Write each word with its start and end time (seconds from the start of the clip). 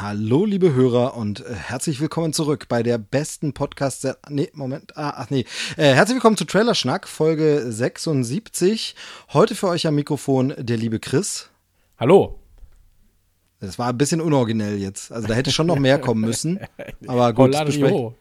Hallo, 0.00 0.44
liebe 0.44 0.74
Hörer 0.74 1.16
und 1.16 1.40
äh, 1.40 1.52
herzlich 1.52 2.00
willkommen 2.00 2.32
zurück 2.32 2.66
bei 2.68 2.84
der 2.84 2.98
besten 2.98 3.52
Podcast. 3.52 4.06
Nee, 4.28 4.48
Moment. 4.52 4.96
Ah, 4.96 5.14
ach 5.16 5.30
nee. 5.30 5.44
Äh, 5.76 5.92
herzlich 5.92 6.14
willkommen 6.14 6.36
zu 6.36 6.44
Trailer 6.44 6.76
Schnack, 6.76 7.08
Folge 7.08 7.64
76. 7.66 8.94
Heute 9.32 9.56
für 9.56 9.66
euch 9.66 9.88
am 9.88 9.96
Mikrofon 9.96 10.54
der 10.56 10.76
liebe 10.76 11.00
Chris. 11.00 11.50
Hallo. 11.98 12.38
Das 13.58 13.80
war 13.80 13.88
ein 13.88 13.98
bisschen 13.98 14.20
unoriginell 14.20 14.78
jetzt. 14.78 15.10
Also 15.10 15.26
da 15.26 15.34
hätte 15.34 15.50
schon 15.50 15.66
noch 15.66 15.80
mehr 15.80 15.98
kommen 15.98 16.20
müssen. 16.20 16.60
Aber 17.08 17.32
gut, 17.32 17.54
das 17.54 17.64
besprech 17.64 17.90
Hollario. 17.90 18.14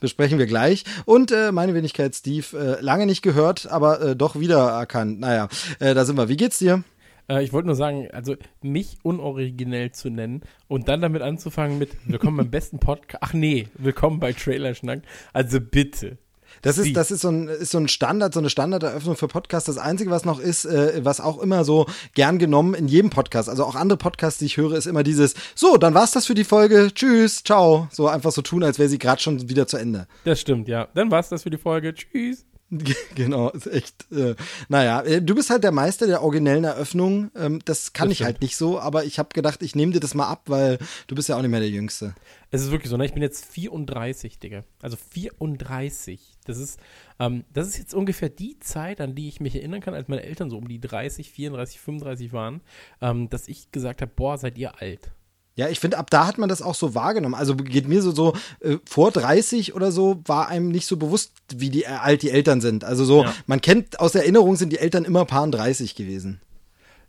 besprechen 0.00 0.38
wir 0.38 0.46
gleich. 0.46 0.84
Und 1.06 1.32
äh, 1.32 1.50
meine 1.50 1.72
Wenigkeit 1.72 2.14
Steve, 2.14 2.78
äh, 2.78 2.82
lange 2.82 3.06
nicht 3.06 3.22
gehört, 3.22 3.66
aber 3.68 4.02
äh, 4.02 4.16
doch 4.16 4.38
wiedererkannt. 4.38 5.18
Naja, 5.20 5.48
äh, 5.78 5.94
da 5.94 6.04
sind 6.04 6.18
wir. 6.18 6.28
Wie 6.28 6.36
geht's 6.36 6.58
dir? 6.58 6.84
Äh, 7.28 7.44
ich 7.44 7.52
wollte 7.52 7.66
nur 7.66 7.76
sagen, 7.76 8.08
also 8.12 8.36
mich 8.62 8.98
unoriginell 9.02 9.92
zu 9.92 10.10
nennen 10.10 10.42
und 10.68 10.88
dann 10.88 11.00
damit 11.00 11.22
anzufangen 11.22 11.78
mit 11.78 11.90
Willkommen 12.06 12.36
beim 12.36 12.50
besten 12.50 12.78
Podcast. 12.78 13.22
Ach 13.22 13.32
nee, 13.32 13.68
willkommen 13.74 14.20
bei 14.20 14.32
Trailer 14.32 14.74
Schnack. 14.74 15.02
Also 15.32 15.60
bitte. 15.60 16.18
Das 16.60 16.76
ist, 16.76 16.84
Steve. 16.84 16.94
das 16.94 17.10
ist 17.10 17.22
so 17.22 17.30
ein, 17.30 17.48
ist 17.48 17.70
so 17.70 17.78
ein 17.78 17.88
Standard, 17.88 18.34
so 18.34 18.40
eine 18.40 18.50
Standarderöffnung 18.50 19.16
für 19.16 19.26
Podcasts. 19.26 19.66
Das 19.66 19.78
Einzige, 19.78 20.10
was 20.10 20.24
noch 20.24 20.38
ist, 20.38 20.66
äh, 20.66 21.00
was 21.02 21.20
auch 21.20 21.40
immer 21.40 21.64
so 21.64 21.86
gern 22.14 22.38
genommen 22.38 22.74
in 22.74 22.88
jedem 22.88 23.10
Podcast, 23.10 23.48
also 23.48 23.64
auch 23.64 23.74
andere 23.74 23.96
Podcasts, 23.96 24.38
die 24.38 24.46
ich 24.46 24.58
höre, 24.58 24.72
ist 24.72 24.86
immer 24.86 25.02
dieses, 25.02 25.34
so, 25.54 25.76
dann 25.78 25.94
war's 25.94 26.10
das 26.10 26.26
für 26.26 26.34
die 26.34 26.44
Folge, 26.44 26.90
tschüss, 26.92 27.42
ciao. 27.42 27.88
So 27.90 28.06
einfach 28.06 28.32
so 28.32 28.42
tun, 28.42 28.62
als 28.62 28.78
wäre 28.78 28.88
sie 28.88 28.98
gerade 28.98 29.22
schon 29.22 29.48
wieder 29.48 29.66
zu 29.66 29.78
Ende. 29.78 30.06
Das 30.24 30.40
stimmt, 30.40 30.68
ja. 30.68 30.88
Dann 30.94 31.10
war's 31.10 31.30
das 31.30 31.44
für 31.44 31.50
die 31.50 31.58
Folge. 31.58 31.94
Tschüss. 31.94 32.44
genau, 33.14 33.50
ist 33.50 33.66
echt, 33.66 34.10
äh, 34.12 34.34
naja, 34.68 35.02
äh, 35.02 35.20
du 35.20 35.34
bist 35.34 35.50
halt 35.50 35.62
der 35.62 35.72
Meister 35.72 36.06
der 36.06 36.22
originellen 36.22 36.64
Eröffnung. 36.64 37.30
Ähm, 37.36 37.60
das 37.64 37.92
kann 37.92 38.08
Das 38.08 38.12
ich 38.12 38.18
stimmt. 38.18 38.26
halt 38.26 38.40
nicht 38.42 38.56
so, 38.56 38.80
aber 38.80 39.04
ich 39.04 39.18
habe 39.18 39.28
gedacht, 39.34 39.62
ich 39.62 39.74
nehme 39.74 39.92
dir 39.92 40.00
das 40.00 40.14
mal 40.14 40.26
ab, 40.28 40.44
weil 40.46 40.78
du 41.06 41.14
bist 41.14 41.28
ja 41.28 41.36
auch 41.36 41.42
nicht 41.42 41.50
mehr 41.50 41.60
der 41.60 41.68
Jüngste. 41.68 42.14
Es 42.50 42.62
ist 42.62 42.70
wirklich 42.70 42.90
so, 42.90 42.96
ne? 42.96 43.04
Ich 43.04 43.12
bin 43.12 43.22
jetzt 43.22 43.44
34, 43.46 44.38
Digga. 44.38 44.64
Also 44.80 44.96
34. 44.96 46.20
Das 46.44 46.58
ist, 46.58 46.78
ähm, 47.18 47.44
das 47.52 47.68
ist 47.68 47.78
jetzt 47.78 47.94
ungefähr 47.94 48.28
die 48.28 48.58
Zeit, 48.60 49.00
an 49.00 49.14
die 49.14 49.28
ich 49.28 49.40
mich 49.40 49.54
erinnern 49.54 49.80
kann, 49.80 49.94
als 49.94 50.08
meine 50.08 50.22
Eltern 50.22 50.50
so 50.50 50.58
um 50.58 50.68
die 50.68 50.80
30, 50.80 51.30
34, 51.30 51.80
35 51.80 52.32
waren, 52.32 52.60
ähm, 53.00 53.28
dass 53.30 53.48
ich 53.48 53.70
gesagt 53.70 54.02
habe, 54.02 54.12
boah, 54.14 54.38
seid 54.38 54.58
ihr 54.58 54.80
alt. 54.80 55.12
Ja, 55.54 55.68
ich 55.68 55.80
finde, 55.80 55.98
ab 55.98 56.08
da 56.10 56.26
hat 56.26 56.38
man 56.38 56.48
das 56.48 56.62
auch 56.62 56.74
so 56.74 56.94
wahrgenommen. 56.94 57.34
Also 57.34 57.54
geht 57.56 57.86
mir 57.86 58.00
so, 58.00 58.10
so 58.12 58.32
äh, 58.60 58.78
vor 58.88 59.10
30 59.10 59.74
oder 59.74 59.92
so 59.92 60.22
war 60.24 60.48
einem 60.48 60.68
nicht 60.68 60.86
so 60.86 60.96
bewusst, 60.96 61.32
wie 61.54 61.68
die, 61.68 61.82
äh, 61.82 61.88
alt 61.88 62.22
die 62.22 62.30
Eltern 62.30 62.60
sind. 62.62 62.84
Also 62.84 63.04
so, 63.04 63.24
Ja. 63.24 63.34
man 63.46 63.60
kennt, 63.60 64.00
aus 64.00 64.14
Erinnerung 64.14 64.56
sind 64.56 64.72
die 64.72 64.78
Eltern 64.78 65.04
immer 65.04 65.24
paar 65.26 65.46
30 65.46 65.94
gewesen. 65.94 66.40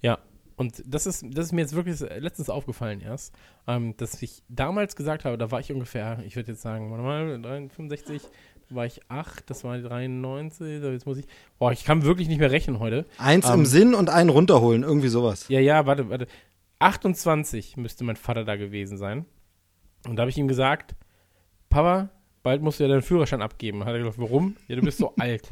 Ja, 0.02 0.18
und 0.58 0.84
das 0.86 1.06
ist, 1.06 1.24
das 1.32 1.46
ist 1.48 1.52
mir 1.54 1.62
jetzt 1.62 1.74
wirklich 1.74 2.00
letztens 2.02 2.50
aufgefallen 2.50 3.00
erst, 3.00 3.34
ähm, 3.66 3.96
dass 3.98 4.22
ich 4.22 4.44
damals 4.50 4.96
gesagt 4.98 5.24
habe, 5.24 5.38
da 5.38 5.50
war 5.50 5.62
ich 5.62 5.72
ungefähr, 5.72 6.20
ich 6.28 6.36
würde 6.36 6.52
jetzt 6.52 6.62
sagen, 6.62 6.92
warte 6.92 7.04
mal, 7.04 7.70
65, 7.70 8.22
da 8.70 8.76
war 8.76 8.86
ich 8.86 9.00
8, 9.08 9.50
das 9.50 9.64
war 9.64 9.78
die 9.78 9.84
93, 9.84 10.82
so 10.82 10.90
jetzt 10.90 11.06
muss 11.06 11.18
ich, 11.18 11.26
boah, 11.60 11.72
ich 11.72 11.86
kann 11.86 12.04
wirklich 12.04 12.28
nicht 12.28 12.40
mehr 12.40 12.52
rechnen 12.52 12.80
heute. 12.80 13.06
Eins 13.18 13.48
Ähm, 13.48 13.62
im 13.62 13.66
Sinn 13.66 13.94
und 13.96 14.10
einen 14.10 14.30
runterholen, 14.30 14.84
irgendwie 14.84 15.08
sowas. 15.08 15.46
Ja, 15.48 15.60
ja, 15.62 15.86
warte, 15.86 16.10
warte. 16.10 16.28
28 16.84 17.78
müsste 17.78 18.04
mein 18.04 18.16
Vater 18.16 18.44
da 18.46 18.56
gewesen 18.56 18.98
sein. 18.98 19.26
Und 20.08 20.16
da 20.18 20.22
habe 20.22 20.30
ich 20.32 20.38
ihm 20.38 20.48
gesagt, 20.48 20.96
Papa, 21.70 22.10
bald 22.44 22.62
musst 22.62 22.80
du 22.80 22.84
ja 22.84 22.90
deinen 22.90 23.02
Führerschein 23.02 23.42
abgeben. 23.42 23.86
Hat 23.86 23.94
er 23.94 24.00
gesagt, 24.00 24.20
warum? 24.20 24.58
Ja, 24.68 24.76
du 24.76 24.82
bist 24.82 24.98
so 24.98 25.14
alt. 25.20 25.52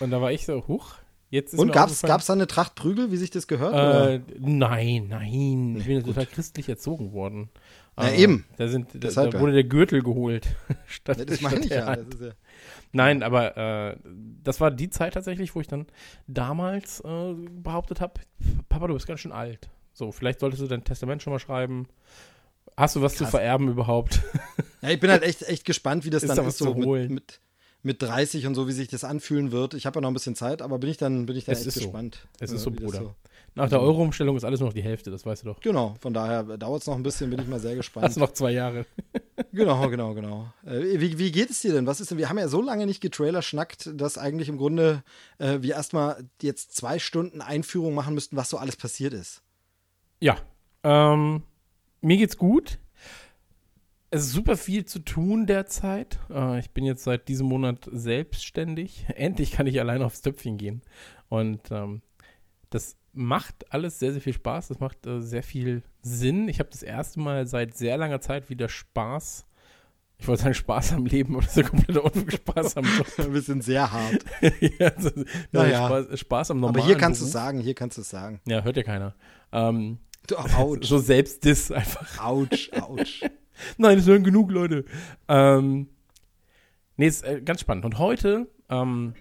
Und 0.00 0.10
da 0.10 0.20
war 0.20 0.32
ich 0.32 0.44
so, 0.44 0.66
huch, 0.66 0.94
jetzt 1.30 1.54
ist 1.54 1.60
Und 1.60 1.70
aufgefallen- 1.76 2.08
gab's 2.10 2.26
da 2.26 2.32
eine 2.32 2.46
Tracht 2.46 2.74
Prügel, 2.74 3.10
wie 3.12 3.16
sich 3.16 3.30
das 3.30 3.46
gehört? 3.46 3.74
Äh, 3.74 4.20
nein, 4.38 5.06
nein. 5.08 5.76
Ich 5.78 5.86
bin 5.86 6.02
total 6.04 6.26
christlich 6.26 6.68
erzogen 6.68 7.12
worden. 7.12 7.48
Ja, 8.02 8.08
Äh, 8.10 8.22
eben. 8.22 8.44
Da, 8.56 8.68
sind, 8.68 8.94
da, 8.94 8.98
Deshalb 8.98 9.32
da 9.32 9.40
wurde 9.40 9.52
der 9.52 9.64
Gürtel 9.64 10.02
geholt. 10.02 10.48
statt, 10.86 11.18
Ja, 11.18 11.24
das 11.24 11.40
meine 11.40 11.60
ich 11.60 11.70
ja. 11.70 11.94
Ja. 11.94 12.04
Nein, 12.92 13.22
aber 13.22 13.56
äh, 13.56 13.96
das 14.42 14.60
war 14.60 14.70
die 14.70 14.90
Zeit 14.90 15.14
tatsächlich, 15.14 15.54
wo 15.54 15.60
ich 15.60 15.68
dann 15.68 15.86
damals 16.26 17.00
äh, 17.00 17.34
behauptet 17.34 18.00
habe, 18.00 18.14
Papa, 18.68 18.86
du 18.88 18.94
bist 18.94 19.06
ganz 19.06 19.20
schön 19.20 19.32
alt. 19.32 19.68
So, 19.92 20.12
vielleicht 20.12 20.40
solltest 20.40 20.62
du 20.62 20.66
dein 20.66 20.84
Testament 20.84 21.22
schon 21.22 21.32
mal 21.32 21.38
schreiben. 21.38 21.86
Hast 22.76 22.96
du 22.96 23.02
was 23.02 23.14
zu 23.14 23.24
Krass. 23.24 23.30
vererben 23.30 23.68
überhaupt? 23.68 24.20
ja, 24.82 24.90
ich 24.90 25.00
bin 25.00 25.10
halt 25.10 25.22
echt, 25.22 25.42
echt 25.42 25.64
gespannt, 25.64 26.04
wie 26.04 26.10
das 26.10 26.22
Ist 26.22 26.30
dann 26.30 26.36
da 26.38 26.46
ist, 26.48 26.58
so 26.58 26.72
zu 26.72 26.78
mit, 26.78 27.10
mit, 27.10 27.40
mit 27.82 28.02
30 28.02 28.46
und 28.46 28.54
so, 28.54 28.66
wie 28.68 28.72
sich 28.72 28.88
das 28.88 29.04
anfühlen 29.04 29.52
wird. 29.52 29.74
Ich 29.74 29.86
habe 29.86 29.96
ja 29.98 30.00
noch 30.00 30.10
ein 30.10 30.14
bisschen 30.14 30.34
Zeit, 30.34 30.62
aber 30.62 30.78
bin 30.78 30.90
ich 30.90 30.96
dann, 30.96 31.26
bin 31.26 31.36
ich 31.36 31.44
dann 31.44 31.54
Es 31.54 31.66
echt 31.66 31.74
so. 31.74 31.80
gespannt. 31.80 32.26
Es 32.38 32.50
ist 32.50 32.62
so, 32.62 32.70
Bruder. 32.70 33.14
Nach 33.54 33.68
der 33.68 33.80
Euro-Umstellung 33.80 34.36
ist 34.36 34.44
alles 34.44 34.60
nur 34.60 34.68
noch 34.68 34.74
die 34.74 34.82
Hälfte, 34.82 35.10
das 35.10 35.26
weißt 35.26 35.42
du 35.42 35.48
doch. 35.48 35.60
Genau, 35.60 35.96
von 36.00 36.14
daher 36.14 36.44
dauert 36.56 36.82
es 36.82 36.86
noch 36.86 36.94
ein 36.94 37.02
bisschen, 37.02 37.30
bin 37.30 37.40
ich 37.40 37.48
mal 37.48 37.58
sehr 37.58 37.74
gespannt. 37.74 38.06
Hast 38.06 38.16
du 38.16 38.20
noch 38.20 38.32
zwei 38.32 38.52
Jahre. 38.52 38.86
Genau, 39.52 39.88
genau, 39.88 40.14
genau. 40.14 40.52
Äh, 40.64 41.00
wie, 41.00 41.18
wie 41.18 41.32
geht 41.32 41.50
es 41.50 41.60
dir 41.60 41.72
denn? 41.72 41.86
Was 41.86 42.00
ist 42.00 42.12
denn? 42.12 42.18
Wir 42.18 42.28
haben 42.28 42.38
ja 42.38 42.46
so 42.46 42.62
lange 42.62 42.86
nicht 42.86 43.00
getrailer 43.00 43.42
schnackt, 43.42 43.90
dass 43.94 44.16
eigentlich 44.16 44.48
im 44.48 44.58
Grunde 44.58 45.02
äh, 45.38 45.58
wir 45.60 45.74
erstmal 45.74 46.24
jetzt 46.40 46.76
zwei 46.76 47.00
Stunden 47.00 47.40
Einführung 47.40 47.94
machen 47.94 48.14
müssten, 48.14 48.36
was 48.36 48.48
so 48.50 48.58
alles 48.58 48.76
passiert 48.76 49.12
ist. 49.12 49.42
Ja, 50.20 50.36
ähm, 50.84 51.42
mir 52.00 52.16
geht's 52.16 52.36
gut. 52.36 52.78
Es 54.10 54.22
ist 54.22 54.32
super 54.32 54.56
viel 54.56 54.84
zu 54.84 55.00
tun 55.00 55.46
derzeit. 55.46 56.18
Äh, 56.30 56.60
ich 56.60 56.70
bin 56.70 56.84
jetzt 56.84 57.04
seit 57.04 57.28
diesem 57.28 57.46
Monat 57.46 57.88
selbstständig. 57.90 59.06
Endlich 59.14 59.52
kann 59.52 59.66
ich 59.66 59.80
alleine 59.80 60.04
aufs 60.04 60.20
Töpfchen 60.20 60.58
gehen. 60.58 60.82
Und 61.28 61.70
ähm, 61.70 62.02
das 62.70 62.96
macht 63.12 63.72
alles 63.72 63.98
sehr, 63.98 64.12
sehr 64.12 64.20
viel 64.20 64.32
Spaß. 64.32 64.68
Das 64.68 64.80
macht 64.80 65.06
äh, 65.06 65.20
sehr 65.20 65.42
viel 65.42 65.82
Sinn. 66.02 66.48
Ich 66.48 66.58
habe 66.60 66.70
das 66.70 66.82
erste 66.82 67.20
Mal 67.20 67.46
seit 67.46 67.76
sehr 67.76 67.96
langer 67.96 68.20
Zeit 68.20 68.50
wieder 68.50 68.68
Spaß. 68.68 69.46
Ich 70.18 70.28
wollte 70.28 70.42
sagen 70.42 70.54
Spaß 70.54 70.92
am 70.92 71.06
Leben, 71.06 71.34
das 71.40 71.56
ja 71.56 71.62
kompletter 71.62 72.04
Unfug. 72.04 72.32
Spaß 72.32 72.76
am 72.76 72.84
Job. 72.84 73.06
Ein 73.18 73.32
bisschen 73.32 73.62
sehr 73.62 73.90
hart. 73.90 74.24
ja, 74.60 74.88
also, 74.88 75.10
Naja. 75.50 75.86
Spaß, 75.86 76.20
Spaß 76.20 76.50
am 76.50 76.60
normalen 76.60 76.76
Aber 76.76 76.86
hier 76.86 76.96
kannst 76.96 77.20
du 77.20 77.24
es 77.24 77.32
sagen, 77.32 77.60
hier 77.60 77.74
kannst 77.74 77.96
du 77.96 78.02
es 78.02 78.10
sagen. 78.10 78.40
Ja, 78.46 78.62
hört 78.62 78.76
ja 78.76 78.82
keiner. 78.82 79.14
Ähm, 79.52 79.98
Du, 80.26 80.36
Autsch, 80.36 80.86
so 80.86 80.98
Selbstdiss 80.98 81.72
einfach. 81.72 82.22
Autsch, 82.22 82.70
Autsch. 82.80 83.22
Nein, 83.78 83.98
es 83.98 84.06
hören 84.06 84.22
genug 84.22 84.50
Leute. 84.52 84.84
Ähm, 85.28 85.88
nee, 86.96 87.06
ist 87.06 87.24
äh, 87.24 87.40
ganz 87.40 87.60
spannend. 87.62 87.84
Und 87.84 87.98
heute, 87.98 88.46
ähm, 88.68 89.14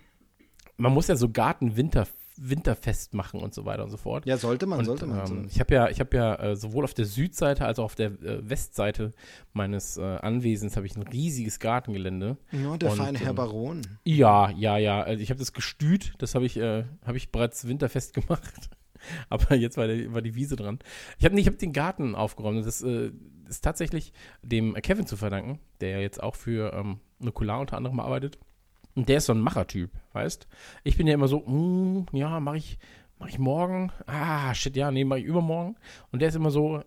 man 0.77 0.93
muss 0.93 1.07
ja 1.07 1.15
so 1.15 1.29
Garten-Winter 1.29 2.05
Winterfest 2.41 3.13
machen 3.13 3.41
und 3.41 3.53
so 3.53 3.65
weiter 3.65 3.83
und 3.83 3.89
so 3.89 3.97
fort. 3.97 4.25
Ja, 4.25 4.37
sollte 4.37 4.65
man, 4.65 4.79
und, 4.79 4.85
sollte 4.85 5.05
man. 5.05 5.19
ähm, 5.19 5.25
so. 5.25 5.35
ich 5.49 5.59
habe 5.59 5.73
ja, 5.73 5.89
ich 5.89 5.99
habe 5.99 6.15
ja 6.15 6.35
äh, 6.35 6.55
sowohl 6.55 6.83
auf 6.83 6.93
der 6.93 7.05
Südseite 7.05 7.65
als 7.65 7.79
auch 7.79 7.85
auf 7.85 7.95
der 7.95 8.07
äh, 8.07 8.49
Westseite 8.49 9.13
meines 9.53 9.97
äh, 9.97 10.01
Anwesens 10.01 10.77
habe 10.77 10.85
ich 10.85 10.95
ein 10.95 11.03
riesiges 11.03 11.59
Gartengelände. 11.59 12.37
Ja, 12.51 12.77
der 12.77 12.91
und, 12.91 12.97
feine 12.97 13.19
Herr 13.19 13.31
ähm, 13.31 13.35
Baron. 13.35 13.81
Ja, 14.05 14.49
ja, 14.51 14.77
ja. 14.77 15.01
Also 15.01 15.21
ich 15.21 15.29
habe 15.29 15.39
das 15.39 15.53
gestüt, 15.53 16.13
das 16.19 16.35
habe 16.35 16.45
ich, 16.45 16.57
äh, 16.57 16.85
habe 17.05 17.17
ich 17.17 17.31
bereits 17.31 17.67
winterfest 17.67 18.13
gemacht. 18.13 18.69
Aber 19.29 19.55
jetzt 19.55 19.77
war, 19.77 19.87
der, 19.87 20.13
war 20.13 20.21
die 20.21 20.35
Wiese 20.35 20.55
dran. 20.55 20.79
Ich 21.17 21.25
habe 21.25 21.39
ich 21.39 21.47
hab 21.47 21.57
den 21.57 21.73
Garten 21.73 22.15
aufgeräumt. 22.15 22.65
Das 22.65 22.81
äh, 22.81 23.11
ist 23.47 23.63
tatsächlich 23.63 24.13
dem 24.41 24.73
Kevin 24.75 25.07
zu 25.07 25.17
verdanken, 25.17 25.59
der 25.81 25.89
ja 25.89 25.99
jetzt 25.99 26.21
auch 26.21 26.35
für 26.35 26.73
ähm, 26.73 26.99
Nukular 27.19 27.59
unter 27.59 27.77
anderem 27.77 27.99
arbeitet. 27.99 28.37
Und 28.95 29.09
der 29.09 29.17
ist 29.17 29.25
so 29.25 29.33
ein 29.33 29.41
Machertyp, 29.41 29.91
weißt? 30.13 30.47
Ich 30.83 30.97
bin 30.97 31.07
ja 31.07 31.13
immer 31.13 31.27
so, 31.27 31.39
mm, 31.39 32.07
ja, 32.13 32.39
mache 32.39 32.57
ich, 32.57 32.79
mach 33.17 33.27
ich 33.27 33.39
morgen. 33.39 33.91
Ah, 34.07 34.53
shit, 34.53 34.75
ja, 34.75 34.91
nee, 34.91 35.05
mache 35.05 35.19
ich 35.19 35.25
übermorgen. 35.25 35.75
Und 36.11 36.21
der 36.21 36.29
ist 36.29 36.35
immer 36.35 36.51
so, 36.51 36.81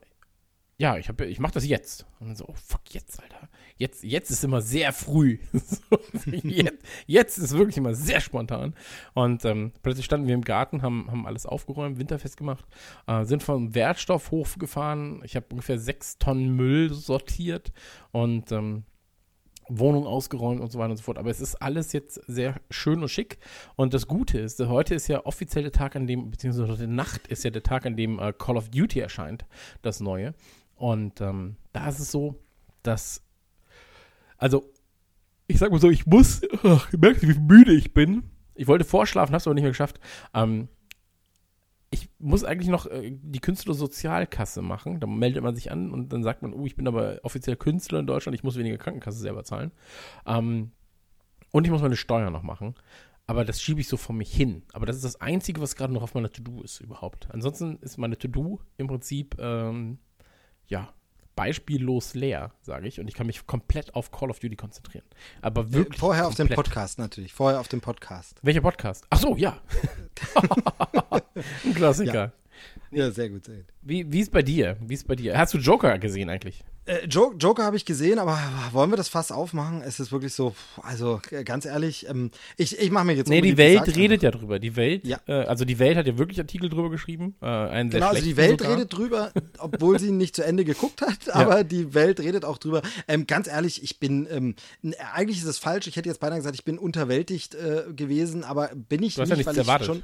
ja, 0.83 0.97
ich, 0.97 1.09
hab, 1.09 1.21
ich 1.21 1.39
mache 1.39 1.55
das 1.55 1.67
jetzt. 1.67 2.07
Und 2.19 2.29
dann 2.29 2.37
so, 2.37 2.47
oh 2.49 2.55
fuck, 2.55 2.81
jetzt, 2.91 3.23
Alter. 3.23 3.49
Jetzt, 3.77 4.03
jetzt 4.03 4.31
ist 4.31 4.43
immer 4.43 4.61
sehr 4.61 4.93
früh. 4.93 5.39
Jetzt, 6.25 6.85
jetzt 7.07 7.39
ist 7.39 7.57
wirklich 7.57 7.77
immer 7.77 7.95
sehr 7.95 8.21
spontan. 8.21 8.75
Und 9.15 9.45
ähm, 9.45 9.73
plötzlich 9.83 10.05
standen 10.05 10.27
wir 10.27 10.35
im 10.35 10.43
Garten, 10.43 10.83
haben, 10.83 11.09
haben 11.11 11.27
alles 11.27 11.47
aufgeräumt, 11.47 11.99
winterfest 11.99 12.37
gemacht, 12.37 12.65
äh, 13.07 13.25
sind 13.25 13.43
vom 13.43 13.75
Wertstoffhof 13.75 14.57
gefahren. 14.59 15.21
Ich 15.25 15.35
habe 15.37 15.47
ungefähr 15.51 15.79
sechs 15.79 16.19
Tonnen 16.19 16.55
Müll 16.55 16.93
sortiert 16.93 17.73
und 18.13 18.53
ähm, 18.53 18.85
Wohnung 19.79 20.07
ausgeräumt 20.07 20.61
und 20.61 20.71
so 20.71 20.79
weiter 20.79 20.91
und 20.91 20.97
so 20.97 21.03
fort. 21.03 21.19
Aber 21.19 21.31
es 21.31 21.41
ist 21.41 21.57
alles 21.57 21.93
jetzt 21.93 22.21
sehr 22.27 22.61
schön 22.71 23.03
und 23.03 23.09
schick. 23.09 23.39
Und 23.77 23.95
das 23.95 24.07
Gute 24.07 24.39
ist, 24.39 24.61
heute 24.61 24.95
ist 24.95 25.09
ja 25.09 25.25
offiziell 25.25 25.65
der 25.65 25.73
Tag, 25.73 25.97
an 25.97 26.07
dem, 26.07 26.31
beziehungsweise 26.31 26.73
heute 26.73 26.87
Nacht 26.89 27.27
ist 27.27 27.45
ja 27.45 27.51
der 27.51 27.63
Tag, 27.63 27.87
an 27.87 27.97
dem 27.97 28.19
äh, 28.19 28.33
Call 28.33 28.57
of 28.57 28.71
Duty 28.71 29.01
erscheint, 29.01 29.45
das 29.83 30.01
neue. 30.01 30.35
Und 30.77 31.21
ähm, 31.21 31.57
da 31.73 31.89
ist 31.89 32.01
es 32.01 32.11
so, 32.11 32.37
dass, 32.83 33.23
also, 34.39 34.65
ich 35.47 35.59
sag 35.59 35.71
mal 35.71 35.81
so, 35.81 35.91
ich 35.91 36.07
muss, 36.07 36.43
ach, 36.65 36.93
ich 36.93 36.99
merke, 36.99 37.29
wie 37.29 37.39
müde 37.39 37.73
ich 37.73 37.95
bin. 37.95 38.25
Ich 38.55 38.67
wollte 38.67 38.85
vorschlafen, 38.85 39.33
hab's 39.35 39.47
aber 39.47 39.55
nicht 39.55 39.63
mehr 39.63 39.71
geschafft. 39.71 40.01
Ähm, 40.35 40.69
ich 41.93 42.09
muss 42.19 42.43
eigentlich 42.43 42.71
noch 42.71 42.87
äh, 42.87 43.13
die 43.23 43.39
Künstlersozialkasse 43.39 44.63
machen. 44.63 44.99
Da 44.99 45.07
meldet 45.07 45.43
man 45.43 45.55
sich 45.55 45.71
an 45.71 45.93
und 45.93 46.13
dann 46.13 46.23
sagt 46.23 46.43
man, 46.43 46.55
oh, 46.55 46.65
ich 46.65 46.75
bin 46.75 46.89
aber 46.89 47.21
offiziell 47.23 47.57
Künstler 47.57 48.01
in 48.01 48.07
Deutschland, 48.07 48.35
ich 48.35 48.43
muss 48.43 48.57
weniger 48.57 48.79
Krankenkasse 48.79 49.19
selber 49.19 49.45
zahlen. 49.45 49.73
Ähm, 50.27 50.73
und 51.53 51.67
ich 51.67 51.71
muss 51.71 51.83
meine 51.83 51.97
Steuer 51.97 52.31
noch 52.31 52.43
machen. 52.43 52.75
Aber 53.27 53.45
das 53.45 53.61
schiebe 53.61 53.81
ich 53.81 53.89
so 53.89 53.99
vor 53.99 54.15
mich 54.15 54.35
hin. 54.35 54.63
Aber 54.73 54.87
das 54.87 54.97
ist 54.97 55.05
das 55.05 55.21
Einzige, 55.21 55.61
was 55.61 55.77
gerade 55.77 55.93
noch 55.93 56.03
auf 56.03 56.15
meiner 56.15 56.33
To-Do 56.33 56.63
ist 56.63 56.81
überhaupt. 56.81 57.29
Ansonsten 57.31 57.77
ist 57.83 57.99
meine 57.99 58.19
To-Do 58.19 58.61
im 58.79 58.87
Prinzip, 58.87 59.37
ähm, 59.39 59.99
ja, 60.67 60.93
beispiellos 61.43 62.15
leer, 62.15 62.53
sage 62.63 62.87
ich. 62.87 63.01
Und 63.01 63.09
ich 63.09 63.15
kann 63.15 63.27
mich 63.27 63.47
komplett 63.47 63.95
auf 63.97 64.13
Call 64.13 64.31
of 64.31 64.39
Duty 64.39 64.55
konzentrieren. 64.55 65.05
Aber 65.41 65.73
wirklich. 65.73 65.99
Vorher 65.99 66.29
auf 66.29 66.35
dem 66.35 66.47
komplett. 66.47 66.57
Podcast 66.57 66.99
natürlich. 66.99 67.33
Vorher 67.33 67.59
auf 67.59 67.69
dem 67.69 67.81
Podcast. 67.81 68.39
Welcher 68.43 68.61
Podcast? 68.61 69.05
Ach 69.11 69.19
so, 69.19 69.37
ja. 69.37 69.61
Ein 71.65 71.75
Klassiker. 71.75 72.33
Ja, 72.93 73.11
sehr 73.11 73.31
gut, 73.31 73.45
sehr 73.45 73.57
gut. 73.57 73.67
Wie, 73.83 74.13
wie 74.13 74.21
ist 74.21 74.31
bei 74.31 74.43
dir? 74.43 74.77
Wie 74.81 74.95
ist 74.95 75.09
bei 75.09 75.17
dir? 75.17 75.37
Hast 75.37 75.55
du 75.55 75.59
Joker 75.59 75.99
gesehen 75.99 76.31
eigentlich? 76.31 76.63
Äh, 76.85 77.07
Jo- 77.07 77.33
Joker 77.39 77.63
habe 77.65 77.77
ich 77.77 77.85
gesehen, 77.85 78.19
aber 78.19 78.37
wollen 78.73 78.91
wir 78.91 78.97
das 78.97 79.09
Fass 79.09 79.31
aufmachen? 79.31 79.83
Es 79.83 80.01
ist 80.01 80.11
wirklich 80.11 80.35
so, 80.35 80.53
also 80.83 81.21
ganz 81.45 81.65
ehrlich, 81.65 82.09
ähm, 82.09 82.33
ich, 82.57 82.77
ich 82.77 82.91
mache 82.91 83.05
mir 83.05 83.13
jetzt 83.15 83.29
Nee, 83.29 83.41
die 83.41 83.57
Welt 83.57 83.81
gesagt, 83.85 83.97
redet 83.97 84.23
ja 84.25 84.33
drüber. 84.33 84.59
Die 84.59 84.75
Welt, 84.75 85.07
Ja. 85.07 85.21
äh, 85.29 85.45
also 85.45 85.65
die 85.65 85.79
Welt 85.79 85.97
hat 85.97 86.09
ja 86.09 86.19
wirklich 86.19 86.41
Artikel 86.41 86.69
drüber 86.69 86.91
geschrieben. 86.91 87.37
Äh, 87.41 87.47
einen 87.47 87.91
Genau, 87.91 88.09
also 88.09 88.21
die 88.25 88.37
Welt 88.37 88.59
sogar. 88.59 88.77
redet 88.77 88.93
drüber, 88.93 89.31
obwohl 89.59 90.01
sie 90.01 90.11
nicht 90.11 90.35
zu 90.35 90.45
Ende 90.45 90.65
geguckt 90.65 91.03
hat, 91.03 91.31
aber 91.33 91.63
die 91.63 91.95
Welt 91.95 92.19
redet 92.19 92.45
auch 92.45 92.59
drüber. 92.59 92.83
Ähm, 93.07 93.29
ganz 93.29 93.47
ehrlich, 93.47 93.85
ich 93.85 94.01
bin, 94.01 94.27
ähm, 94.29 94.57
eigentlich 95.15 95.39
ist 95.39 95.47
es 95.47 95.59
falsch, 95.59 95.87
ich 95.87 95.95
hätte 95.95 96.09
jetzt 96.09 96.19
beinahe 96.19 96.39
gesagt, 96.39 96.57
ich 96.57 96.65
bin 96.65 96.79
unterwältigt 96.79 97.55
äh, 97.55 97.85
gewesen, 97.95 98.43
aber 98.43 98.71
bin 98.75 99.05
ich 99.05 99.15
Du 99.15 99.23
hast 99.23 99.29
ja 99.29 99.37
nicht, 99.37 99.47
nichts 99.47 99.57
weil 99.57 99.63
ich 99.63 99.69
erwartet. 99.69 99.87
schon. 99.87 100.03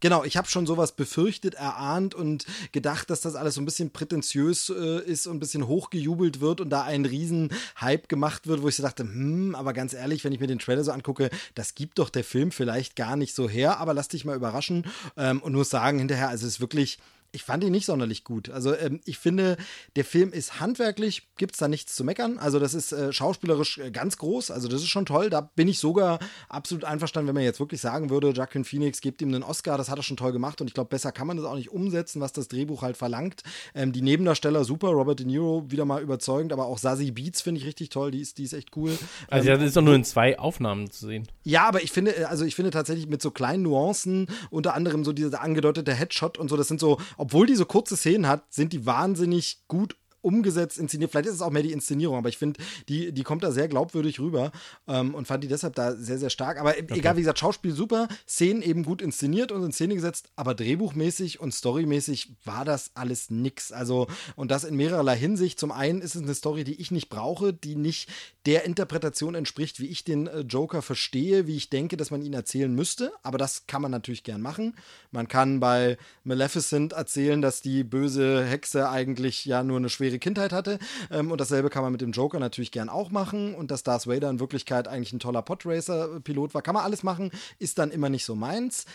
Genau, 0.00 0.22
ich 0.24 0.36
habe 0.36 0.48
schon 0.48 0.66
sowas 0.66 0.92
befürchtet, 0.92 1.54
erahnt 1.54 2.14
und 2.14 2.46
gedacht, 2.72 3.10
dass 3.10 3.20
das 3.20 3.34
alles 3.34 3.54
so 3.54 3.60
ein 3.60 3.64
bisschen 3.64 3.90
prätentiös 3.90 4.70
äh, 4.70 5.02
ist 5.04 5.26
und 5.26 5.36
ein 5.36 5.40
bisschen 5.40 5.66
hochgejubelt 5.66 6.40
wird 6.40 6.60
und 6.60 6.70
da 6.70 6.82
ein 6.82 7.04
riesen 7.04 7.50
Hype 7.80 8.08
gemacht 8.08 8.46
wird, 8.46 8.62
wo 8.62 8.68
ich 8.68 8.76
so 8.76 8.82
dachte, 8.82 9.02
hm, 9.02 9.54
aber 9.54 9.72
ganz 9.72 9.94
ehrlich, 9.94 10.22
wenn 10.24 10.32
ich 10.32 10.40
mir 10.40 10.46
den 10.46 10.60
Trailer 10.60 10.84
so 10.84 10.92
angucke, 10.92 11.30
das 11.54 11.74
gibt 11.74 11.98
doch 11.98 12.10
der 12.10 12.24
Film 12.24 12.52
vielleicht 12.52 12.94
gar 12.94 13.16
nicht 13.16 13.34
so 13.34 13.48
her, 13.48 13.78
aber 13.78 13.92
lass 13.92 14.08
dich 14.08 14.24
mal 14.24 14.36
überraschen 14.36 14.86
ähm, 15.16 15.42
und 15.42 15.54
muss 15.54 15.70
sagen 15.70 15.98
hinterher, 15.98 16.28
also 16.28 16.46
es 16.46 16.54
ist 16.54 16.60
wirklich 16.60 16.98
ich 17.30 17.42
fand 17.42 17.62
ihn 17.62 17.72
nicht 17.72 17.84
sonderlich 17.86 18.24
gut. 18.24 18.48
Also 18.50 18.74
ähm, 18.74 19.00
ich 19.04 19.18
finde, 19.18 19.56
der 19.96 20.04
Film 20.04 20.32
ist 20.32 20.60
handwerklich, 20.60 21.28
gibt 21.36 21.52
es 21.52 21.58
da 21.58 21.68
nichts 21.68 21.94
zu 21.94 22.02
meckern. 22.02 22.38
Also 22.38 22.58
das 22.58 22.72
ist 22.72 22.92
äh, 22.92 23.12
schauspielerisch 23.12 23.78
äh, 23.78 23.90
ganz 23.90 24.16
groß. 24.16 24.50
Also 24.50 24.66
das 24.68 24.80
ist 24.80 24.88
schon 24.88 25.04
toll. 25.04 25.28
Da 25.28 25.42
bin 25.42 25.68
ich 25.68 25.78
sogar 25.78 26.20
absolut 26.48 26.84
einverstanden, 26.84 27.28
wenn 27.28 27.34
man 27.34 27.44
jetzt 27.44 27.60
wirklich 27.60 27.80
sagen 27.82 28.08
würde, 28.08 28.30
Joaquin 28.30 28.64
Phoenix 28.64 29.00
gibt 29.02 29.20
ihm 29.20 29.28
einen 29.28 29.42
Oscar. 29.42 29.76
Das 29.76 29.90
hat 29.90 29.98
er 29.98 30.02
schon 30.02 30.16
toll 30.16 30.32
gemacht. 30.32 30.60
Und 30.60 30.68
ich 30.68 30.74
glaube, 30.74 30.88
besser 30.88 31.12
kann 31.12 31.26
man 31.26 31.36
das 31.36 31.44
auch 31.44 31.54
nicht 31.54 31.70
umsetzen, 31.70 32.20
was 32.22 32.32
das 32.32 32.48
Drehbuch 32.48 32.80
halt 32.82 32.96
verlangt. 32.96 33.42
Ähm, 33.74 33.92
die 33.92 34.02
Nebendarsteller 34.02 34.64
super. 34.64 34.88
Robert 34.88 35.18
De 35.20 35.26
Niro 35.26 35.64
wieder 35.68 35.84
mal 35.84 36.02
überzeugend. 36.02 36.52
Aber 36.52 36.66
auch 36.66 36.78
Sassy 36.78 37.10
Beats 37.10 37.42
finde 37.42 37.60
ich 37.60 37.66
richtig 37.66 37.90
toll. 37.90 38.10
Die 38.10 38.20
ist, 38.20 38.38
die 38.38 38.44
ist 38.44 38.54
echt 38.54 38.74
cool. 38.76 38.96
Also 39.28 39.50
Ähm, 39.50 39.58
das 39.58 39.68
ist 39.68 39.76
doch 39.76 39.82
nur 39.82 39.94
in 39.94 40.04
zwei 40.04 40.38
Aufnahmen 40.38 40.90
zu 40.90 41.06
sehen. 41.06 41.28
ja, 41.44 41.68
aber 41.68 41.82
ich 41.82 41.92
finde, 41.92 42.16
äh, 42.16 42.24
also 42.24 42.46
ich 42.46 42.54
finde 42.54 42.70
tatsächlich 42.70 43.06
mit 43.06 43.20
so 43.20 43.30
kleinen 43.30 43.64
Nuancen, 43.64 44.28
unter 44.50 44.74
anderem 44.74 45.04
so 45.04 45.12
dieser 45.12 45.42
angedeutete 45.42 45.92
Headshot 45.92 46.38
und 46.38 46.48
so, 46.48 46.56
das 46.56 46.68
sind 46.68 46.80
so, 46.80 46.98
obwohl 47.18 47.46
die 47.46 47.56
so 47.56 47.66
kurze 47.66 47.96
Szenen 47.96 48.26
hat, 48.26 48.44
sind 48.48 48.72
die 48.72 48.86
wahnsinnig 48.86 49.64
gut 49.68 49.96
umgesetzt, 50.20 50.78
inszeniert. 50.78 51.10
Vielleicht 51.10 51.28
ist 51.28 51.36
es 51.36 51.42
auch 51.42 51.50
mehr 51.50 51.62
die 51.62 51.72
Inszenierung, 51.72 52.16
aber 52.16 52.28
ich 52.28 52.38
finde, 52.38 52.60
die, 52.88 53.12
die 53.12 53.22
kommt 53.22 53.44
da 53.44 53.52
sehr 53.52 53.68
glaubwürdig 53.68 54.18
rüber 54.20 54.50
ähm, 54.86 55.14
und 55.14 55.26
fand 55.26 55.44
die 55.44 55.48
deshalb 55.48 55.74
da 55.74 55.94
sehr, 55.94 56.18
sehr 56.18 56.30
stark. 56.30 56.58
Aber 56.58 56.78
egal, 56.78 57.16
wie 57.16 57.20
gesagt, 57.20 57.38
Schauspiel 57.38 57.72
super, 57.72 58.08
Szenen 58.26 58.62
eben 58.62 58.82
gut 58.82 59.00
inszeniert 59.00 59.52
und 59.52 59.64
in 59.64 59.72
Szene 59.72 59.94
gesetzt, 59.94 60.30
aber 60.36 60.54
drehbuchmäßig 60.54 61.40
und 61.40 61.54
storymäßig 61.54 62.32
war 62.44 62.64
das 62.64 62.90
alles 62.94 63.30
nix. 63.30 63.70
Also, 63.70 64.08
und 64.34 64.50
das 64.50 64.64
in 64.64 64.74
mehrerlei 64.74 65.16
Hinsicht. 65.16 65.60
Zum 65.60 65.72
einen 65.72 66.00
ist 66.00 66.16
es 66.16 66.22
eine 66.22 66.34
Story, 66.34 66.64
die 66.64 66.80
ich 66.80 66.90
nicht 66.90 67.08
brauche, 67.08 67.52
die 67.52 67.76
nicht 67.76 68.10
der 68.48 68.64
Interpretation 68.64 69.34
entspricht, 69.34 69.78
wie 69.78 69.88
ich 69.88 70.04
den 70.04 70.26
äh, 70.26 70.40
Joker 70.40 70.80
verstehe, 70.80 71.46
wie 71.46 71.58
ich 71.58 71.68
denke, 71.68 71.98
dass 71.98 72.10
man 72.10 72.22
ihn 72.22 72.32
erzählen 72.32 72.74
müsste. 72.74 73.12
Aber 73.22 73.36
das 73.36 73.66
kann 73.66 73.82
man 73.82 73.90
natürlich 73.90 74.22
gern 74.22 74.40
machen. 74.40 74.74
Man 75.10 75.28
kann 75.28 75.60
bei 75.60 75.98
Maleficent 76.24 76.94
erzählen, 76.94 77.42
dass 77.42 77.60
die 77.60 77.84
böse 77.84 78.42
Hexe 78.42 78.88
eigentlich 78.88 79.44
ja 79.44 79.62
nur 79.62 79.76
eine 79.76 79.90
schwere 79.90 80.18
Kindheit 80.18 80.54
hatte. 80.54 80.78
Ähm, 81.10 81.30
und 81.30 81.42
dasselbe 81.42 81.68
kann 81.68 81.82
man 81.82 81.92
mit 81.92 82.00
dem 82.00 82.12
Joker 82.12 82.38
natürlich 82.38 82.72
gern 82.72 82.88
auch 82.88 83.10
machen. 83.10 83.54
Und 83.54 83.70
dass 83.70 83.82
Darth 83.82 84.06
Vader 84.06 84.30
in 84.30 84.40
Wirklichkeit 84.40 84.88
eigentlich 84.88 85.12
ein 85.12 85.20
toller 85.20 85.42
Podracer-Pilot 85.42 86.54
war, 86.54 86.62
kann 86.62 86.72
man 86.72 86.84
alles 86.84 87.02
machen, 87.02 87.30
ist 87.58 87.78
dann 87.78 87.90
immer 87.90 88.08
nicht 88.08 88.24
so 88.24 88.34
meins. 88.34 88.86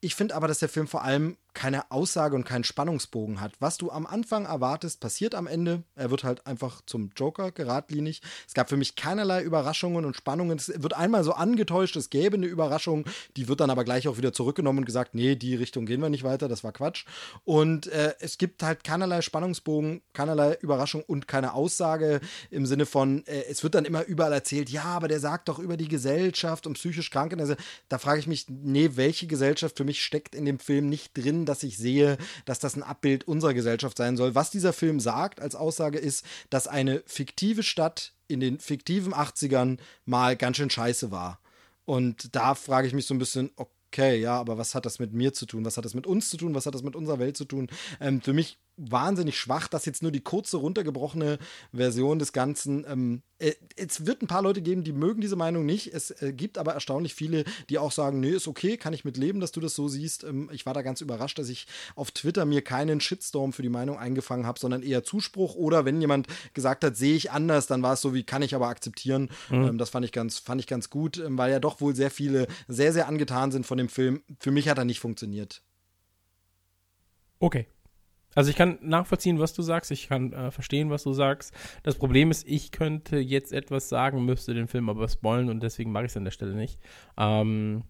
Ich 0.00 0.16
finde 0.16 0.34
aber, 0.34 0.48
dass 0.48 0.58
der 0.58 0.68
Film 0.68 0.86
vor 0.86 1.02
allem 1.02 1.38
keine 1.58 1.90
Aussage 1.90 2.36
und 2.36 2.44
keinen 2.44 2.62
Spannungsbogen 2.62 3.40
hat. 3.40 3.52
Was 3.58 3.78
du 3.78 3.90
am 3.90 4.06
Anfang 4.06 4.46
erwartest, 4.46 5.00
passiert 5.00 5.34
am 5.34 5.48
Ende. 5.48 5.82
Er 5.96 6.12
wird 6.12 6.22
halt 6.22 6.46
einfach 6.46 6.82
zum 6.86 7.10
Joker, 7.16 7.50
geradlinig. 7.50 8.22
Es 8.46 8.54
gab 8.54 8.68
für 8.68 8.76
mich 8.76 8.94
keinerlei 8.94 9.42
Überraschungen 9.42 10.04
und 10.04 10.14
Spannungen. 10.14 10.56
Es 10.56 10.68
wird 10.80 10.94
einmal 10.94 11.24
so 11.24 11.32
angetäuscht, 11.32 11.96
es 11.96 12.10
gäbe 12.10 12.36
eine 12.36 12.46
Überraschung, 12.46 13.06
die 13.36 13.48
wird 13.48 13.58
dann 13.58 13.70
aber 13.70 13.82
gleich 13.82 14.06
auch 14.06 14.18
wieder 14.18 14.32
zurückgenommen 14.32 14.78
und 14.78 14.84
gesagt, 14.84 15.16
nee, 15.16 15.34
die 15.34 15.56
Richtung 15.56 15.84
gehen 15.84 16.00
wir 16.00 16.10
nicht 16.10 16.22
weiter, 16.22 16.46
das 16.46 16.62
war 16.62 16.70
Quatsch. 16.70 17.06
Und 17.42 17.88
äh, 17.88 18.14
es 18.20 18.38
gibt 18.38 18.62
halt 18.62 18.84
keinerlei 18.84 19.20
Spannungsbogen, 19.20 20.02
keinerlei 20.12 20.56
Überraschung 20.60 21.02
und 21.02 21.26
keine 21.26 21.54
Aussage 21.54 22.20
im 22.52 22.66
Sinne 22.66 22.86
von, 22.86 23.26
äh, 23.26 23.42
es 23.50 23.64
wird 23.64 23.74
dann 23.74 23.84
immer 23.84 24.04
überall 24.04 24.32
erzählt, 24.32 24.70
ja, 24.70 24.84
aber 24.84 25.08
der 25.08 25.18
sagt 25.18 25.48
doch 25.48 25.58
über 25.58 25.76
die 25.76 25.88
Gesellschaft 25.88 26.68
und 26.68 26.74
psychisch 26.74 27.10
Kranke. 27.10 27.36
Also, 27.36 27.56
da 27.88 27.98
frage 27.98 28.20
ich 28.20 28.28
mich, 28.28 28.46
nee, 28.48 28.90
welche 28.94 29.26
Gesellschaft 29.26 29.76
für 29.76 29.84
mich 29.84 30.04
steckt 30.04 30.36
in 30.36 30.44
dem 30.44 30.60
Film 30.60 30.88
nicht 30.88 31.18
drin, 31.18 31.47
dass 31.48 31.62
ich 31.62 31.76
sehe, 31.76 32.18
dass 32.44 32.58
das 32.58 32.76
ein 32.76 32.82
Abbild 32.82 33.26
unserer 33.26 33.54
Gesellschaft 33.54 33.96
sein 33.96 34.16
soll. 34.16 34.34
Was 34.34 34.50
dieser 34.50 34.72
Film 34.72 35.00
sagt 35.00 35.40
als 35.40 35.54
Aussage 35.54 35.98
ist, 35.98 36.24
dass 36.50 36.68
eine 36.68 37.02
fiktive 37.06 37.62
Stadt 37.62 38.12
in 38.28 38.40
den 38.40 38.60
fiktiven 38.60 39.14
80ern 39.14 39.78
mal 40.04 40.36
ganz 40.36 40.58
schön 40.58 40.70
scheiße 40.70 41.10
war. 41.10 41.40
Und 41.84 42.34
da 42.36 42.54
frage 42.54 42.86
ich 42.86 42.92
mich 42.92 43.06
so 43.06 43.14
ein 43.14 43.18
bisschen, 43.18 43.50
okay, 43.56 44.20
ja, 44.20 44.38
aber 44.38 44.58
was 44.58 44.74
hat 44.74 44.84
das 44.84 44.98
mit 44.98 45.14
mir 45.14 45.32
zu 45.32 45.46
tun? 45.46 45.64
Was 45.64 45.78
hat 45.78 45.86
das 45.86 45.94
mit 45.94 46.06
uns 46.06 46.28
zu 46.28 46.36
tun? 46.36 46.54
Was 46.54 46.66
hat 46.66 46.74
das 46.74 46.82
mit 46.82 46.94
unserer 46.94 47.18
Welt 47.18 47.36
zu 47.36 47.46
tun? 47.46 47.68
Ähm, 48.00 48.20
für 48.20 48.34
mich 48.34 48.58
wahnsinnig 48.78 49.36
schwach, 49.36 49.68
dass 49.68 49.84
jetzt 49.84 50.02
nur 50.02 50.12
die 50.12 50.20
kurze, 50.20 50.56
runtergebrochene 50.56 51.38
Version 51.72 52.18
des 52.18 52.32
Ganzen. 52.32 52.86
Ähm, 52.88 53.22
äh, 53.38 53.52
es 53.76 54.06
wird 54.06 54.22
ein 54.22 54.26
paar 54.26 54.42
Leute 54.42 54.62
geben, 54.62 54.84
die 54.84 54.92
mögen 54.92 55.20
diese 55.20 55.36
Meinung 55.36 55.66
nicht. 55.66 55.92
Es 55.92 56.10
äh, 56.22 56.32
gibt 56.32 56.58
aber 56.58 56.74
erstaunlich 56.74 57.14
viele, 57.14 57.44
die 57.68 57.78
auch 57.78 57.92
sagen, 57.92 58.20
nee, 58.20 58.30
ist 58.30 58.48
okay, 58.48 58.76
kann 58.76 58.92
ich 58.92 59.04
mit 59.04 59.16
leben, 59.16 59.40
dass 59.40 59.52
du 59.52 59.60
das 59.60 59.74
so 59.74 59.88
siehst. 59.88 60.24
Ähm, 60.24 60.48
ich 60.52 60.64
war 60.64 60.74
da 60.74 60.82
ganz 60.82 61.00
überrascht, 61.00 61.38
dass 61.38 61.48
ich 61.48 61.66
auf 61.96 62.10
Twitter 62.10 62.44
mir 62.44 62.62
keinen 62.62 63.00
Shitstorm 63.00 63.52
für 63.52 63.62
die 63.62 63.68
Meinung 63.68 63.98
eingefangen 63.98 64.46
habe, 64.46 64.58
sondern 64.58 64.82
eher 64.82 65.04
Zuspruch. 65.04 65.56
Oder 65.56 65.84
wenn 65.84 66.00
jemand 66.00 66.28
gesagt 66.54 66.84
hat, 66.84 66.96
sehe 66.96 67.16
ich 67.16 67.30
anders, 67.30 67.66
dann 67.66 67.82
war 67.82 67.94
es 67.94 68.00
so 68.00 68.14
wie, 68.14 68.22
kann 68.22 68.42
ich 68.42 68.54
aber 68.54 68.68
akzeptieren. 68.68 69.28
Ähm, 69.50 69.78
das 69.78 69.90
fand 69.90 70.04
ich 70.04 70.12
ganz, 70.12 70.38
fand 70.38 70.60
ich 70.60 70.66
ganz 70.66 70.90
gut, 70.90 71.18
ähm, 71.18 71.36
weil 71.36 71.50
ja 71.50 71.60
doch 71.60 71.80
wohl 71.80 71.94
sehr 71.94 72.10
viele 72.10 72.46
sehr, 72.68 72.92
sehr 72.92 73.08
angetan 73.08 73.50
sind 73.50 73.66
von 73.66 73.78
dem 73.78 73.88
Film. 73.88 74.22
Für 74.38 74.50
mich 74.50 74.68
hat 74.68 74.78
er 74.78 74.84
nicht 74.84 75.00
funktioniert. 75.00 75.62
Okay. 77.40 77.66
Also 78.38 78.50
ich 78.50 78.56
kann 78.56 78.78
nachvollziehen, 78.82 79.40
was 79.40 79.52
du 79.52 79.62
sagst, 79.62 79.90
ich 79.90 80.06
kann 80.06 80.32
äh, 80.32 80.52
verstehen, 80.52 80.90
was 80.90 81.02
du 81.02 81.12
sagst. 81.12 81.52
Das 81.82 81.96
Problem 81.96 82.30
ist, 82.30 82.46
ich 82.46 82.70
könnte 82.70 83.18
jetzt 83.18 83.52
etwas 83.52 83.88
sagen, 83.88 84.24
müsste 84.24 84.54
den 84.54 84.68
Film 84.68 84.88
aber 84.88 85.08
spoilen 85.08 85.50
und 85.50 85.60
deswegen 85.60 85.90
mache 85.90 86.04
ich 86.04 86.12
es 86.12 86.16
an 86.16 86.22
der 86.22 86.30
Stelle 86.30 86.54
nicht. 86.54 86.78
Ähm, 87.16 87.82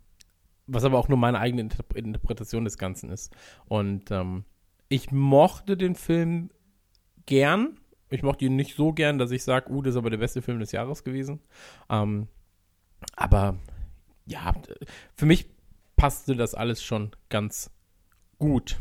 was 0.67 0.85
aber 0.85 0.97
auch 0.97 1.09
nur 1.09 1.19
meine 1.19 1.39
eigene 1.39 1.61
Interp 1.61 1.95
Interpretation 1.95 2.65
des 2.65 2.79
Ganzen 2.79 3.11
ist. 3.11 3.37
Und 3.67 4.11
ähm, 4.11 4.47
ich 4.89 5.11
mochte 5.11 5.77
den 5.77 5.95
Film 5.95 6.49
gern. 7.27 7.79
Ich 8.09 8.23
mochte 8.23 8.47
ihn 8.47 8.57
nicht 8.57 8.75
so 8.75 8.95
gern, 8.95 9.19
dass 9.19 9.33
ich 9.33 9.45
sage, 9.45 9.71
uh, 9.71 9.83
das 9.83 9.97
ist 9.97 9.99
aber 9.99 10.09
der 10.09 10.17
beste 10.17 10.41
Film 10.41 10.61
des 10.61 10.73
Jahres 10.73 11.05
gewesen. 11.05 11.41
Ähm, 11.91 12.27
aber 13.17 13.59
ja, 14.25 14.55
für 15.15 15.27
mich 15.27 15.45
passte 15.97 16.37
das 16.37 16.55
alles 16.55 16.83
schon 16.83 17.11
ganz 17.29 17.71
gut. 18.39 18.79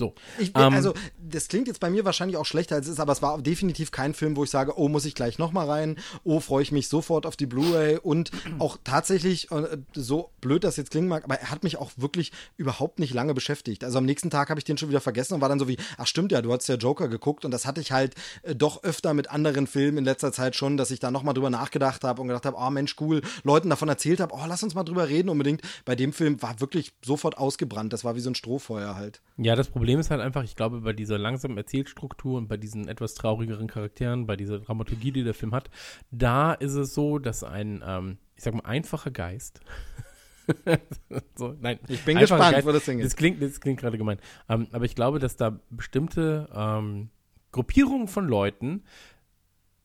So. 0.00 0.14
Ich 0.38 0.54
bin, 0.54 0.62
Ähm, 0.62 0.72
also, 0.72 0.94
das 1.18 1.48
klingt 1.48 1.68
jetzt 1.68 1.78
bei 1.78 1.90
mir 1.90 2.06
wahrscheinlich 2.06 2.38
auch 2.38 2.46
schlechter 2.46 2.74
als 2.74 2.86
es 2.86 2.94
ist, 2.94 3.00
aber 3.00 3.12
es 3.12 3.20
war 3.20 3.40
definitiv 3.42 3.90
kein 3.90 4.14
Film, 4.14 4.34
wo 4.34 4.44
ich 4.44 4.50
sage, 4.50 4.78
oh, 4.78 4.88
muss 4.88 5.04
ich 5.04 5.14
gleich 5.14 5.38
nochmal 5.38 5.68
rein, 5.68 5.96
oh, 6.24 6.40
freue 6.40 6.62
ich 6.62 6.72
mich 6.72 6.88
sofort 6.88 7.26
auf 7.26 7.36
die 7.36 7.44
Blu-ray 7.44 7.98
und 7.98 8.30
auch 8.58 8.78
tatsächlich, 8.82 9.50
äh, 9.50 9.76
so 9.92 10.30
blöd 10.40 10.64
das 10.64 10.78
jetzt 10.78 10.90
klingen 10.90 11.06
mag, 11.08 11.24
aber 11.24 11.34
er 11.34 11.50
hat 11.50 11.64
mich 11.64 11.76
auch 11.76 11.90
wirklich 11.96 12.32
überhaupt 12.56 12.98
nicht 12.98 13.12
lange 13.12 13.34
beschäftigt. 13.34 13.84
Also 13.84 13.98
am 13.98 14.06
nächsten 14.06 14.30
Tag 14.30 14.48
habe 14.48 14.58
ich 14.58 14.64
den 14.64 14.78
schon 14.78 14.88
wieder 14.88 15.02
vergessen 15.02 15.34
und 15.34 15.42
war 15.42 15.50
dann 15.50 15.58
so 15.58 15.68
wie, 15.68 15.76
ach 15.98 16.06
stimmt 16.06 16.32
ja, 16.32 16.40
du 16.40 16.50
hast 16.50 16.66
ja 16.66 16.76
Joker 16.76 17.08
geguckt 17.08 17.44
und 17.44 17.50
das 17.50 17.66
hatte 17.66 17.82
ich 17.82 17.92
halt 17.92 18.14
äh, 18.42 18.54
doch 18.54 18.82
öfter 18.82 19.12
mit 19.12 19.30
anderen 19.30 19.66
Filmen 19.66 19.98
in 19.98 20.04
letzter 20.06 20.32
Zeit 20.32 20.56
schon, 20.56 20.78
dass 20.78 20.90
ich 20.90 20.98
da 21.00 21.10
nochmal 21.10 21.34
drüber 21.34 21.50
nachgedacht 21.50 22.04
habe 22.04 22.22
und 22.22 22.28
gedacht 22.28 22.46
habe, 22.46 22.56
oh 22.58 22.70
Mensch, 22.70 22.96
cool, 23.00 23.20
Leuten 23.44 23.68
davon 23.68 23.90
erzählt 23.90 24.20
habe, 24.20 24.34
oh, 24.34 24.46
lass 24.48 24.62
uns 24.62 24.74
mal 24.74 24.84
drüber 24.84 25.10
reden 25.10 25.28
unbedingt. 25.28 25.60
Bei 25.84 25.94
dem 25.94 26.14
Film 26.14 26.40
war 26.40 26.58
wirklich 26.58 26.92
sofort 27.04 27.36
ausgebrannt, 27.36 27.92
das 27.92 28.02
war 28.02 28.16
wie 28.16 28.20
so 28.20 28.30
ein 28.30 28.34
Strohfeuer 28.34 28.94
halt. 28.94 29.20
Ja, 29.36 29.56
das 29.56 29.68
Problem 29.68 29.89
ist 29.98 30.10
halt 30.10 30.20
einfach, 30.20 30.44
ich 30.44 30.56
glaube, 30.56 30.80
bei 30.80 30.92
dieser 30.92 31.18
langsamen 31.18 31.56
Erzählstruktur 31.56 32.38
und 32.38 32.48
bei 32.48 32.56
diesen 32.56 32.88
etwas 32.88 33.14
traurigeren 33.14 33.66
Charakteren, 33.66 34.26
bei 34.26 34.36
dieser 34.36 34.58
Dramaturgie, 34.60 35.12
die 35.12 35.24
der 35.24 35.34
Film 35.34 35.54
hat, 35.54 35.70
da 36.10 36.52
ist 36.52 36.74
es 36.74 36.94
so, 36.94 37.18
dass 37.18 37.42
ein, 37.42 37.82
ähm, 37.86 38.18
ich 38.36 38.44
sag 38.44 38.54
mal, 38.54 38.64
einfacher 38.64 39.10
Geist. 39.10 39.60
so, 41.36 41.56
nein, 41.60 41.78
Ich 41.88 42.04
bin 42.04 42.18
gespannt, 42.18 42.52
Geist, 42.52 42.66
wo 42.66 42.72
das 42.72 42.84
hingeht. 42.84 43.06
das 43.06 43.16
klingt, 43.16 43.42
das 43.42 43.60
klingt 43.60 43.80
gerade 43.80 43.98
gemein. 43.98 44.18
Ähm, 44.48 44.68
aber 44.72 44.84
ich 44.84 44.94
glaube, 44.94 45.18
dass 45.18 45.36
da 45.36 45.58
bestimmte 45.70 46.48
ähm, 46.54 47.10
Gruppierungen 47.52 48.08
von 48.08 48.26
Leuten 48.26 48.84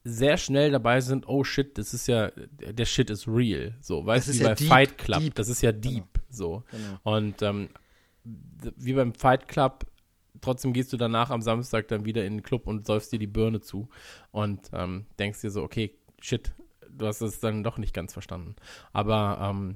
sehr 0.03 0.37
schnell 0.37 0.71
dabei 0.71 1.01
sind, 1.01 1.27
oh 1.27 1.43
shit, 1.43 1.77
das 1.77 1.93
ist 1.93 2.07
ja, 2.07 2.29
der 2.29 2.85
Shit 2.85 3.09
ist 3.09 3.27
real. 3.27 3.73
So, 3.81 4.05
weißt 4.05 4.27
du, 4.27 4.31
ist 4.31 4.39
wie 4.39 4.43
ja 4.43 4.49
bei 4.49 4.55
deep, 4.55 4.67
Fight 4.67 4.97
Club, 4.99 5.19
deep. 5.19 5.35
das 5.35 5.49
ist 5.49 5.61
ja 5.61 5.71
deep. 5.71 6.05
So. 6.29 6.63
Genau. 6.69 7.17
Und 7.17 7.41
ähm, 7.41 7.69
wie 8.23 8.93
beim 8.93 9.13
Fight 9.15 9.47
Club, 9.47 9.85
trotzdem 10.41 10.73
gehst 10.73 10.93
du 10.93 10.97
danach 10.97 11.29
am 11.29 11.41
Samstag 11.41 11.87
dann 11.87 12.05
wieder 12.05 12.25
in 12.25 12.37
den 12.37 12.43
Club 12.43 12.67
und 12.67 12.85
säufst 12.85 13.11
dir 13.11 13.19
die 13.19 13.27
Birne 13.27 13.61
zu 13.61 13.89
und 14.31 14.69
ähm, 14.73 15.05
denkst 15.19 15.41
dir 15.41 15.51
so, 15.51 15.63
okay, 15.63 15.97
shit, 16.19 16.53
du 16.89 17.07
hast 17.07 17.21
es 17.21 17.39
dann 17.39 17.63
doch 17.63 17.77
nicht 17.77 17.93
ganz 17.93 18.13
verstanden. 18.13 18.55
Aber 18.93 19.39
ähm, 19.41 19.75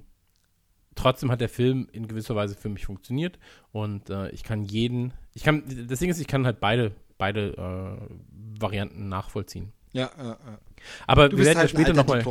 trotzdem 0.96 1.32
hat 1.32 1.42
der 1.42 1.50
Film 1.50 1.88
in 1.92 2.08
gewisser 2.08 2.36
Weise 2.36 2.56
für 2.56 2.70
mich 2.70 2.86
funktioniert 2.86 3.40
und 3.72 4.10
äh, 4.10 4.30
ich 4.30 4.44
kann 4.44 4.64
jeden, 4.64 5.14
ich 5.34 5.44
kann, 5.44 5.64
das 5.88 6.00
Ding 6.00 6.10
ist, 6.10 6.20
ich 6.20 6.28
kann 6.28 6.46
halt 6.46 6.60
beide, 6.60 6.94
beide 7.18 7.54
äh, 7.58 8.62
Varianten 8.62 9.10
nachvollziehen. 9.10 9.72
Ja, 9.92 10.12
ja, 10.18 10.26
ja. 10.26 10.60
Aber 11.08 11.30
Du 11.30 11.38
wir 11.38 11.46
werden 11.46 11.58
ja 11.58 11.62
halt 11.62 11.76
ein 11.76 11.84
später 11.84 11.94
nochmal, 11.94 12.24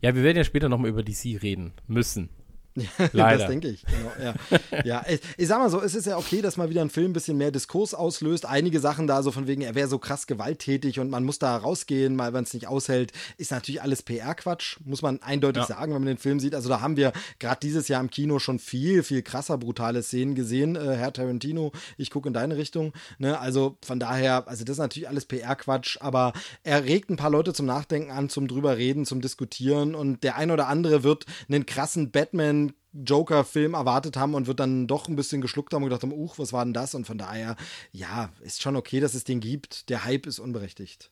ja, 0.00 0.14
wir 0.14 0.22
werden 0.22 0.36
ja 0.36 0.44
später 0.44 0.68
nochmal 0.68 0.90
über 0.90 1.02
DC 1.02 1.42
reden 1.42 1.72
müssen. 1.86 2.28
Leider. 3.12 3.38
Das 3.38 3.48
denke 3.48 3.68
ich, 3.68 3.84
genau. 3.86 4.12
Ja, 4.20 4.80
ja 4.84 5.04
ich, 5.08 5.20
ich 5.36 5.46
sag 5.46 5.58
mal 5.58 5.70
so, 5.70 5.80
es 5.80 5.94
ist 5.94 6.06
ja 6.06 6.16
okay, 6.16 6.42
dass 6.42 6.56
mal 6.56 6.70
wieder 6.70 6.80
ein 6.82 6.90
Film 6.90 7.10
ein 7.10 7.12
bisschen 7.12 7.36
mehr 7.36 7.50
Diskurs 7.52 7.94
auslöst. 7.94 8.46
Einige 8.46 8.80
Sachen 8.80 9.06
da 9.06 9.22
so 9.22 9.30
von 9.30 9.46
wegen, 9.46 9.62
er 9.62 9.74
wäre 9.74 9.86
so 9.88 9.98
krass 9.98 10.26
gewalttätig 10.26 10.98
und 10.98 11.08
man 11.08 11.24
muss 11.24 11.38
da 11.38 11.56
rausgehen, 11.56 12.16
mal 12.16 12.32
wenn 12.32 12.42
es 12.44 12.52
nicht 12.52 12.66
aushält, 12.66 13.12
ist 13.36 13.52
natürlich 13.52 13.80
alles 13.80 14.02
PR-Quatsch, 14.02 14.78
muss 14.84 15.02
man 15.02 15.22
eindeutig 15.22 15.62
Ja. 15.62 15.66
sagen, 15.68 15.94
wenn 15.94 16.00
man 16.02 16.06
den 16.06 16.18
Film 16.18 16.40
sieht. 16.40 16.54
Also 16.54 16.68
da 16.68 16.80
haben 16.80 16.96
wir 16.96 17.12
gerade 17.38 17.60
dieses 17.62 17.86
Jahr 17.88 18.00
im 18.00 18.10
Kino 18.10 18.38
schon 18.40 18.58
viel, 18.58 19.02
viel 19.04 19.22
krasser 19.22 19.56
brutale 19.56 20.02
Szenen 20.02 20.34
gesehen, 20.34 20.74
äh, 20.74 20.96
Herr 20.96 21.12
Tarantino. 21.12 21.70
Ich 21.96 22.10
gucke 22.10 22.28
in 22.28 22.34
deine 22.34 22.56
Richtung. 22.56 22.92
Ne? 23.18 23.38
Also 23.38 23.76
von 23.84 24.00
daher, 24.00 24.48
also 24.48 24.64
das 24.64 24.74
ist 24.74 24.80
natürlich 24.80 25.08
alles 25.08 25.26
PR-Quatsch, 25.26 25.98
aber 26.00 26.32
er 26.64 26.84
regt 26.84 27.10
ein 27.10 27.16
paar 27.16 27.30
Leute 27.30 27.52
zum 27.52 27.66
Nachdenken 27.66 28.10
an, 28.10 28.28
zum 28.28 28.48
drüber 28.48 28.76
reden, 28.76 29.06
zum 29.06 29.20
Diskutieren 29.20 29.94
und 29.94 30.24
der 30.24 30.36
ein 30.36 30.50
oder 30.50 30.66
andere 30.66 31.04
wird 31.04 31.24
einen 31.48 31.66
krassen 31.66 32.10
Batman 32.10 32.63
Joker-Film 32.92 33.74
erwartet 33.74 34.16
haben 34.16 34.34
und 34.34 34.46
wird 34.46 34.60
dann 34.60 34.86
doch 34.86 35.08
ein 35.08 35.16
bisschen 35.16 35.40
geschluckt 35.40 35.72
haben 35.74 35.82
und 35.82 35.88
gedacht 35.88 36.02
haben, 36.02 36.12
uch, 36.12 36.38
was 36.38 36.52
war 36.52 36.64
denn 36.64 36.74
das? 36.74 36.94
Und 36.94 37.06
von 37.06 37.18
daher, 37.18 37.56
ja, 37.92 38.30
ist 38.40 38.62
schon 38.62 38.76
okay, 38.76 39.00
dass 39.00 39.14
es 39.14 39.24
den 39.24 39.40
gibt. 39.40 39.88
Der 39.88 40.04
Hype 40.04 40.26
ist 40.26 40.38
unberechtigt. 40.38 41.10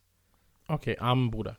Okay, 0.68 0.96
armen 0.98 1.30
Bruder. 1.30 1.58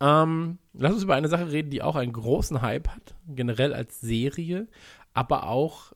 Ähm, 0.00 0.58
lass 0.72 0.94
uns 0.94 1.02
über 1.02 1.14
eine 1.14 1.28
Sache 1.28 1.52
reden, 1.52 1.70
die 1.70 1.82
auch 1.82 1.94
einen 1.94 2.12
großen 2.12 2.62
Hype 2.62 2.88
hat, 2.88 3.14
generell 3.28 3.74
als 3.74 4.00
Serie, 4.00 4.66
aber 5.12 5.46
auch 5.46 5.92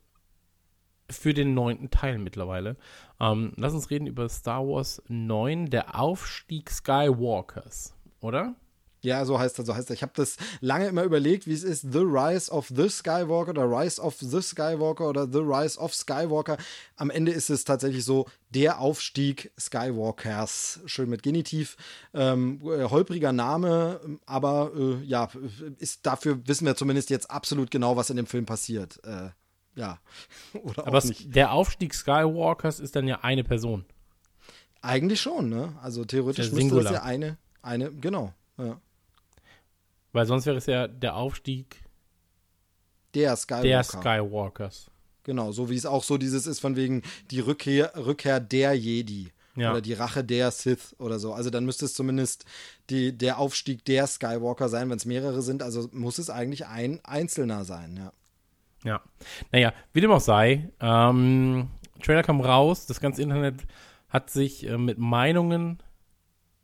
für 1.10 1.34
den 1.34 1.54
neunten 1.54 1.90
Teil 1.90 2.18
mittlerweile. 2.18 2.76
Ähm, 3.20 3.52
lass 3.56 3.74
uns 3.74 3.90
reden 3.90 4.06
über 4.06 4.28
Star 4.28 4.66
Wars 4.66 5.02
9, 5.08 5.70
der 5.70 5.98
Aufstieg 5.98 6.70
Skywalkers, 6.70 7.94
oder? 8.20 8.54
Ja, 9.04 9.24
so 9.24 9.38
heißt 9.38 9.58
er, 9.58 9.64
so 9.64 9.74
heißt 9.74 9.90
er. 9.90 9.94
Ich 9.94 10.02
habe 10.02 10.12
das 10.14 10.36
lange 10.60 10.86
immer 10.86 11.04
überlegt, 11.04 11.46
wie 11.46 11.52
es 11.52 11.62
ist, 11.62 11.92
The 11.92 11.98
Rise 11.98 12.50
of 12.50 12.68
the 12.74 12.88
Skywalker 12.88 13.50
oder 13.50 13.64
Rise 13.64 14.00
of 14.00 14.16
the 14.18 14.40
Skywalker 14.40 15.08
oder 15.08 15.28
The 15.30 15.38
Rise 15.38 15.78
of 15.78 15.94
Skywalker. 15.94 16.56
Am 16.96 17.10
Ende 17.10 17.32
ist 17.32 17.50
es 17.50 17.64
tatsächlich 17.64 18.04
so, 18.04 18.26
der 18.50 18.80
Aufstieg 18.80 19.52
Skywalkers. 19.58 20.80
Schön 20.86 21.10
mit 21.10 21.22
Genitiv. 21.22 21.76
Ähm, 22.14 22.60
äh, 22.64 22.84
holpriger 22.84 23.32
Name, 23.32 24.00
aber 24.26 24.72
äh, 24.76 25.04
ja, 25.04 25.28
ist 25.78 26.06
dafür 26.06 26.40
wissen 26.46 26.66
wir 26.66 26.76
zumindest 26.76 27.10
jetzt 27.10 27.30
absolut 27.30 27.70
genau, 27.70 27.96
was 27.96 28.10
in 28.10 28.16
dem 28.16 28.26
Film 28.26 28.46
passiert. 28.46 29.00
Äh, 29.04 29.30
ja, 29.76 29.98
oder 30.62 30.86
Aber 30.86 30.98
auch 30.98 31.04
nicht. 31.04 31.34
der 31.34 31.52
Aufstieg 31.52 31.94
Skywalkers 31.94 32.80
ist 32.80 32.96
dann 32.96 33.06
ja 33.08 33.20
eine 33.22 33.44
Person. 33.44 33.84
Eigentlich 34.82 35.20
schon, 35.20 35.48
ne? 35.48 35.74
Also 35.82 36.04
theoretisch 36.04 36.52
müsste 36.52 36.82
das 36.82 36.92
ja 36.92 37.02
eine, 37.02 37.38
eine, 37.62 37.90
genau. 37.90 38.32
Ja. 38.58 38.80
Weil 40.14 40.26
sonst 40.26 40.46
wäre 40.46 40.56
es 40.56 40.66
ja 40.66 40.86
der 40.86 41.16
Aufstieg 41.16 41.82
Der 43.14 43.36
Skywalker. 43.36 43.62
der 43.68 43.82
Skywalkers. 43.82 44.90
Genau, 45.24 45.50
so 45.52 45.68
wie 45.68 45.76
es 45.76 45.86
auch 45.86 46.04
so 46.04 46.18
dieses 46.18 46.46
ist, 46.46 46.60
von 46.60 46.76
wegen 46.76 47.02
die 47.30 47.40
Rückkehr, 47.40 47.92
Rückkehr 47.96 48.38
der 48.40 48.74
Jedi. 48.74 49.32
Ja. 49.56 49.72
Oder 49.72 49.80
die 49.80 49.92
Rache 49.92 50.24
der 50.24 50.50
Sith 50.50 50.96
oder 50.98 51.18
so. 51.18 51.32
Also 51.32 51.50
dann 51.50 51.64
müsste 51.64 51.84
es 51.84 51.94
zumindest 51.94 52.44
die, 52.90 53.16
der 53.16 53.38
Aufstieg 53.38 53.84
der 53.84 54.06
Skywalker 54.06 54.68
sein, 54.68 54.88
wenn 54.90 54.96
es 54.96 55.04
mehrere 55.04 55.42
sind. 55.42 55.62
Also 55.62 55.88
muss 55.92 56.18
es 56.18 56.30
eigentlich 56.30 56.66
ein 56.66 57.00
Einzelner 57.04 57.64
sein, 57.64 57.96
ja. 57.96 58.12
Ja. 58.84 59.00
Naja, 59.50 59.72
wie 59.92 60.00
dem 60.00 60.10
auch 60.10 60.20
sei, 60.20 60.70
ähm, 60.80 61.70
Trailer 62.02 62.22
kam 62.22 62.40
raus, 62.40 62.86
das 62.86 63.00
ganze 63.00 63.22
Internet 63.22 63.62
hat 64.08 64.30
sich 64.30 64.66
äh, 64.68 64.76
mit 64.76 64.98
Meinungen, 64.98 65.82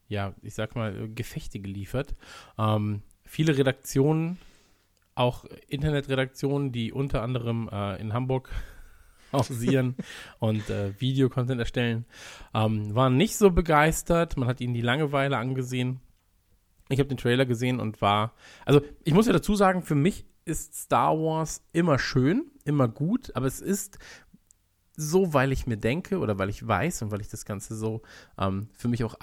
ja, 0.08 0.34
ich 0.42 0.54
sag 0.54 0.76
mal, 0.76 0.94
äh, 0.94 1.08
Gefechte 1.08 1.60
geliefert. 1.60 2.14
Ähm, 2.58 3.02
viele 3.30 3.56
Redaktionen, 3.56 4.38
auch 5.14 5.44
Internetredaktionen, 5.68 6.72
die 6.72 6.92
unter 6.92 7.22
anderem 7.22 7.70
äh, 7.72 8.00
in 8.00 8.12
Hamburg 8.12 8.50
hausieren 9.32 9.94
und 10.40 10.68
äh, 10.68 11.00
Videocontent 11.00 11.60
erstellen, 11.60 12.06
ähm, 12.52 12.92
waren 12.92 13.16
nicht 13.16 13.36
so 13.36 13.52
begeistert. 13.52 14.36
Man 14.36 14.48
hat 14.48 14.60
ihnen 14.60 14.74
die 14.74 14.80
Langeweile 14.80 15.36
angesehen. 15.36 16.00
Ich 16.88 16.98
habe 16.98 17.08
den 17.08 17.18
Trailer 17.18 17.46
gesehen 17.46 17.78
und 17.78 18.02
war, 18.02 18.34
also 18.66 18.80
ich 19.04 19.14
muss 19.14 19.28
ja 19.28 19.32
dazu 19.32 19.54
sagen, 19.54 19.82
für 19.82 19.94
mich 19.94 20.26
ist 20.44 20.74
Star 20.74 21.16
Wars 21.16 21.62
immer 21.72 22.00
schön, 22.00 22.50
immer 22.64 22.88
gut, 22.88 23.30
aber 23.36 23.46
es 23.46 23.60
ist 23.60 24.00
so, 24.96 25.32
weil 25.32 25.52
ich 25.52 25.68
mir 25.68 25.76
denke 25.76 26.18
oder 26.18 26.36
weil 26.40 26.48
ich 26.48 26.66
weiß 26.66 27.02
und 27.02 27.12
weil 27.12 27.20
ich 27.20 27.28
das 27.28 27.44
Ganze 27.44 27.76
so 27.76 28.02
ähm, 28.36 28.70
für 28.72 28.88
mich 28.88 29.04
auch 29.04 29.14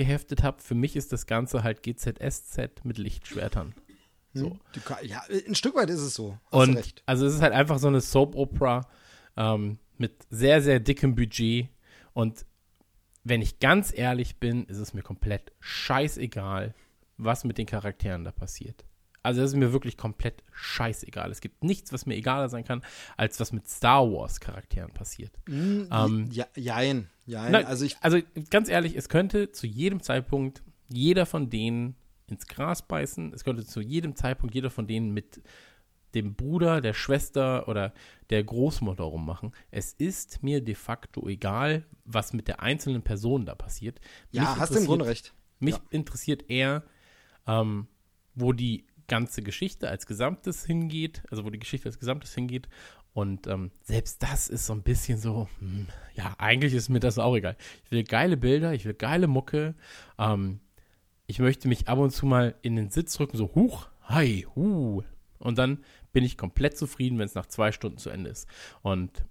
abgeheftet 0.00 0.42
habe, 0.42 0.62
für 0.62 0.74
mich 0.74 0.94
ist 0.96 1.12
das 1.12 1.26
Ganze 1.26 1.62
halt 1.62 1.82
GZSZ 1.82 2.84
mit 2.84 2.98
Lichtschwertern. 2.98 3.74
So. 4.34 4.58
Du 4.72 4.80
ka- 4.80 5.00
ja, 5.02 5.22
ein 5.48 5.54
Stück 5.54 5.74
weit 5.74 5.88
ist 5.88 6.00
es 6.00 6.14
so. 6.14 6.38
Hast 6.52 6.68
Und 6.68 7.02
also 7.06 7.24
es 7.26 7.34
ist 7.34 7.40
halt 7.42 7.54
einfach 7.54 7.78
so 7.78 7.88
eine 7.88 8.02
Soap-Opera 8.02 8.86
ähm, 9.38 9.78
mit 9.96 10.26
sehr, 10.28 10.60
sehr 10.60 10.78
dickem 10.80 11.14
Budget. 11.14 11.68
Und 12.12 12.44
wenn 13.24 13.40
ich 13.40 13.58
ganz 13.58 13.96
ehrlich 13.96 14.36
bin, 14.38 14.66
ist 14.66 14.76
es 14.76 14.92
mir 14.92 15.02
komplett 15.02 15.52
scheißegal, 15.60 16.74
was 17.16 17.44
mit 17.44 17.56
den 17.56 17.64
Charakteren 17.66 18.24
da 18.24 18.30
passiert. 18.32 18.84
Also 19.26 19.42
es 19.42 19.50
ist 19.52 19.56
mir 19.56 19.72
wirklich 19.72 19.96
komplett 19.96 20.42
scheißegal. 20.52 21.30
Es 21.30 21.40
gibt 21.40 21.62
nichts, 21.64 21.92
was 21.92 22.06
mir 22.06 22.14
egaler 22.16 22.48
sein 22.48 22.64
kann, 22.64 22.82
als 23.16 23.38
was 23.40 23.52
mit 23.52 23.68
Star 23.68 24.10
Wars 24.10 24.40
Charakteren 24.40 24.92
passiert. 24.92 25.32
ähm, 25.48 26.28
ja, 26.30 26.46
jein, 26.56 27.08
jein. 27.26 27.52
Nein, 27.52 27.66
also 27.66 27.84
ich, 27.84 27.96
also 28.00 28.18
ganz 28.50 28.68
ehrlich, 28.68 28.96
es 28.96 29.08
könnte 29.08 29.52
zu 29.52 29.66
jedem 29.66 30.00
Zeitpunkt 30.00 30.62
jeder 30.88 31.26
von 31.26 31.50
denen 31.50 31.96
ins 32.28 32.46
Gras 32.46 32.86
beißen. 32.86 33.32
Es 33.34 33.44
könnte 33.44 33.64
zu 33.64 33.80
jedem 33.80 34.14
Zeitpunkt 34.16 34.54
jeder 34.54 34.70
von 34.70 34.86
denen 34.86 35.12
mit 35.12 35.42
dem 36.14 36.34
Bruder, 36.34 36.80
der 36.80 36.94
Schwester 36.94 37.68
oder 37.68 37.92
der 38.30 38.42
Großmutter 38.42 39.04
rummachen. 39.04 39.52
Es 39.70 39.92
ist 39.92 40.42
mir 40.42 40.62
de 40.64 40.74
facto 40.74 41.28
egal, 41.28 41.84
was 42.04 42.32
mit 42.32 42.48
der 42.48 42.60
einzelnen 42.62 43.02
Person 43.02 43.44
da 43.44 43.54
passiert. 43.54 44.00
ja, 44.30 44.42
Mich 44.42 44.50
hast 44.60 44.74
du 44.74 44.78
im 44.78 44.86
Grunde 44.86 45.06
recht. 45.06 45.34
Mich 45.58 45.74
Ja. 45.74 45.82
interessiert 45.90 46.48
eher, 46.48 46.84
ähm, 47.46 47.86
wo 48.34 48.52
die 48.52 48.86
ganze 49.08 49.42
Geschichte 49.42 49.88
als 49.88 50.06
Gesamtes 50.06 50.64
hingeht, 50.64 51.22
also 51.30 51.44
wo 51.44 51.50
die 51.50 51.58
Geschichte 51.58 51.88
als 51.88 51.98
Gesamtes 51.98 52.34
hingeht. 52.34 52.68
Und 53.12 53.46
ähm, 53.46 53.70
selbst 53.82 54.22
das 54.22 54.48
ist 54.48 54.66
so 54.66 54.74
ein 54.74 54.82
bisschen 54.82 55.18
so, 55.18 55.48
hm, 55.58 55.86
ja, 56.14 56.34
eigentlich 56.38 56.74
ist 56.74 56.90
mir 56.90 57.00
das 57.00 57.18
auch 57.18 57.34
egal. 57.34 57.56
Ich 57.84 57.90
will 57.90 58.04
geile 58.04 58.36
Bilder, 58.36 58.74
ich 58.74 58.84
will 58.84 58.94
geile 58.94 59.26
Mucke. 59.26 59.74
Ähm, 60.18 60.60
ich 61.26 61.38
möchte 61.38 61.66
mich 61.66 61.88
ab 61.88 61.98
und 61.98 62.10
zu 62.10 62.26
mal 62.26 62.54
in 62.62 62.76
den 62.76 62.90
Sitz 62.90 63.18
rücken, 63.18 63.36
so 63.36 63.54
huch, 63.54 63.88
hi, 64.02 64.46
hu. 64.54 65.02
Und 65.38 65.58
dann 65.58 65.82
bin 66.12 66.24
ich 66.24 66.36
komplett 66.36 66.76
zufrieden, 66.76 67.18
wenn 67.18 67.26
es 67.26 67.34
nach 67.34 67.46
zwei 67.46 67.72
Stunden 67.72 67.98
zu 67.98 68.10
Ende 68.10 68.30
ist. 68.30 68.48
Und 68.82 69.24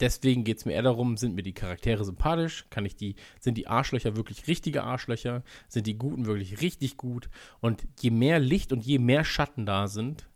deswegen 0.00 0.44
geht 0.44 0.58
es 0.58 0.64
mir 0.64 0.72
eher 0.72 0.82
darum, 0.82 1.16
sind 1.16 1.34
mir 1.34 1.42
die 1.42 1.54
Charaktere 1.54 2.04
sympathisch? 2.04 2.66
Kann 2.70 2.84
ich 2.84 2.96
die, 2.96 3.16
sind 3.40 3.56
die 3.56 3.66
Arschlöcher 3.66 4.16
wirklich 4.16 4.46
richtige 4.46 4.84
Arschlöcher? 4.84 5.42
Sind 5.68 5.86
die 5.86 5.98
Guten 5.98 6.26
wirklich 6.26 6.60
richtig 6.60 6.96
gut? 6.96 7.28
Und 7.60 7.86
je 8.00 8.10
mehr 8.10 8.38
Licht 8.38 8.72
und 8.72 8.84
je 8.84 8.98
mehr 8.98 9.24
Schatten 9.24 9.66
da 9.66 9.86
sind, 9.86 10.28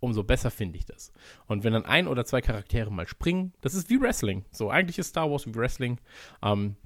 umso 0.00 0.22
besser 0.22 0.50
finde 0.50 0.78
ich 0.78 0.84
das. 0.84 1.12
Und 1.46 1.64
wenn 1.64 1.72
dann 1.72 1.84
ein 1.84 2.08
oder 2.08 2.24
zwei 2.24 2.40
Charaktere 2.40 2.90
mal 2.90 3.06
springen, 3.06 3.52
das 3.60 3.74
ist 3.74 3.90
wie 3.90 4.00
Wrestling. 4.00 4.44
So, 4.50 4.70
eigentlich 4.70 4.98
ist 4.98 5.08
Star 5.08 5.30
Wars 5.30 5.46
wie 5.46 5.54
Wrestling. 5.54 5.98
Ähm, 6.42 6.76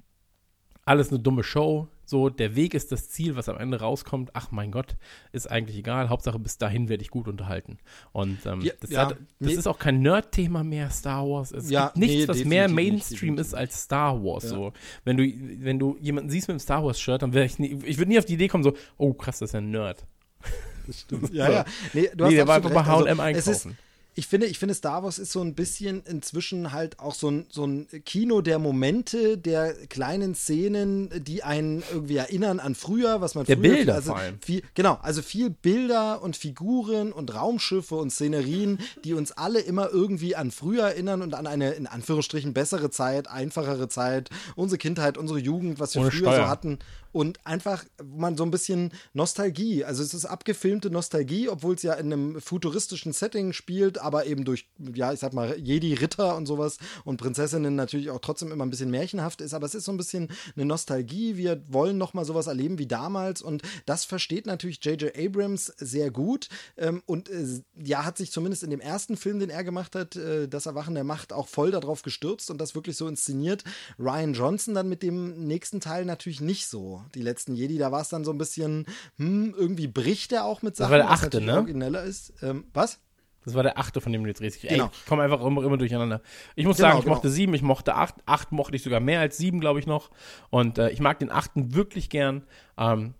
alles 0.85 1.09
eine 1.09 1.19
dumme 1.19 1.43
Show. 1.43 1.87
So, 2.11 2.27
der 2.27 2.57
Weg 2.57 2.73
ist 2.73 2.91
das 2.91 3.09
Ziel, 3.09 3.37
was 3.37 3.47
am 3.47 3.57
Ende 3.57 3.79
rauskommt. 3.79 4.31
Ach 4.33 4.51
mein 4.51 4.69
Gott, 4.69 4.97
ist 5.31 5.49
eigentlich 5.49 5.77
egal. 5.77 6.09
Hauptsache, 6.09 6.37
bis 6.39 6.57
dahin 6.57 6.89
werde 6.89 7.03
ich 7.03 7.09
gut 7.09 7.29
unterhalten. 7.29 7.77
Und 8.11 8.45
ähm, 8.45 8.59
Ja, 8.59 8.73
das, 8.81 8.89
ja, 8.89 9.05
hat, 9.05 9.11
das 9.11 9.17
nee. 9.39 9.53
ist 9.53 9.65
auch 9.65 9.79
kein 9.79 10.01
Nerd-Thema 10.01 10.65
mehr, 10.65 10.89
Star 10.89 11.25
Wars. 11.25 11.53
Es 11.53 11.69
Ja, 11.69 11.85
gibt 11.85 11.97
nichts, 11.97 12.15
nee, 12.15 12.27
was 12.27 12.43
mehr 12.43 12.67
Mainstream 12.67 13.37
ist 13.37 13.53
als 13.53 13.83
Star 13.83 14.21
Wars. 14.21 14.43
So, 14.43 14.73
wenn 15.05 15.15
du, 15.15 15.23
wenn 15.63 15.79
du 15.79 15.95
jemanden 16.01 16.29
siehst 16.29 16.49
mit 16.49 16.55
einem 16.55 16.59
Star 16.59 16.83
Wars-Shirt, 16.83 17.21
dann 17.21 17.31
wäre 17.31 17.45
ich 17.45 17.59
nie, 17.59 17.79
ich 17.85 17.97
würde 17.97 18.11
nie 18.11 18.19
auf 18.19 18.25
die 18.25 18.33
Idee 18.33 18.49
kommen, 18.49 18.65
so, 18.65 18.73
oh 18.97 19.13
krass, 19.13 19.39
das 19.39 19.51
ist 19.51 19.53
ja 19.53 19.61
ein 19.61 19.71
Nerd. 19.71 20.05
Ja, 21.31 21.49
ja. 21.49 21.65
Nee, 21.93 22.09
du 22.13 22.25
Nee, 22.25 22.35
der 22.35 22.47
war 22.47 22.55
einfach 22.55 22.73
bei. 22.73 22.83
H&M 22.83 23.07
Also, 23.07 23.21
einkaufen. 23.21 23.77
Ich 24.13 24.27
finde, 24.27 24.47
ich 24.47 24.59
finde, 24.59 24.75
Star 24.75 25.03
Wars 25.03 25.19
ist 25.19 25.31
so 25.31 25.41
ein 25.41 25.55
bisschen 25.55 26.03
inzwischen 26.03 26.73
halt 26.73 26.99
auch 26.99 27.13
so 27.13 27.31
ein, 27.31 27.45
so 27.49 27.65
ein 27.65 27.87
Kino 28.03 28.41
der 28.41 28.59
Momente, 28.59 29.37
der 29.37 29.73
kleinen 29.87 30.35
Szenen, 30.35 31.09
die 31.23 31.43
einen 31.43 31.81
irgendwie 31.91 32.17
erinnern 32.17 32.59
an 32.59 32.75
früher, 32.75 33.21
was 33.21 33.35
man 33.35 33.45
Der 33.45 33.55
früher 33.55 33.75
Bilder 33.75 33.95
also 33.95 34.11
vor 34.11 34.19
allem. 34.19 34.39
Viel, 34.41 34.63
genau, 34.73 34.99
also 35.01 35.21
viel 35.21 35.49
Bilder 35.49 36.21
und 36.21 36.35
Figuren 36.35 37.13
und 37.13 37.33
Raumschiffe 37.33 37.95
und 37.95 38.09
Szenerien, 38.09 38.79
die 39.05 39.13
uns 39.13 39.31
alle 39.31 39.59
immer 39.59 39.89
irgendwie 39.89 40.35
an 40.35 40.51
früher 40.51 40.83
erinnern 40.83 41.21
und 41.21 41.33
an 41.33 41.47
eine 41.47 41.71
in 41.71 41.87
Anführungsstrichen 41.87 42.53
bessere 42.53 42.89
Zeit, 42.91 43.29
einfachere 43.29 43.87
Zeit, 43.87 44.29
unsere 44.57 44.77
Kindheit, 44.77 45.17
unsere 45.17 45.39
Jugend, 45.39 45.79
was 45.79 45.95
wir 45.95 46.01
Ohne 46.01 46.11
früher 46.11 46.19
Steuer. 46.19 46.35
so 46.43 46.47
hatten 46.49 46.79
und 47.11 47.45
einfach 47.45 47.85
man 48.03 48.37
so 48.37 48.43
ein 48.43 48.51
bisschen 48.51 48.91
Nostalgie, 49.13 49.83
also 49.83 50.03
es 50.03 50.13
ist 50.13 50.25
abgefilmte 50.25 50.89
Nostalgie, 50.89 51.49
obwohl 51.49 51.75
es 51.75 51.83
ja 51.83 51.93
in 51.93 52.11
einem 52.11 52.41
futuristischen 52.41 53.13
Setting 53.13 53.53
spielt, 53.53 53.97
aber 53.97 54.25
eben 54.25 54.45
durch, 54.45 54.69
ja, 54.93 55.13
ich 55.13 55.19
sag 55.19 55.33
mal, 55.33 55.57
Jedi-Ritter 55.57 56.35
und 56.35 56.45
sowas 56.45 56.77
und 57.03 57.17
Prinzessinnen 57.17 57.75
natürlich 57.75 58.09
auch 58.09 58.19
trotzdem 58.19 58.51
immer 58.51 58.65
ein 58.65 58.69
bisschen 58.69 58.91
märchenhaft 58.91 59.41
ist, 59.41 59.53
aber 59.53 59.65
es 59.65 59.75
ist 59.75 59.85
so 59.85 59.91
ein 59.91 59.97
bisschen 59.97 60.29
eine 60.55 60.65
Nostalgie, 60.65 61.37
wir 61.37 61.61
wollen 61.67 61.97
nochmal 61.97 62.25
sowas 62.25 62.47
erleben 62.47 62.77
wie 62.77 62.87
damals 62.87 63.41
und 63.41 63.61
das 63.85 64.05
versteht 64.05 64.45
natürlich 64.45 64.83
J.J. 64.83 65.17
Abrams 65.17 65.65
sehr 65.77 66.11
gut 66.11 66.49
ähm, 66.77 67.01
und 67.05 67.29
äh, 67.29 67.61
ja, 67.75 68.05
hat 68.05 68.17
sich 68.17 68.31
zumindest 68.31 68.63
in 68.63 68.69
dem 68.69 68.79
ersten 68.79 69.17
Film, 69.17 69.39
den 69.39 69.49
er 69.49 69.63
gemacht 69.63 69.95
hat, 69.95 70.15
äh, 70.15 70.47
Das 70.47 70.65
Erwachen 70.65 70.95
der 70.95 71.03
Macht, 71.03 71.33
auch 71.33 71.47
voll 71.47 71.71
darauf 71.71 72.01
gestürzt 72.01 72.49
und 72.49 72.59
das 72.59 72.75
wirklich 72.75 72.97
so 72.97 73.07
inszeniert. 73.07 73.63
Ryan 73.99 74.33
Johnson 74.33 74.73
dann 74.73 74.89
mit 74.89 75.03
dem 75.03 75.47
nächsten 75.47 75.79
Teil 75.79 76.05
natürlich 76.05 76.41
nicht 76.41 76.67
so. 76.67 77.00
Die 77.15 77.21
letzten 77.21 77.53
Jedi, 77.55 77.77
da 77.77 77.91
war 77.91 78.01
es 78.01 78.09
dann 78.09 78.23
so 78.23 78.31
ein 78.31 78.37
bisschen, 78.37 78.85
hm, 79.17 79.53
irgendwie 79.57 79.87
bricht 79.87 80.31
er 80.31 80.45
auch 80.45 80.61
mit 80.61 80.75
Sachen, 80.75 80.91
war 80.91 80.97
der 80.97 81.09
achte, 81.11 81.41
ne? 81.41 81.55
origineller 81.57 82.03
ist. 82.03 82.33
Ähm, 82.41 82.65
was? 82.73 82.99
Das 83.43 83.55
war 83.55 83.63
der 83.63 83.79
achte, 83.79 84.01
von 84.01 84.11
dem 84.13 84.21
du 84.23 84.29
jetzt 84.29 84.41
redest. 84.41 84.63
Ey, 84.65 84.69
Genau. 84.77 84.91
ich 84.93 85.05
komme 85.07 85.23
einfach 85.23 85.41
immer, 85.43 85.63
immer 85.63 85.77
durcheinander. 85.77 86.21
Ich 86.55 86.65
muss 86.65 86.77
Genau, 86.77 86.89
sagen, 86.89 86.99
ich 86.99 87.05
genau. 87.05 87.15
mochte 87.15 87.29
sieben, 87.31 87.53
ich 87.55 87.63
mochte 87.63 87.95
acht. 87.95 88.15
Acht 88.27 88.51
mochte 88.51 88.75
ich 88.75 88.83
sogar 88.83 88.99
mehr 88.99 89.19
als 89.19 89.37
sieben, 89.37 89.59
glaube 89.59 89.79
ich 89.79 89.87
noch. 89.87 90.11
Und 90.51 90.77
äh, 90.77 90.91
ich 90.91 90.99
mag 90.99 91.17
den 91.17 91.31
achten 91.31 91.73
wirklich 91.73 92.09
gern. 92.11 92.43
Ähm, 92.77 93.15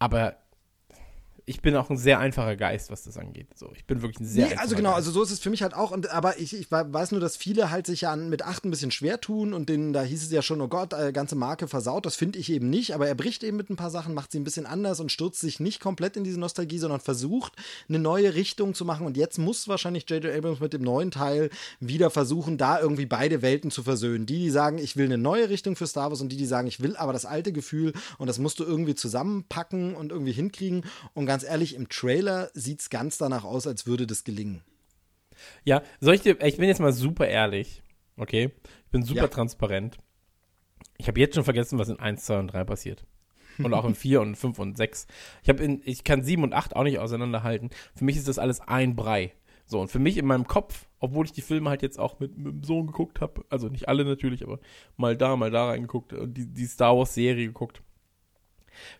aber 0.00 0.36
ich 1.48 1.62
bin 1.62 1.76
auch 1.76 1.90
ein 1.90 1.96
sehr 1.96 2.18
einfacher 2.18 2.56
Geist, 2.56 2.90
was 2.90 3.04
das 3.04 3.16
angeht. 3.16 3.46
So, 3.54 3.70
ich 3.76 3.84
bin 3.86 4.02
wirklich 4.02 4.18
ein 4.20 4.26
sehr 4.26 4.48
Nee, 4.48 4.56
also 4.56 4.74
genau, 4.74 4.88
Geist. 4.90 4.96
also 5.06 5.10
so 5.12 5.22
ist 5.22 5.30
es 5.30 5.38
für 5.38 5.48
mich 5.48 5.62
halt 5.62 5.74
auch. 5.74 5.92
Und, 5.92 6.10
aber 6.10 6.40
ich, 6.40 6.52
ich 6.58 6.72
we- 6.72 6.86
weiß 6.92 7.12
nur, 7.12 7.20
dass 7.20 7.36
viele 7.36 7.70
halt 7.70 7.86
sich 7.86 8.00
ja 8.00 8.10
an- 8.12 8.28
mit 8.28 8.42
8 8.42 8.64
ein 8.64 8.70
bisschen 8.72 8.90
schwer 8.90 9.20
tun 9.20 9.54
und 9.54 9.68
denen, 9.68 9.92
da 9.92 10.02
hieß 10.02 10.24
es 10.24 10.32
ja 10.32 10.42
schon, 10.42 10.60
oh 10.60 10.66
Gott, 10.66 10.92
äh, 10.92 11.12
ganze 11.12 11.36
Marke 11.36 11.68
versaut. 11.68 12.04
Das 12.04 12.16
finde 12.16 12.40
ich 12.40 12.50
eben 12.50 12.68
nicht. 12.68 12.96
Aber 12.96 13.06
er 13.06 13.14
bricht 13.14 13.44
eben 13.44 13.56
mit 13.56 13.70
ein 13.70 13.76
paar 13.76 13.90
Sachen, 13.92 14.12
macht 14.12 14.32
sie 14.32 14.40
ein 14.40 14.44
bisschen 14.44 14.66
anders 14.66 14.98
und 14.98 15.12
stürzt 15.12 15.38
sich 15.40 15.60
nicht 15.60 15.78
komplett 15.80 16.16
in 16.16 16.24
diese 16.24 16.40
Nostalgie, 16.40 16.78
sondern 16.80 16.98
versucht, 16.98 17.52
eine 17.88 18.00
neue 18.00 18.34
Richtung 18.34 18.74
zu 18.74 18.84
machen. 18.84 19.06
Und 19.06 19.16
jetzt 19.16 19.38
muss 19.38 19.68
wahrscheinlich 19.68 20.10
J.J. 20.10 20.34
Abrams 20.36 20.58
mit 20.58 20.72
dem 20.72 20.82
neuen 20.82 21.12
Teil 21.12 21.50
wieder 21.78 22.10
versuchen, 22.10 22.58
da 22.58 22.80
irgendwie 22.80 23.06
beide 23.06 23.40
Welten 23.40 23.70
zu 23.70 23.84
versöhnen. 23.84 24.26
Die, 24.26 24.40
die 24.40 24.50
sagen, 24.50 24.78
ich 24.78 24.96
will 24.96 25.04
eine 25.06 25.16
neue 25.18 25.48
Richtung 25.48 25.76
für 25.76 25.86
Star 25.86 26.10
Wars 26.10 26.20
und 26.20 26.30
die, 26.30 26.36
die 26.36 26.46
sagen, 26.46 26.66
ich 26.66 26.80
will 26.80 26.96
aber 26.96 27.12
das 27.12 27.24
alte 27.24 27.52
Gefühl 27.52 27.92
und 28.18 28.26
das 28.26 28.40
musst 28.40 28.58
du 28.58 28.64
irgendwie 28.64 28.96
zusammenpacken 28.96 29.94
und 29.94 30.10
irgendwie 30.10 30.32
hinkriegen. 30.32 30.84
Und 31.14 31.26
ganz 31.26 31.35
ehrlich, 31.44 31.74
im 31.74 31.88
Trailer 31.88 32.50
sieht 32.54 32.80
es 32.80 32.90
ganz 32.90 33.18
danach 33.18 33.44
aus, 33.44 33.66
als 33.66 33.86
würde 33.86 34.06
das 34.06 34.24
gelingen. 34.24 34.62
Ja, 35.64 35.82
soll 36.00 36.14
ich 36.14 36.22
dir, 36.22 36.40
ich 36.42 36.56
bin 36.56 36.68
jetzt 36.68 36.80
mal 36.80 36.92
super 36.92 37.26
ehrlich, 37.28 37.82
okay? 38.16 38.52
Ich 38.86 38.90
bin 38.90 39.02
super 39.02 39.22
Ja. 39.22 39.28
transparent. 39.28 39.98
Ich 40.98 41.08
habe 41.08 41.20
jetzt 41.20 41.34
schon 41.34 41.44
vergessen, 41.44 41.78
was 41.78 41.88
in 41.88 42.00
1, 42.00 42.24
2 42.24 42.38
und 42.38 42.46
3 42.48 42.64
passiert. 42.64 43.04
Und 43.58 43.74
auch 43.74 43.84
in 43.84 43.94
4 43.96 44.20
und 44.22 44.36
5 44.36 44.58
und 44.58 44.76
6. 44.76 45.06
Ich, 45.42 45.48
in, 45.48 45.82
ich 45.84 46.04
kann 46.04 46.22
7 46.22 46.42
und 46.42 46.52
8 46.54 46.74
auch 46.76 46.84
nicht 46.84 46.98
auseinanderhalten. 46.98 47.70
Für 47.94 48.04
mich 48.04 48.16
ist 48.16 48.28
das 48.28 48.38
alles 48.38 48.60
ein 48.60 48.96
Brei. 48.96 49.34
So, 49.66 49.80
und 49.80 49.88
für 49.90 49.98
mich 49.98 50.16
in 50.16 50.26
meinem 50.26 50.46
Kopf, 50.46 50.86
obwohl 51.00 51.24
ich 51.26 51.32
die 51.32 51.42
Filme 51.42 51.68
halt 51.70 51.82
jetzt 51.82 51.98
auch 51.98 52.20
mit, 52.20 52.38
mit 52.38 52.52
dem 52.54 52.62
Sohn 52.62 52.86
geguckt 52.86 53.20
habe, 53.20 53.44
also 53.50 53.68
nicht 53.68 53.88
alle 53.88 54.04
natürlich, 54.04 54.44
aber 54.44 54.60
mal 54.96 55.16
da, 55.16 55.34
mal 55.36 55.50
da 55.50 55.66
reingeguckt 55.70 56.12
und 56.12 56.34
die, 56.34 56.46
die 56.46 56.66
Star 56.66 56.96
Wars-Serie 56.96 57.46
geguckt. 57.46 57.82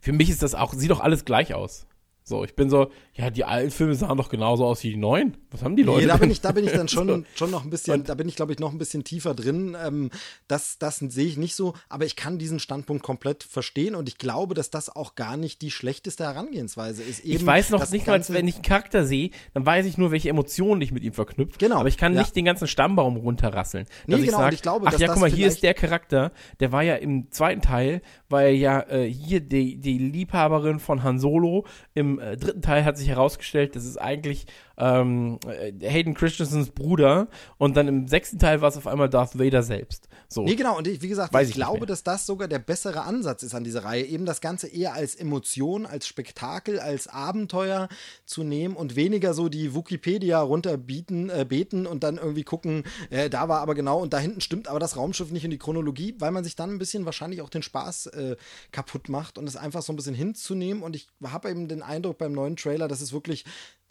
Für 0.00 0.12
mich 0.12 0.28
ist 0.28 0.42
das 0.42 0.54
auch, 0.54 0.74
sieht 0.74 0.90
doch 0.90 1.00
alles 1.00 1.24
gleich 1.24 1.54
aus. 1.54 1.86
So, 2.28 2.42
ich 2.42 2.56
bin 2.56 2.68
so, 2.68 2.90
ja, 3.14 3.30
die 3.30 3.44
alten 3.44 3.70
Filme 3.70 3.94
sahen 3.94 4.18
doch 4.18 4.28
genauso 4.28 4.66
aus 4.66 4.82
wie 4.82 4.90
die 4.90 4.96
neuen. 4.96 5.36
Was 5.52 5.62
haben 5.62 5.76
die 5.76 5.84
Leute? 5.84 6.00
Nee, 6.00 6.06
da 6.08 6.16
bin 6.16 6.28
ich, 6.28 6.40
da 6.40 6.50
bin 6.50 6.64
ich 6.64 6.72
dann 6.72 6.88
schon, 6.88 7.24
schon 7.36 7.52
noch 7.52 7.62
ein 7.62 7.70
bisschen, 7.70 8.02
da 8.02 8.16
bin 8.16 8.28
ich, 8.28 8.34
glaube 8.34 8.52
ich, 8.52 8.58
noch 8.58 8.72
ein 8.72 8.78
bisschen 8.78 9.04
tiefer 9.04 9.32
drin. 9.32 9.76
Ähm, 9.80 10.10
das 10.48 10.78
das 10.80 10.98
sehe 10.98 11.26
ich 11.26 11.36
nicht 11.36 11.54
so, 11.54 11.74
aber 11.88 12.04
ich 12.04 12.16
kann 12.16 12.36
diesen 12.40 12.58
Standpunkt 12.58 13.04
komplett 13.04 13.44
verstehen 13.44 13.94
und 13.94 14.08
ich 14.08 14.18
glaube, 14.18 14.54
dass 14.54 14.70
das 14.70 14.88
auch 14.88 15.14
gar 15.14 15.36
nicht 15.36 15.62
die 15.62 15.70
schlechteste 15.70 16.24
Herangehensweise 16.24 17.04
ist. 17.04 17.20
Eben 17.20 17.36
Ich 17.36 17.46
weiß 17.46 17.70
noch 17.70 17.88
nicht 17.92 18.08
mal, 18.08 18.20
wenn 18.28 18.48
ich 18.48 18.56
einen 18.56 18.64
Charakter 18.64 19.04
sehe, 19.04 19.30
dann 19.54 19.64
weiß 19.64 19.86
ich 19.86 19.96
nur, 19.96 20.10
welche 20.10 20.28
Emotionen 20.28 20.82
ich 20.82 20.90
mit 20.90 21.04
ihm 21.04 21.12
verknüpft. 21.12 21.60
Genau, 21.60 21.78
Aber 21.78 21.88
ich 21.88 21.96
kann 21.96 22.12
ja. 22.12 22.22
nicht 22.22 22.34
den 22.34 22.44
ganzen 22.44 22.66
Stammbaum 22.66 23.18
runterrasseln. 23.18 23.86
Nee, 24.08 24.18
genau, 24.22 24.38
sag, 24.38 24.46
und 24.46 24.54
ich 24.54 24.62
glaube, 24.62 24.86
ach 24.88 24.98
ja, 24.98 25.06
guck 25.06 25.20
mal, 25.20 25.30
hier 25.30 25.46
ist 25.46 25.62
der 25.62 25.74
Charakter, 25.74 26.32
der 26.58 26.72
war 26.72 26.82
ja 26.82 26.96
im 26.96 27.30
zweiten 27.30 27.62
Teil, 27.62 28.02
weil 28.28 28.56
ja 28.56 28.80
äh, 28.80 29.08
hier 29.08 29.38
die, 29.38 29.76
die 29.76 29.98
Liebhaberin 29.98 30.80
von 30.80 31.04
Han 31.04 31.20
Solo 31.20 31.64
im 31.94 32.15
äh, 32.18 32.36
dritten 32.36 32.62
Teil 32.62 32.84
hat 32.84 32.98
sich 32.98 33.08
herausgestellt, 33.08 33.76
das 33.76 33.84
ist 33.84 33.96
eigentlich 33.96 34.46
ähm, 34.76 35.38
äh, 35.46 35.72
Hayden 35.88 36.14
Christensens 36.14 36.70
Bruder 36.70 37.28
und 37.58 37.76
dann 37.76 37.88
im 37.88 38.08
sechsten 38.08 38.38
Teil 38.38 38.60
war 38.60 38.68
es 38.68 38.76
auf 38.76 38.86
einmal 38.86 39.08
Darth 39.08 39.38
Vader 39.38 39.62
selbst. 39.62 40.08
So. 40.28 40.42
Nee, 40.42 40.56
genau. 40.56 40.76
Und 40.76 40.88
ich, 40.88 41.02
wie 41.02 41.08
gesagt, 41.08 41.32
Weiß 41.32 41.48
ich, 41.48 41.54
glaube, 41.54 41.86
dass 41.86 42.02
das 42.02 42.26
sogar 42.26 42.48
der 42.48 42.58
bessere 42.58 43.02
Ansatz 43.02 43.42
ist 43.42 43.54
an 43.54 43.64
dieser 43.64 43.84
Reihe. 43.84 44.04
Eben 44.04 44.26
das 44.26 44.40
Ganze 44.40 44.66
eher 44.66 44.94
als 44.94 45.14
Emotion, 45.14 45.86
als 45.86 46.06
Spektakel, 46.06 46.80
als 46.80 47.06
Abenteuer 47.06 47.88
zu 48.24 48.42
nehmen 48.42 48.76
und 48.76 48.96
weniger 48.96 49.34
so 49.34 49.48
die 49.48 49.74
Wikipedia 49.74 50.40
runterbieten, 50.40 51.30
äh, 51.30 51.44
beten 51.48 51.86
und 51.86 52.02
dann 52.02 52.16
irgendwie 52.16 52.42
gucken, 52.42 52.84
äh, 53.10 53.30
da 53.30 53.48
war 53.48 53.60
aber 53.60 53.74
genau 53.74 54.00
und 54.00 54.12
da 54.12 54.18
hinten 54.18 54.40
stimmt 54.40 54.68
aber 54.68 54.80
das 54.80 54.96
Raumschiff 54.96 55.30
nicht 55.30 55.44
in 55.44 55.50
die 55.50 55.58
Chronologie, 55.58 56.14
weil 56.18 56.32
man 56.32 56.44
sich 56.44 56.56
dann 56.56 56.70
ein 56.70 56.78
bisschen 56.78 57.04
wahrscheinlich 57.04 57.40
auch 57.42 57.50
den 57.50 57.62
Spaß 57.62 58.06
äh, 58.06 58.36
kaputt 58.72 59.08
macht 59.08 59.38
und 59.38 59.46
es 59.46 59.56
einfach 59.56 59.82
so 59.82 59.92
ein 59.92 59.96
bisschen 59.96 60.14
hinzunehmen. 60.14 60.82
Und 60.82 60.96
ich 60.96 61.08
habe 61.24 61.50
eben 61.50 61.68
den 61.68 61.82
Eindruck 61.82 62.18
beim 62.18 62.32
neuen 62.32 62.56
Trailer, 62.56 62.88
dass 62.88 63.00
es 63.00 63.12
wirklich 63.12 63.44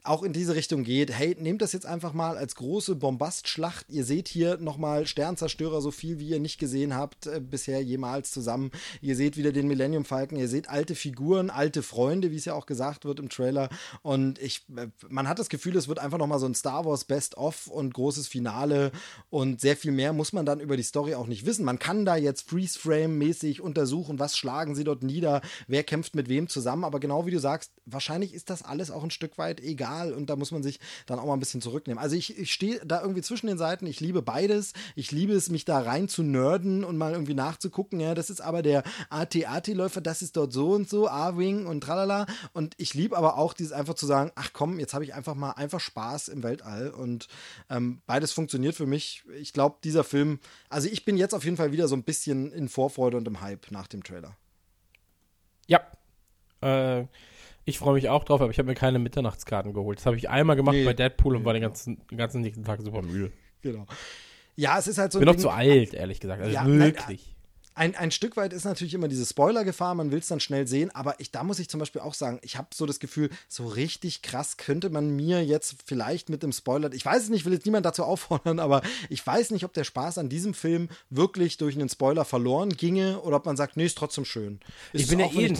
auch 0.05 0.23
in 0.23 0.33
diese 0.33 0.55
Richtung 0.55 0.83
geht. 0.83 1.11
Hey, 1.11 1.35
nehmt 1.39 1.61
das 1.61 1.73
jetzt 1.73 1.85
einfach 1.85 2.13
mal 2.13 2.37
als 2.37 2.55
große 2.55 2.95
Bombastschlacht. 2.95 3.87
Ihr 3.89 4.05
seht 4.05 4.27
hier 4.27 4.57
nochmal 4.57 5.07
Sternzerstörer 5.07 5.81
so 5.81 5.91
viel, 5.91 6.19
wie 6.19 6.29
ihr 6.29 6.39
nicht 6.39 6.59
gesehen 6.59 6.95
habt 6.95 7.27
äh, 7.27 7.39
bisher 7.39 7.81
jemals 7.81 8.31
zusammen. 8.31 8.71
Ihr 9.01 9.15
seht 9.15 9.37
wieder 9.37 9.51
den 9.51 9.67
Millennium 9.67 10.05
Falcon. 10.05 10.37
Ihr 10.37 10.47
seht 10.47 10.69
alte 10.69 10.95
Figuren, 10.95 11.49
alte 11.49 11.83
Freunde, 11.83 12.31
wie 12.31 12.35
es 12.35 12.45
ja 12.45 12.53
auch 12.53 12.65
gesagt 12.65 13.05
wird 13.05 13.19
im 13.19 13.29
Trailer. 13.29 13.69
Und 14.01 14.39
ich, 14.39 14.65
äh, 14.75 14.87
man 15.09 15.27
hat 15.27 15.39
das 15.39 15.49
Gefühl, 15.49 15.75
es 15.75 15.87
wird 15.87 15.99
einfach 15.99 16.17
nochmal 16.17 16.39
so 16.39 16.45
ein 16.45 16.55
Star 16.55 16.85
Wars 16.85 17.05
Best-of 17.05 17.67
und 17.67 17.93
großes 17.93 18.27
Finale. 18.27 18.91
Und 19.29 19.61
sehr 19.61 19.75
viel 19.75 19.91
mehr 19.91 20.13
muss 20.13 20.33
man 20.33 20.45
dann 20.45 20.59
über 20.59 20.77
die 20.77 20.83
Story 20.83 21.15
auch 21.15 21.27
nicht 21.27 21.45
wissen. 21.45 21.65
Man 21.65 21.79
kann 21.79 22.05
da 22.05 22.15
jetzt 22.15 22.49
Freeze-Frame-mäßig 22.49 23.61
untersuchen, 23.61 24.19
was 24.19 24.37
schlagen 24.37 24.75
sie 24.75 24.83
dort 24.83 25.03
nieder, 25.03 25.41
wer 25.67 25.83
kämpft 25.83 26.15
mit 26.15 26.29
wem 26.29 26.47
zusammen. 26.47 26.83
Aber 26.83 26.99
genau 26.99 27.25
wie 27.25 27.31
du 27.31 27.39
sagst, 27.39 27.71
wahrscheinlich 27.85 28.33
ist 28.33 28.49
das 28.49 28.61
alles 28.63 28.91
auch 28.91 29.03
ein 29.03 29.11
Stück 29.11 29.37
weit 29.37 29.59
egal 29.61 29.94
und 30.03 30.29
da 30.29 30.35
muss 30.35 30.51
man 30.51 30.63
sich 30.63 30.79
dann 31.05 31.19
auch 31.19 31.25
mal 31.25 31.33
ein 31.33 31.39
bisschen 31.39 31.61
zurücknehmen. 31.61 32.01
Also 32.01 32.15
ich, 32.15 32.37
ich 32.37 32.51
stehe 32.51 32.79
da 32.85 33.01
irgendwie 33.01 33.21
zwischen 33.21 33.47
den 33.47 33.57
Seiten. 33.57 33.87
Ich 33.87 33.99
liebe 33.99 34.21
beides. 34.21 34.73
Ich 34.95 35.11
liebe 35.11 35.33
es, 35.33 35.49
mich 35.49 35.65
da 35.65 35.79
rein 35.79 36.07
zu 36.07 36.23
nerden 36.23 36.83
und 36.83 36.97
mal 36.97 37.13
irgendwie 37.13 37.33
nachzugucken. 37.33 37.99
Ja, 37.99 38.15
das 38.15 38.29
ist 38.29 38.41
aber 38.41 38.61
der 38.61 38.83
AT-AT-Läufer, 39.09 40.01
das 40.01 40.21
ist 40.21 40.37
dort 40.37 40.53
so 40.53 40.71
und 40.71 40.89
so, 40.89 41.07
A-Wing 41.07 41.65
und 41.65 41.81
tralala. 41.81 42.25
Und 42.53 42.75
ich 42.77 42.93
liebe 42.93 43.17
aber 43.17 43.37
auch 43.37 43.53
dieses 43.53 43.71
einfach 43.71 43.95
zu 43.95 44.05
sagen, 44.05 44.31
ach 44.35 44.51
komm, 44.53 44.79
jetzt 44.79 44.93
habe 44.93 45.03
ich 45.03 45.13
einfach 45.13 45.35
mal 45.35 45.51
einfach 45.51 45.79
Spaß 45.79 46.27
im 46.29 46.43
Weltall 46.43 46.89
und 46.89 47.27
ähm, 47.69 48.01
beides 48.05 48.31
funktioniert 48.31 48.75
für 48.75 48.85
mich. 48.85 49.23
Ich 49.39 49.53
glaube, 49.53 49.77
dieser 49.83 50.03
Film, 50.03 50.39
also 50.69 50.87
ich 50.89 51.05
bin 51.05 51.17
jetzt 51.17 51.33
auf 51.33 51.43
jeden 51.43 51.57
Fall 51.57 51.71
wieder 51.71 51.87
so 51.87 51.95
ein 51.95 52.03
bisschen 52.03 52.51
in 52.51 52.69
Vorfreude 52.69 53.17
und 53.17 53.27
im 53.27 53.41
Hype 53.41 53.71
nach 53.71 53.87
dem 53.87 54.03
Trailer. 54.03 54.35
Ja. 55.67 55.81
Äh, 56.61 57.05
ich 57.65 57.77
freue 57.79 57.95
mich 57.95 58.09
auch 58.09 58.23
drauf, 58.23 58.41
aber 58.41 58.51
ich 58.51 58.57
habe 58.59 58.67
mir 58.67 58.75
keine 58.75 58.99
Mitternachtskarten 58.99 59.73
geholt. 59.73 59.99
Das 59.99 60.05
habe 60.05 60.15
ich 60.17 60.29
einmal 60.29 60.55
gemacht 60.55 60.75
Nee. 60.75 60.85
bei 60.85 60.93
Deadpool 60.93 61.35
und 61.35 61.45
war 61.45 61.53
den 61.53 61.61
ganzen, 61.63 62.01
den 62.09 62.17
ganzen 62.17 62.41
nächsten 62.41 62.63
Tag 62.63 62.81
super 62.81 63.01
müde. 63.01 63.31
Genau. 63.61 63.85
Ja, 64.55 64.77
es 64.79 64.87
ist 64.87 64.97
halt 64.97 65.11
so 65.11 65.19
Ich 65.19 65.25
bin 65.25 65.33
Ding- 65.33 65.41
zu 65.41 65.49
alt, 65.49 65.93
ehrlich 65.93 66.19
gesagt. 66.19 66.41
Also 66.41 66.53
Ja, 66.53 66.65
wirklich. 66.65 67.35
ein, 67.73 67.93
ein 67.95 68.11
Stück 68.11 68.37
weit 68.37 68.53
ist 68.53 68.63
natürlich 68.63 68.93
immer 68.93 69.09
diese 69.09 69.25
Spoiler-Gefahr, 69.25 69.95
man 69.95 70.09
will 70.11 70.19
es 70.19 70.27
dann 70.29 70.39
schnell 70.39 70.65
sehen, 70.65 70.91
aber 70.95 71.19
ich, 71.19 71.31
da 71.31 71.43
muss 71.43 71.59
ich 71.59 71.67
zum 71.67 71.81
Beispiel 71.81 71.99
auch 72.01 72.13
sagen, 72.13 72.39
ich 72.41 72.55
habe 72.57 72.69
so 72.73 72.85
das 72.85 72.99
Gefühl, 73.01 73.29
so 73.49 73.67
richtig 73.67 74.21
krass 74.21 74.55
könnte 74.55 74.89
man 74.89 75.09
mir 75.13 75.43
jetzt 75.43 75.75
vielleicht 75.85 76.29
mit 76.29 76.41
dem 76.41 76.53
Spoiler, 76.53 76.93
ich 76.93 77.03
weiß 77.05 77.23
es 77.23 77.29
nicht, 77.29 77.43
will 77.43 77.51
jetzt 77.51 77.65
niemand 77.65 77.85
dazu 77.85 78.03
auffordern, 78.05 78.59
aber 78.59 78.81
ich 79.09 79.25
weiß 79.27 79.51
nicht, 79.51 79.65
ob 79.65 79.73
der 79.73 79.83
Spaß 79.83 80.19
an 80.19 80.29
diesem 80.29 80.53
Film 80.53 80.87
wirklich 81.09 81.57
durch 81.57 81.75
einen 81.75 81.89
Spoiler 81.89 82.23
verloren 82.23 82.69
ginge 82.69 83.19
oder 83.23 83.35
ob 83.37 83.45
man 83.45 83.57
sagt, 83.57 83.75
nee, 83.75 83.85
ist 83.87 83.97
trotzdem 83.97 84.23
schön. 84.23 84.61
Ist 84.93 85.01
Ich 85.01 85.07
bin 85.09 85.19
ja 85.19 85.25
eh 85.25 85.45
ein- 85.47 85.57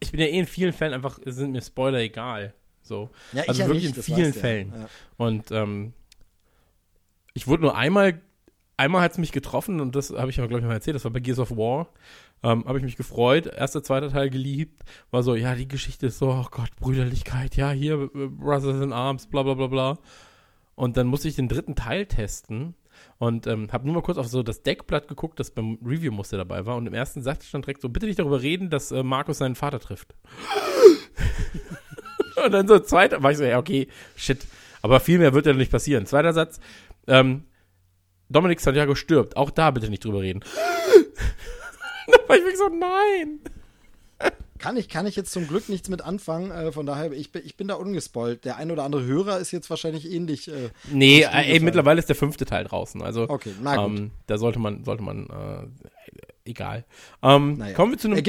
Ich 0.00 0.10
bin 0.10 0.20
ja 0.20 0.26
eh 0.26 0.38
in 0.38 0.46
vielen 0.46 0.72
Fällen 0.72 0.92
einfach, 0.92 1.18
sind 1.24 1.52
mir 1.52 1.62
Spoiler 1.62 1.98
egal. 1.98 2.54
So. 2.82 3.10
Ja, 3.32 3.42
ich 3.42 3.48
also 3.48 3.62
ja 3.62 3.68
wirklich 3.68 3.84
nicht, 3.84 3.96
in 3.96 4.02
vielen. 4.02 4.32
Fällen. 4.32 4.72
Ja. 4.76 4.88
Und 5.16 5.50
ähm, 5.50 5.94
ich 7.32 7.46
wurde 7.46 7.62
nur 7.62 7.76
einmal, 7.76 8.20
einmal 8.76 9.02
hat 9.02 9.12
es 9.12 9.18
mich 9.18 9.32
getroffen 9.32 9.80
und 9.80 9.96
das 9.96 10.10
habe 10.10 10.30
ich 10.30 10.36
ja, 10.36 10.46
glaube 10.46 10.60
ich, 10.60 10.66
mal 10.66 10.74
erzählt, 10.74 10.94
das 10.94 11.04
war 11.04 11.10
bei 11.10 11.20
Gears 11.20 11.38
of 11.38 11.50
War. 11.52 11.88
Ähm, 12.42 12.64
habe 12.66 12.76
ich 12.78 12.84
mich 12.84 12.96
gefreut, 12.96 13.46
erster, 13.46 13.82
zweiter 13.82 14.10
Teil 14.10 14.28
geliebt, 14.28 14.82
war 15.10 15.22
so, 15.22 15.34
ja, 15.34 15.54
die 15.54 15.66
Geschichte 15.66 16.08
ist 16.08 16.18
so, 16.18 16.28
oh 16.28 16.46
Gott, 16.50 16.76
Brüderlichkeit, 16.76 17.56
ja, 17.56 17.70
hier, 17.70 17.94
äh, 18.14 18.26
Brothers 18.28 18.82
in 18.82 18.92
Arms, 18.92 19.28
bla 19.28 19.42
bla 19.42 19.54
bla 19.54 19.66
bla. 19.66 19.98
Und 20.74 20.98
dann 20.98 21.06
musste 21.06 21.28
ich 21.28 21.36
den 21.36 21.48
dritten 21.48 21.74
Teil 21.74 22.04
testen 22.04 22.74
und 23.18 23.46
ähm, 23.46 23.68
habe 23.72 23.86
nur 23.86 23.94
mal 23.94 24.02
kurz 24.02 24.18
auf 24.18 24.28
so 24.28 24.42
das 24.42 24.62
Deckblatt 24.62 25.08
geguckt, 25.08 25.40
das 25.40 25.50
beim 25.50 25.78
Review-Muster 25.84 26.36
dabei 26.36 26.66
war. 26.66 26.76
Und 26.76 26.86
im 26.86 26.94
ersten 26.94 27.22
Satz 27.22 27.46
stand 27.46 27.66
direkt 27.66 27.82
so, 27.82 27.88
bitte 27.88 28.06
nicht 28.06 28.18
darüber 28.18 28.42
reden, 28.42 28.70
dass 28.70 28.92
äh, 28.92 29.02
Markus 29.02 29.38
seinen 29.38 29.54
Vater 29.54 29.80
trifft. 29.80 30.14
und 32.44 32.52
dann 32.52 32.68
so 32.68 32.78
zweiter, 32.78 33.22
war 33.22 33.30
ich 33.30 33.38
so, 33.38 33.44
ja, 33.44 33.58
okay, 33.58 33.88
shit. 34.16 34.46
Aber 34.82 35.00
viel 35.00 35.18
mehr 35.18 35.32
wird 35.32 35.46
ja 35.46 35.52
nicht 35.52 35.72
passieren. 35.72 36.06
Zweiter 36.06 36.32
Satz, 36.32 36.60
ähm, 37.06 37.44
Dominik 38.28 38.60
Santiago 38.60 38.94
stirbt. 38.94 39.36
Auch 39.36 39.50
da 39.50 39.70
bitte 39.70 39.88
nicht 39.88 40.04
drüber 40.04 40.20
reden. 40.20 40.40
da 42.06 42.28
war 42.28 42.36
ich 42.36 42.42
wirklich 42.42 42.58
so, 42.58 42.68
nein. 42.68 43.40
Kann 44.64 44.76
ich, 44.78 44.88
kann 44.88 45.06
ich 45.06 45.14
jetzt 45.14 45.30
zum 45.30 45.46
Glück 45.46 45.68
nichts 45.68 45.90
mit 45.90 46.00
anfangen, 46.02 46.50
äh, 46.50 46.72
von 46.72 46.86
daher, 46.86 47.12
ich 47.12 47.30
bin, 47.32 47.42
ich 47.44 47.56
bin 47.56 47.68
da 47.68 47.74
ungespoilt. 47.74 48.44
Der 48.46 48.56
ein 48.56 48.70
oder 48.70 48.82
andere 48.82 49.04
Hörer 49.04 49.38
ist 49.38 49.50
jetzt 49.52 49.68
wahrscheinlich 49.68 50.10
ähnlich. 50.10 50.48
Äh, 50.48 50.70
Nee, 50.90 51.20
äh, 51.20 51.52
ey, 51.52 51.60
mittlerweile 51.60 51.98
ist 52.00 52.08
der 52.08 52.16
fünfte 52.16 52.46
Teil 52.46 52.64
draußen. 52.64 53.02
Also, 53.02 53.26
Okay, 53.28 53.52
na 53.62 53.76
gut. 53.76 53.98
ähm, 53.98 54.10
da 54.26 54.38
sollte 54.38 54.58
man, 54.58 54.82
sollte 54.82 55.02
man, 55.02 55.26
äh, 55.26 56.48
egal. 56.50 56.84
Ähm, 57.22 57.58
Naja. 57.58 57.74
Kommen 57.74 57.92
wir 57.92 57.98
zu 57.98 58.08
einem, 58.08 58.16
Äh, 58.18 58.22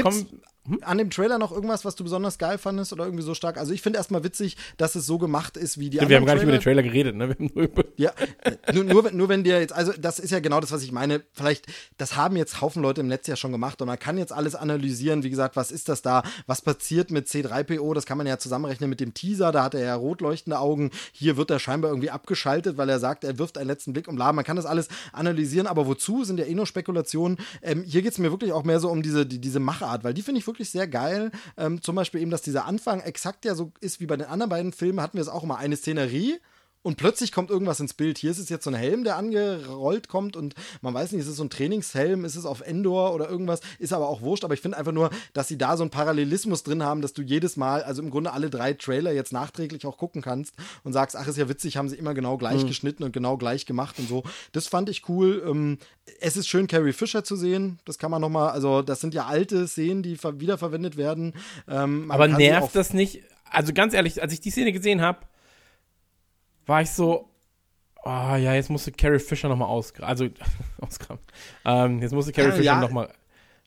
kommen, 0.66 0.84
an 0.84 0.98
dem 0.98 1.10
Trailer 1.10 1.38
noch 1.38 1.52
irgendwas, 1.52 1.86
was 1.86 1.96
du 1.96 2.04
besonders 2.04 2.38
geil 2.38 2.58
fandest 2.58 2.92
oder 2.94 3.06
irgendwie 3.06 3.24
so 3.24 3.34
stark? 3.34 3.58
Also 3.58 3.74
ich 3.74 3.82
finde 3.82 3.98
erstmal 3.98 4.24
witzig, 4.24 4.58
dass 4.78 4.96
es 4.96 5.06
so 5.06 5.18
gemacht 5.18 5.58
ist 5.58 5.80
wie 5.80 5.90
die 5.90 5.98
wir 5.98 6.02
haben 6.02 6.08
anderen 6.12 6.26
gar 6.26 6.34
nicht 6.36 6.44
über 6.44 6.52
den 6.52 6.62
Trailer 6.62 6.84
geredet, 6.84 7.16
ne? 7.16 7.28
Wir 7.30 7.36
haben 7.36 7.52
nur 7.54 7.64
über, 7.66 7.84
Ja, 7.98 8.12
äh, 8.44 8.74
nur, 8.74 8.84
nur, 8.84 9.04
wenn- 9.06 9.16
nur 9.18 9.30
wenn 9.30 9.44
dir 9.44 9.60
jetzt, 9.60 9.74
also 9.74 9.94
das 10.00 10.20
ist 10.20 10.32
ja 10.32 10.40
genau 10.40 10.60
das, 10.60 10.72
was 10.72 10.84
ich 10.84 10.92
meine. 10.92 11.22
Vielleicht, 11.34 11.68
das 11.98 12.16
haben 12.18 12.36
jetzt 12.36 12.62
Haufen 12.62 12.82
Leute 12.82 13.02
im 13.02 13.08
Netz 13.08 13.28
ja 13.28 13.36
schon 13.36 13.52
gemacht 13.52 13.82
und 13.82 13.88
man 13.88 14.00
kann 14.00 14.18
jetzt 14.18 14.34
alles 14.34 14.56
analysieren. 14.56 15.24
Wie 15.24 15.30
gesagt, 15.30 15.56
was 15.56 15.72
ist 15.72 15.88
das 15.90 16.02
da? 16.02 16.24
Was 16.48 16.62
passiert 16.62 17.12
mit 17.12 17.28
C3PO? 17.28 17.94
Das 17.94 18.06
kann 18.06 18.18
man 18.18 18.28
ja 18.28 18.38
zusammenrechnen 18.38 18.90
mit 18.90 19.00
dem 19.00 19.14
Teaser. 19.14 19.52
Da 19.52 19.64
hat 19.64 19.76
er 19.76 19.82
ja 19.86 19.96
rot 19.96 20.22
leuchtende 20.22 20.60
Augen. 20.60 20.92
Hier 21.14 21.38
wird 21.38 21.52
er 21.52 21.60
scheinbar 21.60 21.92
irgendwie 21.92 22.10
abgeschaltet, 22.10 22.78
weil 22.78 22.90
er 22.90 23.00
sagt, 23.00 23.24
er 23.24 23.38
wirft 23.40 23.58
einen 23.58 23.68
letzten 23.68 23.94
Blick 23.94 24.08
um 24.08 24.18
Laden. 24.18 24.36
Man 24.36 24.46
kann 24.46 24.56
das 24.58 24.66
alles 24.66 24.88
analysieren, 25.14 25.68
aber 25.68 25.88
wozu 25.88 26.24
sind 26.24 26.40
ja 26.40 26.46
eh 26.46 26.54
nur 26.56 26.66
Spekulationen. 26.66 27.38
Ähm, 27.62 27.84
hier 27.84 28.02
geht 28.02 28.12
es 28.12 28.18
mir 28.18 28.32
wirklich 28.32 28.52
auch 28.52 28.64
mehr 28.64 28.80
so 28.80 28.90
um 28.90 29.02
diese, 29.02 29.26
die, 29.26 29.40
diese 29.40 29.60
Machart, 29.60 30.04
weil 30.04 30.14
die 30.14 30.22
finde 30.22 30.40
ich 30.40 30.48
wirklich 30.48 30.55
sehr 30.64 30.88
geil. 30.88 31.32
Ähm, 31.58 31.82
zum 31.82 31.96
Beispiel 31.96 32.22
eben, 32.22 32.32
dass 32.32 32.42
dieser 32.42 32.66
Anfang 32.66 33.02
exakt 33.02 33.46
ja 33.46 33.56
so 33.56 33.72
ist 33.82 34.00
wie 34.00 34.06
bei 34.06 34.18
den 34.18 34.28
anderen 34.28 34.50
beiden 34.50 34.74
Filmen, 34.74 35.02
hatten 35.02 35.18
wir 35.18 35.22
es 35.22 35.28
auch 35.28 35.44
immer 35.44 35.58
eine 35.58 35.76
Szenerie 35.76 36.40
und 36.86 36.98
plötzlich 36.98 37.32
kommt 37.32 37.50
irgendwas 37.50 37.80
ins 37.80 37.96
Bild. 37.96 38.20
Hier 38.20 38.30
ist 38.30 38.38
es 38.38 38.48
jetzt 38.50 38.64
so 38.64 38.70
ein 38.70 38.76
Helm, 38.76 39.04
der 39.04 39.18
angerollt 39.18 40.08
kommt 40.08 40.38
und 40.38 40.54
man 40.82 40.94
weiß 40.94 41.12
nicht, 41.12 41.22
ist 41.22 41.28
es 41.28 41.38
so 41.38 41.44
ein 41.44 41.50
Trainingshelm, 41.50 42.24
ist 42.26 42.36
es 42.36 42.46
auf 42.46 42.62
Endor 42.62 43.14
oder 43.16 43.28
irgendwas, 43.28 43.60
ist 43.80 43.92
aber 43.92 44.08
auch 44.08 44.22
wurscht. 44.22 44.44
Aber 44.44 44.54
ich 44.54 44.62
finde 44.62 44.78
einfach 44.78 44.92
nur, 44.92 45.10
dass 45.34 45.48
sie 45.48 45.58
da 45.58 45.78
so 45.78 45.84
einen 45.84 45.90
Parallelismus 45.90 46.62
drin 46.62 46.84
haben, 46.84 47.02
dass 47.02 47.14
du 47.14 47.24
jedes 47.24 47.58
Mal, 47.58 47.82
also 47.84 48.04
im 48.04 48.12
Grunde 48.12 48.34
alle 48.34 48.52
drei 48.52 48.74
Trailer 48.74 49.12
jetzt 49.12 49.34
nachträglich 49.34 49.86
auch 49.86 49.98
gucken 49.98 50.22
kannst 50.22 50.54
und 50.84 50.94
sagst, 50.94 51.16
ach, 51.16 51.28
ist 51.28 51.38
ja 51.38 51.50
witzig, 51.50 51.78
haben 51.78 51.90
sie 51.90 51.96
immer 51.96 52.14
genau 52.14 52.38
gleich 52.38 52.68
geschnitten 52.68 53.04
und 53.04 53.14
genau 53.14 53.36
gleich 53.38 53.66
gemacht 53.66 53.98
und 53.98 54.08
so. 54.08 54.24
Das 54.52 54.68
fand 54.68 54.88
ich 54.90 55.10
cool. 55.10 55.44
Ähm, 55.46 55.80
es 56.22 56.38
ist 56.38 56.48
schön, 56.48 56.68
Carrie 56.68 56.94
Fisher 56.94 57.24
zu 57.24 57.36
sehen. 57.36 57.80
Das 57.86 57.98
kann 57.98 58.12
man 58.12 58.22
nochmal, 58.22 58.52
also 58.52 58.84
das 58.84 59.02
sind 59.02 59.16
ja 59.16 59.26
alte 59.26 59.68
Szenen, 59.68 60.04
die 60.04 60.18
ver- 60.18 60.40
wiederverwendet 60.40 60.98
werden. 60.98 61.34
Ähm, 61.68 62.06
man 62.06 62.12
aber 62.16 62.28
nervt 62.28 62.76
das 62.76 62.94
nicht? 62.94 63.24
Also 63.50 63.74
ganz 63.74 63.96
ehrlich, 63.96 64.22
als 64.22 64.34
ich 64.34 64.42
die 64.42 64.52
Szene 64.52 64.72
gesehen 64.72 65.02
habe, 65.02 65.20
war 66.66 66.82
ich 66.82 66.90
so, 66.92 67.30
oh 68.04 68.10
ja, 68.10 68.54
jetzt 68.54 68.70
musste 68.70 68.92
Carrie 68.92 69.20
Fisher 69.20 69.50
nochmal 69.50 69.68
ausgraben. 69.68 70.10
Also, 70.10 70.30
ausgraben. 70.82 71.24
Ähm, 71.66 72.02
jetzt 72.02 72.14
musste 72.14 72.32
Carrie 72.32 72.50
Ja, 72.50 72.54
Fisher 72.56 72.64
ja. 72.64 72.80
nochmal 72.80 73.10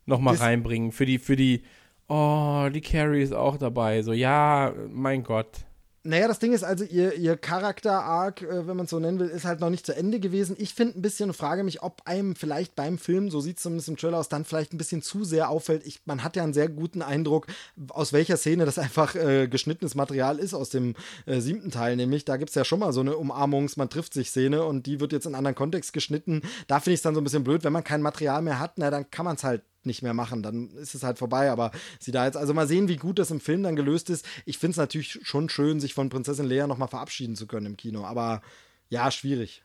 noch 0.06 0.20
mal 0.20 0.34
reinbringen. 0.34 0.90
Für 0.90 1.04
die, 1.06 1.18
für 1.18 1.37
die, 1.37 1.62
oh, 2.08 2.68
die 2.72 2.80
Carrie 2.80 3.22
ist 3.22 3.34
auch 3.34 3.58
dabei. 3.58 4.02
So, 4.02 4.12
ja, 4.12 4.72
mein 4.90 5.22
Gott. 5.22 5.66
Naja, 6.08 6.26
das 6.26 6.38
Ding 6.38 6.54
ist 6.54 6.64
also, 6.64 6.84
ihr, 6.84 7.12
ihr 7.16 7.36
Charakter-Arc, 7.36 8.40
äh, 8.40 8.66
wenn 8.66 8.78
man 8.78 8.84
es 8.84 8.90
so 8.90 8.98
nennen 8.98 9.18
will, 9.18 9.28
ist 9.28 9.44
halt 9.44 9.60
noch 9.60 9.68
nicht 9.68 9.84
zu 9.84 9.94
Ende 9.94 10.20
gewesen. 10.20 10.56
Ich 10.58 10.72
finde 10.72 10.98
ein 10.98 11.02
bisschen 11.02 11.28
und 11.28 11.36
frage 11.36 11.64
mich, 11.64 11.82
ob 11.82 12.00
einem 12.06 12.34
vielleicht 12.34 12.74
beim 12.74 12.96
Film, 12.96 13.30
so 13.30 13.42
sieht 13.42 13.58
es 13.58 13.62
zumindest 13.62 13.90
im 13.90 13.98
Trailer 13.98 14.16
aus, 14.16 14.30
dann 14.30 14.46
vielleicht 14.46 14.72
ein 14.72 14.78
bisschen 14.78 15.02
zu 15.02 15.24
sehr 15.24 15.50
auffällt. 15.50 15.86
Ich, 15.86 16.00
man 16.06 16.24
hat 16.24 16.34
ja 16.34 16.44
einen 16.44 16.54
sehr 16.54 16.70
guten 16.70 17.02
Eindruck, 17.02 17.46
aus 17.90 18.14
welcher 18.14 18.38
Szene 18.38 18.64
das 18.64 18.78
einfach 18.78 19.16
äh, 19.16 19.48
geschnittenes 19.48 19.96
Material 19.96 20.38
ist, 20.38 20.54
aus 20.54 20.70
dem 20.70 20.94
äh, 21.26 21.40
siebten 21.40 21.70
Teil 21.70 21.94
nämlich. 21.94 22.24
Da 22.24 22.38
gibt 22.38 22.48
es 22.48 22.54
ja 22.54 22.64
schon 22.64 22.78
mal 22.78 22.94
so 22.94 23.00
eine 23.00 23.12
Umarmungs-, 23.12 23.74
man 23.76 23.90
trifft 23.90 24.14
sich 24.14 24.30
Szene 24.30 24.64
und 24.64 24.86
die 24.86 25.00
wird 25.00 25.12
jetzt 25.12 25.26
in 25.26 25.34
einen 25.34 25.40
anderen 25.40 25.56
Kontext 25.56 25.92
geschnitten. 25.92 26.40
Da 26.68 26.80
finde 26.80 26.94
ich 26.94 27.00
es 27.00 27.02
dann 27.02 27.14
so 27.14 27.20
ein 27.20 27.24
bisschen 27.24 27.44
blöd, 27.44 27.64
wenn 27.64 27.72
man 27.74 27.84
kein 27.84 28.00
Material 28.00 28.40
mehr 28.40 28.58
hat, 28.58 28.78
na, 28.78 28.90
dann 28.90 29.10
kann 29.10 29.26
man 29.26 29.36
es 29.36 29.44
halt 29.44 29.60
nicht 29.84 30.02
mehr 30.02 30.14
machen, 30.14 30.42
dann 30.42 30.70
ist 30.70 30.94
es 30.94 31.02
halt 31.02 31.18
vorbei. 31.18 31.50
Aber 31.50 31.70
sie 31.98 32.12
da 32.12 32.24
jetzt, 32.26 32.36
also 32.36 32.54
mal 32.54 32.66
sehen, 32.66 32.88
wie 32.88 32.96
gut 32.96 33.18
das 33.18 33.30
im 33.30 33.40
Film 33.40 33.62
dann 33.62 33.76
gelöst 33.76 34.10
ist. 34.10 34.26
Ich 34.44 34.58
finde 34.58 34.72
es 34.72 34.76
natürlich 34.76 35.20
schon 35.22 35.48
schön, 35.48 35.80
sich 35.80 35.94
von 35.94 36.08
Prinzessin 36.08 36.46
Leia 36.46 36.66
nochmal 36.66 36.88
verabschieden 36.88 37.36
zu 37.36 37.46
können 37.46 37.66
im 37.66 37.76
Kino. 37.76 38.04
Aber 38.04 38.42
ja, 38.88 39.10
schwierig. 39.10 39.62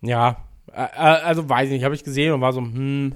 Ja, 0.00 0.44
also 0.72 1.48
weiß 1.48 1.66
ich 1.66 1.74
nicht, 1.74 1.84
habe 1.84 1.94
ich 1.94 2.04
gesehen 2.04 2.32
und 2.32 2.40
war 2.40 2.52
so, 2.52 2.60
hm, 2.60 3.14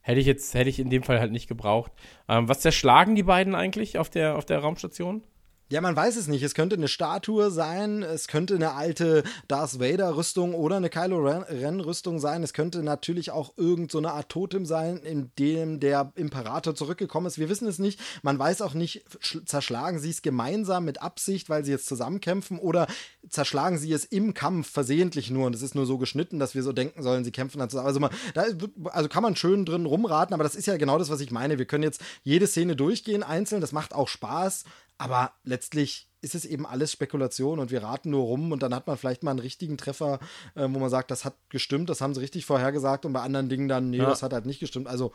hätte 0.00 0.20
ich 0.20 0.26
jetzt, 0.26 0.54
hätte 0.54 0.70
ich 0.70 0.78
in 0.78 0.90
dem 0.90 1.02
Fall 1.02 1.20
halt 1.20 1.32
nicht 1.32 1.48
gebraucht. 1.48 1.92
Ähm, 2.28 2.48
was 2.48 2.60
zerschlagen 2.60 3.16
die 3.16 3.22
beiden 3.22 3.54
eigentlich 3.54 3.98
auf 3.98 4.08
der, 4.08 4.36
auf 4.36 4.44
der 4.44 4.60
Raumstation? 4.60 5.22
Ja, 5.68 5.80
man 5.80 5.96
weiß 5.96 6.14
es 6.14 6.28
nicht. 6.28 6.44
Es 6.44 6.54
könnte 6.54 6.76
eine 6.76 6.86
Statue 6.86 7.50
sein, 7.50 8.04
es 8.04 8.28
könnte 8.28 8.54
eine 8.54 8.74
alte 8.74 9.24
Darth 9.48 9.80
Vader-Rüstung 9.80 10.54
oder 10.54 10.76
eine 10.76 10.90
Kylo 10.90 11.18
Ren-Rüstung 11.18 12.20
sein. 12.20 12.44
Es 12.44 12.52
könnte 12.52 12.84
natürlich 12.84 13.32
auch 13.32 13.54
irgend 13.56 13.90
so 13.90 14.00
Art 14.00 14.28
Totem 14.28 14.64
sein, 14.64 14.98
in 14.98 15.32
dem 15.40 15.80
der 15.80 16.12
Imperator 16.14 16.76
zurückgekommen 16.76 17.26
ist. 17.26 17.38
Wir 17.38 17.48
wissen 17.48 17.66
es 17.66 17.80
nicht. 17.80 17.98
Man 18.22 18.38
weiß 18.38 18.62
auch 18.62 18.74
nicht, 18.74 19.04
sch- 19.20 19.44
zerschlagen 19.44 19.98
sie 19.98 20.10
es 20.10 20.22
gemeinsam 20.22 20.84
mit 20.84 21.02
Absicht, 21.02 21.48
weil 21.48 21.64
sie 21.64 21.72
jetzt 21.72 21.86
zusammenkämpfen 21.86 22.60
oder 22.60 22.86
zerschlagen 23.28 23.76
sie 23.76 23.92
es 23.92 24.04
im 24.04 24.34
Kampf 24.34 24.70
versehentlich 24.70 25.32
nur. 25.32 25.46
Und 25.46 25.56
es 25.56 25.62
ist 25.62 25.74
nur 25.74 25.86
so 25.86 25.98
geschnitten, 25.98 26.38
dass 26.38 26.54
wir 26.54 26.62
so 26.62 26.72
denken 26.72 27.02
sollen, 27.02 27.24
sie 27.24 27.32
kämpfen 27.32 27.58
dann 27.58 27.70
zusammen. 27.70 27.88
Also, 27.88 27.98
man, 27.98 28.10
da 28.34 28.44
also 28.92 29.08
kann 29.08 29.24
man 29.24 29.34
schön 29.34 29.64
drin 29.64 29.84
rumraten, 29.84 30.32
aber 30.32 30.44
das 30.44 30.54
ist 30.54 30.66
ja 30.66 30.76
genau 30.76 30.96
das, 30.96 31.10
was 31.10 31.20
ich 31.20 31.32
meine. 31.32 31.58
Wir 31.58 31.66
können 31.66 31.82
jetzt 31.82 32.00
jede 32.22 32.46
Szene 32.46 32.76
durchgehen, 32.76 33.24
einzeln. 33.24 33.60
Das 33.60 33.72
macht 33.72 33.92
auch 33.96 34.06
Spaß. 34.06 34.62
Aber 34.98 35.32
letztlich 35.44 36.08
ist 36.22 36.34
es 36.34 36.44
eben 36.44 36.66
alles 36.66 36.90
Spekulation 36.92 37.58
und 37.58 37.70
wir 37.70 37.82
raten 37.82 38.10
nur 38.10 38.24
rum 38.24 38.50
und 38.50 38.62
dann 38.62 38.74
hat 38.74 38.86
man 38.86 38.96
vielleicht 38.96 39.22
mal 39.22 39.30
einen 39.32 39.40
richtigen 39.40 39.76
Treffer, 39.76 40.18
äh, 40.54 40.62
wo 40.62 40.78
man 40.78 40.88
sagt, 40.90 41.10
das 41.10 41.24
hat 41.24 41.34
gestimmt, 41.50 41.90
das 41.90 42.00
haben 42.00 42.14
sie 42.14 42.20
richtig 42.20 42.46
vorhergesagt 42.46 43.04
und 43.04 43.12
bei 43.12 43.20
anderen 43.20 43.48
Dingen 43.48 43.68
dann, 43.68 43.90
nee, 43.90 43.98
Ja. 43.98 44.06
das 44.06 44.22
hat 44.22 44.32
halt 44.32 44.46
nicht 44.46 44.58
gestimmt. 44.60 44.86
Also, 44.88 45.12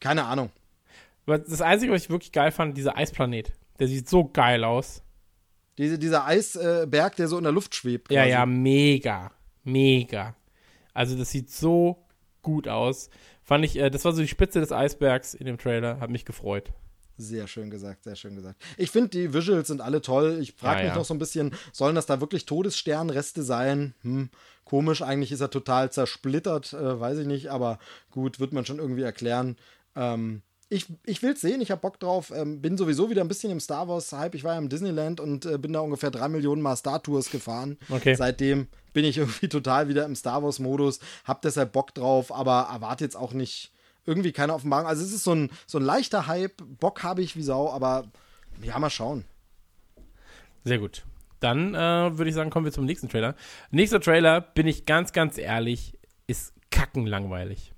keine 0.00 0.24
Ahnung. 0.24 0.50
Das 1.26 1.60
Einzige, 1.62 1.92
was 1.92 2.02
ich 2.04 2.10
wirklich 2.10 2.32
geil 2.32 2.50
fand, 2.52 2.76
dieser 2.76 2.96
Eisplanet. 2.96 3.52
Der 3.78 3.88
sieht 3.88 4.08
so 4.08 4.24
geil 4.28 4.64
aus. 4.64 5.02
Diese, 5.78 5.98
dieser 5.98 6.26
Eisberg, 6.26 7.16
der 7.16 7.28
so 7.28 7.38
in 7.38 7.44
der 7.44 7.52
Luft 7.52 7.74
schwebt. 7.74 8.10
Ja, 8.12 8.22
quasi. 8.22 8.30
ja, 8.32 8.46
mega. 8.46 9.30
Mega. 9.64 10.34
Also 10.92 11.16
das 11.16 11.30
sieht 11.30 11.50
so 11.50 12.04
gut 12.42 12.68
aus. 12.68 13.08
Fand 13.42 13.64
ich, 13.64 13.76
äh, 13.78 13.90
das 13.90 14.04
war 14.04 14.12
so 14.12 14.20
die 14.20 14.28
Spitze 14.28 14.60
des 14.60 14.72
Eisbergs 14.72 15.34
in 15.34 15.46
dem 15.46 15.56
Trailer. 15.58 16.00
Hat 16.00 16.10
mich 16.10 16.24
gefreut. 16.24 16.72
Sehr 17.20 17.46
schön 17.46 17.70
gesagt, 17.70 18.04
sehr 18.04 18.16
schön 18.16 18.34
gesagt. 18.34 18.60
Ich 18.76 18.90
finde, 18.90 19.10
die 19.10 19.34
Visuals 19.34 19.68
sind 19.68 19.80
alle 19.80 20.00
toll. 20.00 20.38
Ich 20.40 20.54
frage 20.54 20.78
Ja, 20.80 20.84
mich 20.84 20.92
ja. 20.92 20.98
noch 20.98 21.04
so 21.04 21.14
ein 21.14 21.18
bisschen, 21.18 21.52
sollen 21.72 21.94
das 21.94 22.06
da 22.06 22.20
wirklich 22.20 22.46
Todessternreste 22.46 23.42
sein? 23.42 23.94
Hm, 24.02 24.30
komisch, 24.64 25.02
eigentlich 25.02 25.32
ist 25.32 25.40
er 25.40 25.50
total 25.50 25.92
zersplittert, 25.92 26.72
äh, 26.72 26.98
weiß 27.00 27.18
ich 27.18 27.26
nicht, 27.26 27.48
aber 27.50 27.78
gut, 28.10 28.40
wird 28.40 28.52
man 28.52 28.64
schon 28.64 28.78
irgendwie 28.78 29.02
erklären. 29.02 29.56
Ähm, 29.96 30.42
ich, 30.72 30.86
ich 31.04 31.20
will 31.22 31.32
es 31.32 31.40
sehen, 31.40 31.60
ich 31.60 31.72
habe 31.72 31.80
Bock 31.80 31.98
drauf. 31.98 32.32
Ähm, 32.34 32.62
bin 32.62 32.78
sowieso 32.78 33.10
wieder 33.10 33.22
ein 33.22 33.28
bisschen 33.28 33.50
im 33.50 33.58
Star 33.58 33.88
Wars-Hype. 33.88 34.36
Ich 34.36 34.44
war 34.44 34.52
ja 34.52 34.58
im 34.58 34.68
Disneyland 34.68 35.18
und 35.18 35.44
äh, 35.44 35.58
bin 35.58 35.72
da 35.72 35.80
ungefähr 35.80 36.12
drei 36.12 36.28
Millionen 36.28 36.62
Mal 36.62 36.76
Star 36.76 37.02
Tours 37.02 37.30
gefahren. 37.30 37.76
Okay. 37.88 38.14
Seitdem 38.14 38.68
bin 38.92 39.04
ich 39.04 39.18
irgendwie 39.18 39.48
total 39.48 39.88
wieder 39.88 40.04
im 40.04 40.14
Star 40.14 40.42
Wars-Modus, 40.44 41.00
hab 41.24 41.42
deshalb 41.42 41.72
Bock 41.72 41.92
drauf, 41.94 42.32
aber 42.32 42.68
erwarte 42.72 43.04
jetzt 43.04 43.16
auch 43.16 43.32
nicht 43.32 43.72
irgendwie 44.10 44.32
keine 44.32 44.52
Offenbarung. 44.52 44.86
Also 44.86 45.04
es 45.04 45.12
ist 45.12 45.24
so 45.24 45.34
ein, 45.34 45.50
so 45.66 45.78
ein 45.78 45.84
leichter 45.84 46.26
Hype, 46.26 46.62
Bock 46.80 47.02
habe 47.02 47.22
ich 47.22 47.36
wie 47.36 47.42
Sau, 47.42 47.70
aber 47.70 48.04
ja, 48.62 48.78
mal 48.78 48.90
schauen. 48.90 49.24
Sehr 50.64 50.78
gut. 50.78 51.04
Dann 51.38 51.74
äh, 51.74 52.18
würde 52.18 52.28
ich 52.28 52.34
sagen, 52.34 52.50
kommen 52.50 52.66
wir 52.66 52.72
zum 52.72 52.84
nächsten 52.84 53.08
Trailer. 53.08 53.34
Nächster 53.70 54.00
Trailer, 54.00 54.40
bin 54.40 54.66
ich 54.66 54.84
ganz, 54.84 55.12
ganz 55.12 55.38
ehrlich, 55.38 55.96
ist 56.26 56.52
kackenlangweilig. 56.70 57.72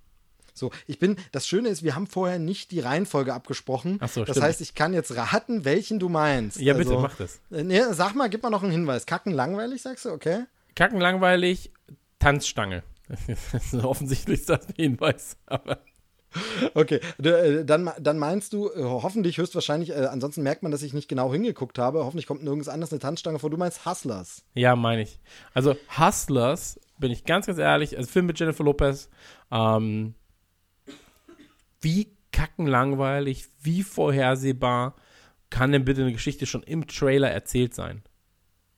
So, 0.55 0.71
ich 0.87 0.99
bin, 0.99 1.16
das 1.31 1.47
Schöne 1.47 1.68
ist, 1.68 1.83
wir 1.83 1.95
haben 1.95 2.07
vorher 2.07 2.38
nicht 2.38 2.73
die 2.73 2.81
Reihenfolge 2.81 3.33
abgesprochen. 3.33 3.99
Ach 4.01 4.09
so, 4.09 4.25
das 4.25 4.35
stimmt. 4.35 4.47
heißt, 4.47 4.61
ich 4.61 4.75
kann 4.75 4.92
jetzt 4.92 5.14
raten, 5.16 5.64
welchen 5.64 5.99
du 5.99 6.09
meinst. 6.09 6.61
Ja, 6.61 6.75
bitte, 6.75 6.90
also, 6.90 7.03
mach 7.03 7.16
das. 7.16 7.40
Äh, 7.51 7.62
nee, 7.62 7.81
sag 7.92 8.14
mal, 8.14 8.29
gib 8.29 8.42
mal 8.42 8.51
noch 8.51 8.62
einen 8.62 8.73
Hinweis. 8.73 9.07
Kacken 9.07 9.33
langweilig, 9.33 9.81
sagst 9.81 10.05
du, 10.05 10.11
okay? 10.11 10.45
Kacken 10.75 11.01
langweilig, 11.01 11.71
Tanzstange. 12.18 12.83
Das 13.53 13.73
ist 13.73 13.85
offensichtlich 13.85 14.40
ist 14.40 14.49
das 14.49 14.66
ein 14.68 14.75
Hinweis. 14.77 15.37
Aber 15.47 15.79
Okay, 16.75 17.01
äh, 17.23 17.64
dann, 17.64 17.90
dann 18.01 18.18
meinst 18.18 18.53
du, 18.53 18.68
äh, 18.68 18.83
hoffentlich 18.83 19.38
höchstwahrscheinlich, 19.38 19.90
äh, 19.90 20.07
ansonsten 20.07 20.42
merkt 20.42 20.62
man, 20.62 20.73
dass 20.73 20.83
ich 20.83 20.92
nicht 20.95 21.09
genau 21.09 21.33
hingeguckt 21.33 21.79
habe. 21.79 22.05
Hoffentlich 22.05 22.27
kommt 22.27 22.42
nirgends 22.42 22.68
anders 22.68 22.92
eine 22.92 23.01
Tanzstange 23.01 23.38
vor. 23.38 23.51
Du 23.51 23.57
meinst 23.57 23.85
Hustlers. 23.87 24.45
ja, 24.55 24.77
meine 24.77 25.03
ich. 25.03 25.18
Also 25.55 25.75
Hustlers, 25.99 26.81
bin 26.99 27.11
ich 27.11 27.25
ganz, 27.25 27.47
ganz 27.47 27.59
ehrlich, 27.59 27.97
also 27.97 28.11
Film 28.11 28.27
mit 28.27 28.38
Jennifer 28.38 28.64
Lopez, 28.64 29.09
ähm, 29.51 30.14
wie 31.81 32.16
kacken 32.33 32.66
langweilig, 32.66 33.49
wie 33.61 33.83
vorhersehbar 33.83 34.95
kann 35.51 35.73
denn 35.73 35.85
bitte 35.85 36.01
eine 36.01 36.12
Geschichte 36.12 36.47
schon 36.47 36.62
im 36.62 36.87
Trailer 36.87 37.31
erzählt 37.31 37.75
sein? 37.75 38.03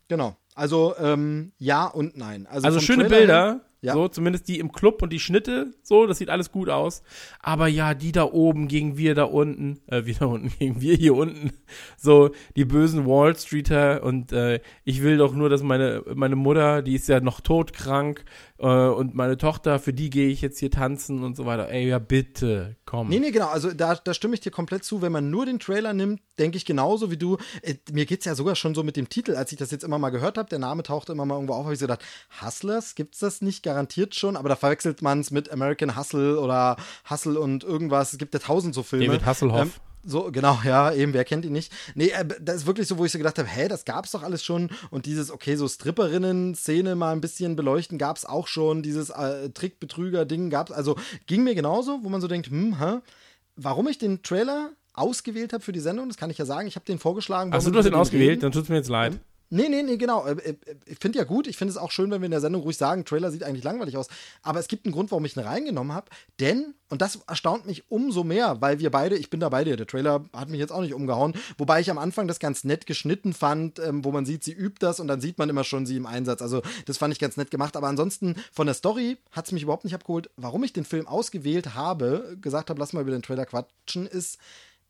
Genau. 0.08 0.36
Also, 0.54 0.94
ähm, 0.98 1.52
ja 1.58 1.86
und 1.86 2.16
nein. 2.16 2.46
Also, 2.46 2.66
Also 2.66 2.80
schöne 2.80 3.06
Trailer 3.06 3.18
Bilder, 3.18 3.60
Ja. 3.84 3.92
so 3.92 4.08
zumindest 4.08 4.48
die 4.48 4.58
im 4.58 4.72
Club 4.72 5.02
und 5.02 5.12
die 5.12 5.20
Schnitte, 5.20 5.74
so, 5.82 6.06
das 6.06 6.18
sieht 6.18 6.30
alles 6.30 6.50
gut 6.50 6.70
aus. 6.70 7.02
Aber 7.40 7.68
ja, 7.68 7.94
die 7.94 8.12
da 8.12 8.24
oben 8.24 8.66
gegen 8.66 8.96
wir 8.96 9.14
da 9.14 9.24
unten, 9.24 9.80
äh, 9.88 10.06
wir 10.06 10.14
da 10.14 10.26
unten 10.26 10.48
gegen 10.58 10.80
wir 10.80 10.96
hier 10.96 11.14
unten, 11.14 11.52
so 11.96 12.30
die 12.56 12.64
bösen 12.64 13.06
Wall 13.06 13.36
Streeter 13.36 14.02
und 14.02 14.32
äh, 14.32 14.60
ich 14.84 15.02
will 15.02 15.18
doch 15.18 15.34
nur, 15.34 15.50
dass 15.50 15.62
meine 15.62 16.02
meine 16.14 16.36
Mutter, 16.36 16.82
die 16.82 16.94
ist 16.94 17.08
ja 17.08 17.20
noch 17.20 17.40
todkrank 17.40 18.24
und 18.68 19.14
meine 19.14 19.36
Tochter, 19.36 19.78
für 19.78 19.92
die 19.92 20.08
gehe 20.08 20.28
ich 20.28 20.40
jetzt 20.40 20.58
hier 20.58 20.70
tanzen 20.70 21.22
und 21.22 21.36
so 21.36 21.44
weiter. 21.44 21.68
Ey, 21.68 21.88
ja 21.88 21.98
bitte, 21.98 22.76
komm. 22.86 23.08
Nee, 23.08 23.18
nee, 23.18 23.30
genau. 23.30 23.48
Also 23.48 23.72
da, 23.72 23.94
da 23.94 24.14
stimme 24.14 24.34
ich 24.34 24.40
dir 24.40 24.50
komplett 24.50 24.84
zu. 24.84 25.02
Wenn 25.02 25.12
man 25.12 25.28
nur 25.28 25.44
den 25.44 25.58
Trailer 25.58 25.92
nimmt, 25.92 26.22
denke 26.38 26.56
ich 26.56 26.64
genauso 26.64 27.10
wie 27.10 27.16
du. 27.16 27.36
Äh, 27.62 27.74
mir 27.92 28.06
geht's 28.06 28.24
ja 28.24 28.34
sogar 28.34 28.56
schon 28.56 28.74
so 28.74 28.82
mit 28.82 28.96
dem 28.96 29.08
Titel, 29.08 29.36
als 29.36 29.52
ich 29.52 29.58
das 29.58 29.70
jetzt 29.70 29.84
immer 29.84 29.98
mal 29.98 30.10
gehört 30.10 30.38
habe, 30.38 30.48
der 30.48 30.58
Name 30.58 30.82
tauchte 30.82 31.12
immer 31.12 31.26
mal 31.26 31.34
irgendwo 31.34 31.54
auf, 31.54 31.64
habe 31.64 31.74
ich 31.74 31.80
so 31.80 31.86
gedacht, 31.86 32.04
Hustlers, 32.42 32.94
gibt's 32.94 33.18
das 33.18 33.42
nicht? 33.42 33.62
Garantiert 33.62 34.14
schon, 34.14 34.36
aber 34.36 34.48
da 34.48 34.56
verwechselt 34.56 35.02
man 35.02 35.20
es 35.20 35.30
mit 35.30 35.50
American 35.50 35.96
Hustle 35.96 36.40
oder 36.40 36.76
Hustle 37.10 37.38
und 37.38 37.64
irgendwas. 37.64 38.12
Es 38.12 38.18
gibt 38.18 38.34
ja 38.34 38.40
tausend 38.40 38.74
so 38.74 38.82
Filme. 38.82 39.06
David 39.06 39.26
Hasselhoff. 39.26 39.60
Ähm, 39.60 39.72
so, 40.06 40.30
genau, 40.30 40.60
ja, 40.64 40.92
eben, 40.92 41.12
wer 41.12 41.24
kennt 41.24 41.44
ihn 41.44 41.52
nicht? 41.52 41.72
Nee, 41.94 42.08
äh, 42.08 42.24
das 42.40 42.56
ist 42.56 42.66
wirklich 42.66 42.88
so, 42.88 42.98
wo 42.98 43.04
ich 43.04 43.12
so 43.12 43.18
gedacht 43.18 43.38
habe, 43.38 43.48
hä, 43.48 43.68
das 43.68 43.84
gab's 43.84 44.12
doch 44.12 44.22
alles 44.22 44.44
schon. 44.44 44.70
Und 44.90 45.06
dieses, 45.06 45.30
okay, 45.30 45.56
so 45.56 45.66
Stripperinnen-Szene 45.68 46.94
mal 46.94 47.12
ein 47.12 47.20
bisschen 47.20 47.56
beleuchten, 47.56 47.98
gab's 47.98 48.24
auch 48.24 48.46
schon. 48.46 48.82
Dieses 48.82 49.10
äh, 49.10 49.50
Trickbetrüger-Ding 49.50 50.50
gab's. 50.50 50.72
Also 50.72 50.96
ging 51.26 51.44
mir 51.44 51.54
genauso, 51.54 52.00
wo 52.02 52.08
man 52.08 52.20
so 52.20 52.28
denkt, 52.28 52.48
hm, 52.48 52.78
hä? 52.78 52.98
Warum 53.56 53.88
ich 53.88 53.98
den 53.98 54.22
Trailer 54.22 54.70
ausgewählt 54.94 55.52
habe 55.52 55.62
für 55.62 55.72
die 55.72 55.80
Sendung, 55.80 56.08
das 56.08 56.16
kann 56.16 56.30
ich 56.30 56.38
ja 56.38 56.44
sagen. 56.44 56.66
Ich 56.66 56.76
habe 56.76 56.86
den 56.86 56.98
vorgeschlagen. 56.98 57.52
Achso, 57.52 57.70
du 57.70 57.78
hast 57.78 57.86
über 57.86 57.98
ausgewählt, 57.98 58.30
reden? 58.30 58.40
dann 58.40 58.52
tut's 58.52 58.68
mir 58.68 58.76
jetzt 58.76 58.88
leid. 58.88 59.18
Nee, 59.54 59.68
nee, 59.68 59.84
nee, 59.84 59.96
genau. 59.96 60.26
Äh, 60.26 60.32
äh, 60.32 60.56
Ich 60.86 60.98
finde 60.98 61.18
ja 61.18 61.24
gut, 61.24 61.46
ich 61.46 61.56
finde 61.56 61.70
es 61.70 61.76
auch 61.76 61.92
schön, 61.92 62.10
wenn 62.10 62.20
wir 62.20 62.26
in 62.26 62.32
der 62.32 62.40
Sendung 62.40 62.62
ruhig 62.62 62.76
sagen, 62.76 63.04
Trailer 63.04 63.30
sieht 63.30 63.44
eigentlich 63.44 63.62
langweilig 63.62 63.96
aus. 63.96 64.08
Aber 64.42 64.58
es 64.58 64.66
gibt 64.66 64.84
einen 64.84 64.92
Grund, 64.92 65.12
warum 65.12 65.24
ich 65.24 65.36
ihn 65.36 65.44
reingenommen 65.44 65.92
habe. 65.94 66.10
Denn, 66.40 66.74
und 66.90 67.00
das 67.00 67.20
erstaunt 67.28 67.64
mich 67.64 67.88
umso 67.88 68.24
mehr, 68.24 68.60
weil 68.60 68.80
wir 68.80 68.90
beide, 68.90 69.16
ich 69.16 69.30
bin 69.30 69.38
da 69.38 69.50
bei 69.50 69.62
dir, 69.62 69.76
der 69.76 69.86
Trailer 69.86 70.24
hat 70.32 70.48
mich 70.48 70.58
jetzt 70.58 70.72
auch 70.72 70.80
nicht 70.80 70.92
umgehauen. 70.92 71.34
Wobei 71.56 71.80
ich 71.80 71.88
am 71.88 71.98
Anfang 71.98 72.26
das 72.26 72.40
ganz 72.40 72.64
nett 72.64 72.86
geschnitten 72.86 73.32
fand, 73.32 73.78
ähm, 73.78 74.04
wo 74.04 74.10
man 74.10 74.26
sieht, 74.26 74.42
sie 74.42 74.52
übt 74.52 74.78
das 74.80 74.98
und 74.98 75.06
dann 75.06 75.20
sieht 75.20 75.38
man 75.38 75.48
immer 75.48 75.62
schon 75.62 75.86
sie 75.86 75.98
im 75.98 76.06
Einsatz. 76.06 76.42
Also 76.42 76.60
das 76.86 76.98
fand 76.98 77.14
ich 77.14 77.20
ganz 77.20 77.36
nett 77.36 77.52
gemacht. 77.52 77.76
Aber 77.76 77.86
ansonsten 77.86 78.34
von 78.52 78.66
der 78.66 78.74
Story 78.74 79.18
hat 79.30 79.46
es 79.46 79.52
mich 79.52 79.62
überhaupt 79.62 79.84
nicht 79.84 79.94
abgeholt. 79.94 80.30
Warum 80.36 80.64
ich 80.64 80.72
den 80.72 80.84
Film 80.84 81.06
ausgewählt 81.06 81.76
habe, 81.76 82.36
gesagt 82.40 82.70
habe, 82.70 82.80
lass 82.80 82.92
mal 82.92 83.02
über 83.02 83.12
den 83.12 83.22
Trailer 83.22 83.46
quatschen, 83.46 84.06
ist, 84.08 84.38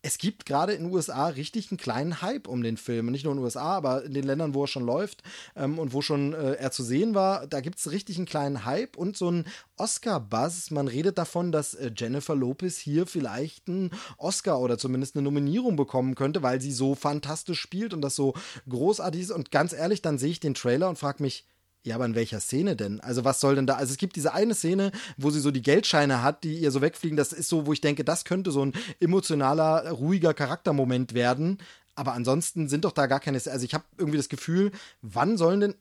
es 0.05 0.19
gibt 0.19 0.45
gerade 0.45 0.73
in 0.73 0.83
den 0.83 0.93
USA 0.93 1.29
richtig 1.29 1.71
einen 1.71 1.79
kleinen 1.79 2.21
Hype 2.21 2.47
um 2.47 2.61
den 2.61 2.77
Film. 2.77 3.07
Nicht 3.07 3.23
nur 3.23 3.33
in 3.33 3.39
den 3.39 3.43
USA, 3.43 3.75
aber 3.75 4.03
in 4.03 4.13
den 4.13 4.23
Ländern, 4.23 4.53
wo 4.53 4.65
er 4.65 4.67
schon 4.67 4.85
läuft 4.85 5.23
ähm, 5.55 5.79
und 5.79 5.93
wo 5.93 6.03
schon 6.03 6.33
äh, 6.33 6.53
er 6.53 6.69
zu 6.69 6.83
sehen 6.83 7.15
war, 7.15 7.47
da 7.47 7.59
gibt 7.59 7.79
es 7.79 7.89
richtig 7.89 8.17
einen 8.17 8.27
kleinen 8.27 8.65
Hype 8.65 8.97
und 8.97 9.17
so 9.17 9.29
einen 9.29 9.45
Oscar-Buzz. 9.77 10.69
Man 10.69 10.87
redet 10.87 11.17
davon, 11.17 11.51
dass 11.51 11.73
äh, 11.73 11.89
Jennifer 11.95 12.35
Lopez 12.35 12.77
hier 12.77 13.07
vielleicht 13.07 13.67
einen 13.67 13.89
Oscar 14.17 14.59
oder 14.59 14.77
zumindest 14.77 15.15
eine 15.15 15.23
Nominierung 15.23 15.75
bekommen 15.75 16.13
könnte, 16.13 16.43
weil 16.43 16.61
sie 16.61 16.71
so 16.71 16.93
fantastisch 16.93 17.59
spielt 17.59 17.91
und 17.91 18.01
das 18.01 18.15
so 18.15 18.35
großartig 18.69 19.21
ist. 19.21 19.31
Und 19.31 19.49
ganz 19.49 19.73
ehrlich, 19.73 20.03
dann 20.03 20.19
sehe 20.19 20.29
ich 20.29 20.39
den 20.39 20.53
Trailer 20.53 20.87
und 20.87 20.99
frage 20.99 21.23
mich, 21.23 21.47
ja, 21.85 21.95
aber 21.95 22.05
in 22.05 22.15
welcher 22.15 22.39
Szene 22.39 22.75
denn? 22.75 22.99
Also 22.99 23.23
was 23.23 23.39
soll 23.39 23.55
denn 23.55 23.67
da? 23.67 23.75
Also 23.75 23.91
es 23.91 23.97
gibt 23.97 24.15
diese 24.15 24.33
eine 24.33 24.55
Szene, 24.55 24.91
wo 25.17 25.29
sie 25.29 25.39
so 25.39 25.51
die 25.51 25.61
Geldscheine 25.61 26.23
hat, 26.23 26.43
die 26.43 26.57
ihr 26.57 26.71
so 26.71 26.81
wegfliegen. 26.81 27.15
Das 27.15 27.31
ist 27.31 27.47
so, 27.47 27.67
wo 27.67 27.73
ich 27.73 27.81
denke, 27.81 28.03
das 28.03 28.25
könnte 28.25 28.51
so 28.51 28.65
ein 28.65 28.73
emotionaler, 28.99 29.91
ruhiger 29.91 30.33
Charaktermoment 30.33 31.13
werden. 31.13 31.59
Aber 31.93 32.13
ansonsten 32.13 32.67
sind 32.69 32.85
doch 32.85 32.91
da 32.91 33.05
gar 33.05 33.19
keine. 33.19 33.37
Also 33.37 33.63
ich 33.63 33.75
habe 33.75 33.85
irgendwie 33.99 34.17
das 34.17 34.29
Gefühl, 34.29 34.71
wann 35.03 35.37
sollen 35.37 35.59
denn 35.59 35.75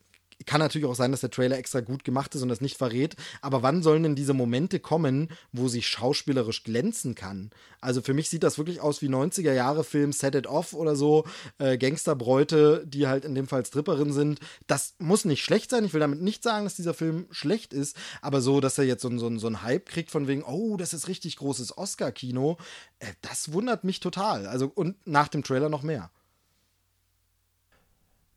kann 0.46 0.60
natürlich 0.60 0.86
auch 0.86 0.94
sein, 0.94 1.10
dass 1.10 1.20
der 1.20 1.30
Trailer 1.30 1.58
extra 1.58 1.80
gut 1.80 2.04
gemacht 2.04 2.34
ist 2.34 2.42
und 2.42 2.48
das 2.48 2.60
nicht 2.60 2.76
verrät. 2.76 3.16
Aber 3.42 3.62
wann 3.62 3.82
sollen 3.82 4.02
denn 4.02 4.14
diese 4.14 4.34
Momente 4.34 4.80
kommen, 4.80 5.28
wo 5.52 5.68
sie 5.68 5.82
schauspielerisch 5.82 6.64
glänzen 6.64 7.14
kann? 7.14 7.50
Also 7.80 8.00
für 8.00 8.14
mich 8.14 8.28
sieht 8.28 8.42
das 8.42 8.58
wirklich 8.58 8.80
aus 8.80 9.02
wie 9.02 9.08
90er 9.08 9.52
Jahre 9.52 9.84
Film 9.84 10.12
Set 10.12 10.34
It 10.34 10.46
Off 10.46 10.72
oder 10.72 10.96
so. 10.96 11.24
Äh, 11.58 11.78
Gangsterbräute, 11.78 12.84
die 12.86 13.06
halt 13.06 13.24
in 13.24 13.34
dem 13.34 13.46
Fall 13.46 13.64
Stripperin 13.64 14.12
sind. 14.12 14.40
Das 14.66 14.94
muss 14.98 15.24
nicht 15.24 15.44
schlecht 15.44 15.70
sein. 15.70 15.84
Ich 15.84 15.92
will 15.92 16.00
damit 16.00 16.22
nicht 16.22 16.42
sagen, 16.42 16.64
dass 16.64 16.76
dieser 16.76 16.94
Film 16.94 17.26
schlecht 17.30 17.72
ist. 17.72 17.96
Aber 18.22 18.40
so, 18.40 18.60
dass 18.60 18.78
er 18.78 18.84
jetzt 18.84 19.02
so, 19.02 19.16
so, 19.18 19.36
so 19.38 19.46
einen 19.46 19.62
Hype 19.62 19.88
kriegt 19.88 20.10
von 20.10 20.26
wegen, 20.26 20.42
oh, 20.42 20.76
das 20.76 20.94
ist 20.94 21.08
richtig 21.08 21.36
großes 21.36 21.76
Oscar-Kino. 21.76 22.56
Äh, 22.98 23.12
das 23.22 23.52
wundert 23.52 23.84
mich 23.84 24.00
total. 24.00 24.46
Also 24.46 24.70
und 24.74 24.96
nach 25.06 25.28
dem 25.28 25.42
Trailer 25.42 25.68
noch 25.68 25.82
mehr. 25.82 26.10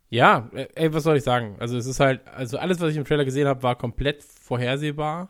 Ja, 0.09 0.49
äh, 0.53 0.67
ey, 0.75 0.93
was 0.93 1.03
soll 1.03 1.17
ich 1.17 1.23
sagen? 1.23 1.55
Also 1.59 1.77
es 1.77 1.85
ist 1.85 1.99
halt, 1.99 2.25
also 2.27 2.57
alles, 2.57 2.79
was 2.79 2.91
ich 2.91 2.97
im 2.97 3.05
Trailer 3.05 3.25
gesehen 3.25 3.47
habe, 3.47 3.63
war 3.63 3.75
komplett 3.75 4.23
vorhersehbar. 4.23 5.29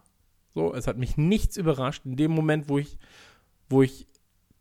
So, 0.53 0.73
es 0.73 0.87
hat 0.87 0.97
mich 0.97 1.17
nichts 1.17 1.57
überrascht. 1.57 2.05
In 2.05 2.15
dem 2.15 2.31
Moment, 2.31 2.69
wo 2.69 2.77
ich, 2.77 2.97
wo 3.69 3.81
ich 3.81 4.07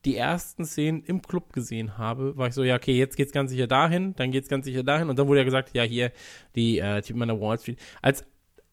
die 0.05 0.17
ersten 0.17 0.65
Szenen 0.65 1.03
im 1.03 1.21
Club 1.21 1.53
gesehen 1.53 1.99
habe, 1.99 2.37
war 2.37 2.49
ich 2.49 2.55
so, 2.55 2.63
ja, 2.63 2.77
okay, 2.77 2.97
jetzt 2.97 3.17
geht's 3.17 3.33
ganz 3.33 3.51
sicher 3.51 3.67
dahin, 3.67 4.15
dann 4.15 4.31
geht's 4.31 4.49
ganz 4.49 4.65
sicher 4.65 4.85
dahin. 4.85 5.11
Und 5.11 5.19
dann 5.19 5.27
wurde 5.27 5.41
ja 5.41 5.45
gesagt, 5.45 5.71
ja, 5.75 5.83
hier, 5.83 6.13
die 6.55 6.79
äh, 6.79 7.03
Typen 7.03 7.23
an 7.23 7.29
der 7.29 7.41
Wall 7.41 7.59
Street. 7.59 7.79
Als 8.03 8.25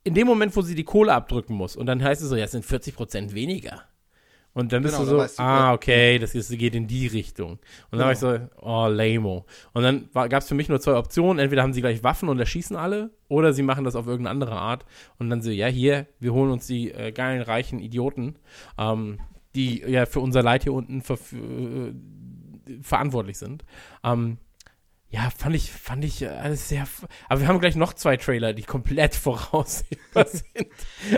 in 0.03 0.13
dem 0.13 0.27
Moment, 0.27 0.55
wo 0.55 0.61
sie 0.61 0.75
die 0.75 0.83
Kohle 0.83 1.13
abdrücken 1.13 1.55
muss, 1.55 1.75
und 1.75 1.85
dann 1.85 2.03
heißt 2.03 2.21
es 2.21 2.29
so, 2.29 2.35
ja, 2.35 2.45
es 2.45 2.51
sind 2.51 2.65
40 2.65 2.95
Prozent 2.95 3.33
weniger. 3.33 3.83
Und 4.53 4.71
dann 4.71 4.83
bist 4.83 4.95
Genau, 4.95 5.09
du 5.09 5.17
dann 5.17 5.27
so, 5.29 5.35
du, 5.35 5.43
ah, 5.43 5.73
okay, 5.73 6.19
das 6.19 6.35
ist, 6.35 6.49
geht 6.57 6.75
in 6.75 6.87
die 6.87 7.07
Richtung. 7.07 7.53
Und 7.89 7.97
dann 7.97 8.01
war 8.01 8.11
ich 8.11 8.19
so, 8.19 8.37
oh, 8.61 8.87
lameo. 8.87 9.45
Und 9.73 9.83
dann 9.83 10.09
gab 10.13 10.43
es 10.43 10.47
für 10.47 10.53
mich 10.53 10.69
nur 10.69 10.79
zwei 10.79 10.95
Optionen. 10.95 11.39
Entweder 11.39 11.63
haben 11.63 11.73
sie 11.73 11.81
gleich 11.81 12.03
Waffen 12.03 12.29
und 12.29 12.39
erschießen 12.39 12.75
alle, 12.75 13.09
oder 13.29 13.53
sie 13.53 13.63
machen 13.63 13.83
das 13.83 13.95
auf 13.95 14.05
irgendeine 14.05 14.29
andere 14.29 14.55
Art. 14.55 14.85
Und 15.17 15.29
dann 15.31 15.41
so, 15.41 15.49
ja, 15.49 15.67
hier, 15.67 16.05
wir 16.19 16.33
holen 16.33 16.51
uns 16.51 16.67
die 16.67 16.91
äh, 16.91 17.11
geilen, 17.11 17.41
reichen 17.41 17.79
Idioten, 17.79 18.35
ähm, 18.77 19.19
die 19.55 19.81
ja 19.81 20.05
für 20.05 20.19
unser 20.19 20.43
Leid 20.43 20.63
hier 20.63 20.73
unten 20.73 21.01
ver 21.01 21.15
äh, 21.15 21.93
verantwortlich 22.81 23.37
sind. 23.39 23.65
Ähm, 24.03 24.37
ja, 25.09 25.29
fand 25.35 25.55
ich, 25.55 25.71
fand 25.71 26.03
ich 26.05 26.21
äh, 26.23 26.27
alles 26.27 26.69
sehr. 26.69 26.87
Aber 27.29 27.39
wir 27.41 27.47
haben 27.47 27.59
gleich 27.59 27.75
noch 27.75 27.93
zwei 27.93 28.17
Trailer, 28.17 28.53
die 28.53 28.63
komplett 28.63 29.15
voraussehbar 29.15 30.27
sind. 30.27 30.67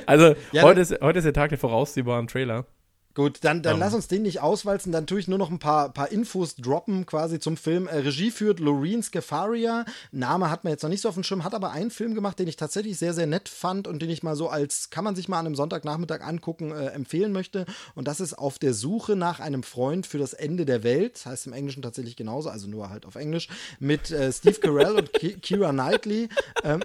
Also, 0.06 0.36
Ja, 0.52 0.64
heute, 0.64 0.82
ist, 0.82 1.02
heute 1.02 1.20
ist 1.20 1.26
der 1.26 1.34
Tag 1.34 1.50
der 1.50 1.58
voraussehbaren 1.58 2.28
Trailer. 2.28 2.66
Gut, 3.16 3.40
dann, 3.42 3.64
dann 3.64 3.76
Ähm. 3.76 3.80
lass 3.80 3.94
uns 3.94 4.10
den 4.10 4.24
nicht 4.24 4.42
auswalzen. 4.42 4.92
Dann 4.92 5.08
tue 5.08 5.20
ich 5.20 5.30
nur 5.30 5.38
noch 5.38 5.50
ein 5.50 5.58
paar, 5.58 5.90
paar 5.94 6.12
Infos 6.12 6.58
droppen 6.58 7.06
quasi 7.06 7.40
zum 7.40 7.56
Film. 7.56 7.88
Äh, 7.88 8.00
Regie 8.00 8.30
führt 8.30 8.60
Loreen 8.60 9.02
Scafaria. 9.02 9.86
Name 10.12 10.52
hat 10.52 10.66
man 10.66 10.72
jetzt 10.72 10.84
noch 10.84 10.90
nicht 10.90 11.00
so 11.00 11.08
auf 11.08 11.16
dem 11.16 11.24
Schirm, 11.24 11.46
hat 11.46 11.56
aber 11.56 11.72
einen 11.72 11.92
Film 11.92 12.14
gemacht, 12.14 12.38
den 12.38 12.48
ich 12.50 12.58
tatsächlich 12.58 12.98
sehr, 12.98 13.14
sehr 13.14 13.26
nett 13.26 13.48
fand 13.48 13.88
und 13.88 14.02
den 14.02 14.10
ich 14.10 14.22
mal 14.22 14.36
so 14.36 14.50
als, 14.50 14.90
kann 14.90 15.06
man 15.06 15.16
sich 15.16 15.30
mal 15.30 15.40
an 15.40 15.46
einem 15.46 15.56
Sonntagnachmittag 15.56 16.22
angucken, 16.22 16.72
äh, 16.72 16.88
empfehlen 16.88 17.32
möchte. 17.32 17.66
Und 17.96 18.08
das 18.10 18.20
ist 18.20 18.34
Auf 18.34 18.60
der 18.60 18.74
Suche 18.74 19.16
nach 19.16 19.40
einem 19.40 19.64
Freund 19.64 20.06
für 20.06 20.18
das 20.18 20.34
Ende 20.34 20.66
der 20.66 20.84
Welt. 20.84 21.26
Heißt 21.26 21.48
im 21.48 21.54
Englischen 21.54 21.82
tatsächlich 21.82 22.18
genauso, 22.18 22.50
also 22.50 22.68
nur 22.68 22.90
halt 22.90 23.06
auf 23.06 23.16
Englisch. 23.16 23.48
Mit 23.80 24.12
äh, 24.12 24.32
Steve 24.34 24.60
Carell 24.60 24.96
und 24.96 25.14
Ki 25.14 25.34
Kira 25.42 25.72
Knightley. 25.72 26.28
Ähm, 26.66 26.82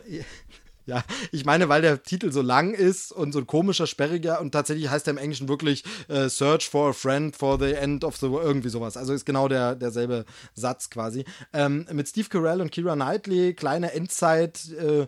ja, 0.90 1.05
ich 1.31 1.44
meine, 1.44 1.68
weil 1.68 1.83
der 1.83 2.03
Titel 2.03 2.33
so 2.33 2.42
lang 2.42 2.74
ist 2.74 3.12
und 3.12 3.31
so 3.31 3.38
ein 3.38 3.46
komischer, 3.46 3.87
sperriger 3.87 4.40
und 4.40 4.50
tatsächlich 4.50 4.90
heißt 4.90 5.07
er 5.07 5.12
im 5.12 5.18
Englischen 5.18 5.48
wirklich 5.48 5.85
äh, 6.09 6.29
Search 6.29 6.68
for 6.68 6.90
a 6.90 6.92
Friend 6.92 7.35
for 7.37 7.61
the 7.61 7.72
End 7.72 8.03
of 8.03 8.16
the 8.16 8.29
World, 8.29 8.44
irgendwie 8.44 8.70
sowas. 8.70 8.96
Also 8.96 9.12
ist 9.12 9.24
genau 9.24 9.46
der, 9.46 9.76
derselbe 9.76 10.24
Satz 10.55 10.90
quasi. 10.90 11.24
Ähm, 11.53 11.87
mit 11.92 12.09
Steve 12.09 12.29
Carell 12.29 12.61
und 12.61 12.72
Kira 12.72 12.96
Knightley, 12.96 13.55
kleine 13.55 13.92
Endzeit, 13.92 14.68
äh, 14.72 15.07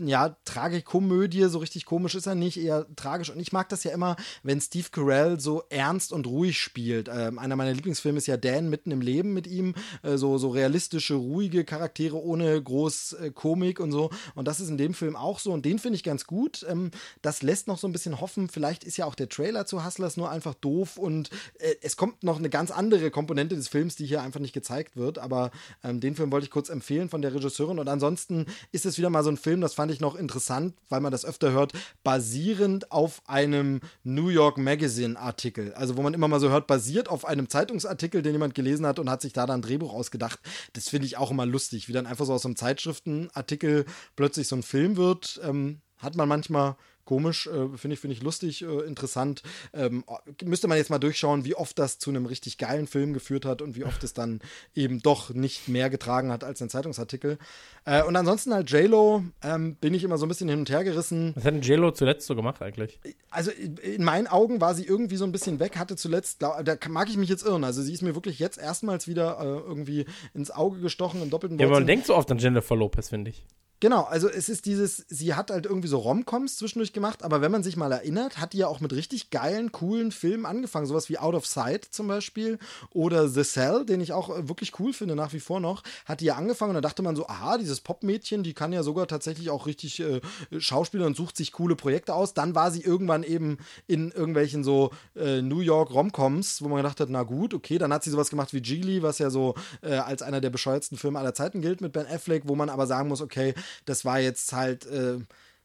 ja, 0.00 0.36
Tragikomödie, 0.44 1.44
so 1.44 1.58
richtig 1.58 1.84
komisch 1.84 2.16
ist 2.16 2.26
er 2.26 2.34
nicht, 2.34 2.58
eher 2.58 2.86
tragisch. 2.96 3.30
Und 3.30 3.38
ich 3.38 3.52
mag 3.52 3.68
das 3.68 3.84
ja 3.84 3.92
immer, 3.92 4.16
wenn 4.42 4.60
Steve 4.60 4.88
Carell 4.90 5.38
so 5.38 5.62
ernst 5.70 6.12
und 6.12 6.26
ruhig 6.26 6.58
spielt. 6.58 7.08
Ähm, 7.12 7.38
einer 7.38 7.54
meiner 7.54 7.72
Lieblingsfilme 7.72 8.18
ist 8.18 8.26
ja 8.26 8.36
Dan 8.36 8.70
mitten 8.70 8.90
im 8.90 9.00
Leben 9.00 9.34
mit 9.34 9.46
ihm. 9.46 9.74
Äh, 10.02 10.16
so, 10.16 10.36
so 10.36 10.48
realistische, 10.48 11.14
ruhige 11.14 11.64
Charaktere 11.64 12.20
ohne 12.20 12.60
groß 12.60 13.12
äh, 13.14 13.30
Komik 13.30 13.78
und 13.78 13.92
so. 13.92 14.10
Und 14.34 14.48
das 14.48 14.58
ist 14.58 14.68
in 14.68 14.78
dem 14.78 14.94
Film 14.94 15.14
auch 15.14 15.38
so. 15.38 15.52
Und 15.52 15.64
den 15.64 15.78
finde 15.78 15.96
ich 15.96 16.02
ganz 16.02 16.26
gut. 16.26 16.66
Ähm, 16.68 16.90
das 17.22 17.42
lässt 17.42 17.68
noch 17.68 17.78
so 17.78 17.86
ein 17.86 17.92
bisschen 17.92 18.20
hoffen. 18.20 18.48
Vielleicht 18.48 18.82
ist 18.82 18.96
ja 18.96 19.06
auch 19.06 19.14
der 19.14 19.28
Trailer 19.28 19.64
zu 19.64 19.84
Hustlers 19.84 20.16
nur 20.16 20.30
einfach 20.30 20.54
doof 20.54 20.96
und 20.96 21.30
äh, 21.58 21.74
es 21.82 21.96
kommt 21.96 22.24
noch 22.24 22.38
eine 22.38 22.50
ganz 22.50 22.72
andere 22.72 23.12
Komponente 23.12 23.54
des 23.54 23.68
Films, 23.68 23.94
die 23.94 24.06
hier 24.06 24.22
einfach 24.22 24.40
nicht 24.40 24.52
gezeigt 24.52 24.96
wird. 24.96 25.18
Aber 25.18 25.52
ähm, 25.84 26.00
den 26.00 26.16
Film 26.16 26.32
wollte 26.32 26.44
ich 26.44 26.50
kurz 26.50 26.68
empfehlen 26.68 27.08
von 27.08 27.22
der 27.22 27.32
Regisseurin. 27.32 27.78
Und 27.78 27.88
ansonsten 27.88 28.46
ist 28.72 28.86
es 28.86 28.98
wieder 28.98 29.10
mal 29.10 29.22
so 29.22 29.30
ein 29.30 29.36
Film, 29.36 29.60
das 29.68 29.74
fand 29.74 29.92
ich 29.92 30.00
noch 30.00 30.14
interessant, 30.14 30.74
weil 30.88 31.02
man 31.02 31.12
das 31.12 31.26
öfter 31.26 31.52
hört, 31.52 31.72
basierend 32.02 32.90
auf 32.90 33.20
einem 33.26 33.80
New 34.02 34.28
York 34.28 34.56
Magazine 34.56 35.18
Artikel. 35.18 35.74
Also 35.74 35.98
wo 35.98 36.02
man 36.02 36.14
immer 36.14 36.26
mal 36.26 36.40
so 36.40 36.48
hört, 36.48 36.66
basiert 36.66 37.10
auf 37.10 37.26
einem 37.26 37.50
Zeitungsartikel, 37.50 38.22
den 38.22 38.32
jemand 38.32 38.54
gelesen 38.54 38.86
hat 38.86 38.98
und 38.98 39.10
hat 39.10 39.20
sich 39.20 39.34
da 39.34 39.44
dann 39.44 39.60
ein 39.60 39.62
Drehbuch 39.62 39.92
ausgedacht. 39.92 40.40
Das 40.72 40.88
finde 40.88 41.04
ich 41.04 41.18
auch 41.18 41.30
immer 41.30 41.44
lustig, 41.44 41.86
wie 41.86 41.92
dann 41.92 42.06
einfach 42.06 42.24
so 42.24 42.32
aus 42.32 42.46
einem 42.46 42.56
Zeitschriftenartikel 42.56 43.84
plötzlich 44.16 44.48
so 44.48 44.56
ein 44.56 44.62
Film 44.62 44.96
wird. 44.96 45.38
Ähm, 45.44 45.82
hat 45.98 46.16
man 46.16 46.28
manchmal 46.28 46.76
komisch, 47.08 47.46
äh, 47.46 47.78
finde 47.78 47.94
ich, 47.94 48.00
finde 48.00 48.14
ich 48.14 48.22
lustig, 48.22 48.62
äh, 48.62 48.86
interessant. 48.86 49.42
Ähm, 49.72 50.04
müsste 50.44 50.68
man 50.68 50.76
jetzt 50.76 50.90
mal 50.90 50.98
durchschauen, 50.98 51.46
wie 51.46 51.54
oft 51.54 51.78
das 51.78 51.98
zu 51.98 52.10
einem 52.10 52.26
richtig 52.26 52.58
geilen 52.58 52.86
Film 52.86 53.14
geführt 53.14 53.46
hat 53.46 53.62
und 53.62 53.76
wie 53.76 53.84
oft 53.84 54.04
es 54.04 54.12
dann 54.12 54.40
eben 54.74 55.00
doch 55.00 55.30
nicht 55.30 55.68
mehr 55.68 55.88
getragen 55.88 56.30
hat 56.30 56.44
als 56.44 56.60
ein 56.60 56.68
Zeitungsartikel. 56.68 57.38
Äh, 57.86 58.02
und 58.02 58.14
ansonsten 58.14 58.52
halt 58.52 58.70
J-Lo 58.70 59.24
ähm, 59.42 59.76
bin 59.76 59.94
ich 59.94 60.04
immer 60.04 60.18
so 60.18 60.26
ein 60.26 60.28
bisschen 60.28 60.50
hin 60.50 60.58
und 60.58 60.68
her 60.68 60.84
gerissen. 60.84 61.32
Was 61.34 61.46
hat 61.46 61.54
denn 61.54 61.62
J-Lo 61.62 61.92
zuletzt 61.92 62.26
so 62.26 62.36
gemacht 62.36 62.60
eigentlich? 62.60 63.00
Also 63.30 63.52
in 63.52 64.04
meinen 64.04 64.26
Augen 64.26 64.60
war 64.60 64.74
sie 64.74 64.84
irgendwie 64.84 65.16
so 65.16 65.24
ein 65.24 65.32
bisschen 65.32 65.60
weg, 65.60 65.78
hatte 65.78 65.96
zuletzt, 65.96 66.40
glaub, 66.40 66.62
da 66.62 66.76
mag 66.90 67.08
ich 67.08 67.16
mich 67.16 67.30
jetzt 67.30 67.46
irren, 67.46 67.64
also 67.64 67.80
sie 67.80 67.94
ist 67.94 68.02
mir 68.02 68.14
wirklich 68.16 68.38
jetzt 68.38 68.58
erstmals 68.58 69.08
wieder 69.08 69.38
äh, 69.40 69.44
irgendwie 69.44 70.04
ins 70.34 70.50
Auge 70.50 70.80
gestochen 70.80 71.22
im 71.22 71.30
doppelten 71.30 71.58
Ja, 71.58 71.64
aber 71.64 71.76
man 71.76 71.86
denkt 71.86 72.04
so 72.04 72.14
oft 72.14 72.30
an 72.30 72.36
Jennifer 72.36 72.76
Lopez, 72.76 73.08
finde 73.08 73.30
ich. 73.30 73.46
Genau, 73.80 74.02
also 74.02 74.28
es 74.28 74.48
ist 74.48 74.66
dieses, 74.66 75.04
sie 75.08 75.34
hat 75.34 75.52
halt 75.52 75.66
irgendwie 75.66 75.86
so 75.86 75.98
Romcoms 75.98 76.56
zwischendurch 76.56 76.92
gemacht, 76.92 77.22
aber 77.22 77.40
wenn 77.40 77.52
man 77.52 77.62
sich 77.62 77.76
mal 77.76 77.92
erinnert, 77.92 78.38
hat 78.38 78.52
die 78.52 78.58
ja 78.58 78.66
auch 78.66 78.80
mit 78.80 78.92
richtig 78.92 79.30
geilen, 79.30 79.70
coolen 79.70 80.10
Filmen 80.10 80.46
angefangen. 80.46 80.86
Sowas 80.86 81.08
wie 81.08 81.18
Out 81.18 81.36
of 81.36 81.46
Sight 81.46 81.84
zum 81.84 82.08
Beispiel 82.08 82.58
oder 82.90 83.28
The 83.28 83.44
Cell, 83.44 83.86
den 83.86 84.00
ich 84.00 84.12
auch 84.12 84.36
äh, 84.36 84.48
wirklich 84.48 84.80
cool 84.80 84.92
finde 84.92 85.14
nach 85.14 85.32
wie 85.32 85.38
vor 85.38 85.60
noch, 85.60 85.84
hat 86.06 86.20
die 86.20 86.24
ja 86.24 86.34
angefangen 86.34 86.70
und 86.70 86.74
da 86.74 86.80
dachte 86.80 87.02
man 87.02 87.14
so, 87.14 87.28
aha, 87.28 87.56
dieses 87.56 87.80
Popmädchen, 87.80 88.42
die 88.42 88.52
kann 88.52 88.72
ja 88.72 88.82
sogar 88.82 89.06
tatsächlich 89.06 89.48
auch 89.48 89.66
richtig 89.66 90.00
äh, 90.00 90.20
Schauspieler 90.58 91.06
und 91.06 91.16
sucht 91.16 91.36
sich 91.36 91.52
coole 91.52 91.76
Projekte 91.76 92.14
aus. 92.14 92.34
Dann 92.34 92.56
war 92.56 92.72
sie 92.72 92.82
irgendwann 92.82 93.22
eben 93.22 93.58
in 93.86 94.10
irgendwelchen 94.10 94.64
so 94.64 94.90
äh, 95.14 95.40
New 95.40 95.60
York 95.60 95.94
Romcoms, 95.94 96.62
wo 96.62 96.68
man 96.68 96.78
gedacht 96.78 96.98
hat, 96.98 97.10
na 97.10 97.22
gut, 97.22 97.54
okay, 97.54 97.78
dann 97.78 97.92
hat 97.92 98.02
sie 98.02 98.10
sowas 98.10 98.30
gemacht 98.30 98.52
wie 98.52 98.60
Geely, 98.60 99.04
was 99.04 99.20
ja 99.20 99.30
so 99.30 99.54
äh, 99.82 99.94
als 99.94 100.22
einer 100.22 100.40
der 100.40 100.50
bescheuertsten 100.50 100.98
Filme 100.98 101.20
aller 101.20 101.34
Zeiten 101.34 101.60
gilt 101.60 101.80
mit 101.80 101.92
Ben 101.92 102.06
Affleck, 102.08 102.42
wo 102.46 102.56
man 102.56 102.70
aber 102.70 102.88
sagen 102.88 103.08
muss, 103.08 103.20
okay, 103.20 103.54
das 103.84 104.04
war 104.04 104.20
jetzt 104.20 104.52
halt, 104.52 104.86
äh, 104.86 105.18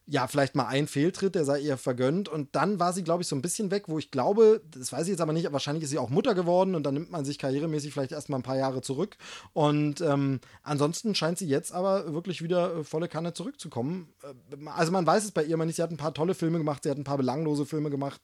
ja, 0.06 0.28
vielleicht 0.28 0.56
mal 0.56 0.68
ein 0.68 0.88
Fehltritt, 0.88 1.36
der 1.36 1.46
sei 1.46 1.60
ihr 1.60 1.78
vergönnt. 1.78 2.28
Und 2.28 2.56
dann 2.56 2.80
war 2.80 2.92
sie, 2.92 3.04
glaube 3.04 3.24
ich, 3.24 3.28
so 3.28 3.36
ein 3.36 3.42
bisschen 3.42 3.72
weg, 3.72 3.84
wo 3.88 3.98
ich 3.98 4.12
glaube, 4.12 4.62
das 4.70 4.92
weiß 4.92 5.04
ich 5.04 5.12
jetzt 5.12 5.22
aber 5.22 5.32
nicht, 5.32 5.52
wahrscheinlich 5.54 5.84
ist 5.84 5.92
sie 5.92 5.98
auch 5.98 6.10
Mutter 6.10 6.36
geworden 6.36 6.76
und 6.76 6.84
dann 6.84 6.94
nimmt 6.94 7.10
man 7.10 7.24
sich 7.24 7.40
karrieremäßig 7.40 7.94
vielleicht 7.94 8.12
erstmal 8.12 8.40
ein 8.40 8.44
paar 8.44 8.58
Jahre 8.58 8.82
zurück. 8.82 9.18
Und 9.54 10.02
ähm, 10.02 10.42
ansonsten 10.62 11.16
scheint 11.16 11.38
sie 11.38 11.48
jetzt 11.48 11.72
aber 11.72 12.14
wirklich 12.14 12.42
wieder 12.42 12.76
äh, 12.76 12.84
volle 12.84 13.08
Kanne 13.08 13.34
zurückzukommen. 13.34 14.14
Äh, 14.24 14.68
also 14.70 14.92
man 14.92 15.08
weiß 15.08 15.24
es 15.24 15.32
bei 15.32 15.44
ihr 15.44 15.56
mal 15.56 15.66
nicht, 15.66 15.78
sie 15.78 15.84
hat 15.84 15.92
ein 15.92 15.98
paar 15.98 16.14
tolle 16.14 16.34
Filme 16.34 16.58
gemacht, 16.58 16.84
sie 16.84 16.90
hat 16.90 16.98
ein 16.98 17.06
paar 17.06 17.18
belanglose 17.18 17.66
Filme 17.66 17.90
gemacht. 17.90 18.22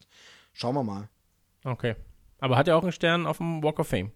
Schauen 0.52 0.76
wir 0.76 0.84
mal. 0.84 1.08
Okay. 1.64 1.96
Aber 2.40 2.58
hat 2.58 2.68
er 2.68 2.78
auch 2.78 2.84
einen 2.84 2.92
Stern 2.92 3.26
auf 3.26 3.38
dem 3.38 3.64
Walk 3.64 3.80
of 3.80 3.88
Fame? 3.88 4.12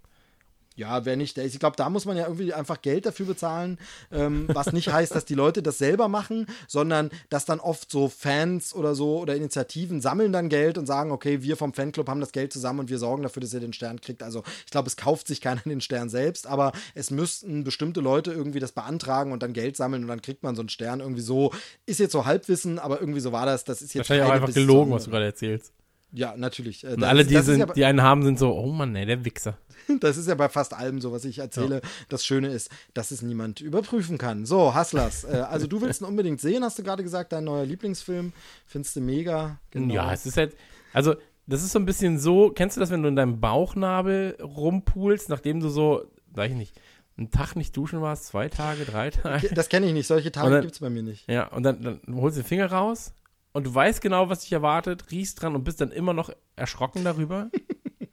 Ja, 0.76 1.06
wer 1.06 1.16
nicht, 1.16 1.38
ich 1.38 1.60
glaube, 1.60 1.76
da 1.76 1.90
muss 1.90 2.06
man 2.06 2.18
ja 2.18 2.24
irgendwie 2.24 2.54
einfach 2.54 2.82
Geld 2.82 3.06
dafür 3.06 3.28
bezahlen, 3.28 3.78
ähm, 4.12 4.48
was 4.52 4.74
nicht 4.74 4.92
heißt, 4.92 5.14
dass 5.14 5.26
die 5.26 5.36
Leute 5.36 5.62
das 5.62 5.78
selber 5.78 6.08
machen, 6.08 6.48
sondern 6.68 7.12
dass 7.30 7.46
dann 7.46 7.60
oft 7.60 7.92
so 7.92 8.10
Fans 8.10 8.74
oder 8.74 8.96
so 8.96 9.20
oder 9.20 9.36
Initiativen 9.36 10.02
sammeln 10.02 10.34
dann 10.34 10.50
Geld 10.50 10.80
und 10.80 10.88
sagen, 10.88 11.12
okay, 11.12 11.44
wir 11.44 11.58
vom 11.58 11.74
Fanclub 11.74 12.10
haben 12.10 12.22
das 12.22 12.32
Geld 12.32 12.52
zusammen 12.52 12.80
und 12.80 12.90
wir 12.90 12.98
sorgen 12.98 13.22
dafür, 13.22 13.42
dass 13.42 13.54
ihr 13.54 13.60
den 13.60 13.74
Stern 13.74 14.02
kriegt. 14.02 14.24
Also 14.24 14.44
ich 14.66 14.72
glaube, 14.72 14.88
es 14.88 14.98
kauft 14.98 15.28
sich 15.28 15.42
keiner 15.42 15.62
den 15.62 15.82
Stern 15.82 16.10
selbst, 16.10 16.48
aber 16.48 16.72
es 16.96 17.12
müssten 17.12 17.64
bestimmte 17.64 18.02
Leute 18.02 18.32
irgendwie 18.32 18.60
das 18.60 18.72
beantragen 18.72 19.32
und 19.32 19.44
dann 19.44 19.54
Geld 19.54 19.78
sammeln 19.78 20.04
und 20.04 20.08
dann 20.08 20.22
kriegt 20.24 20.42
man 20.42 20.56
so 20.56 20.62
einen 20.62 20.70
Stern 20.70 21.02
irgendwie 21.02 21.22
so. 21.22 21.52
Ist 21.86 22.00
jetzt 22.00 22.14
so 22.14 22.26
Halbwissen, 22.26 22.80
aber 22.80 23.00
irgendwie 23.00 23.20
so 23.20 23.32
war 23.32 23.46
das. 23.46 23.64
Das 23.64 23.82
ist 23.82 23.94
jetzt 23.94 24.10
Wahrscheinlich 24.10 24.28
auch 24.28 24.34
einfach 24.34 24.54
gelogen, 24.54 24.92
was 24.92 25.06
du 25.06 25.12
gerade 25.12 25.26
erzählst. 25.26 25.72
Ja, 26.16 26.36
natürlich. 26.38 26.86
Und 26.86 27.04
alle, 27.04 27.26
die, 27.26 27.38
sind, 27.40 27.60
ja 27.60 27.66
die 27.66 27.86
einen 27.86 28.04
haben, 28.04 28.24
sind 28.24 28.38
so, 28.38 28.54
oh 28.54 28.72
Mann, 28.72 28.96
ey, 28.96 29.06
der 29.06 29.26
Wichser. 29.26 29.58
Das 30.00 30.16
ist 30.16 30.30
ja 30.30 30.36
bei 30.36 30.48
fast 30.48 30.74
allem 30.74 31.02
so, 31.02 31.12
was 31.12 31.26
ich 31.26 31.40
erzähle. 31.40 31.76
Ja. 31.84 31.90
Das 32.08 32.26
Schöne 32.26 32.48
ist, 32.48 32.70
dass 32.94 33.12
es 33.12 33.22
niemand 33.22 33.60
überprüfen 33.60 34.18
kann. 34.18 34.46
So, 34.46 34.74
Hustlers. 34.74 35.26
äh, 35.26 35.44
also 35.50 35.68
du 35.68 35.82
willst 35.82 36.02
ihn 36.02 36.06
unbedingt 36.06 36.40
sehen, 36.40 36.64
hast 36.64 36.80
du 36.80 36.84
gerade 36.84 37.04
gesagt, 37.04 37.34
dein 37.34 37.44
neuer 37.44 37.66
Lieblingsfilm. 37.66 38.32
Findest 38.66 38.96
du 38.96 39.02
mega. 39.02 39.60
Genau. 39.72 39.94
Ja, 39.94 40.14
es 40.14 40.26
ist 40.26 40.38
halt, 40.38 40.56
also 40.94 41.16
das 41.48 41.64
ist 41.64 41.74
so 41.74 41.80
ein 41.80 41.86
bisschen 41.86 42.18
so, 42.18 42.52
kennst 42.52 42.78
du 42.78 42.80
das, 42.80 42.92
wenn 42.92 43.02
du 43.02 43.10
in 43.10 43.18
deinem 43.18 43.42
Bauchnabel 43.42 44.38
rumpulst, 44.42 45.28
nachdem 45.28 45.60
du 45.60 45.68
so, 45.68 46.06
weiß 46.32 46.52
ich 46.52 46.58
nicht, 46.58 46.80
einen 47.18 47.30
Tag 47.30 47.56
nicht 47.56 47.76
duschen 47.76 48.02
warst, 48.02 48.26
zwei 48.28 48.48
Tage, 48.48 48.86
drei 48.86 49.10
Tage? 49.10 49.50
Das 49.54 49.68
kenne 49.68 49.88
ich 49.88 49.94
nicht, 49.94 50.08
solche 50.08 50.32
Tage 50.32 50.62
gibt 50.62 50.76
es 50.76 50.80
bei 50.80 50.90
mir 50.90 51.04
nicht. 51.04 51.28
Ja, 51.30 51.48
und 51.48 51.64
dann, 51.64 51.84
dann 51.84 52.16
holst 52.16 52.38
du 52.38 52.42
den 52.42 52.48
Finger 52.48 52.68
raus 52.68 53.14
und 53.54 53.66
du 53.66 53.74
weißt 53.74 54.02
genau, 54.02 54.30
was 54.30 54.42
dich 54.42 54.52
erwartet, 54.52 55.12
riechst 55.12 55.42
dran 55.42 55.56
und 55.56 55.64
bist 55.64 55.80
dann 55.80 55.92
immer 55.92 56.14
noch 56.14 56.32
erschrocken 56.56 57.04
darüber. 57.04 57.50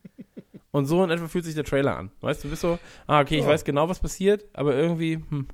und 0.71 0.87
so 0.87 1.03
in 1.03 1.11
etwa 1.11 1.29
fühlt 1.29 1.45
sich 1.45 1.55
der 1.55 1.65
Trailer 1.65 1.97
an. 1.97 2.13
Weißt 2.21 2.45
du, 2.45 2.49
du 2.49 2.51
bist 2.51 2.63
so, 2.63 2.79
ah, 3.07 3.21
okay, 3.21 3.39
ich 3.39 3.47
weiß 3.47 3.65
genau, 3.65 3.89
was 3.89 4.01
passiert, 4.01 4.45
aber 4.53 4.75
irgendwie, 4.77 5.17
hm. 5.17 5.49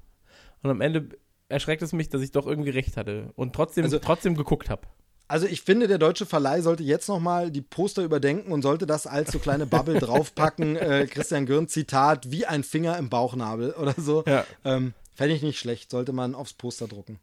Und 0.62 0.70
am 0.70 0.80
Ende 0.80 1.10
erschreckt 1.48 1.82
es 1.82 1.92
mich, 1.92 2.08
dass 2.08 2.22
ich 2.22 2.32
doch 2.32 2.46
irgendwie 2.46 2.70
recht 2.70 2.96
hatte 2.96 3.32
und 3.36 3.54
trotzdem, 3.54 3.84
also, 3.84 3.98
trotzdem 3.98 4.34
geguckt 4.34 4.68
habe. 4.68 4.82
Also 5.28 5.46
ich 5.46 5.62
finde, 5.62 5.88
der 5.88 5.98
deutsche 5.98 6.26
Verleih 6.26 6.60
sollte 6.60 6.82
jetzt 6.82 7.08
nochmal 7.08 7.50
die 7.50 7.62
Poster 7.62 8.02
überdenken 8.02 8.52
und 8.52 8.62
sollte 8.62 8.86
das 8.86 9.06
als 9.06 9.32
so 9.32 9.38
kleine 9.38 9.66
Bubble 9.66 9.98
draufpacken. 10.00 10.76
Äh, 10.76 11.06
Christian 11.08 11.46
Gürn, 11.46 11.68
Zitat, 11.68 12.30
wie 12.30 12.46
ein 12.46 12.62
Finger 12.62 12.96
im 12.96 13.08
Bauchnabel 13.08 13.72
oder 13.72 13.94
so. 13.96 14.24
Ja. 14.26 14.44
Ähm, 14.64 14.94
Fände 15.14 15.34
ich 15.34 15.42
nicht 15.42 15.58
schlecht, 15.58 15.90
sollte 15.90 16.12
man 16.12 16.34
aufs 16.34 16.52
Poster 16.52 16.86
drucken. 16.86 17.18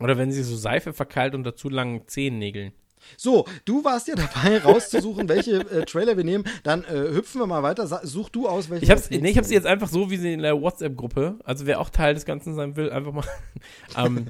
Oder 0.00 0.18
wenn 0.18 0.32
sie 0.32 0.42
so 0.42 0.56
Seife 0.56 0.92
verkeilt 0.92 1.34
unter 1.34 1.54
zu 1.54 1.68
langen 1.68 2.06
Zehennägeln. 2.06 2.72
So, 3.16 3.46
du 3.64 3.84
warst 3.84 4.08
ja 4.08 4.14
dabei, 4.14 4.58
rauszusuchen, 4.58 5.28
welche 5.28 5.60
äh, 5.70 5.84
Trailer 5.84 6.16
wir 6.16 6.24
nehmen. 6.24 6.44
Dann 6.62 6.84
äh, 6.84 7.12
hüpfen 7.12 7.40
wir 7.40 7.46
mal 7.46 7.62
weiter. 7.62 7.86
Such 8.04 8.30
du 8.30 8.48
aus, 8.48 8.70
welche. 8.70 8.84
Ich 8.84 8.90
habe 8.90 9.02
nee, 9.10 9.30
ich 9.30 9.38
hab 9.38 9.44
sie 9.44 9.54
jetzt 9.54 9.66
einfach 9.66 9.88
so, 9.88 10.10
wie 10.10 10.16
sie 10.16 10.32
in 10.32 10.42
der 10.42 10.60
WhatsApp-Gruppe, 10.60 11.38
also 11.44 11.66
wer 11.66 11.80
auch 11.80 11.90
Teil 11.90 12.14
des 12.14 12.24
Ganzen 12.24 12.54
sein 12.54 12.76
will, 12.76 12.90
einfach 12.90 13.12
mal, 13.12 13.24
ähm, 13.96 14.26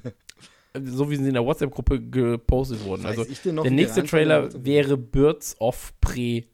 so 0.84 1.10
wie 1.10 1.16
sie 1.16 1.28
in 1.28 1.34
der 1.34 1.44
WhatsApp-Gruppe 1.44 2.00
gepostet 2.00 2.84
wurden. 2.84 3.06
Also 3.06 3.24
der 3.24 3.70
nächste 3.70 4.04
Trailer 4.04 4.48
wäre 4.64 4.96
Birds 4.96 5.60
of 5.60 5.92
Prey. 6.00 6.46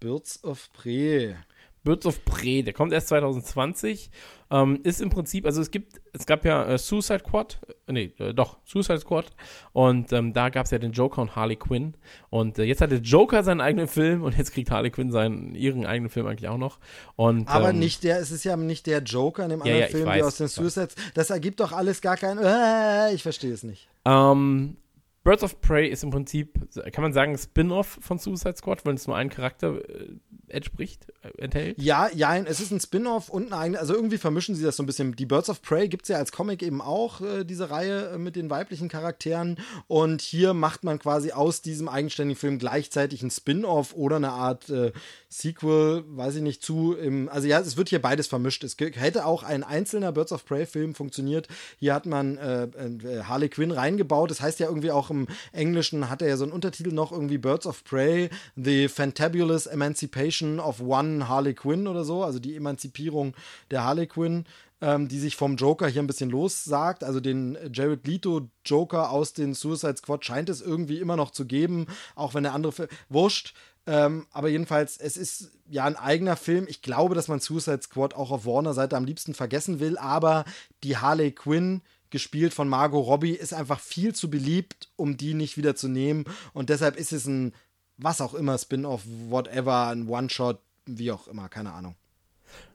Birds 0.00 0.42
of 0.44 0.72
Prey. 0.72 1.36
Birds 1.84 2.06
of 2.06 2.24
Prey, 2.24 2.62
der 2.62 2.72
kommt 2.72 2.92
erst 2.92 3.08
2020. 3.08 4.10
Ähm, 4.50 4.80
ist 4.82 5.00
im 5.00 5.08
Prinzip, 5.08 5.46
also 5.46 5.62
es 5.62 5.70
gibt, 5.70 6.00
es 6.12 6.26
gab 6.26 6.44
ja 6.44 6.64
äh, 6.66 6.78
Suicide 6.78 7.20
Squad, 7.20 7.58
äh, 7.86 7.92
nee, 7.92 8.12
äh, 8.18 8.34
doch, 8.34 8.58
Suicide 8.64 9.00
Squad. 9.00 9.26
Und 9.72 10.12
ähm, 10.12 10.32
da 10.34 10.50
gab 10.50 10.66
es 10.66 10.70
ja 10.70 10.78
den 10.78 10.92
Joker 10.92 11.22
und 11.22 11.34
Harley 11.34 11.56
Quinn. 11.56 11.94
Und 12.28 12.58
äh, 12.58 12.64
jetzt 12.64 12.82
hat 12.82 12.90
der 12.90 13.00
Joker 13.00 13.42
seinen 13.42 13.62
eigenen 13.62 13.88
Film 13.88 14.22
und 14.22 14.36
jetzt 14.36 14.52
kriegt 14.52 14.70
Harley 14.70 14.90
Quinn 14.90 15.10
seinen, 15.10 15.54
ihren 15.54 15.86
eigenen 15.86 16.10
Film 16.10 16.26
eigentlich 16.26 16.48
auch 16.48 16.58
noch. 16.58 16.78
Und, 17.16 17.48
Aber 17.48 17.70
ähm, 17.70 17.78
nicht 17.78 18.04
der, 18.04 18.18
es 18.18 18.30
ist 18.30 18.44
ja 18.44 18.56
nicht 18.56 18.86
der 18.86 19.02
Joker 19.02 19.44
in 19.44 19.50
dem 19.50 19.62
anderen 19.62 19.80
ja, 19.80 19.86
Film, 19.86 20.06
weiß, 20.06 20.18
wie 20.18 20.22
aus 20.22 20.36
den 20.36 20.48
Suicide. 20.48 20.88
Das 21.14 21.30
ergibt 21.30 21.60
doch 21.60 21.72
alles 21.72 22.02
gar 22.02 22.16
keinen, 22.16 22.38
äh, 22.38 23.14
ich 23.14 23.22
verstehe 23.22 23.52
es 23.52 23.62
nicht. 23.62 23.88
Ähm, 24.04 24.76
Birds 25.24 25.44
of 25.44 25.60
Prey 25.60 25.88
ist 25.88 26.02
im 26.02 26.10
Prinzip, 26.10 26.58
kann 26.92 27.02
man 27.02 27.12
sagen, 27.12 27.38
Spin-off 27.38 27.98
von 28.00 28.18
Suicide 28.18 28.56
Squad, 28.56 28.84
weil 28.84 28.94
es 28.94 29.06
nur 29.06 29.16
einen 29.16 29.30
Charakter 29.30 29.76
äh, 29.88 30.16
entspricht, 30.48 31.11
enthält? 31.38 31.80
Ja, 31.80 32.10
ja, 32.12 32.36
es 32.36 32.60
ist 32.60 32.72
ein 32.72 32.80
Spin-off 32.80 33.28
und 33.28 33.52
ein 33.52 33.52
eigene, 33.52 33.78
also 33.78 33.94
irgendwie 33.94 34.18
vermischen 34.18 34.54
sie 34.54 34.64
das 34.64 34.76
so 34.76 34.82
ein 34.82 34.86
bisschen. 34.86 35.14
Die 35.14 35.26
Birds 35.26 35.48
of 35.48 35.62
Prey 35.62 35.88
gibt 35.88 36.04
es 36.04 36.08
ja 36.08 36.16
als 36.16 36.32
Comic 36.32 36.62
eben 36.62 36.80
auch, 36.80 37.20
äh, 37.20 37.44
diese 37.44 37.70
Reihe 37.70 38.10
äh, 38.10 38.18
mit 38.18 38.36
den 38.36 38.50
weiblichen 38.50 38.88
Charakteren. 38.88 39.58
Und 39.86 40.20
hier 40.20 40.54
macht 40.54 40.84
man 40.84 40.98
quasi 40.98 41.32
aus 41.32 41.62
diesem 41.62 41.88
eigenständigen 41.88 42.38
Film 42.38 42.58
gleichzeitig 42.58 43.22
ein 43.22 43.30
Spin-off 43.30 43.94
oder 43.94 44.16
eine 44.16 44.30
Art 44.30 44.68
äh, 44.70 44.92
Sequel, 45.28 46.04
weiß 46.06 46.36
ich 46.36 46.42
nicht, 46.42 46.62
zu. 46.62 46.94
Im, 46.94 47.28
also 47.28 47.48
ja, 47.48 47.60
es 47.60 47.76
wird 47.76 47.88
hier 47.88 48.02
beides 48.02 48.26
vermischt. 48.26 48.64
Es 48.64 48.76
hätte 48.78 49.24
auch 49.24 49.42
ein 49.42 49.62
einzelner 49.62 50.12
Birds 50.12 50.32
of 50.32 50.44
Prey-Film 50.44 50.94
funktioniert. 50.94 51.48
Hier 51.78 51.94
hat 51.94 52.06
man 52.06 52.36
äh, 52.36 52.64
äh, 52.64 53.22
Harley 53.24 53.48
Quinn 53.48 53.70
reingebaut. 53.70 54.30
Das 54.30 54.40
heißt 54.40 54.60
ja 54.60 54.68
irgendwie 54.68 54.90
auch 54.90 55.10
im 55.10 55.28
Englischen 55.52 56.10
hat 56.10 56.22
er 56.22 56.28
ja 56.28 56.36
so 56.36 56.44
einen 56.44 56.52
Untertitel 56.52 56.92
noch 56.92 57.12
irgendwie 57.12 57.38
Birds 57.38 57.66
of 57.66 57.84
Prey, 57.84 58.28
The 58.56 58.88
Fantabulous 58.88 59.66
Emancipation 59.66 60.60
of 60.60 60.80
One 60.80 61.11
Harley 61.28 61.54
Quinn 61.54 61.86
oder 61.86 62.04
so, 62.04 62.22
also 62.24 62.38
die 62.38 62.56
Emanzipierung 62.56 63.34
der 63.70 63.84
Harley 63.84 64.06
Quinn. 64.06 64.44
ähm, 64.82 65.06
die 65.06 65.20
sich 65.20 65.36
vom 65.36 65.56
Joker 65.56 65.86
hier 65.86 66.02
ein 66.02 66.08
bisschen 66.08 66.28
lossagt. 66.28 67.04
Also 67.04 67.20
den 67.20 67.56
Jared 67.72 68.06
Leto 68.06 68.48
Joker 68.66 69.10
aus 69.10 69.32
den 69.32 69.54
Suicide 69.54 69.96
Squad 69.96 70.24
scheint 70.24 70.48
es 70.50 70.60
irgendwie 70.60 70.98
immer 70.98 71.16
noch 71.16 71.30
zu 71.30 71.46
geben, 71.46 71.86
auch 72.16 72.34
wenn 72.34 72.42
der 72.42 72.52
andere 72.52 72.72
Film. 72.72 72.88
Wurscht. 73.08 73.54
Ähm, 73.86 74.26
aber 74.32 74.48
jedenfalls, 74.48 74.96
es 74.96 75.16
ist 75.16 75.52
ja 75.68 75.84
ein 75.84 75.96
eigener 75.96 76.36
Film. 76.36 76.66
Ich 76.68 76.82
glaube, 76.82 77.14
dass 77.14 77.28
man 77.28 77.40
Suicide 77.40 77.80
Squad 77.82 78.14
auch 78.14 78.30
auf 78.30 78.44
Warner-Seite 78.44 78.96
am 78.96 79.04
liebsten 79.04 79.34
vergessen 79.34 79.80
will, 79.80 79.96
aber 79.98 80.44
die 80.82 80.98
Harley 80.98 81.32
Quinn, 81.32 81.82
gespielt 82.10 82.52
von 82.52 82.68
Margot 82.68 83.06
Robbie, 83.06 83.32
ist 83.32 83.54
einfach 83.54 83.80
viel 83.80 84.14
zu 84.14 84.30
beliebt, 84.30 84.90
um 84.96 85.16
die 85.16 85.32
nicht 85.32 85.56
wieder 85.56 85.74
zu 85.74 85.88
nehmen. 85.88 86.24
Und 86.52 86.68
deshalb 86.68 86.96
ist 86.96 87.12
es 87.12 87.26
ein, 87.26 87.54
was 87.96 88.20
auch 88.20 88.34
immer, 88.34 88.58
Spin-off, 88.58 89.02
whatever, 89.30 89.88
ein 89.88 90.08
One-Shot, 90.08 90.60
wie 90.86 91.12
auch 91.12 91.28
immer, 91.28 91.48
keine 91.48 91.72
Ahnung. 91.72 91.96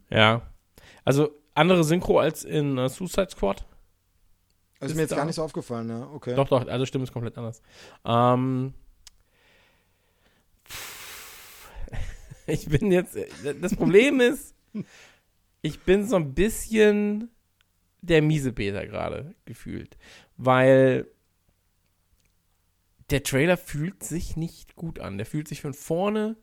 Ja. 0.10 0.42
Also 1.04 1.32
andere 1.54 1.84
Synchro 1.84 2.20
als 2.20 2.44
in 2.44 2.78
uh, 2.78 2.88
Suicide 2.88 3.30
Squad? 3.32 3.66
Das 4.80 4.88
ist, 4.88 4.92
ist 4.92 4.96
mir 4.96 5.02
jetzt 5.04 5.16
gar 5.16 5.26
nicht 5.26 5.36
so 5.36 5.44
aufgefallen, 5.44 5.90
ja, 5.90 6.08
okay. 6.12 6.36
Doch, 6.36 6.48
doch, 6.48 6.68
also 6.68 6.86
Stimme 6.86 7.04
ist 7.04 7.12
komplett 7.12 7.38
anders. 7.38 7.62
Ähm, 8.06 8.74
ich 12.46 12.68
bin 12.68 12.92
jetzt, 12.92 13.18
das 13.60 13.76
Problem 13.76 14.20
ist, 14.20 14.54
ich 15.62 15.80
bin 15.82 16.08
so 16.08 16.16
ein 16.16 16.34
bisschen 16.34 17.32
der 18.02 18.22
miese 18.22 18.54
Peter 18.54 18.86
gerade 18.86 19.34
gefühlt, 19.46 19.98
weil 20.38 21.08
der 23.10 23.24
Trailer 23.24 23.58
fühlt 23.58 24.04
sich 24.04 24.36
nicht 24.36 24.76
gut 24.76 25.00
an. 25.00 25.18
Der 25.18 25.26
fühlt 25.26 25.48
sich 25.48 25.62
von 25.62 25.74
vorne 25.74 26.36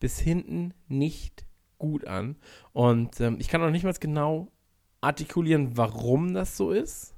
bis 0.00 0.18
hinten 0.18 0.74
nicht 0.88 1.46
gut 1.78 2.06
an. 2.06 2.36
Und 2.72 3.20
ähm, 3.20 3.36
ich 3.38 3.48
kann 3.48 3.62
auch 3.62 3.70
nicht 3.70 3.84
mal 3.84 3.94
genau 3.94 4.50
artikulieren, 5.00 5.76
warum 5.76 6.34
das 6.34 6.56
so 6.56 6.72
ist. 6.72 7.14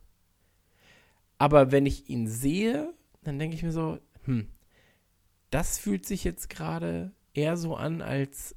Aber 1.39 1.72
wenn 1.72 1.87
ich 1.87 2.09
ihn 2.09 2.28
sehe, 2.28 2.93
dann 3.22 3.39
denke 3.39 3.57
ich 3.57 3.62
mir 3.62 3.72
so, 3.72 3.99
hm, 4.24 4.49
das 5.51 5.78
fühlt 5.78 6.07
sich 6.07 6.24
jetzt 6.24 6.49
gerade 6.51 7.12
eher 7.35 7.57
so 7.57 7.74
an, 7.74 8.03
als 8.03 8.55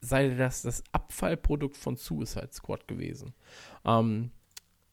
sei 0.00 0.28
das 0.28 0.62
das 0.62 0.84
Abfallprodukt 0.92 1.76
von 1.76 1.96
Suicide 1.96 2.50
Squad 2.52 2.86
gewesen. 2.86 3.34
Ähm, 3.84 4.30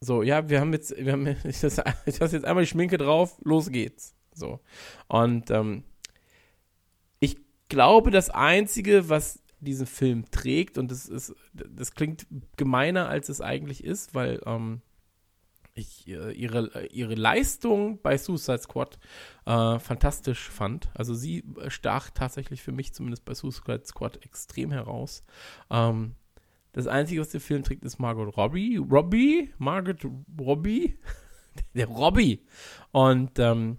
so, 0.00 0.22
ja, 0.22 0.48
wir 0.48 0.60
haben 0.60 0.72
jetzt, 0.72 0.96
wir 0.96 1.12
haben, 1.12 1.26
ich 1.44 1.62
lasse 1.62 2.36
jetzt 2.36 2.44
einmal 2.44 2.64
die 2.64 2.70
Schminke 2.70 2.98
drauf, 2.98 3.38
los 3.44 3.70
geht's. 3.70 4.14
So. 4.32 4.60
Und 5.08 5.50
ähm, 5.50 5.84
glaube, 7.68 8.10
das 8.10 8.30
Einzige, 8.30 9.08
was 9.08 9.42
diesen 9.60 9.86
Film 9.86 10.30
trägt, 10.30 10.78
und 10.78 10.90
das 10.90 11.06
ist, 11.06 11.34
das 11.52 11.94
klingt 11.94 12.26
gemeiner, 12.56 13.08
als 13.08 13.28
es 13.28 13.40
eigentlich 13.40 13.82
ist, 13.84 14.14
weil 14.14 14.40
ähm, 14.46 14.82
ich 15.76 16.08
äh, 16.08 16.32
ihre, 16.32 16.86
ihre 16.86 17.14
Leistung 17.14 18.00
bei 18.00 18.16
Suicide 18.16 18.58
Squad 18.58 18.98
äh, 19.44 19.78
fantastisch 19.78 20.48
fand. 20.48 20.90
Also 20.94 21.14
sie 21.14 21.44
stach 21.68 22.10
tatsächlich 22.10 22.62
für 22.62 22.72
mich 22.72 22.94
zumindest 22.94 23.24
bei 23.24 23.34
Suicide 23.34 23.82
Squad 23.84 24.24
extrem 24.24 24.72
heraus. 24.72 25.22
Ähm, 25.70 26.14
das 26.72 26.86
Einzige, 26.86 27.20
was 27.20 27.30
der 27.30 27.40
Film 27.40 27.62
trägt, 27.62 27.84
ist 27.84 27.98
Margot 27.98 28.36
Robbie. 28.36 28.76
Robbie? 28.76 29.50
Margot 29.58 30.06
Robbie? 30.38 30.98
der 31.74 31.86
Robbie. 31.86 32.44
Und 32.92 33.38
ähm, 33.38 33.78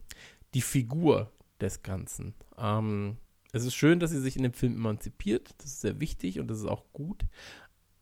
die 0.54 0.62
Figur 0.62 1.32
des 1.62 1.84
Ganzen. 1.84 2.34
Ähm, 2.58 3.18
es 3.58 3.66
ist 3.66 3.76
schön, 3.76 3.99
dass 3.99 4.12
sie 4.12 4.22
sich 4.22 4.38
in 4.38 4.43
dem 4.43 4.53
Film 4.53 4.76
emanzipiert. 4.76 5.53
Das 5.58 5.68
ist 5.68 5.82
sehr 5.82 5.99
wichtig 5.99 6.39
und 6.39 6.47
das 6.47 6.60
ist 6.60 6.66
auch 6.66 6.86
gut. 6.93 7.26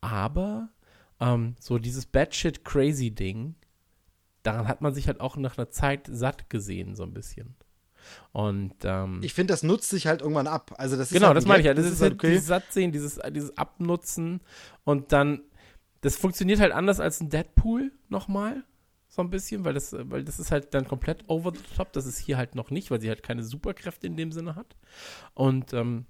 Aber 0.02 0.70
ähm, 1.20 1.56
so 1.60 1.80
dieses 1.80 2.06
Batshit 2.06 2.64
Crazy 2.64 3.12
Ding, 3.12 3.56
daran 4.44 4.68
hat 4.68 4.82
man 4.82 4.94
sich 4.94 5.08
halt 5.08 5.20
auch 5.20 5.38
nach 5.38 5.58
einer 5.58 5.70
Zeit 5.70 6.08
satt 6.12 6.50
gesehen, 6.50 6.96
so 6.96 7.04
ein 7.04 7.14
bisschen. 7.14 7.56
Und 8.32 8.74
ähm, 8.84 9.20
ich 9.24 9.34
finde, 9.34 9.54
das 9.54 9.64
nutzt 9.64 9.90
sich 9.90 10.08
halt 10.08 10.22
irgendwann 10.22 10.48
ab. 10.48 10.76
Also 10.78 10.96
das 10.96 11.08
ist 11.08 11.14
genau, 11.14 11.28
halt 11.28 11.38
das 11.38 11.46
meine 11.46 11.60
ich 11.62 11.66
ja. 11.66 11.74
Das, 11.74 11.86
das 11.86 11.96
ist 11.96 12.02
halt 12.02 12.14
okay. 12.14 12.32
dieses 12.32 12.48
Sattsehen, 12.48 12.92
dieses, 12.92 13.20
dieses 13.32 13.58
Abnutzen 13.58 14.42
und 14.84 15.12
dann, 15.12 15.42
das 16.02 16.16
funktioniert 16.16 16.60
halt 16.60 16.72
anders 16.72 17.00
als 17.00 17.20
ein 17.20 17.30
Deadpool 17.30 17.92
nochmal 18.10 18.64
so 19.16 19.22
ein 19.22 19.30
bisschen, 19.30 19.64
weil 19.64 19.74
das, 19.74 19.96
weil 19.98 20.26
das 20.26 20.40
ist 20.40 20.52
halt 20.52 20.74
dann 20.74 20.86
komplett 20.90 21.24
over 21.28 21.54
the 21.54 21.76
top. 21.78 21.94
Das 21.94 22.06
ist 22.06 22.18
hier 22.18 22.36
halt 22.36 22.54
noch 22.54 22.70
nicht, 22.70 22.92
weil 22.92 23.00
sie 23.00 23.08
halt 23.08 23.24
keine 23.24 23.44
Superkräfte 23.44 24.08
in 24.08 24.18
dem 24.18 24.34
Sinne 24.34 24.56
hat. 24.56 24.76
Und 25.34 25.72
ähm, 25.72 26.06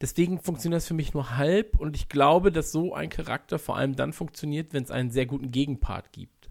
deswegen 0.00 0.40
funktioniert 0.40 0.78
das 0.78 0.88
für 0.88 0.94
mich 0.94 1.12
nur 1.12 1.36
halb. 1.36 1.78
Und 1.78 1.94
ich 1.94 2.08
glaube, 2.08 2.50
dass 2.50 2.72
so 2.72 2.94
ein 2.94 3.10
Charakter 3.10 3.58
vor 3.58 3.76
allem 3.76 3.94
dann 3.94 4.14
funktioniert, 4.14 4.72
wenn 4.72 4.84
es 4.84 4.90
einen 4.90 5.10
sehr 5.10 5.26
guten 5.26 5.50
Gegenpart 5.50 6.12
gibt. 6.12 6.41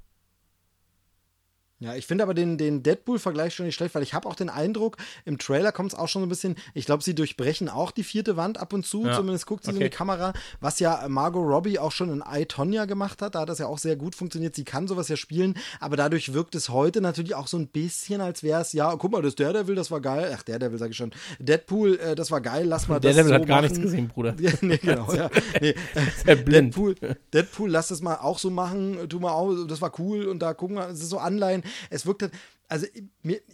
Ja, 1.82 1.96
ich 1.96 2.06
finde 2.06 2.24
aber 2.24 2.36
den, 2.36 2.60
den 2.60 2.84
Deadpool-Vergleich 2.84 3.56
schon 3.56 3.66
nicht 3.66 3.74
schlecht, 3.74 3.96
weil 3.96 4.04
ich 4.04 4.14
habe 4.14 4.30
auch 4.30 4.36
den 4.36 4.50
Eindruck, 4.50 4.98
im 5.26 5.40
Trailer 5.40 5.72
kommt 5.72 5.94
es 5.94 5.98
auch 5.98 6.08
schon 6.08 6.22
so 6.22 6.28
ein 6.28 6.30
bisschen, 6.30 6.56
ich 6.76 6.86
glaube, 6.86 7.04
sie 7.04 7.16
durchbrechen 7.16 7.70
auch 7.70 7.90
die 7.90 8.04
vierte 8.04 8.38
Wand 8.38 8.60
ab 8.60 8.72
und 8.74 8.86
zu, 8.86 9.04
ja. 9.04 9.16
zumindest 9.16 9.48
guckt 9.48 9.64
sie 9.64 9.72
okay. 9.72 9.80
in 9.80 9.84
die 9.86 9.90
Kamera, 9.90 10.34
was 10.60 10.80
ja 10.80 11.04
Margot 11.08 11.44
Robbie 11.44 11.80
auch 11.80 11.92
schon 11.92 12.12
in 12.12 12.24
I, 12.32 12.46
Tonya 12.46 12.86
gemacht 12.86 13.24
hat, 13.24 13.34
da 13.34 13.42
hat 13.42 13.50
das 13.50 13.58
ja 13.58 13.66
auch 13.66 13.80
sehr 13.80 13.96
gut 13.96 14.14
funktioniert, 14.14 14.54
sie 14.54 14.64
kann 14.64 14.88
sowas 14.88 15.08
ja 15.08 15.16
spielen, 15.16 15.56
aber 15.80 15.98
dadurch 15.98 16.34
wirkt 16.34 16.54
es 16.54 16.70
heute 16.70 17.02
natürlich 17.02 17.34
auch 17.34 17.48
so 17.48 17.58
ein 17.58 17.68
bisschen, 17.68 18.22
als 18.22 18.44
wäre 18.44 18.62
es, 18.62 18.74
ja, 18.74 18.96
guck 18.96 19.12
mal, 19.12 19.24
das 19.24 19.34
Daredevil, 19.34 19.74
das 19.74 19.90
war 19.90 20.02
geil, 20.02 20.32
ach, 20.38 20.44
Daredevil 20.44 20.78
sage 20.78 20.92
ich 20.92 20.98
schon, 20.98 21.12
Deadpool, 21.40 21.98
äh, 21.98 22.14
das 22.14 22.30
war 22.30 22.42
geil, 22.42 22.68
lass 22.68 22.90
mal 22.90 23.00
das 23.00 23.16
Daredevil 23.16 23.30
so 23.30 23.42
hat 23.42 23.48
gar 23.48 23.56
machen. 23.56 23.72
nichts 23.72 23.82
gesehen, 23.82 24.08
Bruder. 24.08 24.36
nee, 24.62 24.78
genau, 24.78 25.12
ja. 25.12 25.32
Nee, 25.60 25.74
äh, 26.28 26.36
blind. 26.36 26.76
Deadpool, 26.76 26.96
Deadpool, 27.34 27.72
lass 27.72 27.88
das 27.88 28.02
mal 28.02 28.18
auch 28.18 28.38
so 28.38 28.52
machen, 28.52 29.10
tu 29.10 29.20
mal 29.20 29.32
auch, 29.32 29.66
das 29.66 29.82
war 29.82 29.92
cool 29.98 30.28
und 30.28 30.44
da 30.44 30.54
gucken 30.54 30.76
wir, 30.76 30.88
es 30.90 31.02
ist 31.02 31.10
so 31.10 31.18
Anleihen, 31.18 31.64
es 31.90 32.06
wirkt 32.06 32.24
halt, 32.24 32.34
also 32.68 32.88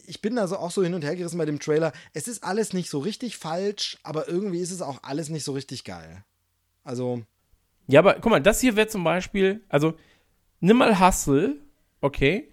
ich 0.05 0.21
bin 0.21 0.35
da 0.35 0.47
so 0.47 0.57
auch 0.57 0.71
so 0.71 0.83
hin 0.83 0.93
und 0.93 1.03
her 1.03 1.15
gerissen 1.15 1.37
bei 1.37 1.45
dem 1.45 1.59
Trailer. 1.59 1.93
Es 2.13 2.27
ist 2.27 2.43
alles 2.43 2.73
nicht 2.73 2.89
so 2.89 2.99
richtig 2.99 3.37
falsch, 3.37 3.97
aber 4.03 4.27
irgendwie 4.27 4.59
ist 4.59 4.71
es 4.71 4.81
auch 4.81 5.03
alles 5.03 5.29
nicht 5.29 5.43
so 5.43 5.53
richtig 5.53 5.83
geil. 5.83 6.23
Also. 6.83 7.23
Ja, 7.87 7.99
aber 8.01 8.15
guck 8.15 8.31
mal, 8.31 8.41
das 8.41 8.61
hier 8.61 8.75
wäre 8.75 8.87
zum 8.87 9.03
Beispiel, 9.03 9.63
also 9.69 9.93
nimm 10.59 10.77
mal 10.77 10.99
Hustle, 10.99 11.57
okay? 12.01 12.49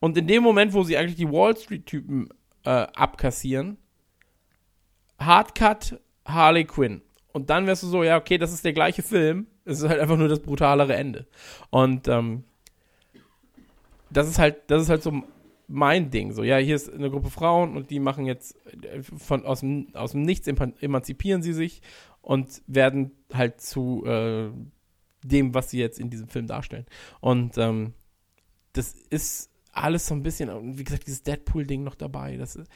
Und 0.00 0.16
in 0.16 0.26
dem 0.26 0.42
Moment, 0.42 0.72
wo 0.72 0.82
sie 0.84 0.96
eigentlich 0.96 1.16
die 1.16 1.30
Wall 1.30 1.56
Street-Typen 1.56 2.28
äh, 2.64 2.70
abkassieren, 2.70 3.78
Hardcut 5.18 6.00
Harley 6.24 6.64
Quinn. 6.64 7.02
Und 7.32 7.50
dann 7.50 7.66
wärst 7.66 7.82
du 7.82 7.86
so, 7.88 8.02
ja, 8.02 8.16
okay, 8.16 8.38
das 8.38 8.52
ist 8.52 8.64
der 8.64 8.72
gleiche 8.72 9.02
Film. 9.02 9.46
Es 9.64 9.80
ist 9.80 9.88
halt 9.88 10.00
einfach 10.00 10.16
nur 10.16 10.28
das 10.28 10.40
brutalere 10.40 10.94
Ende. 10.94 11.26
Und 11.70 12.08
ähm, 12.08 12.44
das 14.10 14.28
ist 14.28 14.38
halt, 14.38 14.56
das 14.68 14.82
ist 14.82 14.88
halt 14.88 15.02
so 15.02 15.22
mein 15.68 16.10
Ding. 16.10 16.32
So, 16.32 16.42
ja, 16.42 16.58
hier 16.58 16.76
ist 16.76 16.92
eine 16.92 17.10
Gruppe 17.10 17.30
Frauen 17.30 17.76
und 17.76 17.90
die 17.90 18.00
machen 18.00 18.26
jetzt 18.26 18.56
von 19.16 19.44
aus 19.44 19.60
dem, 19.60 19.88
aus 19.94 20.12
dem 20.12 20.22
Nichts 20.22 20.46
emanzipieren 20.46 21.42
sie 21.42 21.52
sich 21.52 21.82
und 22.22 22.62
werden 22.66 23.12
halt 23.32 23.60
zu 23.60 24.04
äh, 24.06 24.50
dem, 25.24 25.54
was 25.54 25.70
sie 25.70 25.78
jetzt 25.78 25.98
in 25.98 26.10
diesem 26.10 26.28
Film 26.28 26.46
darstellen. 26.46 26.86
Und 27.20 27.58
ähm, 27.58 27.94
das 28.72 28.94
ist 29.10 29.50
alles 29.72 30.06
so 30.06 30.14
ein 30.14 30.22
bisschen, 30.22 30.78
wie 30.78 30.84
gesagt, 30.84 31.06
dieses 31.06 31.22
Deadpool-Ding 31.22 31.82
noch 31.82 31.94
dabei. 31.94 32.36
Das 32.36 32.56
ist, 32.56 32.70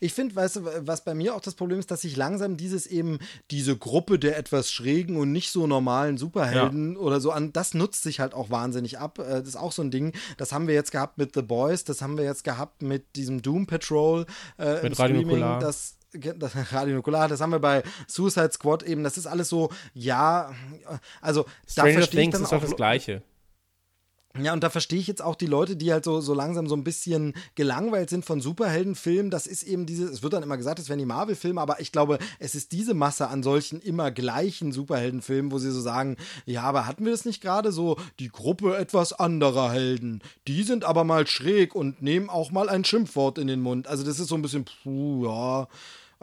ich 0.00 0.12
finde, 0.14 0.36
weißt 0.36 0.56
du, 0.56 0.86
was 0.86 1.04
bei 1.04 1.14
mir 1.14 1.34
auch 1.34 1.40
das 1.40 1.54
Problem 1.54 1.78
ist, 1.78 1.90
dass 1.90 2.02
sich 2.02 2.16
langsam 2.16 2.56
dieses 2.56 2.86
eben, 2.86 3.18
diese 3.50 3.76
Gruppe 3.76 4.18
der 4.18 4.38
etwas 4.38 4.70
schrägen 4.70 5.16
und 5.16 5.32
nicht 5.32 5.50
so 5.50 5.66
normalen 5.66 6.16
Superhelden 6.16 6.94
ja. 6.94 6.98
oder 6.98 7.20
so 7.20 7.30
an, 7.30 7.52
das 7.52 7.74
nutzt 7.74 8.02
sich 8.02 8.20
halt 8.20 8.34
auch 8.34 8.50
wahnsinnig 8.50 8.98
ab. 8.98 9.18
Äh, 9.18 9.40
das 9.40 9.48
ist 9.48 9.56
auch 9.56 9.72
so 9.72 9.82
ein 9.82 9.90
Ding. 9.90 10.12
Das 10.36 10.52
haben 10.52 10.66
wir 10.66 10.74
jetzt 10.74 10.92
gehabt 10.92 11.18
mit 11.18 11.34
The 11.34 11.42
Boys, 11.42 11.84
das 11.84 12.02
haben 12.02 12.16
wir 12.16 12.24
jetzt 12.24 12.44
gehabt 12.44 12.82
mit 12.82 13.16
diesem 13.16 13.42
Doom 13.42 13.66
Patrol 13.66 14.26
äh, 14.58 14.74
mit 14.74 14.84
im 14.84 14.92
Radio 14.92 14.94
Streaming. 14.94 15.26
Nukular. 15.26 15.58
Das, 15.60 15.96
das 16.12 16.52
Radio 16.72 16.96
Nukular, 16.96 17.28
das 17.28 17.40
haben 17.40 17.50
wir 17.50 17.60
bei 17.60 17.82
Suicide 18.06 18.50
Squad 18.52 18.82
eben. 18.82 19.02
Das 19.02 19.16
ist 19.16 19.26
alles 19.26 19.48
so, 19.48 19.70
ja, 19.92 20.52
also 21.20 21.44
Stranger 21.66 22.00
da 22.00 22.06
Things 22.06 22.36
ich 22.36 22.42
ist 22.42 22.52
auch 22.52 22.60
das 22.60 22.76
Gleiche. 22.76 23.22
Ja, 24.42 24.52
und 24.52 24.64
da 24.64 24.70
verstehe 24.70 24.98
ich 24.98 25.06
jetzt 25.06 25.22
auch 25.22 25.36
die 25.36 25.46
Leute, 25.46 25.76
die 25.76 25.92
halt 25.92 26.04
so, 26.04 26.20
so 26.20 26.34
langsam 26.34 26.66
so 26.66 26.74
ein 26.74 26.82
bisschen 26.82 27.34
gelangweilt 27.54 28.10
sind 28.10 28.24
von 28.24 28.40
Superheldenfilmen. 28.40 29.30
Das 29.30 29.46
ist 29.46 29.62
eben 29.62 29.86
diese, 29.86 30.06
es 30.06 30.24
wird 30.24 30.32
dann 30.32 30.42
immer 30.42 30.56
gesagt, 30.56 30.80
es 30.80 30.88
wären 30.88 30.98
die 30.98 31.06
Marvel-Filme, 31.06 31.60
aber 31.60 31.80
ich 31.80 31.92
glaube, 31.92 32.18
es 32.40 32.56
ist 32.56 32.72
diese 32.72 32.94
Masse 32.94 33.28
an 33.28 33.44
solchen 33.44 33.80
immer 33.80 34.10
gleichen 34.10 34.72
Superheldenfilmen, 34.72 35.52
wo 35.52 35.58
sie 35.58 35.70
so 35.70 35.80
sagen, 35.80 36.16
ja, 36.46 36.62
aber 36.62 36.88
hatten 36.88 37.04
wir 37.04 37.12
das 37.12 37.24
nicht 37.24 37.42
gerade 37.42 37.70
so, 37.70 37.96
die 38.18 38.28
Gruppe 38.28 38.76
etwas 38.76 39.12
anderer 39.12 39.70
Helden, 39.70 40.20
die 40.48 40.64
sind 40.64 40.82
aber 40.84 41.04
mal 41.04 41.28
schräg 41.28 41.76
und 41.76 42.02
nehmen 42.02 42.28
auch 42.28 42.50
mal 42.50 42.68
ein 42.68 42.84
Schimpfwort 42.84 43.38
in 43.38 43.46
den 43.46 43.60
Mund. 43.60 43.86
Also 43.86 44.02
das 44.02 44.18
ist 44.18 44.28
so 44.28 44.34
ein 44.34 44.42
bisschen, 44.42 44.64
puh, 44.64 45.26
ja 45.26 45.68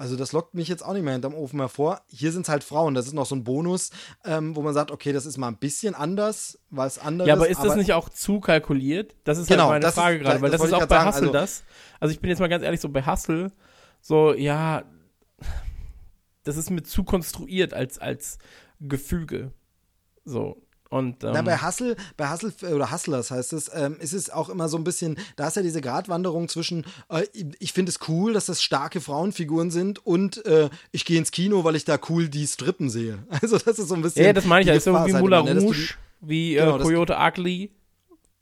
also 0.02 0.16
das 0.16 0.32
lockt 0.32 0.56
mich 0.56 0.68
jetzt 0.68 0.84
auch 0.84 0.94
nicht 0.94 1.04
mehr 1.04 1.14
hinterm 1.14 1.36
Ofen 1.36 1.60
hervor. 1.60 2.02
Hier 2.08 2.32
sind 2.32 2.42
es 2.42 2.50
halt 2.50 2.64
Frauen. 2.64 2.96
Das 2.96 3.06
ist 3.06 3.14
noch 3.14 3.28
so 3.28 3.36
ein 3.36 3.44
Bonus, 3.44 3.92
ähm, 4.26 4.56
wo 4.56 4.64
man 4.64 4.74
sagt, 4.74 4.90
okay, 4.90 5.14
das 5.14 5.28
ist 5.28 5.38
mal 5.38 5.48
ein 5.48 5.58
bisschen 5.58 5.94
anders, 5.94 6.58
weil 6.72 6.88
es 6.88 6.98
anders 6.98 7.28
ist. 7.28 7.30
Ja, 7.30 7.36
aber 7.36 7.48
ist 7.48 7.64
das 7.64 7.76
nicht 7.76 7.94
auch 7.94 8.10
zu 8.10 8.40
kalkuliert? 8.40 9.16
Das 9.26 9.38
ist 9.38 9.48
halt 9.48 9.60
genau, 9.60 9.70
halt 9.70 9.84
meine 9.84 9.94
Frage 9.94 10.18
ist, 10.18 10.24
gerade, 10.24 10.42
weil 10.42 10.50
das, 10.50 10.60
das 10.60 10.70
ist 10.70 10.74
auch 10.74 10.88
bei 10.88 10.96
sagen, 10.96 11.08
Hustle 11.08 11.22
also, 11.28 11.34
das. 11.34 11.64
Also 12.00 12.14
ich 12.14 12.20
bin 12.20 12.32
jetzt 12.32 12.40
mal 12.40 12.50
ganz 12.50 12.64
ehrlich, 12.64 12.82
so 12.82 12.90
bei 12.90 13.06
Hustle, 13.06 13.52
so, 14.02 14.34
ja, 14.34 14.86
das 16.46 16.58
ist 16.58 16.72
mir 16.72 16.82
zu 16.82 17.04
konstruiert 17.04 17.76
als, 17.76 18.00
als 18.00 18.40
Gefüge. 18.80 19.52
So. 20.26 20.58
Und, 20.92 21.24
ähm, 21.24 21.32
Na, 21.34 21.42
bei 21.42 21.58
Hustle, 21.58 21.96
bei 22.18 22.30
Hustle 22.30 22.52
oder 22.76 22.92
Hustlers 22.92 23.32
heißt 23.32 23.54
es, 23.54 23.72
ähm, 23.74 23.96
ist 24.00 24.12
es 24.14 24.30
auch 24.30 24.50
immer 24.50 24.68
so 24.68 24.78
ein 24.78 24.84
bisschen, 24.84 25.18
da 25.38 25.48
ist 25.48 25.56
ja 25.56 25.62
diese 25.62 25.80
Gratwanderung 25.80 26.50
zwischen, 26.50 26.86
äh, 27.10 27.24
ich 27.60 27.72
finde 27.72 27.92
es 27.92 28.00
cool, 28.10 28.34
dass 28.34 28.48
das 28.48 28.62
starke 28.62 29.00
Frauenfiguren 29.00 29.72
sind 29.72 30.06
und 30.06 30.46
äh, 30.46 30.70
ich 30.92 31.06
gehe 31.06 31.18
ins 31.18 31.32
Kino, 31.32 31.64
weil 31.64 31.78
ich 31.78 31.86
da 31.86 31.98
cool 32.10 32.28
die 32.28 32.46
Strippen 32.46 32.90
sehe. 32.90 33.20
Also 33.42 33.58
das 33.58 33.80
ist 33.80 33.88
so 33.88 33.96
ein 33.96 34.02
bisschen. 34.02 34.26
ja, 34.26 34.34
das 34.34 34.46
meine 34.46 34.62
ich 34.64 34.68
ja. 34.68 34.74
Ist 34.74 34.84
so 34.84 34.92
wie 34.92 35.06
Gefahrseite, 35.12 35.20
Moulin 35.24 35.46
ne, 35.46 35.62
Rouge, 35.62 35.94
wie 36.20 36.54
Genau, 36.56 36.76
äh, 36.76 36.78
das- 36.80 36.88
Coyote 36.88 37.18
Ugly. 37.18 37.72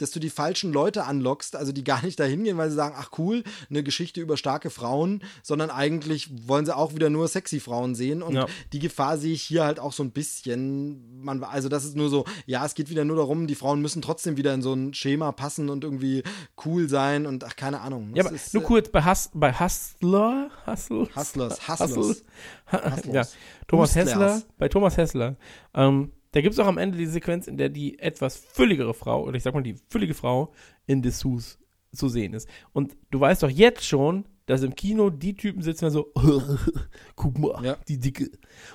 Dass 0.01 0.11
du 0.11 0.19
die 0.19 0.29
falschen 0.29 0.73
Leute 0.73 1.05
anlockst, 1.05 1.55
also 1.55 1.71
die 1.71 1.83
gar 1.83 2.03
nicht 2.03 2.19
dahin 2.19 2.43
gehen, 2.43 2.57
weil 2.57 2.69
sie 2.69 2.75
sagen, 2.75 2.95
ach 2.97 3.11
cool, 3.17 3.43
eine 3.69 3.83
Geschichte 3.83 4.21
über 4.21 4.37
starke 4.37 4.69
Frauen, 4.69 5.23
sondern 5.43 5.69
eigentlich 5.69 6.29
wollen 6.47 6.65
sie 6.65 6.75
auch 6.75 6.93
wieder 6.95 7.09
nur 7.09 7.27
sexy 7.27 7.59
Frauen 7.59 7.95
sehen 7.95 8.21
und 8.21 8.33
Ja. 8.35 8.47
die 8.73 8.79
Gefahr 8.79 9.17
sehe 9.17 9.33
ich 9.33 9.41
hier 9.41 9.63
halt 9.65 9.79
auch 9.79 9.93
so 9.93 10.03
ein 10.03 10.11
bisschen, 10.11 11.21
man, 11.21 11.43
also 11.43 11.69
das 11.69 11.83
ist 11.85 11.95
nur 11.95 12.09
so, 12.09 12.25
ja, 12.45 12.65
es 12.65 12.73
geht 12.75 12.89
wieder 12.89 13.05
nur 13.05 13.17
darum, 13.17 13.47
die 13.47 13.55
Frauen 13.55 13.81
müssen 13.81 14.01
trotzdem 14.01 14.37
wieder 14.37 14.53
in 14.53 14.61
so 14.61 14.73
ein 14.73 14.93
Schema 14.93 15.31
passen 15.31 15.69
und 15.69 15.83
irgendwie 15.83 16.23
cool 16.65 16.89
sein 16.89 17.25
und 17.25 17.43
ach, 17.43 17.55
keine 17.55 17.81
Ahnung. 17.81 18.11
Ja, 18.15 18.25
aber 18.25 18.33
ist, 18.35 18.53
nur 18.53 18.63
äh, 18.63 18.65
kurz, 18.65 18.89
bei, 18.89 19.03
Hus 19.05 19.29
bei 19.33 19.53
Hustler, 19.53 20.49
Hustle, 20.65 21.07
Hustlers, 21.15 21.67
Hustle, 21.67 21.87
Hustlers. 21.87 22.23
ja, 22.71 22.91
Hustlers. 22.95 23.35
Thomas 23.67 23.95
Hustlers. 23.95 24.05
Hessler, 24.07 24.41
bei 24.57 24.67
Thomas 24.69 24.97
Hessler, 24.97 25.35
ähm, 25.73 26.11
da 26.31 26.41
gibt 26.41 26.53
es 26.53 26.59
auch 26.59 26.67
am 26.67 26.77
Ende 26.77 26.97
die 26.97 27.05
Sequenz, 27.07 27.47
in 27.47 27.57
der 27.57 27.69
die 27.69 27.97
etwas 27.99 28.37
fülligere 28.37 28.93
Frau, 28.93 29.23
oder 29.23 29.35
ich 29.35 29.43
sag 29.43 29.53
mal 29.53 29.63
die 29.63 29.75
füllige 29.89 30.13
Frau 30.13 30.51
in 30.85 31.01
Dessous 31.01 31.57
zu 31.93 32.07
sehen 32.07 32.33
ist. 32.33 32.47
Und 32.71 32.95
du 33.11 33.19
weißt 33.19 33.41
doch 33.43 33.49
jetzt 33.49 33.85
schon, 33.85 34.25
dass 34.45 34.61
im 34.63 34.75
Kino 34.75 35.09
die 35.09 35.35
Typen 35.35 35.61
sitzen 35.61 35.85
und 35.85 35.91
so, 35.91 36.11
guck 37.15 37.37
mal, 37.37 37.63
Ja. 37.63 37.77
die 37.87 37.99
Dicke. 37.99 38.29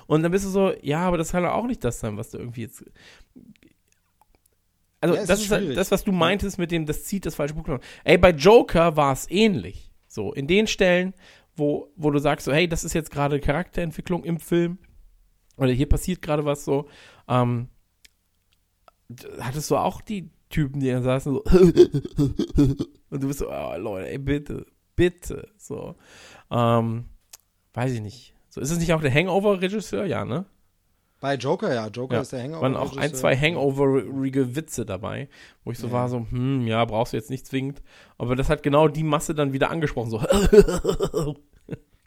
Und 0.07 0.23
dann 0.23 0.31
bist 0.31 0.45
du 0.45 0.49
so, 0.49 0.73
ja, 0.81 0.99
aber 1.01 1.17
das 1.17 1.31
kann 1.31 1.43
doch 1.43 1.51
auch 1.53 1.67
nicht 1.67 1.83
das 1.83 1.99
sein, 1.99 2.17
was 2.17 2.31
du 2.31 2.37
irgendwie 2.37 2.61
jetzt. 2.61 2.83
Also, 5.01 5.15
Ja, 5.15 5.25
das 5.25 5.39
ist 5.39 5.45
ist 5.45 5.51
halt 5.51 5.77
das, 5.77 5.91
was 5.91 6.03
du 6.03 6.11
meintest 6.11 6.57
mit 6.57 6.71
dem, 6.71 6.85
das 6.85 7.03
zieht 7.03 7.25
das 7.25 7.35
falsche 7.35 7.53
Buch. 7.53 7.67
Ey, 8.03 8.17
bei 8.17 8.31
Joker 8.31 8.95
war 8.95 9.13
es 9.13 9.29
ähnlich. 9.29 9.91
So, 10.07 10.33
in 10.33 10.47
den 10.47 10.67
Stellen, 10.67 11.13
wo, 11.55 11.91
wo 11.95 12.09
du 12.11 12.19
sagst, 12.19 12.45
so, 12.45 12.53
hey, 12.53 12.67
das 12.67 12.83
ist 12.83 12.93
jetzt 12.93 13.11
gerade 13.11 13.39
Charakterentwicklung 13.39 14.23
im 14.23 14.39
Film, 14.39 14.77
oder 15.57 15.71
hier 15.71 15.87
passiert 15.87 16.21
gerade 16.21 16.43
was 16.45 16.65
so, 16.65 16.87
ähm, 17.27 17.69
hattest 19.39 19.69
du 19.71 19.77
auch 19.77 20.01
die 20.01 20.29
Typen, 20.49 20.79
die 20.79 20.89
da 20.91 21.01
saßen 21.01 21.33
so, 21.33 21.43
und 23.09 23.23
du 23.23 23.27
bist 23.27 23.39
so, 23.39 23.49
oh, 23.49 23.75
Leute, 23.77 24.09
ey, 24.09 24.17
bitte, 24.17 24.65
bitte, 24.95 25.47
so, 25.57 25.95
ähm, 26.51 27.05
weiß 27.73 27.91
ich 27.93 28.01
nicht. 28.01 28.33
So, 28.49 28.61
ist 28.61 28.71
es 28.71 28.79
nicht 28.79 28.93
auch 28.93 29.01
der 29.01 29.13
Hangover-Regisseur? 29.13 30.05
Ja, 30.05 30.23
ne? 30.23 30.45
Bei 31.19 31.35
Joker, 31.35 31.73
ja, 31.73 31.87
Joker 31.87 32.15
Ja, 32.15 32.21
ist 32.21 32.31
der 32.33 32.43
Hangover. 32.43 32.61
waren 32.61 32.75
auch 32.75 32.95
ein, 32.97 33.13
zwei 33.13 33.35
Hangover-rige 33.35 34.55
Witze 34.55 34.85
dabei, 34.85 35.27
wo 35.63 35.71
ich 35.71 35.79
so 35.79 35.87
Ja. 35.87 35.93
war, 35.93 36.09
so, 36.09 36.25
hm, 36.29 36.67
ja, 36.67 36.83
brauchst 36.85 37.13
du 37.13 37.17
jetzt 37.17 37.29
nicht 37.29 37.45
zwingend. 37.47 37.81
Aber 38.17 38.35
das 38.35 38.47
hat 38.49 38.63
genau 38.63 38.87
die 38.87 39.03
Masse 39.03 39.33
dann 39.35 39.51
wieder 39.53 39.71
angesprochen, 39.71 40.09
so. 40.11 40.19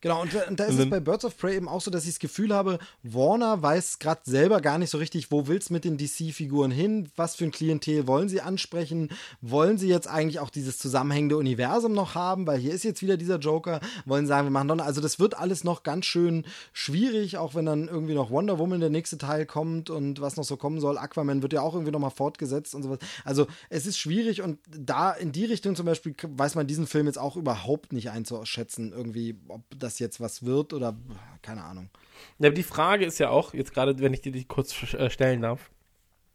Genau, 0.00 0.22
und, 0.22 0.32
und 0.48 0.60
da 0.60 0.64
ist 0.64 0.74
Und 0.74 0.80
es 0.80 0.90
bei 0.90 1.00
Birds 1.00 1.24
of 1.24 1.36
Prey 1.36 1.56
eben 1.56 1.68
auch 1.68 1.80
so, 1.80 1.90
dass 1.90 2.04
ich 2.04 2.10
das 2.10 2.18
Gefühl 2.20 2.54
habe, 2.54 2.78
Warner 3.02 3.60
weiß 3.62 3.98
gerade 3.98 4.20
selber 4.24 4.60
gar 4.60 4.78
nicht 4.78 4.90
so 4.90 4.98
richtig, 4.98 5.30
wo 5.32 5.46
will's 5.48 5.70
mit 5.70 5.84
den 5.84 5.96
DC-Figuren 5.98 6.70
hin, 6.70 7.10
was 7.16 7.34
für 7.34 7.44
ein 7.44 7.50
Klientel 7.50 8.06
wollen 8.06 8.28
sie 8.28 8.40
ansprechen, 8.40 9.08
wollen 9.40 9.76
sie 9.78 9.88
jetzt 9.88 10.06
eigentlich 10.06 10.38
auch 10.38 10.50
dieses 10.50 10.78
zusammenhängende 10.78 11.36
Universum 11.36 11.92
noch 11.94 12.14
haben, 12.14 12.46
weil 12.46 12.58
hier 12.58 12.72
ist 12.72 12.84
jetzt 12.84 13.02
wieder 13.02 13.16
dieser 13.16 13.38
Joker, 13.38 13.80
wollen 14.04 14.26
sagen, 14.26 14.46
wir 14.46 14.50
machen 14.52 14.68
noch- 14.68 14.78
also 14.84 15.00
das 15.00 15.18
wird 15.18 15.36
alles 15.36 15.64
noch 15.64 15.82
ganz 15.82 16.06
schön 16.06 16.44
schwierig, 16.72 17.36
auch 17.38 17.54
wenn 17.54 17.66
dann 17.66 17.88
irgendwie 17.88 18.14
noch 18.14 18.30
Wonder 18.30 18.58
Woman 18.58 18.80
der 18.80 18.90
nächste 18.90 19.18
Teil 19.18 19.46
kommt 19.46 19.90
und 19.90 20.20
was 20.20 20.36
noch 20.36 20.44
so 20.44 20.56
kommen 20.56 20.80
soll, 20.80 20.96
Aquaman 20.98 21.42
wird 21.42 21.52
ja 21.52 21.62
auch 21.62 21.74
irgendwie 21.74 21.92
nochmal 21.92 22.10
fortgesetzt 22.10 22.74
und 22.74 22.82
sowas, 22.84 22.98
also 23.24 23.46
es 23.68 23.86
ist 23.86 23.98
schwierig 23.98 24.42
und 24.42 24.58
da 24.68 25.10
in 25.12 25.32
die 25.32 25.44
Richtung 25.44 25.74
zum 25.74 25.86
Beispiel 25.86 26.14
weiß 26.22 26.54
man 26.54 26.66
diesen 26.66 26.86
Film 26.86 27.06
jetzt 27.06 27.18
auch 27.18 27.36
überhaupt 27.36 27.92
nicht 27.92 28.10
einzuschätzen, 28.10 28.92
irgendwie, 28.92 29.36
ob 29.48 29.62
das 29.78 29.87
jetzt 29.98 30.20
was 30.20 30.44
wird 30.44 30.72
oder 30.72 30.96
keine 31.40 31.64
Ahnung. 31.64 31.88
Ja, 32.38 32.48
aber 32.48 32.54
die 32.54 32.62
Frage 32.62 33.04
ist 33.04 33.18
ja 33.18 33.30
auch, 33.30 33.54
jetzt 33.54 33.72
gerade, 33.72 33.98
wenn 34.00 34.12
ich 34.12 34.20
dir 34.20 34.32
die 34.32 34.44
kurz 34.44 34.82
äh, 34.94 35.08
stellen 35.08 35.42
darf, 35.42 35.70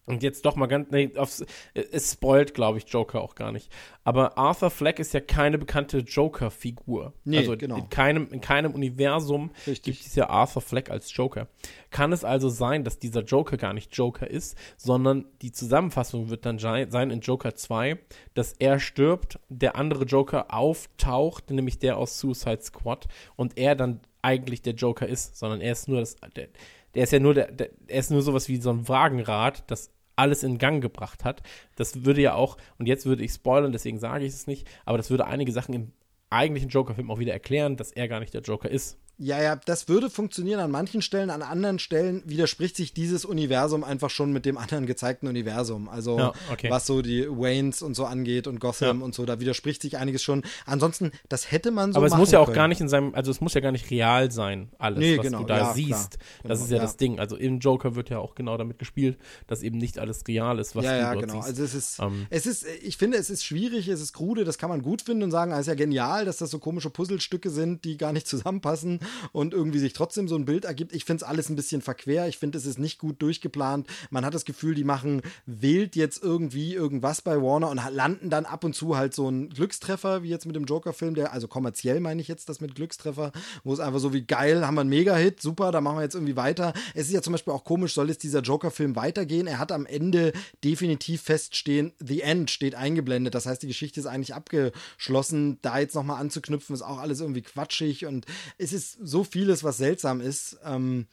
und 0.06 0.22
jetzt 0.22 0.44
doch 0.44 0.54
mal 0.56 0.66
ganz, 0.66 0.90
nee, 0.90 1.10
aufs, 1.16 1.40
äh, 1.72 1.84
es 1.92 2.12
spoilt, 2.12 2.54
glaube 2.54 2.78
ich, 2.78 2.84
Joker 2.88 3.22
auch 3.22 3.34
gar 3.34 3.52
nicht. 3.52 3.70
Aber 4.04 4.36
Arthur 4.36 4.70
Fleck 4.70 4.98
ist 4.98 5.14
ja 5.14 5.20
keine 5.20 5.56
bekannte 5.56 5.98
Joker-Figur. 5.98 7.14
Nee, 7.24 7.38
also 7.38 7.56
genau. 7.56 7.76
in 7.76 7.88
keinem, 7.88 8.28
in 8.30 8.40
keinem 8.40 8.72
Universum 8.72 9.50
Richtig. 9.66 9.82
gibt 9.82 10.06
es 10.06 10.14
ja 10.14 10.28
Arthur 10.28 10.60
Fleck 10.60 10.90
als 10.90 11.14
Joker. 11.16 11.48
Kann 11.90 12.12
es 12.12 12.22
also 12.22 12.50
sein, 12.50 12.84
dass 12.84 12.98
dieser 12.98 13.22
Joker 13.22 13.56
gar 13.56 13.72
nicht 13.72 13.96
Joker 13.96 14.28
ist, 14.28 14.58
sondern 14.76 15.24
die 15.40 15.52
Zusammenfassung 15.52 16.28
wird 16.28 16.44
dann 16.44 16.58
sein 16.58 17.10
in 17.10 17.20
Joker 17.20 17.54
2, 17.54 17.98
dass 18.34 18.52
er 18.52 18.80
stirbt, 18.80 19.38
der 19.48 19.76
andere 19.76 20.04
Joker 20.04 20.52
auftaucht, 20.52 21.50
nämlich 21.50 21.78
der 21.78 21.96
aus 21.96 22.18
Suicide 22.18 22.62
Squad, 22.62 23.08
und 23.36 23.56
er 23.56 23.74
dann 23.74 24.00
eigentlich 24.20 24.62
der 24.62 24.74
Joker 24.74 25.06
ist, 25.06 25.36
sondern 25.36 25.60
er 25.60 25.72
ist 25.72 25.88
nur 25.88 26.00
das, 26.00 26.16
der, 26.34 26.48
der 26.94 27.04
ist 27.04 27.12
ja 27.12 27.18
nur 27.18 27.34
der, 27.34 27.50
der, 27.50 27.70
er 27.86 28.00
ist 28.00 28.10
nur 28.10 28.22
sowas 28.22 28.48
wie 28.48 28.56
so 28.56 28.70
ein 28.70 28.88
Wagenrad, 28.88 29.70
das 29.70 29.90
alles 30.16 30.42
in 30.42 30.58
Gang 30.58 30.80
gebracht 30.80 31.24
hat. 31.24 31.42
Das 31.76 32.04
würde 32.04 32.22
ja 32.22 32.34
auch, 32.34 32.56
und 32.78 32.86
jetzt 32.86 33.06
würde 33.06 33.24
ich 33.24 33.32
spoilern, 33.32 33.72
deswegen 33.72 33.98
sage 33.98 34.24
ich 34.24 34.32
es 34.32 34.46
nicht, 34.46 34.68
aber 34.84 34.96
das 34.96 35.10
würde 35.10 35.26
einige 35.26 35.52
Sachen 35.52 35.74
im 35.74 35.92
eigentlichen 36.30 36.68
Joker-Film 36.68 37.10
auch 37.10 37.18
wieder 37.18 37.32
erklären, 37.32 37.76
dass 37.76 37.92
er 37.92 38.08
gar 38.08 38.20
nicht 38.20 38.34
der 38.34 38.42
Joker 38.42 38.70
ist. 38.70 38.98
Ja, 39.16 39.40
ja, 39.40 39.54
das 39.54 39.88
würde 39.88 40.10
funktionieren 40.10 40.58
an 40.58 40.70
manchen 40.72 41.00
Stellen, 41.00 41.30
an 41.30 41.42
anderen 41.42 41.78
Stellen 41.78 42.22
widerspricht 42.26 42.76
sich 42.76 42.92
dieses 42.94 43.24
Universum 43.24 43.84
einfach 43.84 44.10
schon 44.10 44.32
mit 44.32 44.44
dem 44.44 44.58
anderen 44.58 44.86
gezeigten 44.86 45.28
Universum. 45.28 45.88
Also 45.88 46.18
Ja, 46.18 46.32
okay. 46.50 46.68
was 46.68 46.86
so 46.86 47.00
die 47.00 47.28
Waynes 47.28 47.80
und 47.80 47.94
so 47.94 48.06
angeht 48.06 48.48
und 48.48 48.58
Gotham 48.58 48.98
Ja. 48.98 49.04
und 49.04 49.14
so, 49.14 49.24
da 49.24 49.38
widerspricht 49.38 49.82
sich 49.82 49.98
einiges 49.98 50.22
schon. 50.24 50.42
Ansonsten, 50.66 51.12
das 51.28 51.52
hätte 51.52 51.70
man 51.70 51.92
so 51.92 51.98
aber 51.98 52.06
es 52.08 52.16
muss 52.16 52.32
ja 52.32 52.40
auch 52.40 52.46
können. 52.46 52.56
gar 52.56 52.68
nicht 52.68 52.80
in 52.80 52.88
seinem, 52.88 53.14
also 53.14 53.30
es 53.30 53.40
muss 53.40 53.54
ja 53.54 53.60
gar 53.60 53.70
nicht 53.70 53.88
real 53.90 54.32
sein, 54.32 54.70
alles, 54.78 54.98
Nee, 54.98 55.16
was 55.18 55.26
genau, 55.26 55.38
du 55.40 55.44
da 55.46 55.58
ja, 55.58 55.72
siehst. 55.74 55.88
klar. 55.88 56.08
das 56.10 56.42
Genau, 56.42 56.54
ist 56.64 56.70
ja, 56.70 56.76
ja. 56.78 56.82
das 56.82 56.96
Ding. 56.96 57.20
Also 57.20 57.36
im 57.36 57.60
Joker 57.60 57.94
wird 57.94 58.10
ja 58.10 58.18
auch 58.18 58.34
genau 58.34 58.56
damit 58.56 58.80
gespielt, 58.80 59.16
dass 59.46 59.62
eben 59.62 59.78
nicht 59.78 59.98
alles 60.00 60.26
real 60.26 60.58
ist, 60.58 60.74
was 60.74 60.84
ja, 60.86 60.92
du 60.92 60.98
ja, 60.98 61.12
dort 61.14 61.26
genau. 61.28 61.34
siehst. 61.42 61.48
Also 61.48 61.62
es 61.62 61.74
ist, 61.74 61.98
Ähm. 62.00 62.26
es 62.30 62.46
ist, 62.46 62.66
ich 62.82 62.96
finde, 62.96 63.16
es 63.18 63.30
ist 63.30 63.44
schwierig, 63.44 63.86
es 63.86 64.00
ist 64.00 64.12
krude, 64.12 64.42
das 64.42 64.58
kann 64.58 64.70
man 64.70 64.82
gut 64.82 65.02
finden 65.02 65.22
und 65.22 65.30
sagen, 65.30 65.52
es 65.52 65.60
ist 65.60 65.66
ja 65.68 65.74
genial, 65.74 66.24
dass 66.24 66.38
das 66.38 66.50
so 66.50 66.58
komische 66.58 66.90
Puzzlestücke 66.90 67.48
sind, 67.50 67.84
die 67.84 67.96
gar 67.96 68.12
nicht 68.12 68.26
zusammenpassen 68.34 68.98
und 69.32 69.54
irgendwie 69.54 69.78
sich 69.78 69.92
trotzdem 69.92 70.28
so 70.28 70.36
ein 70.36 70.44
Bild 70.44 70.64
ergibt. 70.64 70.94
Ich 70.94 71.04
finde 71.04 71.24
es 71.24 71.28
alles 71.28 71.48
ein 71.48 71.56
bisschen 71.56 71.82
verquer. 71.82 72.28
Ich 72.28 72.38
finde, 72.38 72.58
es 72.58 72.66
ist 72.66 72.78
nicht 72.78 72.98
gut 72.98 73.20
durchgeplant. 73.22 73.86
Man 74.10 74.24
hat 74.24 74.34
das 74.34 74.44
Gefühl, 74.44 74.74
die 74.74 74.84
machen 74.84 75.22
wild 75.46 75.96
jetzt 75.96 76.22
irgendwie 76.22 76.74
irgendwas 76.74 77.22
bei 77.22 77.40
Warner 77.40 77.70
und 77.70 77.80
landen 77.90 78.30
dann 78.30 78.44
ab 78.46 78.64
und 78.64 78.74
zu 78.74 78.96
halt 78.96 79.14
so 79.14 79.28
ein 79.28 79.50
Glückstreffer, 79.50 80.22
wie 80.22 80.28
jetzt 80.28 80.46
mit 80.46 80.56
dem 80.56 80.64
Joker-Film, 80.64 81.14
der, 81.14 81.32
also 81.32 81.48
kommerziell 81.48 82.00
meine 82.00 82.20
ich 82.20 82.28
jetzt 82.28 82.48
das 82.48 82.60
mit 82.60 82.74
Glückstreffer, 82.74 83.32
wo 83.62 83.72
es 83.72 83.80
einfach 83.80 84.00
so 84.00 84.12
wie 84.12 84.22
geil, 84.22 84.66
haben 84.66 84.74
wir 84.74 84.82
einen 84.82 84.90
Mega-Hit, 84.90 85.40
super, 85.40 85.72
da 85.72 85.80
machen 85.80 85.98
wir 85.98 86.02
jetzt 86.02 86.14
irgendwie 86.14 86.36
weiter. 86.36 86.72
Es 86.94 87.06
ist 87.06 87.12
ja 87.12 87.22
zum 87.22 87.32
Beispiel 87.32 87.52
auch 87.52 87.64
komisch, 87.64 87.94
soll 87.94 88.08
jetzt 88.08 88.22
dieser 88.22 88.40
Joker-Film 88.40 88.96
weitergehen? 88.96 89.46
Er 89.46 89.58
hat 89.58 89.72
am 89.72 89.86
Ende 89.86 90.32
definitiv 90.62 91.22
feststehen, 91.22 91.92
The 91.98 92.20
End 92.20 92.50
steht 92.50 92.74
eingeblendet. 92.74 93.34
Das 93.34 93.46
heißt, 93.46 93.62
die 93.62 93.68
Geschichte 93.68 94.00
ist 94.00 94.06
eigentlich 94.06 94.34
abgeschlossen. 94.34 95.58
Da 95.62 95.78
jetzt 95.78 95.94
nochmal 95.94 96.20
anzuknüpfen, 96.20 96.74
ist 96.74 96.82
auch 96.82 96.98
alles 96.98 97.20
irgendwie 97.20 97.42
quatschig 97.42 98.06
und 98.06 98.26
es 98.58 98.72
ist 98.72 98.93
so 99.02 99.24
vieles, 99.24 99.64
was 99.64 99.76
seltsam 99.78 100.20
ist. 100.20 100.58
Ähm, 100.64 101.06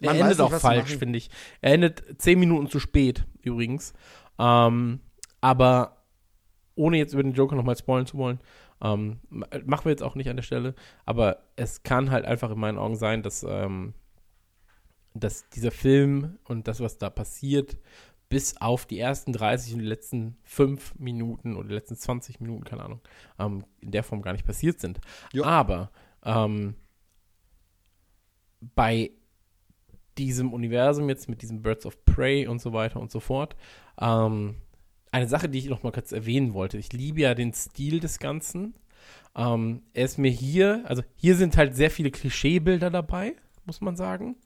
Er 0.00 0.12
endet 0.12 0.28
nicht, 0.28 0.40
auch 0.40 0.52
falsch, 0.52 0.96
finde 0.96 1.18
ich. 1.18 1.30
Er 1.60 1.74
endet 1.74 2.02
zehn 2.20 2.38
Minuten 2.38 2.68
zu 2.68 2.80
spät, 2.80 3.24
übrigens. 3.42 3.92
Ähm, 4.38 5.00
aber 5.40 5.96
ohne 6.74 6.96
jetzt 6.98 7.12
über 7.12 7.22
den 7.22 7.34
Joker 7.34 7.56
nochmal 7.56 7.76
spoilen 7.76 8.06
zu 8.06 8.16
wollen, 8.16 8.40
ähm, 8.82 9.20
ma- 9.28 9.46
machen 9.66 9.84
wir 9.84 9.90
jetzt 9.90 10.02
auch 10.02 10.14
nicht 10.14 10.28
an 10.30 10.36
der 10.36 10.42
Stelle. 10.42 10.74
Aber 11.04 11.42
es 11.56 11.82
kann 11.82 12.10
halt 12.10 12.24
einfach 12.24 12.50
in 12.50 12.58
meinen 12.58 12.78
Augen 12.78 12.96
sein, 12.96 13.22
dass, 13.22 13.44
ähm, 13.46 13.92
dass 15.14 15.48
dieser 15.50 15.70
Film 15.70 16.38
und 16.44 16.68
das, 16.68 16.80
was 16.80 16.96
da 16.98 17.10
passiert, 17.10 17.76
bis 18.28 18.56
auf 18.60 18.86
die 18.86 18.98
ersten 19.00 19.32
30 19.32 19.72
und 19.74 19.80
die 19.80 19.86
letzten 19.86 20.36
5 20.44 20.94
Minuten 20.98 21.56
oder 21.56 21.68
die 21.68 21.74
letzten 21.74 21.96
20 21.96 22.40
Minuten, 22.40 22.62
keine 22.64 22.84
Ahnung, 22.84 23.00
ähm, 23.40 23.64
in 23.80 23.90
der 23.90 24.04
Form 24.04 24.22
gar 24.22 24.32
nicht 24.32 24.46
passiert 24.46 24.78
sind. 24.80 25.00
Ja. 25.32 25.42
Aber 25.44 25.90
ähm, 26.24 26.76
bei 28.60 29.12
diesem 30.18 30.52
Universum 30.52 31.08
jetzt 31.08 31.28
mit 31.28 31.42
diesem 31.42 31.62
Birds 31.62 31.86
of 31.86 32.04
Prey 32.04 32.46
und 32.46 32.60
so 32.60 32.72
weiter 32.72 33.00
und 33.00 33.10
so 33.10 33.20
fort. 33.20 33.56
Ähm, 34.00 34.56
eine 35.12 35.28
Sache, 35.28 35.48
die 35.48 35.58
ich 35.58 35.68
noch 35.68 35.82
mal 35.82 35.92
kurz 35.92 36.12
erwähnen 36.12 36.54
wollte. 36.54 36.78
Ich 36.78 36.92
liebe 36.92 37.20
ja 37.20 37.34
den 37.34 37.52
Stil 37.52 38.00
des 38.00 38.18
Ganzen. 38.18 38.74
Ähm, 39.34 39.82
er 39.92 40.04
ist 40.04 40.18
mir 40.18 40.30
hier, 40.30 40.84
also 40.86 41.02
hier 41.16 41.36
sind 41.36 41.56
halt 41.56 41.74
sehr 41.74 41.90
viele 41.90 42.10
Klischeebilder 42.10 42.90
dabei, 42.90 43.34
muss 43.64 43.80
man 43.80 43.96
sagen. 43.96 44.36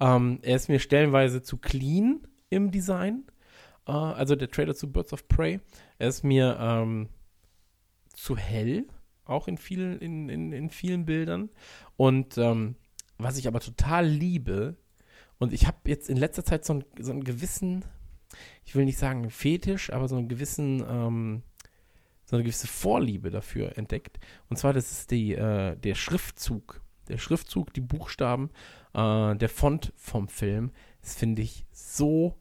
Ähm, 0.00 0.38
er 0.42 0.56
ist 0.56 0.68
mir 0.68 0.80
stellenweise 0.80 1.42
zu 1.42 1.58
clean 1.58 2.26
im 2.48 2.70
Design. 2.70 3.24
Äh, 3.86 3.92
also 3.92 4.36
der 4.36 4.50
Trailer 4.50 4.74
zu 4.74 4.90
Birds 4.90 5.12
of 5.12 5.28
Prey. 5.28 5.60
Er 5.98 6.08
ist 6.08 6.24
mir 6.24 6.56
ähm, 6.60 7.08
zu 8.14 8.36
hell, 8.36 8.86
auch 9.24 9.48
in 9.48 9.58
vielen, 9.58 9.98
in, 9.98 10.28
in, 10.28 10.52
in 10.52 10.70
vielen 10.70 11.04
Bildern. 11.04 11.50
Und 11.96 12.38
ähm, 12.38 12.76
was 13.22 13.38
ich 13.38 13.46
aber 13.48 13.60
total 13.60 14.06
liebe, 14.06 14.76
und 15.38 15.52
ich 15.52 15.66
habe 15.66 15.78
jetzt 15.86 16.10
in 16.10 16.16
letzter 16.16 16.44
Zeit 16.44 16.64
so, 16.64 16.74
einen- 16.74 16.84
so 16.98 17.12
einen 17.12 17.24
gewissen, 17.24 17.84
ich 18.64 18.74
will 18.74 18.84
nicht 18.84 18.98
sagen 18.98 19.30
Fetisch, 19.30 19.92
aber 19.92 20.06
so 20.06 20.16
einen 20.16 20.28
gewissen, 20.28 20.84
ähm, 20.88 21.42
so 22.26 22.36
eine 22.36 22.44
gewisse 22.44 22.68
Vorliebe 22.68 23.30
dafür 23.30 23.76
entdeckt. 23.76 24.20
Und 24.48 24.56
zwar, 24.56 24.72
das 24.72 24.92
ist 24.92 25.10
die, 25.10 25.34
äh, 25.34 25.76
der 25.76 25.94
Schriftzug. 25.94 26.82
Der 27.08 27.18
Schriftzug, 27.18 27.72
die 27.72 27.80
Buchstaben, 27.80 28.50
äh, 28.94 29.34
der 29.34 29.48
Font 29.48 29.92
vom 29.96 30.28
Film. 30.28 30.70
Das 31.00 31.16
finde 31.16 31.42
ich 31.42 31.66
so 31.72 32.36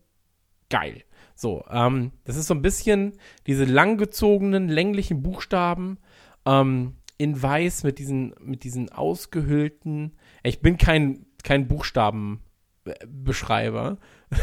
geil. 0.69 1.03
So, 1.33 1.65
ähm, 1.71 2.11
das 2.25 2.35
ist 2.35 2.47
so 2.47 2.53
ein 2.53 2.61
bisschen 2.61 3.17
diese 3.47 3.65
langgezogenen, 3.65 4.67
länglichen 4.67 5.23
Buchstaben 5.23 5.97
ähm, 6.45 6.97
in 7.17 7.41
weiß 7.41 7.83
mit 7.83 7.97
diesen, 7.97 8.35
mit 8.41 8.63
diesen 8.63 8.91
ausgehöhlten. 8.91 10.13
Ich 10.43 10.61
bin 10.61 10.77
kein, 10.77 11.25
kein 11.43 11.67
Buchstabenbeschreiber. 11.67 13.97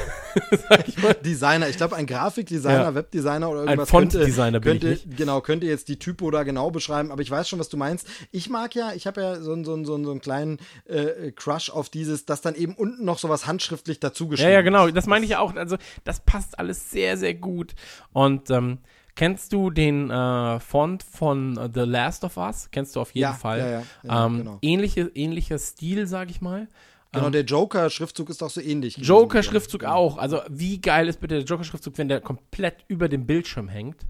Ich. 0.87 0.97
Designer, 1.25 1.69
ich 1.69 1.77
glaube, 1.77 1.97
ein 1.97 2.07
Grafikdesigner, 2.07 2.83
ja. 2.83 2.95
Webdesigner 2.95 3.49
oder 3.49 3.61
irgendwas. 3.61 3.89
Ein 3.89 3.91
Fontdesigner 3.91 4.61
könnte, 4.61 4.89
bin 4.89 4.99
könnte, 4.99 5.17
Genau, 5.17 5.41
könnte 5.41 5.67
jetzt 5.67 5.89
die 5.89 5.99
Typo 5.99 6.31
da 6.31 6.43
genau 6.43 6.71
beschreiben, 6.71 7.11
aber 7.11 7.23
ich 7.23 7.31
weiß 7.31 7.49
schon, 7.49 7.59
was 7.59 7.69
du 7.69 7.77
meinst. 7.77 8.07
Ich 8.33 8.51
mag 8.51 8.75
ja, 8.75 8.93
ich 8.95 9.07
habe 9.07 9.23
ja 9.23 9.41
so, 9.41 9.55
so, 9.65 9.85
so, 9.85 10.05
so 10.05 10.11
einen 10.11 10.21
kleinen 10.21 10.59
äh, 10.85 11.31
Crush 11.33 11.71
auf 11.71 11.89
dieses, 11.89 12.27
dass 12.27 12.43
dann 12.43 12.55
eben 12.55 12.75
unten 12.75 13.05
noch 13.05 13.19
sowas 13.19 13.47
handschriftlich 13.47 14.01
dazu 14.01 14.29
geschrieben 14.29 14.51
Ja, 14.51 14.57
ja, 14.57 14.63
genau, 14.63 14.91
das 14.91 15.07
meine 15.07 15.25
ich 15.25 15.31
ja 15.31 15.39
auch. 15.39 15.55
Also, 15.55 15.77
das 16.05 16.21
passt 16.21 16.59
alles 16.59 16.91
sehr, 16.91 17.17
sehr 17.17 17.35
gut. 17.35 17.75
Und, 18.13 18.51
ähm, 18.51 18.79
Kennst 19.17 19.53
du 19.53 19.71
den 19.71 20.11
äh, 20.11 20.61
Font 20.61 21.03
von 21.03 21.71
The 21.75 21.81
Last 21.81 22.23
of 22.23 22.37
Us? 22.37 22.71
Kennst 22.71 22.95
du 22.95 23.01
auf 23.01 23.13
jeden 23.13 23.23
ja, 23.23 23.33
Fall. 23.33 23.59
Ja, 23.59 23.71
ja, 23.71 23.83
ja 24.03 24.27
ähm, 24.27 24.39
genau. 24.39 24.59
ähnliche, 24.61 25.11
ähnlicher 25.15 25.59
Stil, 25.59 26.07
sag 26.07 26.31
ich 26.31 26.43
mal. 26.43 26.69
Genau, 27.13 27.27
Ähm, 27.27 27.33
der 27.33 27.45
Joker-Schriftzug 27.45 28.29
ist 28.29 28.43
auch 28.43 28.51
so 28.51 28.61
ähnlich. 28.61 28.99
Joker-Schriftzug 28.99 29.85
auch. 29.85 30.19
Also, 30.19 30.43
wie 30.51 30.81
geil 30.81 31.09
ist 31.09 31.21
bitte 31.21 31.37
der 31.37 31.45
Joker-Schriftzug, 31.45 31.97
wenn 31.97 32.09
der 32.09 32.21
komplett 32.21 32.85
über 32.89 33.09
dem 33.09 33.27
Bildschirm 33.27 33.69
hängt? 33.69 34.07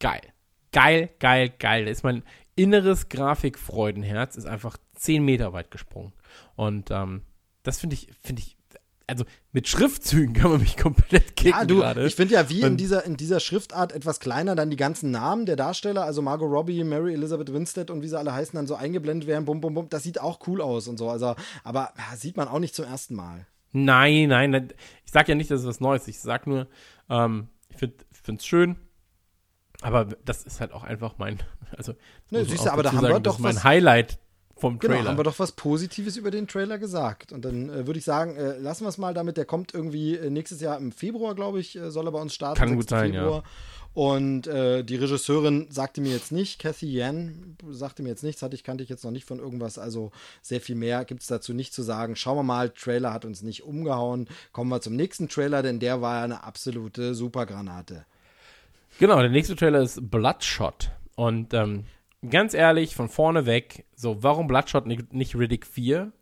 Geil. 0.00 0.22
Geil, 0.72 1.10
geil, 1.20 1.52
geil. 1.56 1.84
Da 1.84 1.90
ist 1.90 2.02
mein 2.02 2.24
inneres 2.56 3.08
Grafikfreudenherz 3.08 4.36
ist 4.36 4.46
einfach 4.46 4.78
10 4.96 5.24
Meter 5.24 5.52
weit 5.52 5.70
gesprungen. 5.70 6.12
Und 6.56 6.90
ähm, 6.90 7.22
das 7.62 7.78
finde 7.78 7.94
ich, 7.94 8.08
finde 8.20 8.42
ich, 8.42 8.55
also 9.08 9.24
mit 9.52 9.68
Schriftzügen 9.68 10.34
kann 10.34 10.50
man 10.50 10.60
mich 10.60 10.76
komplett 10.76 11.36
kicken 11.36 11.58
Ja, 11.60 11.64
du, 11.64 11.76
gerade. 11.76 12.06
ich 12.06 12.14
finde 12.16 12.34
ja, 12.34 12.48
wie 12.50 12.62
in 12.62 12.76
dieser, 12.76 13.04
in 13.04 13.16
dieser 13.16 13.38
Schriftart 13.40 13.92
etwas 13.92 14.18
kleiner 14.20 14.54
dann 14.56 14.68
die 14.70 14.76
ganzen 14.76 15.10
Namen 15.12 15.46
der 15.46 15.54
Darsteller, 15.56 16.04
also 16.04 16.22
Margot 16.22 16.50
Robbie, 16.50 16.82
Mary 16.82 17.14
Elizabeth 17.14 17.52
Winstead 17.52 17.90
und 17.90 18.02
wie 18.02 18.08
sie 18.08 18.18
alle 18.18 18.32
heißen, 18.32 18.54
dann 18.56 18.66
so 18.66 18.74
eingeblendet 18.74 19.28
werden, 19.28 19.44
bum, 19.44 19.60
bum, 19.60 19.74
bum, 19.74 19.88
das 19.88 20.02
sieht 20.02 20.20
auch 20.20 20.40
cool 20.48 20.60
aus 20.60 20.88
und 20.88 20.98
so. 20.98 21.08
Also, 21.08 21.36
aber 21.62 21.92
ja, 21.96 22.16
sieht 22.16 22.36
man 22.36 22.48
auch 22.48 22.58
nicht 22.58 22.74
zum 22.74 22.84
ersten 22.84 23.14
Mal. 23.14 23.46
Nein, 23.72 24.28
nein. 24.28 24.72
Ich 25.04 25.12
sag 25.12 25.28
ja 25.28 25.34
nicht, 25.34 25.50
dass 25.50 25.60
es 25.60 25.66
was 25.66 25.80
Neues 25.80 26.02
ist. 26.02 26.08
Ich 26.08 26.20
sag 26.20 26.46
nur, 26.46 26.66
ähm, 27.08 27.48
ich 27.68 27.76
finde 27.78 28.38
es 28.38 28.46
schön. 28.46 28.76
Aber 29.82 30.06
das 30.24 30.42
ist 30.44 30.60
halt 30.60 30.72
auch 30.72 30.82
einfach 30.84 31.14
mein, 31.18 31.38
also 31.76 31.92
Ne, 32.30 32.38
man 32.40 32.44
siehst 32.46 32.64
du, 32.66 32.70
aber 32.72 32.82
da 32.82 32.92
haben 32.92 33.06
wir 33.06 33.20
doch 33.20 33.38
mein 33.38 33.54
was- 33.56 33.64
Highlight 33.64 34.18
vom 34.56 34.78
Genau, 34.78 34.94
Trailer. 34.94 35.10
haben 35.10 35.18
wir 35.18 35.24
doch 35.24 35.38
was 35.38 35.52
Positives 35.52 36.16
über 36.16 36.30
den 36.30 36.48
Trailer 36.48 36.78
gesagt. 36.78 37.32
Und 37.32 37.44
dann 37.44 37.68
äh, 37.68 37.86
würde 37.86 37.98
ich 37.98 38.04
sagen, 38.04 38.36
äh, 38.36 38.58
lassen 38.58 38.84
wir 38.84 38.88
es 38.88 38.98
mal 38.98 39.14
damit. 39.14 39.36
Der 39.36 39.44
kommt 39.44 39.74
irgendwie 39.74 40.16
äh, 40.16 40.30
nächstes 40.30 40.60
Jahr 40.60 40.78
im 40.78 40.92
Februar, 40.92 41.34
glaube 41.34 41.60
ich, 41.60 41.76
äh, 41.76 41.90
soll 41.90 42.08
er 42.08 42.12
bei 42.12 42.20
uns 42.20 42.34
starten. 42.34 42.58
Kann 42.58 42.74
gut 42.74 42.88
6. 42.88 42.90
sein, 42.90 43.12
ja. 43.12 43.22
Februar. 43.22 43.42
Und 43.92 44.46
äh, 44.46 44.82
die 44.84 44.96
Regisseurin 44.96 45.68
sagte 45.70 46.02
mir 46.02 46.12
jetzt 46.12 46.30
nicht, 46.30 46.58
Cathy 46.58 46.86
Yan 46.86 47.56
sagte 47.70 48.02
mir 48.02 48.10
jetzt 48.10 48.24
nichts, 48.24 48.42
hatte 48.42 48.54
ich, 48.54 48.62
kannte 48.62 48.84
ich 48.84 48.90
jetzt 48.90 49.04
noch 49.04 49.10
nicht 49.10 49.24
von 49.24 49.38
irgendwas. 49.38 49.78
Also 49.78 50.12
sehr 50.42 50.60
viel 50.60 50.74
mehr 50.76 51.06
gibt 51.06 51.22
es 51.22 51.28
dazu 51.28 51.54
nicht 51.54 51.72
zu 51.72 51.82
sagen. 51.82 52.14
Schauen 52.14 52.36
wir 52.36 52.42
mal, 52.42 52.68
Trailer 52.68 53.14
hat 53.14 53.24
uns 53.24 53.40
nicht 53.40 53.62
umgehauen. 53.62 54.28
Kommen 54.52 54.68
wir 54.70 54.82
zum 54.82 54.96
nächsten 54.96 55.30
Trailer, 55.30 55.62
denn 55.62 55.80
der 55.80 56.02
war 56.02 56.16
ja 56.18 56.24
eine 56.24 56.44
absolute 56.44 57.14
Supergranate. 57.14 58.04
Genau, 58.98 59.18
der 59.18 59.30
nächste 59.30 59.56
Trailer 59.56 59.80
ist 59.80 60.10
Bloodshot. 60.10 60.90
Und 61.14 61.54
ähm, 61.54 61.84
ganz 62.28 62.54
ehrlich, 62.54 62.94
von 62.94 63.08
vorne 63.08 63.46
weg, 63.46 63.86
so, 63.94 64.22
warum 64.22 64.46
Bloodshot 64.46 64.86
nicht, 64.86 65.34
Riddick 65.36 65.66
4? 65.66 66.12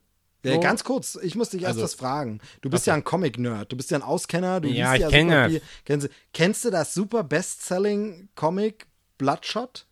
Äh, 0.42 0.54
So. 0.54 0.60
ganz 0.60 0.84
kurz, 0.84 1.18
ich 1.22 1.34
muss 1.36 1.48
dich 1.50 1.62
erst 1.62 1.74
Also- 1.76 1.84
was 1.84 1.94
fragen. 1.94 2.40
Du 2.60 2.68
bist 2.68 2.86
ja 2.86 2.92
ein 2.94 3.02
Comic-Nerd, 3.04 3.72
du 3.72 3.76
bist 3.76 3.90
ja 3.90 3.98
ein 3.98 4.02
Auskenner, 4.02 4.60
du 4.60 4.68
Ja, 4.68 4.94
ich 4.94 5.00
ja 5.00 5.08
kenn 5.08 5.28
das. 5.30 5.50
viel. 5.50 5.62
Kennst, 5.86 6.06
du- 6.06 6.10
kennst 6.34 6.64
du 6.66 6.70
das 6.70 6.92
super 6.92 7.24
Bestselling-Comic 7.24 8.86
Bloodshot? 9.18 9.86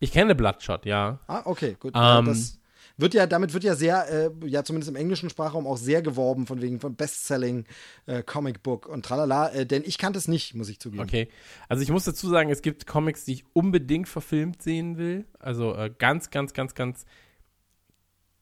Ich 0.00 0.12
kenne 0.12 0.34
Bloodshot, 0.34 0.84
ja. 0.86 1.18
Ah, 1.26 1.42
okay, 1.44 1.76
gut. 1.78 1.94
Ja, 1.94 2.18
Ähm. 2.18 2.26
das 2.26 2.58
wird 2.96 3.14
ja, 3.14 3.26
damit 3.26 3.52
wird 3.52 3.64
ja 3.64 3.74
sehr, 3.74 4.08
äh, 4.10 4.30
ja 4.46 4.64
zumindest 4.64 4.88
im 4.90 4.96
englischen 4.96 5.30
Sprachraum 5.30 5.66
auch 5.66 5.76
sehr 5.76 6.02
geworben, 6.02 6.46
von 6.46 6.62
wegen 6.62 6.80
von 6.80 6.96
Bestselling 6.96 7.64
äh, 8.06 8.22
Comic 8.22 8.62
Book 8.62 8.88
und 8.88 9.04
tralala, 9.04 9.50
äh, 9.50 9.66
denn 9.66 9.82
ich 9.84 9.98
kannte 9.98 10.18
es 10.18 10.28
nicht, 10.28 10.54
muss 10.54 10.68
ich 10.68 10.80
zugeben. 10.80 11.02
Okay. 11.02 11.28
Also 11.68 11.82
ich 11.82 11.90
muss 11.90 12.04
dazu 12.04 12.28
sagen, 12.28 12.50
es 12.50 12.62
gibt 12.62 12.86
Comics, 12.86 13.24
die 13.24 13.34
ich 13.34 13.44
unbedingt 13.52 14.08
verfilmt 14.08 14.62
sehen 14.62 14.96
will. 14.96 15.26
Also 15.38 15.74
äh, 15.74 15.92
ganz, 15.96 16.30
ganz, 16.30 16.54
ganz, 16.54 16.74
ganz, 16.74 17.04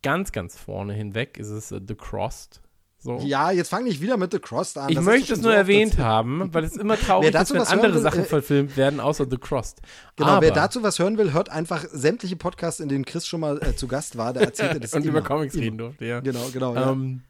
ganz, 0.02 0.32
ganz 0.32 0.58
vorne 0.58 0.94
hinweg 0.94 1.38
ist 1.38 1.48
es 1.48 1.72
äh, 1.72 1.80
The 1.86 1.94
Crossed. 1.94 2.63
So. 3.04 3.18
Ja, 3.18 3.50
jetzt 3.50 3.68
fang 3.68 3.84
nicht 3.84 4.00
wieder 4.00 4.16
mit 4.16 4.32
The 4.32 4.38
Crossed 4.38 4.78
an. 4.78 4.88
Ich 4.88 4.96
das 4.96 5.04
möchte 5.04 5.34
es 5.34 5.40
so 5.40 5.42
nur 5.42 5.52
oft 5.52 5.58
erwähnt 5.58 5.90
erzählt. 5.92 6.06
haben, 6.06 6.54
weil 6.54 6.64
es 6.64 6.74
immer 6.74 6.98
traurig 6.98 7.34
ist, 7.34 7.52
wenn 7.52 7.60
andere 7.60 7.94
will, 7.96 8.00
Sachen 8.00 8.22
äh, 8.22 8.24
verfilmt 8.24 8.78
werden, 8.78 8.98
außer 8.98 9.26
The 9.30 9.36
Crossed. 9.36 9.82
Genau, 10.16 10.30
Aber, 10.30 10.40
wer 10.40 10.52
dazu 10.52 10.82
was 10.82 10.98
hören 10.98 11.18
will, 11.18 11.34
hört 11.34 11.50
einfach 11.50 11.84
sämtliche 11.92 12.36
Podcasts, 12.36 12.80
in 12.80 12.88
denen 12.88 13.04
Chris 13.04 13.26
schon 13.26 13.40
mal 13.40 13.62
äh, 13.62 13.76
zu 13.76 13.88
Gast 13.88 14.16
war. 14.16 14.32
Der 14.32 14.44
erzählte 14.44 14.80
das 14.80 14.94
und 14.94 15.02
immer. 15.02 15.18
über 15.18 15.22
Comics 15.22 15.54
reden 15.54 15.76
durfte, 15.76 16.06
ja. 16.06 16.20
Genau, 16.20 16.48
genau. 16.50 16.74
Ja. 16.74 16.92
Ähm, 16.92 17.24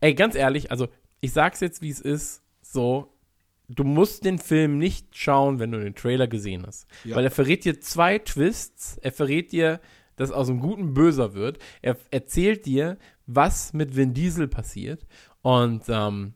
ey, 0.00 0.12
ganz 0.12 0.34
ehrlich, 0.34 0.70
also 0.70 0.88
ich 1.22 1.32
sag's 1.32 1.60
jetzt, 1.60 1.80
wie 1.80 1.88
es 1.88 2.02
ist, 2.02 2.42
so, 2.60 3.14
du 3.70 3.84
musst 3.84 4.26
den 4.26 4.38
Film 4.38 4.76
nicht 4.76 5.16
schauen, 5.16 5.60
wenn 5.60 5.72
du 5.72 5.82
den 5.82 5.94
Trailer 5.94 6.26
gesehen 6.26 6.66
hast. 6.66 6.86
Ja. 7.04 7.16
Weil 7.16 7.24
er 7.24 7.30
verrät 7.30 7.64
dir 7.64 7.80
zwei 7.80 8.18
Twists, 8.18 8.98
er 8.98 9.12
verrät 9.12 9.50
dir, 9.50 9.80
dass 10.16 10.30
aus 10.30 10.48
einem 10.48 10.60
Guten 10.60 10.94
böser 10.94 11.34
wird, 11.34 11.58
er 11.82 11.96
erzählt 12.10 12.66
dir, 12.66 12.98
was 13.26 13.72
mit 13.72 13.96
Vin 13.96 14.14
Diesel 14.14 14.48
passiert 14.48 15.06
und, 15.42 15.84
ähm, 15.88 16.34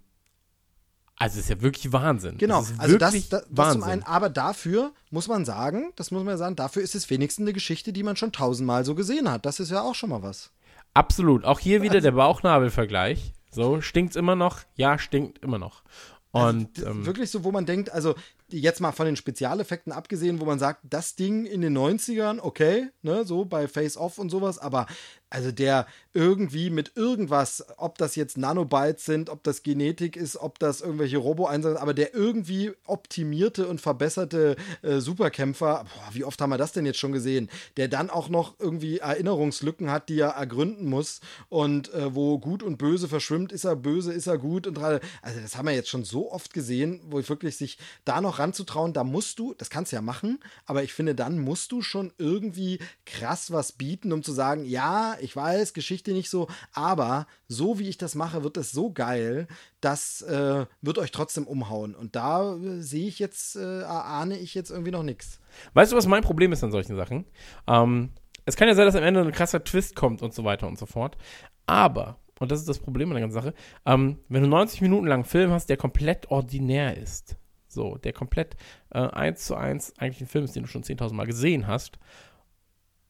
also 1.20 1.39
es 1.39 1.45
ist 1.47 1.51
ja 1.51 1.61
wirklich 1.61 1.93
Wahnsinn. 1.93 2.39
Genau, 2.39 2.61
ist 2.61 2.78
also 2.78 2.97
das, 2.97 3.12
das, 3.12 3.28
das 3.28 3.45
Wahnsinn. 3.51 3.80
zum 3.80 3.91
einen, 3.91 4.03
aber 4.05 4.30
dafür 4.30 4.93
muss 5.11 5.26
man 5.26 5.45
sagen, 5.45 5.93
das 5.97 6.12
muss 6.12 6.22
man 6.22 6.34
ja 6.34 6.39
sagen, 6.39 6.55
dafür 6.55 6.80
ist 6.82 6.95
es 6.95 7.11
wenigstens 7.11 7.43
eine 7.45 7.53
Geschichte, 7.53 7.93
die 7.93 8.05
man 8.05 8.14
schon 8.14 8.30
tausendmal 8.30 8.84
so 8.84 8.95
gesehen 8.95 9.28
hat. 9.28 9.45
Das 9.45 9.59
ist 9.59 9.70
ja 9.72 9.82
auch 9.82 9.97
schon 9.97 10.11
mal 10.11 10.22
was. 10.22 10.53
Absolut. 10.95 11.45
Auch 11.45 11.59
hier 11.59 11.82
wieder 11.82 12.01
der 12.01 12.12
Bauchnabelvergleich. 12.12 13.32
So, 13.51 13.80
stinkt's 13.80 14.14
immer 14.14 14.36
noch? 14.36 14.61
Ja, 14.76 14.97
stinkt 14.99 15.43
immer 15.43 15.59
noch. 15.59 15.82
Und 16.30 16.76
D- 16.78 16.82
ähm, 16.82 17.05
Wirklich 17.05 17.30
so, 17.32 17.43
wo 17.43 17.51
man 17.51 17.66
denkt, 17.66 17.91
also 17.91 18.14
jetzt 18.51 18.81
mal 18.81 18.93
von 18.93 19.07
den 19.07 19.17
Spezialeffekten 19.17 19.93
abgesehen, 19.93 20.41
wo 20.41 20.45
man 20.45 20.59
sagt, 20.59 20.81
das 20.89 21.15
Ding 21.17 21.47
in 21.47 21.61
den 21.61 21.77
90ern, 21.77 22.41
okay, 22.41 22.89
ne, 23.03 23.25
so 23.25 23.45
bei 23.45 23.69
Face 23.69 23.97
Off 23.97 24.19
und 24.19 24.31
sowas, 24.31 24.59
aber 24.59 24.87
also 25.31 25.53
der 25.53 25.87
irgendwie 26.15 26.71
mit 26.71 26.93
irgendwas, 26.97 27.65
ob 27.77 27.99
das 27.99 28.17
jetzt 28.17 28.39
Nanobytes 28.39 29.05
sind, 29.05 29.29
ob 29.29 29.43
das 29.45 29.63
Genetik 29.63 30.17
ist, 30.17 30.37
ob 30.39 30.59
das 30.59 30.81
irgendwelche 30.81 31.19
Robo-Einsätze, 31.19 31.81
aber 31.81 31.93
der 31.93 32.15
irgendwie 32.15 32.73
optimierte 32.87 33.69
und 33.69 33.81
verbesserte 33.81 34.57
äh, 34.83 35.01
Superkämpfer, 35.01 35.85
boah, 35.85 36.15
wie 36.15 36.25
oft 36.25 36.41
haben 36.41 36.51
wir 36.51 36.57
das 36.59 36.73
denn 36.73 36.87
jetzt 36.87 36.99
schon 36.99 37.13
gesehen, 37.13 37.51
der 37.77 37.89
dann 37.89 38.09
auch 38.09 38.31
noch 38.31 38.55
irgendwie 38.59 38.99
Erinnerungslücken 38.99 39.91
hat, 39.91 40.09
die 40.09 40.19
er 40.21 40.31
ergründen 40.31 40.89
muss 40.89 41.21
und 41.51 41.93
äh, 41.93 42.15
wo 42.15 42.39
gut 42.39 42.63
und 42.63 42.79
böse 42.79 43.07
verschwimmt, 43.07 43.53
ist 43.53 43.65
er 43.65 43.77
böse, 43.77 44.15
ist 44.15 44.27
er 44.29 44.39
gut 44.39 44.67
und 44.67 44.79
dra- 44.79 45.01
also 45.21 45.41
das 45.41 45.57
haben 45.57 45.67
wir 45.67 45.75
jetzt 45.75 45.91
schon 45.91 46.05
so 46.05 46.33
oft 46.33 46.55
gesehen, 46.55 47.03
wo 47.11 47.19
ich 47.21 47.29
wirklich 47.29 47.59
sich 47.59 47.79
da 48.07 48.23
noch 48.23 48.38
ranzutrauen, 48.39 48.93
da 48.93 49.05
musst 49.05 49.39
du, 49.39 49.55
das 49.55 49.70
kannst 49.70 49.93
du 49.93 49.97
ja 49.97 50.03
machen, 50.03 50.39
aber 50.66 50.82
ich 50.82 50.93
finde, 50.93 51.14
dann 51.14 51.39
musst 51.39 51.72
du 51.72 51.82
schon 51.82 52.12
irgendwie 52.18 52.78
krass 53.07 53.53
was 53.53 53.72
bieten, 53.72 54.12
um 54.12 54.22
zu 54.22 54.32
sagen, 54.32 54.64
ja, 54.64 55.16
ich 55.20 55.34
weiß, 55.34 55.72
Geschichte 55.72 56.12
nicht 56.12 56.30
so, 56.30 56.49
aber 56.72 57.26
so 57.49 57.78
wie 57.78 57.89
ich 57.89 57.99
das 57.99 58.14
mache, 58.14 58.45
wird 58.45 58.57
es 58.57 58.72
so 58.72 58.93
geil, 58.93 59.49
das 59.80 60.22
äh, 60.22 60.66
wird 60.82 60.99
euch 60.99 61.11
trotzdem 61.11 61.47
umhauen. 61.47 61.95
Und 61.95 62.16
da 62.16 62.57
äh, 62.57 62.80
sehe 62.80 63.09
ich 63.09 63.18
jetzt, 63.18 63.57
äh, 63.57 63.82
ahne 63.84 64.39
ich 64.39 64.55
jetzt 64.55 64.70
irgendwie 64.70 64.91
noch 64.93 65.03
nichts. 65.03 65.41
weißt 65.74 65.93
du, 65.93 65.97
was 65.97 66.07
mein 66.07 66.22
Problem 66.22 66.53
ist 66.53 66.64
an 66.64 66.72
solchen 66.72 66.97
Sachen? 66.97 67.24
Ähm, 67.66 68.11
es 68.45 68.57
kann 68.57 68.66
ja 68.66 68.74
sein, 68.74 68.86
dass 68.86 68.97
am 68.97 69.03
Ende 69.03 69.20
ein 69.20 69.32
krasser 69.32 69.62
Twist 69.62 69.95
kommt 69.95 70.22
und 70.22 70.32
so 70.32 70.43
weiter 70.43 70.66
und 70.66 70.78
so 70.78 70.86
fort. 70.86 71.18
Aber, 71.66 72.18
und 72.41 72.51
das 72.51 72.61
ist 72.61 72.68
das 72.68 72.78
Problem 72.78 73.11
an 73.11 73.14
der 73.14 73.20
ganzen 73.20 73.34
Sache, 73.34 73.55
ähm, 73.84 74.18
wenn 74.28 74.43
du 74.43 74.49
90 74.49 74.80
Minuten 74.80 75.07
lang 75.07 75.20
einen 75.20 75.24
Film 75.24 75.51
hast, 75.51 75.68
der 75.68 75.76
komplett 75.76 76.30
ordinär 76.30 76.97
ist, 76.97 77.36
so, 77.79 77.97
der 77.97 78.12
komplett 78.12 78.57
äh, 78.91 78.99
eins 78.99 79.47
zu 79.47 79.55
eins 79.55 79.95
eigentlich 79.99 80.20
ein 80.20 80.26
Film 80.26 80.45
ist, 80.45 80.55
den 80.57 80.64
du 80.64 80.68
schon 80.68 80.83
10.000 80.83 81.14
Mal 81.14 81.26
gesehen 81.26 81.66
hast, 81.66 81.99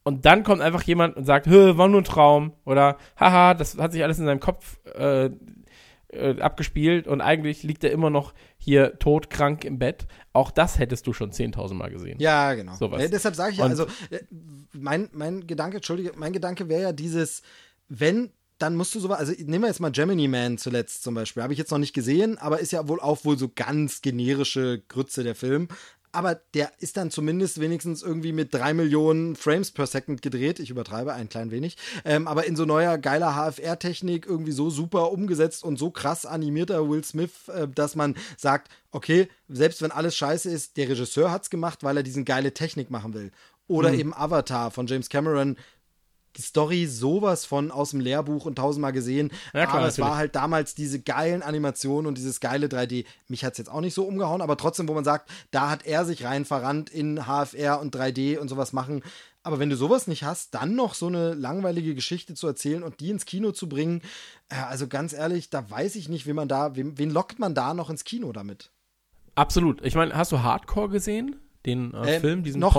und 0.08 0.24
dann 0.24 0.42
kommt 0.42 0.62
einfach 0.62 0.82
jemand 0.84 1.16
und 1.18 1.24
sagt, 1.24 1.50
war 1.50 1.86
nur 1.86 2.00
ein 2.00 2.04
Traum 2.04 2.54
oder 2.64 2.96
haha, 3.20 3.52
das 3.52 3.76
hat 3.76 3.92
sich 3.92 4.02
alles 4.02 4.18
in 4.18 4.24
seinem 4.24 4.40
Kopf 4.40 4.78
äh, 4.94 5.30
äh, 6.08 6.40
abgespielt 6.40 7.06
und 7.06 7.20
eigentlich 7.20 7.62
liegt 7.62 7.84
er 7.84 7.92
immer 7.92 8.08
noch 8.08 8.32
hier 8.56 8.98
todkrank 8.98 9.66
im 9.66 9.78
Bett. 9.78 10.06
Auch 10.32 10.50
das 10.50 10.78
hättest 10.78 11.06
du 11.06 11.12
schon 11.12 11.30
10.000 11.30 11.74
Mal 11.74 11.90
gesehen. 11.90 12.18
Ja, 12.20 12.54
genau. 12.54 12.74
Sowas. 12.76 13.02
Äh, 13.02 13.10
deshalb 13.10 13.34
sage 13.34 13.52
ich 13.52 13.58
ja, 13.58 13.66
also 13.66 13.84
äh, 14.10 14.20
mein, 14.72 15.10
mein 15.12 15.46
Gedanke, 15.46 15.76
entschuldige, 15.76 16.12
mein 16.16 16.32
Gedanke 16.32 16.70
wäre 16.70 16.82
ja 16.82 16.92
dieses, 16.92 17.42
wenn 17.88 18.30
dann 18.58 18.74
musst 18.76 18.94
du 18.94 19.00
sowas, 19.00 19.18
also 19.18 19.32
nehmen 19.38 19.62
wir 19.62 19.68
jetzt 19.68 19.80
mal 19.80 19.92
Gemini 19.92 20.28
Man 20.28 20.58
zuletzt 20.58 21.02
zum 21.02 21.14
Beispiel, 21.14 21.42
habe 21.42 21.52
ich 21.52 21.58
jetzt 21.58 21.70
noch 21.70 21.78
nicht 21.78 21.94
gesehen, 21.94 22.38
aber 22.38 22.60
ist 22.60 22.72
ja 22.72 22.88
wohl 22.88 23.00
auch 23.00 23.24
wohl 23.24 23.38
so 23.38 23.48
ganz 23.54 24.02
generische 24.02 24.82
Grütze 24.88 25.22
der 25.22 25.34
Film. 25.34 25.68
Aber 26.10 26.36
der 26.54 26.72
ist 26.78 26.96
dann 26.96 27.10
zumindest 27.10 27.60
wenigstens 27.60 28.02
irgendwie 28.02 28.32
mit 28.32 28.52
drei 28.54 28.72
Millionen 28.72 29.36
Frames 29.36 29.70
per 29.70 29.86
Second 29.86 30.22
gedreht. 30.22 30.58
Ich 30.58 30.70
übertreibe 30.70 31.12
ein 31.12 31.28
klein 31.28 31.50
wenig. 31.50 31.76
Ähm, 32.06 32.26
aber 32.26 32.46
in 32.46 32.56
so 32.56 32.64
neuer 32.64 32.96
geiler 32.96 33.34
HFR-Technik 33.34 34.24
irgendwie 34.24 34.52
so 34.52 34.70
super 34.70 35.12
umgesetzt 35.12 35.62
und 35.62 35.78
so 35.78 35.90
krass 35.90 36.24
animierter 36.24 36.88
Will 36.88 37.04
Smith, 37.04 37.48
äh, 37.48 37.68
dass 37.68 37.94
man 37.94 38.16
sagt, 38.38 38.72
okay, 38.90 39.28
selbst 39.48 39.82
wenn 39.82 39.90
alles 39.90 40.16
scheiße 40.16 40.50
ist, 40.50 40.78
der 40.78 40.88
Regisseur 40.88 41.30
hat's 41.30 41.50
gemacht, 41.50 41.82
weil 41.82 41.98
er 41.98 42.02
diesen 42.02 42.24
geile 42.24 42.54
Technik 42.54 42.90
machen 42.90 43.12
will. 43.12 43.30
Oder 43.66 43.92
Mhm. 43.92 43.98
eben 43.98 44.14
Avatar 44.14 44.70
von 44.70 44.86
James 44.86 45.10
Cameron, 45.10 45.56
die 46.38 46.42
Story 46.42 46.86
sowas 46.86 47.44
von 47.44 47.70
aus 47.70 47.90
dem 47.90 48.00
Lehrbuch 48.00 48.46
und 48.46 48.56
tausendmal 48.56 48.92
gesehen. 48.92 49.30
Ja, 49.52 49.66
klar, 49.66 49.78
aber 49.78 49.88
es 49.88 49.98
war 49.98 50.06
natürlich. 50.08 50.18
halt 50.18 50.34
damals 50.36 50.74
diese 50.74 51.00
geilen 51.00 51.42
Animationen 51.42 52.06
und 52.06 52.16
dieses 52.16 52.40
geile 52.40 52.68
3D. 52.68 53.04
Mich 53.26 53.44
hat 53.44 53.52
es 53.52 53.58
jetzt 53.58 53.70
auch 53.70 53.80
nicht 53.80 53.94
so 53.94 54.04
umgehauen, 54.04 54.40
aber 54.40 54.56
trotzdem, 54.56 54.88
wo 54.88 54.94
man 54.94 55.04
sagt, 55.04 55.28
da 55.50 55.68
hat 55.68 55.84
er 55.84 56.04
sich 56.04 56.24
rein 56.24 56.44
verrannt 56.44 56.88
in 56.88 57.26
HFR 57.26 57.80
und 57.80 57.94
3D 57.94 58.38
und 58.38 58.48
sowas 58.48 58.72
machen. 58.72 59.02
Aber 59.42 59.58
wenn 59.58 59.70
du 59.70 59.76
sowas 59.76 60.06
nicht 60.06 60.24
hast, 60.24 60.54
dann 60.54 60.74
noch 60.74 60.94
so 60.94 61.06
eine 61.06 61.34
langweilige 61.34 61.94
Geschichte 61.94 62.34
zu 62.34 62.46
erzählen 62.46 62.82
und 62.82 63.00
die 63.00 63.10
ins 63.10 63.24
Kino 63.26 63.52
zu 63.52 63.68
bringen, 63.68 64.02
äh, 64.48 64.56
also 64.68 64.86
ganz 64.88 65.12
ehrlich, 65.12 65.50
da 65.50 65.68
weiß 65.70 65.96
ich 65.96 66.08
nicht, 66.08 66.26
wie 66.26 66.32
man 66.32 66.48
da, 66.48 66.76
wen, 66.76 66.98
wen 66.98 67.10
lockt 67.10 67.38
man 67.38 67.54
da 67.54 67.74
noch 67.74 67.90
ins 67.90 68.04
Kino 68.04 68.32
damit? 68.32 68.70
Absolut. 69.34 69.84
Ich 69.84 69.94
meine, 69.94 70.14
hast 70.14 70.32
du 70.32 70.42
Hardcore 70.42 70.88
gesehen? 70.88 71.36
Den 71.66 71.94
äh, 71.94 72.16
Ähm, 72.16 72.20
Film, 72.20 72.44
diesen 72.44 72.60
noch 72.60 72.74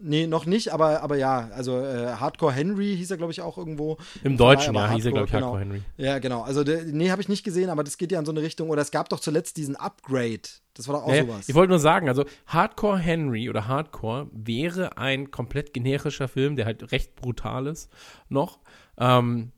Nee, 0.00 0.28
noch 0.28 0.46
nicht, 0.46 0.72
aber, 0.72 1.02
aber 1.02 1.16
ja, 1.16 1.50
also 1.52 1.76
äh, 1.80 2.12
Hardcore 2.12 2.52
Henry 2.52 2.94
hieß 2.96 3.10
er, 3.10 3.16
glaube 3.16 3.32
ich, 3.32 3.40
auch 3.40 3.58
irgendwo. 3.58 3.96
Im 4.22 4.36
Deutschen, 4.36 4.74
ja, 4.74 4.92
hieß 4.92 5.06
er, 5.06 5.10
glaube 5.10 5.26
ich, 5.26 5.32
genau. 5.32 5.46
Hardcore 5.46 5.60
Henry. 5.60 5.82
Ja, 5.96 6.20
genau. 6.20 6.42
Also, 6.42 6.62
der, 6.62 6.84
nee, 6.84 7.10
habe 7.10 7.20
ich 7.20 7.28
nicht 7.28 7.42
gesehen, 7.42 7.68
aber 7.68 7.82
das 7.82 7.98
geht 7.98 8.12
ja 8.12 8.20
in 8.20 8.24
so 8.24 8.30
eine 8.30 8.42
Richtung. 8.42 8.70
Oder 8.70 8.82
es 8.82 8.92
gab 8.92 9.08
doch 9.08 9.18
zuletzt 9.18 9.56
diesen 9.56 9.74
Upgrade. 9.74 10.42
Das 10.74 10.86
war 10.86 10.94
doch 10.94 11.02
auch 11.02 11.12
Ja, 11.12 11.22
sowas. 11.24 11.48
ich 11.48 11.54
wollte 11.56 11.70
nur 11.70 11.80
sagen, 11.80 12.08
also 12.08 12.24
Hardcore 12.46 12.98
Henry 12.98 13.50
oder 13.50 13.66
Hardcore 13.66 14.28
wäre 14.32 14.96
ein 14.98 15.32
komplett 15.32 15.74
generischer 15.74 16.28
Film, 16.28 16.54
der 16.54 16.66
halt 16.66 16.92
recht 16.92 17.16
brutal 17.16 17.66
ist 17.66 17.90
noch. 18.28 18.60
Ähm, 18.98 19.50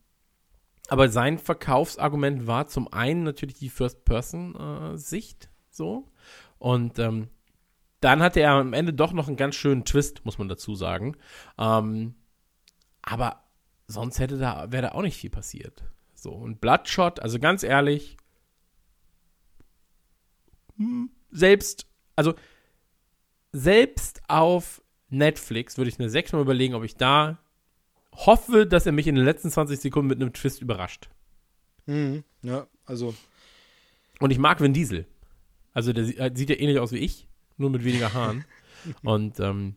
aber 0.89 1.11
sein 1.11 1.39
Verkaufsargument 1.39 2.47
war 2.47 2.67
zum 2.67 2.91
einen 2.93 3.23
natürlich 3.25 3.59
die 3.59 3.69
First-Person-Sicht 3.69 5.51
so. 5.71 6.09
Und 6.59 6.99
ähm, 6.99 7.29
dann 8.01 8.21
hatte 8.23 8.41
er 8.41 8.53
am 8.53 8.73
Ende 8.73 8.93
doch 8.93 9.13
noch 9.13 9.29
einen 9.29 9.37
ganz 9.37 9.55
schönen 9.57 9.85
Twist, 9.85 10.25
muss 10.25 10.39
man 10.39 10.49
dazu 10.49 10.75
sagen. 10.75 11.17
Ähm, 11.59 12.15
aber 13.03 13.43
sonst 13.87 14.19
hätte 14.19 14.39
da, 14.39 14.71
wäre 14.73 14.83
da 14.83 14.93
auch 14.93 15.03
nicht 15.03 15.17
viel 15.17 15.31
passiert. 15.31 15.85
So, 16.15 16.31
und 16.33 16.61
Bloodshot, 16.61 17.21
also 17.21 17.39
ganz 17.39 17.63
ehrlich, 17.63 18.17
hm, 20.77 21.11
selbst, 21.31 21.87
also 22.17 22.35
selbst 23.53 24.23
auf 24.29 24.83
Netflix 25.09 25.77
würde 25.77 25.89
ich 25.91 25.99
mir 25.99 26.09
sechsmal 26.11 26.43
überlegen, 26.43 26.75
ob 26.75 26.85
ich 26.85 26.97
da 26.97 27.39
hoffe, 28.15 28.67
dass 28.67 28.87
er 28.87 28.93
mich 28.93 29.07
in 29.07 29.15
den 29.15 29.25
letzten 29.25 29.51
20 29.51 29.81
Sekunden 29.81 30.09
mit 30.09 30.21
einem 30.21 30.33
Twist 30.33 30.61
überrascht. 30.63 31.09
Mhm. 31.87 32.25
Ja, 32.43 32.67
also. 32.87 33.15
Und 34.21 34.31
ich 34.31 34.39
mag 34.39 34.61
Vin 34.61 34.73
Diesel. 34.73 35.07
Also 35.73 35.93
der 35.93 36.05
sie- 36.05 36.19
äh, 36.19 36.31
sieht 36.35 36.51
ja 36.51 36.57
ähnlich 36.57 36.79
aus 36.79 36.93
wie 36.93 36.99
ich, 36.99 37.29
nur 37.61 37.71
mit 37.71 37.85
weniger 37.85 38.13
Haaren. 38.15 38.45
Und 39.03 39.39
ähm, 39.41 39.75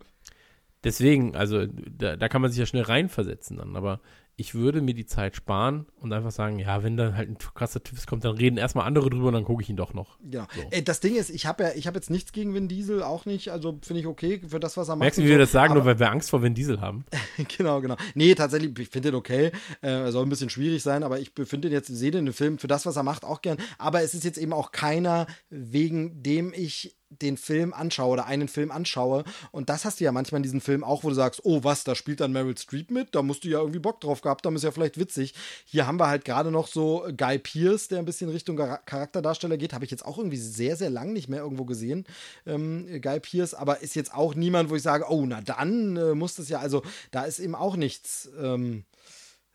deswegen, 0.84 1.36
also 1.36 1.66
da, 1.66 2.16
da 2.16 2.30
kann 2.30 2.42
man 2.42 2.52
sich 2.52 2.60
ja 2.60 2.66
schnell 2.66 2.84
reinversetzen 2.84 3.58
dann. 3.58 3.76
Aber 3.76 4.00
ich 4.36 4.56
würde 4.56 4.82
mir 4.82 4.96
die 4.96 5.06
Zeit 5.06 5.36
sparen 5.36 5.86
und 6.02 6.12
einfach 6.12 6.32
sagen, 6.32 6.58
ja, 6.58 6.82
wenn 6.82 6.98
dann 6.98 7.16
halt 7.16 7.30
ein 7.30 7.38
krasser 7.38 7.84
Twist 7.84 8.08
kommt, 8.08 8.26
dann 8.26 8.36
reden 8.36 8.58
erstmal 8.58 8.88
andere 8.88 9.12
drüber 9.12 9.28
und 9.28 9.36
dann 9.36 9.44
gucke 9.44 9.62
ich 9.62 9.70
ihn 9.70 9.76
doch 9.76 9.94
noch. 9.94 10.18
Genau. 10.24 10.48
So. 10.56 10.62
Ey, 10.72 10.84
das 10.84 11.02
Ding 11.02 11.16
ist, 11.16 11.30
ich 11.30 11.46
habe 11.46 11.66
ja, 11.66 11.70
ich 11.76 11.86
habe 11.86 11.98
jetzt 11.98 12.10
nichts 12.10 12.32
gegen 12.32 12.56
Vin 12.56 12.68
Diesel, 12.68 13.04
auch 13.04 13.26
nicht. 13.28 13.50
Also 13.50 13.78
finde 13.84 14.00
ich 14.02 14.08
okay 14.08 14.42
für 14.48 14.60
das, 14.60 14.76
was 14.76 14.88
er 14.88 14.96
macht. 14.96 15.02
Merkst 15.02 15.20
du, 15.20 15.24
wie 15.24 15.28
wir 15.30 15.38
das 15.38 15.52
sagen, 15.52 15.74
Aber- 15.74 15.82
nur 15.82 15.86
weil 15.86 16.00
wir 16.00 16.10
Angst 16.10 16.32
vor 16.32 16.42
Vin 16.42 16.56
Diesel 16.56 16.82
haben? 16.82 17.06
genau, 17.58 17.80
genau. 17.82 17.96
Nee, 18.16 18.34
tatsächlich, 18.34 18.78
ich 18.80 18.90
finde 18.90 19.12
den 19.12 19.16
okay. 19.16 19.52
Äh, 19.82 20.10
soll 20.10 20.26
ein 20.26 20.30
bisschen 20.30 20.50
schwierig 20.50 20.82
sein, 20.82 21.04
aber 21.04 21.20
ich 21.20 21.32
finde 21.36 21.70
den 21.70 21.74
jetzt, 21.74 21.90
sehe 21.90 22.10
den 22.10 22.34
Film 22.34 22.58
für 22.58 22.68
das, 22.68 22.88
was 22.88 22.96
er 22.96 23.04
macht, 23.04 23.26
auch 23.26 23.44
gern. 23.44 23.58
Aber 23.78 24.02
es 24.02 24.16
ist 24.16 24.24
jetzt 24.24 24.40
eben 24.40 24.54
auch 24.54 24.72
keiner, 24.72 25.28
wegen 25.52 26.24
dem 26.24 26.54
ich 26.56 26.98
den 27.22 27.38
Film 27.38 27.74
anschaue 27.74 28.14
oder 28.14 28.26
einen 28.26 28.48
Film 28.48 28.72
anschaue. 28.72 29.24
Und 29.52 29.70
das 29.70 29.86
hast 29.86 30.00
du 30.00 30.04
ja 30.04 30.12
manchmal 30.12 30.40
in 30.40 30.44
diesen 30.44 30.62
Filmen 30.62 30.84
auch, 30.84 31.04
wo 31.04 31.10
du 31.10 31.16
sagst, 31.16 31.42
oh, 31.44 31.64
was, 31.64 31.84
da 31.84 31.96
spielt 31.96 32.20
dann 32.20 32.32
Meryl 32.32 32.58
Streep 32.58 32.92
mit? 32.92 33.14
Da 33.16 33.22
musst 33.22 33.44
du 33.44 33.50
ja 33.50 33.60
irgendwie 33.60 33.80
Bock 33.80 34.02
drauf 34.02 34.22
gehabt 34.22 34.46
haben, 34.46 34.56
ist 34.56 34.64
ja 34.64 34.72
vielleicht 34.72 34.98
witzig. 35.00 35.34
Hier 35.66 35.88
haben 35.88 36.00
wir 36.00 36.08
halt 36.08 36.26
gerade 36.26 36.52
noch 36.52 36.68
so 36.68 37.08
Guy 37.16 37.40
Pearce, 37.40 37.88
der 37.88 38.00
ein 38.00 38.06
bisschen 38.06 38.30
Richtung 38.30 38.58
Char- 38.58 38.82
Charakterdarsteller 38.86 39.58
geht. 39.58 39.74
Habe 39.74 39.86
ich 39.86 39.92
jetzt 39.92 40.06
auch 40.06 40.18
irgendwie 40.18 40.38
sehr, 40.38 40.76
sehr 40.76 40.90
lang 40.90 41.14
nicht 41.14 41.30
mehr 41.30 41.40
irgendwo 41.40 41.66
gesehen. 41.66 42.06
Ähm, 42.46 42.88
Guy 43.02 43.20
Pearce, 43.20 43.54
aber 43.54 43.82
ist 43.82 43.96
jetzt 43.96 44.14
auch 44.14 44.36
niemand, 44.36 44.70
wo 44.70 44.76
ich 44.76 44.84
sage, 44.84 45.06
oh, 45.10 45.26
na 45.26 45.42
dann 45.42 45.98
äh, 45.98 46.16
muss 46.16 46.36
das 46.36 46.50
ja, 46.50 46.60
also 46.60 46.84
da 47.12 47.24
ist 47.24 47.40
eben 47.40 47.56
auch 47.56 47.76
nichts. 47.76 48.30
Ähm, 48.40 48.84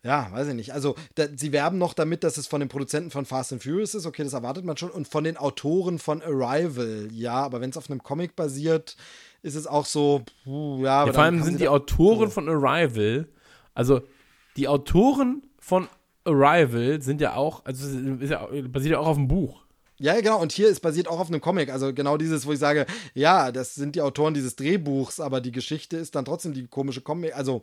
ja, 0.03 0.31
weiß 0.31 0.47
ich 0.49 0.53
nicht. 0.53 0.73
Also, 0.73 0.95
da, 1.15 1.25
sie 1.35 1.51
werben 1.51 1.77
noch 1.77 1.93
damit, 1.93 2.23
dass 2.23 2.37
es 2.37 2.47
von 2.47 2.59
den 2.59 2.69
Produzenten 2.69 3.11
von 3.11 3.25
Fast 3.25 3.51
and 3.51 3.61
Furious 3.61 3.95
ist. 3.95 4.05
Okay, 4.05 4.23
das 4.23 4.33
erwartet 4.33 4.63
man 4.63 4.77
schon. 4.77 4.91
Und 4.91 5.07
von 5.07 5.23
den 5.23 5.37
Autoren 5.37 5.99
von 5.99 6.21
Arrival. 6.21 7.09
Ja, 7.11 7.35
aber 7.35 7.59
wenn 7.61 7.69
es 7.69 7.77
auf 7.77 7.89
einem 7.89 8.01
Comic 8.01 8.35
basiert, 8.35 8.95
ist 9.41 9.55
es 9.55 9.67
auch 9.67 9.85
so, 9.85 10.23
puh, 10.43 10.83
ja. 10.83 11.05
Ja, 11.05 11.13
vor 11.13 11.23
allem 11.23 11.43
sind 11.43 11.59
die 11.59 11.67
Autoren 11.67 12.29
von 12.29 12.49
Arrival, 12.49 13.27
also 13.73 14.01
die 14.57 14.67
Autoren 14.67 15.43
von 15.59 15.87
Arrival 16.25 17.01
sind 17.01 17.21
ja 17.21 17.35
auch, 17.35 17.63
also 17.65 17.87
ja, 18.25 18.47
basiert 18.67 18.93
ja 18.93 18.99
auch 18.99 19.07
auf 19.07 19.17
dem 19.17 19.27
Buch. 19.27 19.63
Ja, 19.97 20.15
ja, 20.15 20.21
genau. 20.21 20.41
Und 20.41 20.53
hier 20.53 20.69
ist 20.69 20.79
basiert 20.79 21.09
auch 21.09 21.19
auf 21.19 21.27
einem 21.27 21.41
Comic. 21.41 21.69
Also 21.71 21.93
genau 21.93 22.17
dieses, 22.17 22.45
wo 22.45 22.53
ich 22.53 22.59
sage, 22.59 22.85
ja, 23.13 23.51
das 23.51 23.75
sind 23.75 23.95
die 23.95 24.01
Autoren 24.01 24.33
dieses 24.33 24.55
Drehbuchs, 24.55 25.19
aber 25.19 25.41
die 25.41 25.51
Geschichte 25.51 25.97
ist 25.97 26.15
dann 26.15 26.23
trotzdem 26.23 26.53
die 26.53 26.67
komische 26.67 27.01
Comic. 27.01 27.35
Also, 27.35 27.61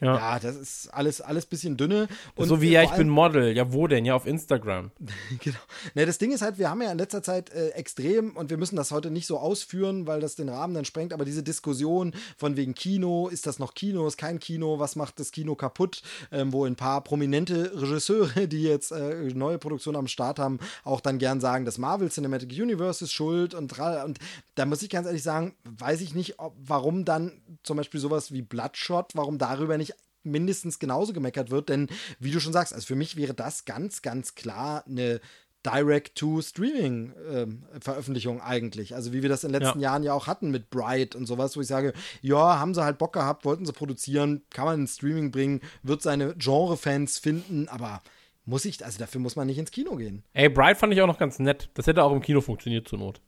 ja, 0.00 0.14
Ja. 0.16 0.38
das 0.38 0.56
ist 0.56 0.88
alles, 0.94 1.20
alles 1.20 1.46
bisschen 1.46 1.76
dünne. 1.76 2.08
Und 2.36 2.48
so 2.48 2.60
wie, 2.60 2.70
ja, 2.70 2.82
ich 2.82 2.90
bin 2.92 3.08
Model. 3.08 3.56
Ja, 3.56 3.72
wo 3.72 3.86
denn? 3.86 4.04
Ja, 4.04 4.14
auf 4.14 4.26
Instagram. 4.26 4.90
Genau. 5.40 5.58
Ne, 5.94 6.06
das 6.06 6.18
Ding 6.18 6.32
ist 6.32 6.42
halt, 6.42 6.58
wir 6.58 6.70
haben 6.70 6.82
ja 6.82 6.90
in 6.90 6.98
letzter 6.98 7.22
Zeit 7.22 7.50
äh, 7.50 7.70
extrem, 7.70 8.36
und 8.36 8.50
wir 8.50 8.56
müssen 8.56 8.76
das 8.76 8.90
heute 8.90 9.10
nicht 9.10 9.26
so 9.26 9.38
ausführen, 9.38 10.06
weil 10.06 10.20
das 10.20 10.34
den 10.34 10.48
Rahmen 10.48 10.74
dann 10.74 10.84
sprengt, 10.84 11.12
aber 11.12 11.24
diese 11.24 11.42
Diskussion 11.42 12.12
von 12.36 12.56
wegen 12.56 12.74
Kino, 12.74 13.28
ist 13.28 13.46
das 13.46 13.58
noch 13.58 13.74
Kino, 13.74 14.06
ist 14.06 14.16
kein 14.16 14.38
Kino, 14.38 14.78
was 14.78 14.96
macht 14.96 15.20
das 15.20 15.30
Kino 15.32 15.54
kaputt, 15.54 16.02
ähm, 16.32 16.52
wo 16.52 16.64
ein 16.64 16.76
paar 16.76 17.02
prominente 17.02 17.72
Regisseure, 17.74 18.46
die 18.48 18.62
jetzt 18.62 18.90
äh, 18.92 19.14
neue 19.34 19.58
Produktionen 19.58 19.96
am 19.98 20.08
Start 20.08 20.38
haben, 20.38 20.58
auch 20.84 21.00
dann 21.00 21.18
gern 21.18 21.40
sagen, 21.40 21.64
das 21.64 21.78
Marvel 21.78 22.10
Cinematic 22.10 22.50
Universe 22.50 23.04
ist 23.04 23.12
schuld 23.12 23.54
und, 23.54 23.78
und 23.78 24.18
da 24.54 24.66
muss 24.66 24.82
ich 24.82 24.90
ganz 24.90 25.06
ehrlich 25.06 25.22
sagen, 25.22 25.54
weiß 25.64 26.00
ich 26.00 26.14
nicht, 26.14 26.38
ob, 26.38 26.54
warum 26.60 27.04
dann 27.04 27.40
zum 27.62 27.76
Beispiel 27.76 28.00
sowas 28.00 28.32
wie 28.32 28.42
Bloodshot, 28.42 29.12
warum 29.14 29.38
darüber 29.38 29.78
nicht 29.78 29.87
mindestens 30.30 30.78
genauso 30.78 31.12
gemeckert 31.12 31.50
wird, 31.50 31.68
denn 31.68 31.88
wie 32.18 32.30
du 32.30 32.40
schon 32.40 32.52
sagst, 32.52 32.72
also 32.72 32.86
für 32.86 32.96
mich 32.96 33.16
wäre 33.16 33.34
das 33.34 33.64
ganz, 33.64 34.02
ganz 34.02 34.34
klar 34.34 34.84
eine 34.86 35.20
Direct-to-Streaming-Veröffentlichung 35.66 38.40
eigentlich. 38.40 38.94
Also 38.94 39.12
wie 39.12 39.22
wir 39.22 39.28
das 39.28 39.42
in 39.44 39.52
den 39.52 39.60
letzten 39.60 39.80
Ja. 39.80 39.90
Jahren 39.90 40.04
ja 40.04 40.14
auch 40.14 40.28
hatten 40.28 40.50
mit 40.50 40.70
Bright 40.70 41.16
und 41.16 41.26
sowas, 41.26 41.56
wo 41.56 41.60
ich 41.60 41.66
sage, 41.66 41.92
ja, 42.22 42.60
haben 42.60 42.74
sie 42.74 42.84
halt 42.84 42.98
Bock 42.98 43.12
gehabt, 43.12 43.44
wollten 43.44 43.66
sie 43.66 43.72
produzieren, 43.72 44.42
kann 44.50 44.66
man 44.66 44.78
ins 44.80 44.94
Streaming 44.94 45.32
bringen, 45.32 45.60
wird 45.82 46.00
seine 46.00 46.36
Genre-Fans 46.36 47.18
finden, 47.18 47.68
aber 47.68 48.00
muss 48.44 48.64
ich, 48.64 48.84
also 48.84 48.98
dafür 48.98 49.20
muss 49.20 49.36
man 49.36 49.46
nicht 49.46 49.58
ins 49.58 49.70
Kino 49.70 49.94
gehen. 49.96 50.24
Ey, 50.32 50.48
Bright 50.48 50.78
fand 50.78 50.92
ich 50.94 51.02
auch 51.02 51.06
noch 51.06 51.18
ganz 51.18 51.38
nett. 51.38 51.68
Das 51.74 51.86
hätte 51.86 52.02
auch 52.02 52.12
im 52.12 52.22
Kino 52.22 52.40
funktioniert 52.40 52.88
zur 52.88 52.98
Not. 52.98 53.20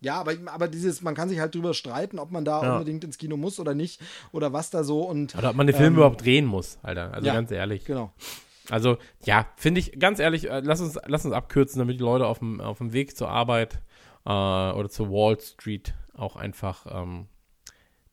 Ja, 0.00 0.20
aber, 0.20 0.32
aber 0.46 0.68
dieses, 0.68 1.02
man 1.02 1.14
kann 1.14 1.28
sich 1.28 1.40
halt 1.40 1.54
drüber 1.54 1.74
streiten, 1.74 2.18
ob 2.18 2.30
man 2.30 2.44
da 2.44 2.62
Ja. 2.62 2.72
unbedingt 2.74 3.02
ins 3.04 3.18
Kino 3.18 3.36
muss 3.36 3.58
oder 3.58 3.74
nicht 3.74 4.00
oder 4.32 4.52
was 4.52 4.70
da 4.70 4.84
so 4.84 5.02
und 5.02 5.34
Oder 5.36 5.50
ob 5.50 5.56
man 5.56 5.66
den 5.66 5.74
Film 5.74 5.88
Ähm, 5.88 5.96
überhaupt 5.96 6.24
drehen 6.24 6.44
muss, 6.46 6.78
Alter. 6.82 7.12
Also 7.12 7.26
ja. 7.26 7.34
ganz 7.34 7.50
ehrlich. 7.50 7.84
genau. 7.84 8.12
Also, 8.70 8.98
ja, 9.24 9.46
finde 9.56 9.80
ich, 9.80 9.98
ganz 9.98 10.18
ehrlich, 10.20 10.48
äh, 10.50 10.60
lass 10.62 10.80
uns, 10.80 10.98
lass 11.06 11.24
uns 11.24 11.34
abkürzen, 11.34 11.78
damit 11.78 11.98
die 11.98 12.04
Leute 12.04 12.26
auf 12.26 12.38
dem, 12.40 12.60
auf 12.60 12.78
dem 12.78 12.92
Weg 12.92 13.16
zur 13.16 13.30
Arbeit 13.30 13.80
äh, 14.26 14.28
oder 14.30 14.88
zur 14.90 15.08
Wall 15.10 15.40
Street 15.40 15.94
auch 16.14 16.36
einfach 16.36 16.86
ähm, 16.90 17.26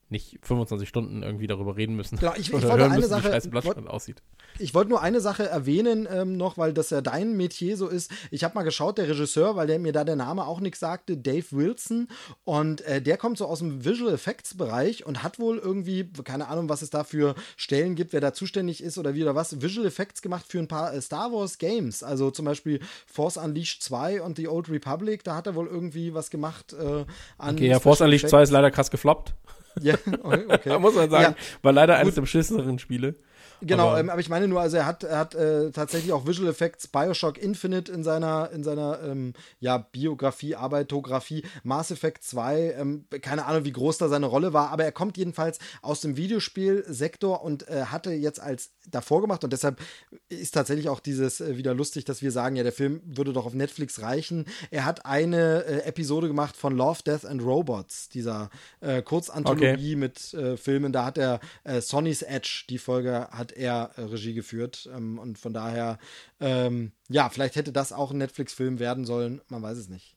nicht 0.08 0.38
25 0.42 0.88
Stunden 0.88 1.22
irgendwie 1.22 1.46
darüber 1.48 1.76
reden 1.76 1.96
müssen. 1.96 2.16
Genau, 2.18 2.32
ich- 2.36 2.48
ich 2.48 2.52
wollte 2.52 2.84
eine 2.84 2.96
müssen, 2.96 3.08
Sache- 3.08 3.32
wie 3.42 3.52
wollt- 3.64 3.88
aussieht. 3.88 4.22
Ich 4.58 4.72
wollte 4.72 4.88
nur 4.88 5.02
eine 5.02 5.20
Sache 5.20 5.46
erwähnen 5.46 6.08
ähm, 6.10 6.36
noch, 6.36 6.56
weil 6.56 6.72
das 6.72 6.90
ja 6.90 7.00
dein 7.02 7.36
Metier 7.36 7.76
so 7.76 7.88
ist. 7.88 8.10
Ich 8.30 8.42
habe 8.44 8.54
mal 8.54 8.62
geschaut, 8.62 8.96
der 8.98 9.08
Regisseur, 9.08 9.56
weil 9.56 9.66
der 9.66 9.78
mir 9.78 9.92
da 9.92 10.04
der 10.04 10.16
Name 10.16 10.46
auch 10.46 10.60
nichts 10.60 10.80
sagte, 10.80 11.16
Dave 11.16 11.44
Wilson. 11.50 12.08
Und 12.44 12.80
äh, 12.82 13.02
der 13.02 13.16
kommt 13.18 13.36
so 13.36 13.46
aus 13.46 13.58
dem 13.58 13.84
Visual 13.84 14.14
Effects 14.14 14.56
Bereich 14.56 15.04
und 15.04 15.22
hat 15.22 15.38
wohl 15.38 15.58
irgendwie, 15.58 16.04
keine 16.24 16.48
Ahnung, 16.48 16.68
was 16.68 16.80
es 16.82 16.90
da 16.90 17.04
für 17.04 17.34
Stellen 17.56 17.96
gibt, 17.96 18.12
wer 18.12 18.20
da 18.20 18.32
zuständig 18.32 18.82
ist 18.82 18.96
oder 18.98 19.14
wie 19.14 19.22
oder 19.22 19.34
was, 19.34 19.60
Visual 19.60 19.86
Effects 19.86 20.22
gemacht 20.22 20.46
für 20.48 20.58
ein 20.60 20.68
paar 20.68 20.94
äh, 20.94 21.02
Star 21.02 21.32
Wars 21.32 21.58
Games. 21.58 22.02
Also 22.02 22.30
zum 22.30 22.44
Beispiel 22.46 22.80
Force 23.06 23.36
Unleashed 23.36 23.82
2 23.82 24.22
und 24.22 24.36
The 24.38 24.48
Old 24.48 24.70
Republic. 24.70 25.24
Da 25.24 25.34
hat 25.34 25.46
er 25.48 25.54
wohl 25.56 25.66
irgendwie 25.66 26.14
was 26.14 26.30
gemacht 26.30 26.72
äh, 26.72 27.04
an. 27.38 27.56
Okay, 27.56 27.68
ja, 27.68 27.80
Force 27.80 28.00
Unleashed 28.00 28.28
2 28.30 28.42
ist 28.44 28.50
leider 28.50 28.70
krass 28.70 28.90
gefloppt. 28.90 29.34
Ja, 29.80 29.94
okay. 30.22 30.58
Da 30.64 30.78
muss 30.78 30.94
man 30.94 31.10
sagen, 31.10 31.34
Ja. 31.38 31.44
war 31.62 31.72
leider 31.72 31.96
eines 31.96 32.14
der 32.14 32.22
beschisseneren 32.22 32.78
Spiele. 32.78 33.14
Genau, 33.60 33.88
Aber- 33.88 34.00
ähm, 34.00 34.10
aber 34.10 34.20
ich 34.20 34.28
meine 34.28 34.48
nur, 34.48 34.60
also 34.60 34.76
er 34.76 34.86
hat, 34.86 35.04
er 35.04 35.18
hat 35.18 35.34
äh, 35.34 35.70
tatsächlich 35.70 36.12
auch 36.12 36.26
Visual 36.26 36.48
Effects 36.48 36.88
Bioshock 36.88 37.38
Infinite 37.38 37.90
in 37.90 38.04
seiner, 38.04 38.50
in 38.52 38.62
seiner 38.64 39.00
ähm, 39.02 39.32
ja, 39.60 39.78
Biografie, 39.78 40.54
Arbeitografie, 40.54 41.44
Mass 41.62 41.90
Effect 41.90 42.22
2, 42.24 42.74
ähm, 42.78 43.04
keine 43.22 43.46
Ahnung, 43.46 43.64
wie 43.64 43.72
groß 43.72 43.98
da 43.98 44.08
seine 44.08 44.26
Rolle 44.26 44.52
war, 44.52 44.70
aber 44.70 44.84
er 44.84 44.92
kommt 44.92 45.16
jedenfalls 45.16 45.58
aus 45.82 46.00
dem 46.00 46.16
Videospielsektor 46.16 47.42
und 47.42 47.68
äh, 47.68 47.86
hatte 47.86 48.12
jetzt 48.12 48.40
als 48.40 48.70
davor 48.90 49.20
gemacht 49.20 49.44
und 49.44 49.52
deshalb 49.52 49.80
ist 50.28 50.52
tatsächlich 50.52 50.88
auch 50.88 51.00
dieses 51.00 51.40
äh, 51.40 51.56
wieder 51.56 51.74
lustig, 51.74 52.04
dass 52.04 52.22
wir 52.22 52.30
sagen, 52.32 52.56
ja, 52.56 52.62
der 52.62 52.72
Film 52.72 53.00
würde 53.04 53.32
doch 53.32 53.46
auf 53.46 53.54
Netflix 53.54 54.02
reichen. 54.02 54.46
Er 54.70 54.84
hat 54.84 55.06
eine 55.06 55.64
äh, 55.64 55.78
Episode 55.86 56.28
gemacht 56.28 56.56
von 56.56 56.76
Love, 56.76 57.00
Death 57.04 57.24
and 57.24 57.42
Robots, 57.42 58.08
dieser 58.08 58.50
äh, 58.80 59.02
Kurzanthologie 59.02 59.96
mit 59.96 60.34
äh, 60.34 60.56
Filmen. 60.56 60.92
Da 60.92 61.04
hat 61.06 61.18
er 61.18 61.40
Sonny's 61.80 62.22
Edge, 62.22 62.64
die 62.70 62.78
Folge 62.78 63.28
hat 63.30 63.45
er 63.52 63.90
äh, 63.96 64.02
Regie 64.02 64.34
geführt. 64.34 64.88
Ähm, 64.94 65.18
und 65.18 65.38
von 65.38 65.52
daher, 65.52 65.98
ähm, 66.40 66.92
ja, 67.08 67.28
vielleicht 67.28 67.56
hätte 67.56 67.72
das 67.72 67.92
auch 67.92 68.10
ein 68.10 68.18
Netflix-Film 68.18 68.78
werden 68.78 69.04
sollen. 69.04 69.40
Man 69.48 69.62
weiß 69.62 69.78
es 69.78 69.88
nicht. 69.88 70.16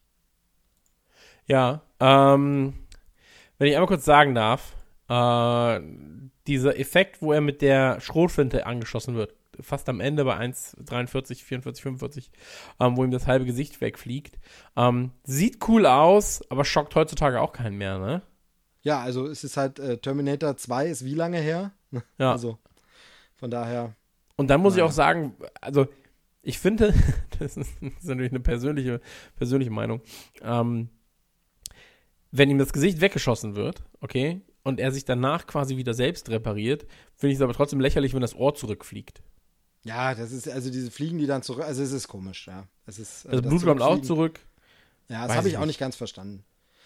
Ja, 1.45 1.81
ähm, 1.99 2.73
wenn 3.57 3.67
ich 3.67 3.75
einmal 3.75 3.87
kurz 3.87 4.05
sagen 4.05 4.35
darf, 4.35 4.75
äh, 5.09 5.81
dieser 6.47 6.79
Effekt, 6.79 7.21
wo 7.21 7.33
er 7.33 7.41
mit 7.41 7.61
der 7.61 7.99
Schrotflinte 7.99 8.65
angeschossen 8.65 9.15
wird, 9.15 9.33
fast 9.61 9.89
am 9.89 9.99
Ende 9.99 10.23
bei 10.25 10.37
1,43, 10.37 11.43
44, 11.43 11.83
45, 11.83 12.31
ähm, 12.79 12.97
wo 12.97 13.03
ihm 13.03 13.11
das 13.11 13.27
halbe 13.27 13.45
Gesicht 13.45 13.81
wegfliegt, 13.81 14.37
ähm, 14.75 15.11
sieht 15.23 15.67
cool 15.67 15.85
aus, 15.85 16.41
aber 16.49 16.65
schockt 16.65 16.95
heutzutage 16.95 17.41
auch 17.41 17.51
keinen 17.51 17.77
mehr, 17.77 17.99
ne? 17.99 18.21
Ja, 18.81 19.01
also 19.01 19.27
es 19.27 19.43
ist 19.43 19.57
halt 19.57 19.79
äh, 19.79 19.97
Terminator 19.97 20.55
2 20.55 20.87
ist 20.87 21.05
wie 21.05 21.15
lange 21.15 21.39
her? 21.39 21.71
Ja. 22.19 22.31
Also 22.31 22.59
von 23.39 23.49
daher, 23.49 23.95
Und 24.35 24.47
dann 24.49 24.61
muss 24.61 24.73
ich 24.73 24.77
Naja. 24.79 24.89
auch 24.89 24.93
sagen, 24.93 25.35
also 25.61 25.87
ich 26.41 26.59
finde, 26.59 26.93
das 27.39 27.57
ist, 27.57 27.71
das 27.81 27.91
ist 27.99 28.05
natürlich 28.05 28.31
eine 28.31 28.39
persönliche, 28.39 29.01
persönliche 29.35 29.71
Meinung, 29.71 30.01
ähm, 30.41 30.89
wenn 32.31 32.49
ihm 32.49 32.59
das 32.59 32.73
Gesicht 32.73 33.01
weggeschossen 33.01 33.55
wird, 33.55 33.83
okay, 34.01 34.41
und 34.63 34.79
er 34.79 34.91
sich 34.91 35.03
danach 35.05 35.47
quasi 35.47 35.77
wieder 35.77 35.93
selbst 35.93 36.29
repariert, 36.29 36.85
finde 37.15 37.31
ich 37.31 37.37
es 37.37 37.41
aber 37.41 37.53
trotzdem 37.53 37.79
lächerlich, 37.79 38.13
wenn 38.13 38.21
das 38.21 38.35
Ohr 38.35 38.53
zurückfliegt. 38.53 39.21
ja, 39.83 40.13
das 40.13 40.31
ist 40.31 40.47
also 40.47 40.69
diese 40.69 40.91
Fliegen, 40.91 41.17
die 41.17 41.25
dann 41.25 41.41
zurück, 41.41 41.63
also 41.63 41.81
es 41.81 41.91
ist 41.91 42.07
komisch, 42.07 42.47
ja. 42.47 42.67
Es 42.85 42.99
ist, 42.99 43.25
äh, 43.25 43.31
Das 43.31 43.41
Blut 43.41 43.63
kommt 43.63 43.81
auch 43.81 44.01
zurück. 44.01 44.39
Ja, 45.07 45.25
das 45.27 45.37
habe 45.37 45.47
ich 45.47 45.53
ich 45.55 45.57
auch 45.59 45.65
nicht 45.65 45.79
ganz 45.79 45.95
verstanden. 45.95 46.43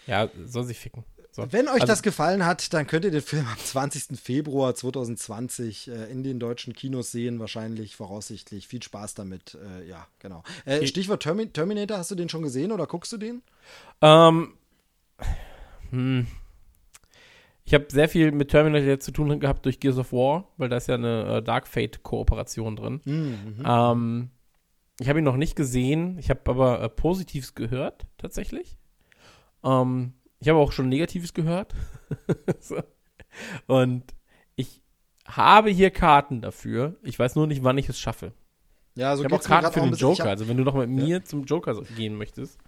Ja, 0.07 0.29
soll 0.45 0.63
sich 0.63 0.77
ficken. 0.79 1.03
So. 1.35 1.51
Wenn 1.51 1.67
euch 1.67 1.81
Also- 1.81 1.87
das 1.87 2.03
gefallen 2.03 2.45
hat, 2.45 2.73
dann 2.73 2.85
könnt 2.85 3.05
ihr 3.05 3.11
den 3.11 3.23
Film 3.23 3.47
am 3.51 3.57
20. 3.57 4.15
Februar 4.19 4.75
2020 4.75 5.87
äh, 5.87 6.11
in 6.11 6.21
den 6.21 6.39
deutschen 6.39 6.73
Kinos 6.73 7.11
sehen, 7.11 7.39
wahrscheinlich, 7.39 7.95
voraussichtlich. 7.95 8.67
Viel 8.67 8.83
Spaß 8.83 9.15
damit. 9.15 9.57
Äh, 9.79 9.89
ja, 9.89 10.05
genau. 10.19 10.43
Äh. 10.65 10.85
Stichwort 10.85 11.23
Termi 11.23 11.47
Terminator, 11.47 11.97
hast 11.97 12.11
du 12.11 12.15
den 12.15 12.29
schon 12.29 12.43
gesehen 12.43 12.71
oder 12.71 12.85
guckst 12.85 13.11
du 13.13 13.17
den? 13.17 13.41
Ähm, 14.01 14.53
hm. 15.89 16.27
Ich 17.65 17.73
habe 17.73 17.85
sehr 17.89 18.09
viel 18.09 18.31
mit 18.31 18.51
Terminator 18.51 18.99
zu 18.99 19.11
tun 19.11 19.39
gehabt 19.39 19.65
durch 19.65 19.79
Gears 19.79 19.97
of 19.97 20.13
War, 20.13 20.47
weil 20.57 20.69
da 20.69 20.77
ist 20.77 20.87
ja 20.87 20.95
eine 20.95 21.37
äh, 21.37 21.41
Dark 21.41 21.67
Fate-Kooperation 21.67 22.75
drin. 22.75 23.01
Mhm. 23.05 23.63
Ähm, 23.65 24.29
ich 24.99 25.09
habe 25.09 25.19
ihn 25.19 25.25
noch 25.25 25.37
nicht 25.37 25.55
gesehen, 25.55 26.19
ich 26.19 26.29
habe 26.29 26.41
aber 26.45 26.81
äh, 26.81 26.89
Positives 26.89 27.55
gehört, 27.55 28.05
tatsächlich. 28.19 28.77
Ähm, 29.63 30.13
ich 30.43 30.49
habe 30.49 30.59
auch 30.59 30.71
schon 30.71 30.89
Negatives 30.89 31.33
gehört. 31.33 31.73
so. 32.59 32.81
Und 33.67 34.03
ich 34.55 34.81
habe 35.25 35.69
hier 35.69 35.89
Karten 35.89 36.41
dafür. 36.41 36.95
Ich 37.01 37.17
weiß 37.17 37.35
nur 37.35 37.47
nicht, 37.47 37.63
wann 37.63 37.77
ich 37.77 37.89
es 37.89 37.99
schaffe. 37.99 38.33
Ja, 38.95 39.15
so 39.15 39.23
ich 39.23 39.25
habe 39.31 39.35
auch 39.41 39.43
Karten 39.43 39.71
für 39.73 39.79
den 39.81 39.93
Joker. 39.93 40.23
hab- 40.23 40.29
Also, 40.29 40.47
wenn 40.47 40.57
du 40.57 40.63
noch 40.63 40.75
mit 40.75 40.89
mir 40.89 41.23
zum 41.23 41.45
Joker 41.45 41.81
gehen 41.95 42.15
möchtest, 42.15 42.59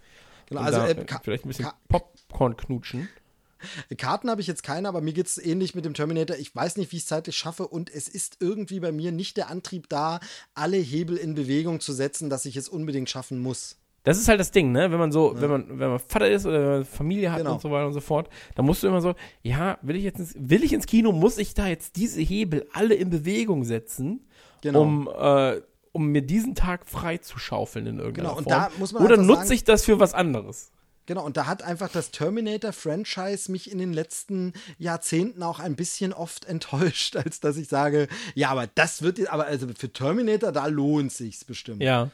Genau, 0.46 0.60
also 0.60 0.78
da, 0.78 0.86
äh, 0.86 0.92
äh, 0.92 1.06
vielleicht 1.22 1.44
ein 1.44 1.48
bisschen 1.48 1.64
Ka 1.66 1.74
Popcorn 1.88 2.56
knutschen. 2.56 3.08
Karten 3.98 4.30
habe 4.30 4.40
ich 4.40 4.46
jetzt 4.46 4.62
keine, 4.62 4.88
aber 4.88 5.00
mir 5.00 5.12
geht 5.12 5.26
es 5.26 5.38
ähnlich 5.38 5.74
mit 5.74 5.84
dem 5.84 5.94
Terminator. 5.94 6.36
Ich 6.36 6.54
weiß 6.54 6.76
nicht, 6.76 6.92
wie 6.92 6.96
ich 6.96 7.02
es 7.02 7.08
zeitlich 7.08 7.36
schaffe 7.36 7.66
und 7.66 7.90
es 7.90 8.06
ist 8.08 8.36
irgendwie 8.40 8.80
bei 8.80 8.92
mir 8.92 9.12
nicht 9.12 9.36
der 9.36 9.50
Antrieb 9.50 9.88
da, 9.88 10.20
alle 10.54 10.76
Hebel 10.76 11.16
in 11.16 11.34
Bewegung 11.34 11.80
zu 11.80 11.92
setzen, 11.92 12.30
dass 12.30 12.44
ich 12.44 12.56
es 12.56 12.68
unbedingt 12.68 13.10
schaffen 13.10 13.38
muss. 13.40 13.76
Das 14.06 14.18
ist 14.18 14.28
halt 14.28 14.38
das 14.40 14.52
Ding, 14.52 14.70
ne? 14.72 14.90
Wenn 14.92 14.98
man 14.98 15.10
so, 15.12 15.34
wenn 15.40 15.50
man, 15.50 15.68
wenn 15.80 15.88
man 15.90 15.98
Vater 15.98 16.30
ist 16.30 16.46
oder 16.46 16.84
Familie 16.84 17.30
hat 17.32 17.38
Genau. 17.38 17.54
und 17.54 17.60
so 17.60 17.70
weiter 17.70 17.86
und 17.88 17.92
so 17.92 18.00
fort, 18.00 18.30
dann 18.54 18.64
musst 18.64 18.82
du 18.82 18.86
immer 18.86 19.00
so, 19.00 19.14
ja, 19.42 19.78
will 19.82 19.96
ich 19.96 20.04
jetzt 20.04 20.20
ins, 20.20 20.34
will 20.38 20.62
ich 20.62 20.72
ins 20.72 20.86
Kino, 20.86 21.10
muss 21.12 21.38
ich 21.38 21.54
da 21.54 21.66
jetzt 21.66 21.96
diese 21.96 22.20
Hebel 22.20 22.66
alle 22.72 22.94
in 22.94 23.10
Bewegung 23.10 23.64
setzen, 23.64 24.20
Genau. 24.62 24.82
um, 24.82 25.08
äh, 25.08 25.60
um 25.92 26.06
mir 26.08 26.22
diesen 26.22 26.54
Tag 26.54 26.86
frei 26.88 27.18
zu 27.18 27.38
schaufeln 27.38 27.86
in 27.86 27.98
irgendeiner 27.98 28.28
Genau, 28.28 28.38
und 28.38 28.44
Form. 28.44 28.52
da 28.56 28.70
muss 28.78 28.92
man 28.92 29.04
Oder 29.04 29.16
nutze 29.16 29.40
sagen- 29.42 29.52
ich 29.52 29.64
das 29.64 29.84
für 29.84 29.98
was 29.98 30.14
anderes? 30.14 30.70
Genau, 31.06 31.24
und 31.24 31.36
da 31.36 31.46
hat 31.46 31.62
einfach 31.62 31.88
das 31.88 32.10
Terminator-Franchise 32.10 33.50
mich 33.52 33.70
in 33.70 33.78
den 33.78 33.92
letzten 33.92 34.52
Jahrzehnten 34.78 35.42
auch 35.42 35.60
ein 35.60 35.76
bisschen 35.76 36.12
oft 36.12 36.44
enttäuscht, 36.46 37.16
als 37.16 37.40
dass 37.40 37.56
ich 37.56 37.68
sage, 37.68 38.08
ja, 38.34 38.50
aber 38.50 38.66
das 38.74 39.02
wird, 39.02 39.18
jetzt- 39.18 39.30
aber 39.30 39.46
also 39.46 39.66
für 39.76 39.92
Terminator, 39.92 40.52
da 40.52 40.66
lohnt 40.66 41.12
sich's 41.12 41.44
bestimmt. 41.44 41.82
Ja. 41.82 42.10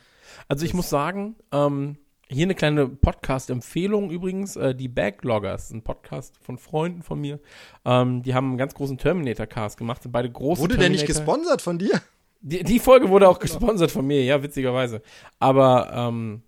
Also 0.49 0.65
ich 0.65 0.75
muss 0.75 0.89
sagen, 0.91 1.37
ähm, 1.53 1.97
hier 2.29 2.47
eine 2.47 2.55
kleine 2.55 2.89
Podcast-Empfehlung 2.89 4.11
übrigens, 4.11 4.57
äh, 4.57 4.75
die 4.75 4.89
Backloggers, 4.89 5.71
ein 5.71 5.83
Podcast 5.83 6.35
von 6.41 6.59
Freunden 6.59 7.03
von 7.03 7.21
mir, 7.21 7.41
ähm, 7.85 8.23
die 8.23 8.35
haben 8.35 8.49
einen 8.49 8.59
ganz 8.59 8.75
großen 8.75 8.99
Terminator-Cast 8.99 9.77
gemacht, 9.77 10.03
sind 10.03 10.13
beide 10.13 10.31
große 10.31 10.63
Wurde 10.63 10.79
der 10.79 10.89
nicht 10.89 11.07
gesponsert 11.07 11.63
von 11.63 11.79
dir? 11.79 12.01
Die, 12.41 12.65
die 12.65 12.79
Folge 12.79 13.09
wurde 13.09 13.29
auch 13.29 13.39
gesponsert 13.39 13.91
von 13.91 14.07
mir, 14.07 14.25
ja, 14.25 14.43
witzigerweise. 14.43 15.03
Aber, 15.39 15.93
ähm, 15.95 16.43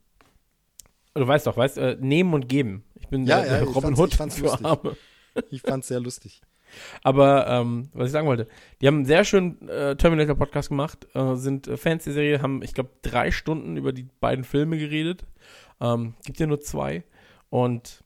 du 1.15 1.27
weißt 1.27 1.47
doch, 1.47 1.57
weißt, 1.57 1.79
äh, 1.79 1.97
nehmen 2.01 2.35
und 2.35 2.49
geben. 2.49 2.85
Ich 2.95 3.09
bin 3.09 3.27
Ja, 3.27 3.43
der, 3.43 3.47
ja, 3.47 3.59
der 3.59 3.69
ich 3.69 3.77
Robin 3.77 3.97
Hood 3.97 4.15
für 4.15 4.25
lustig. 4.25 4.65
Arme. 4.65 4.97
Ich 5.51 5.63
fand's 5.63 5.89
sehr 5.89 6.01
lustig. 6.01 6.43
Aber, 7.03 7.47
ähm, 7.49 7.89
was 7.93 8.07
ich 8.07 8.13
sagen 8.13 8.27
wollte, 8.27 8.47
die 8.81 8.87
haben 8.87 8.97
einen 8.97 9.05
sehr 9.05 9.25
schönen 9.25 9.69
äh, 9.69 9.97
Terminator-Podcast 9.97 10.69
gemacht, 10.69 11.07
äh, 11.15 11.35
sind 11.35 11.69
äh, 11.69 11.77
Fans 11.77 12.05
der 12.05 12.13
Serie, 12.13 12.43
haben, 12.43 12.63
ich 12.63 12.75
glaube, 12.75 12.91
drei 13.03 13.31
Stunden 13.31 13.77
über 13.77 13.93
die 13.93 14.09
beiden 14.21 14.45
Filme 14.45 14.79
geredet. 14.79 15.27
Ähm, 15.81 16.15
gibt 16.25 16.39
ja 16.39 16.47
nur 16.47 16.61
zwei. 16.61 17.05
Und 17.51 18.05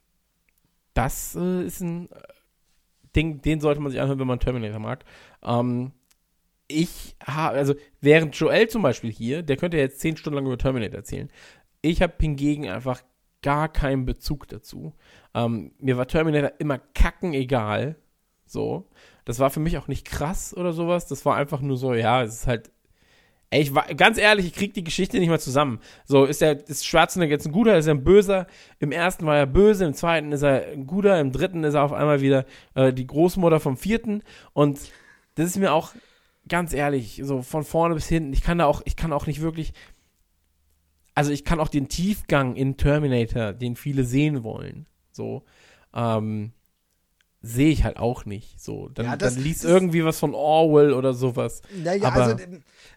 das 0.93 1.35
äh, 1.35 1.63
ist 1.63 1.81
ein 1.81 2.11
äh, 2.11 2.15
Ding, 3.15 3.41
den 3.41 3.59
sollte 3.59 3.81
man 3.81 3.91
sich 3.91 4.01
anhören, 4.01 4.19
wenn 4.19 4.27
man 4.27 4.39
Terminator 4.39 4.79
mag. 4.79 5.05
Ähm, 5.43 5.91
ich 6.67 7.15
habe, 7.25 7.57
also 7.57 7.73
während 7.99 8.35
Joel 8.35 8.67
zum 8.69 8.83
Beispiel 8.83 9.11
hier, 9.11 9.41
der 9.41 9.57
könnte 9.57 9.77
ja 9.77 9.83
jetzt 9.83 9.99
zehn 9.99 10.17
Stunden 10.17 10.35
lang 10.35 10.45
über 10.45 10.57
Terminator 10.57 10.97
erzählen. 10.97 11.29
Ich 11.81 12.01
habe 12.01 12.13
hingegen 12.19 12.69
einfach 12.69 13.01
gar 13.41 13.69
keinen 13.69 14.05
Bezug 14.05 14.47
dazu. 14.47 14.93
Ähm, 15.33 15.71
mir 15.79 15.97
war 15.97 16.07
Terminator 16.07 16.51
immer 16.59 16.77
kacken 16.77 17.33
egal. 17.33 17.95
So. 18.49 18.87
Das 19.25 19.39
war 19.39 19.49
für 19.49 19.59
mich 19.59 19.77
auch 19.77 19.87
nicht 19.87 20.05
krass 20.05 20.55
oder 20.55 20.73
sowas. 20.73 21.07
Das 21.07 21.25
war 21.25 21.35
einfach 21.35 21.61
nur 21.61 21.77
so, 21.77 21.93
ja, 21.93 22.23
es 22.23 22.33
ist 22.33 22.47
halt. 22.47 22.71
Ey, 23.51 23.61
ich 23.61 23.73
war, 23.73 23.85
ganz 23.95 24.19
ehrlich, 24.19 24.45
ich 24.45 24.53
krieg 24.53 24.75
die 24.75 24.83
Geschichte 24.83 25.17
nicht 25.17 25.29
mal 25.29 25.39
zusammen. 25.39 25.79
So, 26.05 26.25
ist 26.25 26.41
der, 26.41 26.67
ist 26.67 26.85
Schwarzenegger 26.85 27.31
jetzt 27.31 27.47
ein 27.47 27.51
guter, 27.51 27.77
ist 27.77 27.87
er 27.87 27.95
ein 27.95 28.03
böser? 28.03 28.45
Im 28.77 28.91
ersten 28.91 29.25
war 29.25 29.37
er 29.37 29.47
böse, 29.47 29.85
im 29.85 29.95
zweiten 29.95 30.31
ist 30.31 30.43
er 30.43 30.67
ein 30.67 30.85
guter, 30.85 31.19
im 31.19 31.31
dritten 31.31 31.63
ist 31.63 31.73
er 31.73 31.83
auf 31.83 31.93
einmal 31.93 32.21
wieder 32.21 32.45
äh, 32.75 32.93
die 32.93 33.07
Großmutter 33.07 33.59
vom 33.59 33.75
vierten. 33.75 34.21
Und 34.53 34.79
das 35.33 35.47
ist 35.47 35.57
mir 35.57 35.73
auch, 35.73 35.93
ganz 36.47 36.73
ehrlich, 36.73 37.21
so 37.23 37.41
von 37.41 37.63
vorne 37.63 37.95
bis 37.95 38.07
hinten, 38.07 38.33
ich 38.33 38.41
kann 38.41 38.57
da 38.57 38.65
auch, 38.65 38.81
ich 38.85 38.95
kann 38.95 39.13
auch 39.13 39.27
nicht 39.27 39.41
wirklich. 39.41 39.73
Also 41.15 41.31
ich 41.31 41.45
kann 41.45 41.59
auch 41.59 41.69
den 41.69 41.89
Tiefgang 41.89 42.55
in 42.55 42.77
Terminator, 42.77 43.53
den 43.53 43.75
viele 43.75 44.03
sehen 44.03 44.43
wollen, 44.43 44.85
so, 45.11 45.43
ähm, 45.93 46.53
sehe 47.41 47.69
ich 47.69 47.83
halt 47.85 47.97
auch 47.97 48.25
nicht. 48.25 48.59
So, 48.61 48.89
dann, 48.89 49.05
Ja, 49.05 49.15
das 49.17 49.35
dann 49.35 49.43
liest 49.43 49.63
irgendwie 49.63 50.03
was 50.03 50.19
von 50.19 50.33
Orwell 50.35 50.93
oder 50.93 51.13
sowas. 51.13 51.61
Naja, 51.73 52.09
Aber- 52.09 52.23
also, 52.23 52.35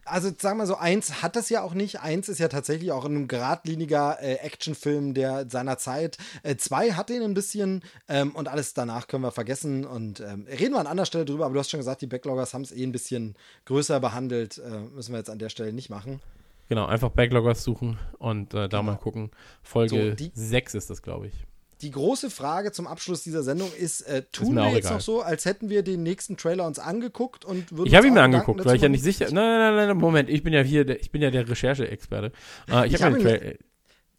also 0.05 0.31
sagen 0.37 0.59
wir 0.59 0.67
so, 0.67 0.77
eins 0.77 1.23
hat 1.23 1.37
das 1.37 1.49
ja 1.49 1.63
auch 1.63 1.75
nicht. 1.75 2.01
Eins 2.01 2.29
ist 2.29 2.41
ja 2.41 2.49
tatsächlich 2.49 2.91
auch 2.91 3.05
ein 3.05 3.29
geradliniger 3.29 4.19
äh, 4.21 4.35
Actionfilm 4.37 5.15
der 5.15 5.49
seiner 5.49 5.79
Zeit. 5.79 6.19
Äh, 6.43 6.57
zwei 6.57 6.93
hat 6.93 7.09
den 7.09 7.23
ein 7.23 7.35
bisschen 7.35 7.83
ähm, 8.09 8.33
und 8.35 8.49
alles 8.49 8.75
danach 8.75 9.07
können 9.07 9.23
wir 9.23 9.31
vergessen 9.31 9.85
und 9.85 10.19
ähm, 10.21 10.47
reden 10.51 10.73
wir 10.75 10.81
an 10.81 10.89
anderer 10.89 11.07
Stelle 11.07 11.25
drüber, 11.25 11.45
aber 11.45 11.55
du 11.55 11.61
hast 11.61 11.71
schon 11.71 11.79
gesagt, 11.81 12.01
die 12.03 12.09
Backloggers 12.09 12.53
haben 12.53 12.63
es 12.63 12.73
eh 12.73 12.83
ein 12.83 12.91
bisschen 12.93 13.37
größer 13.67 14.01
behandelt. 14.01 14.59
Äh, 14.59 14.81
müssen 14.95 15.13
wir 15.13 15.19
jetzt 15.19 15.31
an 15.31 15.39
der 15.39 15.51
Stelle 15.51 15.73
nicht 15.73 15.89
machen. 15.91 16.21
Genau, 16.69 16.87
einfach 16.87 17.11
Backloggers 17.11 17.63
suchen 17.63 17.99
und 18.19 18.55
äh, 18.55 18.69
da 18.69 18.83
mal 18.83 18.97
gucken. 18.97 19.31
Folge 19.63 19.95
Genau. 19.97 20.11
So, 20.11 20.17
die- 20.17 20.33
6 20.35 20.75
ist 20.75 20.91
das, 20.91 21.03
glaube 21.03 21.29
ich. 21.29 21.35
Die 21.83 21.91
große 21.91 22.31
Frage 22.31 22.73
zum 22.73 22.87
Abschluss 22.87 23.23
dieser 23.23 23.43
Sendung 23.43 23.71
ist, 23.79 24.03
äh, 24.03 24.23
tun 24.33 24.55
mir 24.55 24.63
wir 24.63 24.71
jetzt 24.71 24.87
egal. 24.87 24.95
noch 24.95 25.01
so, 25.01 25.23
als 25.23 25.45
hätten 25.45 25.69
wir 25.69 25.83
den 25.83 26.03
nächsten 26.03 26.37
Trailer 26.37 26.67
uns 26.67 26.79
angeguckt 26.79 27.45
und 27.45 27.73
würden 27.73 27.87
Ich 27.87 27.95
habe 27.95 28.07
ihn 28.07 28.15
mir 28.15 28.23
angeguckt, 28.23 28.65
weil 28.65 28.77
ich 28.77 28.83
ja 28.83 28.89
nicht 28.89 29.03
sicher. 29.03 29.27
Nein, 29.27 29.35
nein, 29.35 29.75
nein, 29.75 29.89
nein, 29.89 29.97
Moment, 29.97 30.31
ich 30.31 30.43
bin 30.43 30.53
ja 30.53 30.63
hier, 30.63 30.85
der, 30.85 31.01
ich 31.01 31.11
bin 31.11 31.21
ja 31.21 31.31
der 31.31 31.49
Recherche-Experte. 31.49 32.33
Äh, 32.71 32.87
ich 32.87 32.95
Ich 32.95 33.03
habe 33.03 33.17
hab 33.17 33.57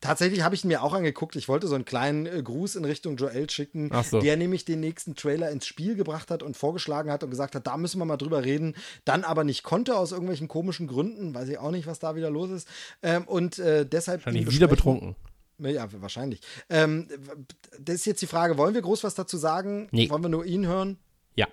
Tatsächlich 0.04 0.44
habe 0.44 0.54
ich 0.54 0.66
ihn 0.66 0.68
mir 0.68 0.84
auch 0.84 0.94
angeguckt. 0.94 1.38
Ich 1.38 1.48
wollte 1.48 1.68
so 1.68 1.76
einen 1.76 1.86
kleinen 1.86 2.26
äh, 2.26 2.44
Gruß 2.44 2.76
in 2.76 2.84
Richtung 2.84 3.16
Joel 3.16 3.50
schicken, 3.50 3.90
so. 4.04 4.20
der 4.20 4.36
nämlich 4.36 4.66
den 4.66 4.82
nächsten 4.82 5.16
Trailer 5.16 5.50
ins 5.50 5.66
Spiel 5.66 5.96
gebracht 5.96 6.30
hat 6.30 6.44
und 6.44 6.58
vorgeschlagen 6.58 7.10
hat 7.10 7.24
und 7.24 7.30
gesagt 7.30 7.56
hat, 7.56 7.66
da 7.68 7.78
müssen 7.78 8.00
wir 8.00 8.06
mal 8.06 8.18
drüber 8.18 8.44
reden. 8.44 8.76
Dann 9.06 9.24
aber 9.24 9.46
nicht 9.46 9.64
konnte 9.64 9.96
aus 9.96 10.12
irgendwelchen 10.12 10.50
komischen 10.50 10.88
Gründen, 10.88 11.34
weiß 11.34 11.48
ich 11.48 11.58
auch 11.58 11.72
nicht, 11.72 11.88
was 11.88 12.00
da 12.00 12.18
wieder 12.18 12.30
los 12.30 12.50
ist. 12.50 12.68
Ähm, 13.02 13.24
und 13.24 13.60
äh, 13.60 13.86
deshalb. 13.86 14.26
Wahrscheinlich 14.26 14.54
wieder 14.54 14.68
betrunken. 14.68 15.16
Ja, 15.60 15.88
wahrscheinlich. 16.02 16.42
Ähm, 16.70 17.08
das 17.80 17.96
ist 17.96 18.06
jetzt 18.06 18.22
die 18.22 18.28
Frage, 18.28 18.58
wollen 18.58 18.74
wir 18.74 18.82
groß 18.82 19.04
was 19.04 19.16
dazu 19.16 19.38
sagen? 19.38 19.88
Nee. 19.92 20.10
Wollen 20.10 20.24
wir 20.24 20.30
nur 20.30 20.46
ihn 20.46 20.66
hören? 20.66 20.98
Ja. 21.36 21.48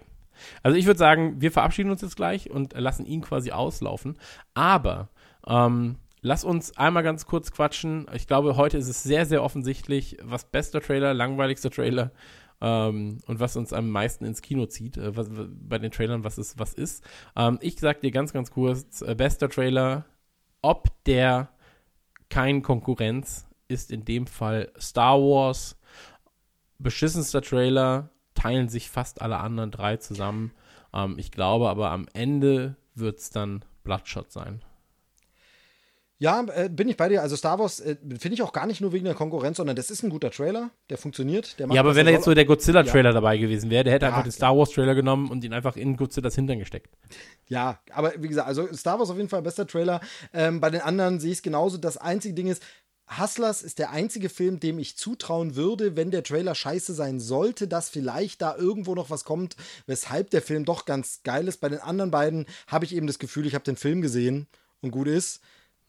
Also 0.63 0.77
ich 0.77 0.87
würde 0.87 0.99
sagen, 0.99 1.41
wir 1.41 1.53
verabschieden 1.53 1.91
uns 1.91 2.03
jetzt 2.03 2.17
gleich 2.17 2.51
und 2.51 2.73
lassen 2.73 3.05
ihn 3.05 3.21
quasi 3.21 3.53
auslaufen. 3.53 4.19
Aber 4.55 5.11
ähm, 5.47 5.97
lass 6.23 6.45
uns 6.45 6.77
einmal 6.77 7.03
ganz 7.03 7.27
kurz 7.27 7.53
quatschen. 7.53 8.07
Ich 8.15 8.27
glaube, 8.27 8.57
heute 8.57 8.79
ist 8.79 8.89
es 8.89 9.03
sehr, 9.03 9.27
sehr 9.27 9.43
offensichtlich, 9.43 10.17
was 10.23 10.45
bester 10.45 10.81
Trailer, 10.81 11.15
langweiligster 11.15 11.71
Trailer 11.71 12.13
ähm, 12.61 13.19
und 13.27 13.41
was 13.41 13.57
uns 13.57 13.73
am 13.73 13.91
meisten 13.91 14.25
ins 14.25 14.43
Kino 14.43 14.67
zieht, 14.67 14.97
äh, 14.97 15.17
was, 15.17 15.29
bei 15.31 15.79
den 15.79 15.91
Trailern, 15.91 16.25
was 16.25 16.39
ist, 16.39 16.59
was 16.59 16.75
ist. 16.75 17.05
Ähm, 17.37 17.59
ich 17.61 17.79
sag 17.79 18.01
dir 18.01 18.11
ganz, 18.11 18.33
ganz 18.33 18.51
kurz, 18.51 19.03
äh, 19.03 19.15
bester 19.15 19.49
Trailer, 19.49 20.05
ob 20.63 20.89
der 21.05 21.51
kein 22.29 22.63
Konkurrenz 22.63 23.47
ist 23.71 23.91
in 23.91 24.05
dem 24.05 24.27
Fall 24.27 24.73
Star 24.79 25.19
Wars. 25.19 25.77
Beschissenster 26.79 27.43
Trailer, 27.43 28.11
teilen 28.35 28.69
sich 28.69 28.89
fast 28.89 29.23
alle 29.23 29.39
anderen 29.39 29.71
drei 29.71 29.97
zusammen. 29.97 30.53
Ähm, 30.95 31.17
ich 31.19 31.31
glaube 31.31 31.69
aber 31.69 31.91
am 31.91 32.07
Ende 32.13 32.77
wird 32.95 33.19
es 33.19 33.31
dann 33.31 33.65
Bloodshot 33.85 34.33
sein. 34.33 34.63
Ja, 36.19 36.45
äh, 36.55 36.69
bin 36.69 36.87
ich 36.87 36.99
bei 36.99 37.09
dir. 37.09 37.23
Also 37.23 37.35
Star 37.35 37.59
Wars 37.59 37.81
äh, 37.81 37.97
finde 38.19 38.35
ich 38.35 38.43
auch 38.43 38.53
gar 38.53 38.67
nicht 38.67 38.83
nur 38.83 38.93
wegen 38.93 39.07
der 39.07 39.15
Konkurrenz, 39.15 39.57
sondern 39.57 39.75
das 39.75 39.91
ist 39.91 40.03
ein 40.03 40.11
guter 40.11 40.31
Trailer, 40.31 40.69
der 40.91 40.99
funktioniert. 40.99 41.59
Der 41.59 41.67
macht, 41.67 41.75
Ja, 41.75 41.81
aber 41.81 41.95
wenn 41.97 42.05
da 42.05 42.13
jetzt 42.13 42.27
so 42.27 42.35
der 42.35 42.45
Godzilla-Trailer 42.45 43.15
dabei 43.15 43.39
gewesen 43.39 43.71
wäre, 43.71 43.85
der 43.85 43.95
hätte 43.95 44.05
Ja, 44.05 44.11
einfach 44.11 44.25
den 44.25 44.33
Star 44.33 44.55
Wars-Trailer 44.55 44.95
genommen 44.95 45.31
und 45.31 45.43
ihn 45.45 45.55
einfach 45.55 45.77
in 45.77 45.97
Godzillas 45.97 46.35
Hintern 46.35 46.59
gesteckt. 46.59 46.95
Ja, 47.49 47.81
aber 47.91 48.13
wie 48.19 48.29
gesagt, 48.29 48.47
also 48.47 48.71
Star 48.75 48.99
Wars 48.99 49.09
auf 49.09 49.17
jeden 49.17 49.31
Fall 49.31 49.41
bester 49.41 49.67
Trailer. 49.67 50.03
Ähm, 50.35 50.61
bei 50.61 50.69
den 50.69 50.83
anderen 50.83 51.21
sehe 51.21 51.33
ich 51.33 51.39
es 51.39 51.43
genauso. 51.43 51.79
Das 51.79 51.97
einzige 51.97 52.35
Ding 52.35 52.49
ist, 52.49 52.63
Hustlers 53.19 53.63
ist 53.63 53.79
der 53.79 53.91
einzige 53.91 54.29
Film, 54.29 54.61
dem 54.61 54.79
ich 54.79 54.97
zutrauen 54.97 55.57
würde, 55.57 55.97
wenn 55.97 56.11
der 56.11 56.23
Trailer 56.23 56.55
scheiße 56.55 56.95
sein 56.95 57.19
sollte, 57.19 57.67
dass 57.67 57.89
vielleicht 57.89 58.41
da 58.41 58.57
irgendwo 58.57 58.95
noch 58.95 59.11
was 59.11 59.25
kommt, 59.25 59.57
weshalb 59.87 60.31
der 60.31 60.43
Film 60.43 60.65
doch 60.65 60.85
ganz 60.85 61.23
geil 61.25 61.49
ist. 61.49 61.61
Bei 61.61 61.69
den 61.69 61.81
anderen 61.81 62.11
beiden 62.11 62.47
habe 62.69 62.85
ich 62.85 62.95
eben 62.95 63.07
das 63.07 63.19
Gefühl, 63.19 63.47
ich 63.47 63.55
habe 63.55 63.65
den 63.65 63.77
Film 63.77 64.01
gesehen 64.01 64.47
und 64.81 64.93
gut 64.93 65.09
ist. 65.09 65.41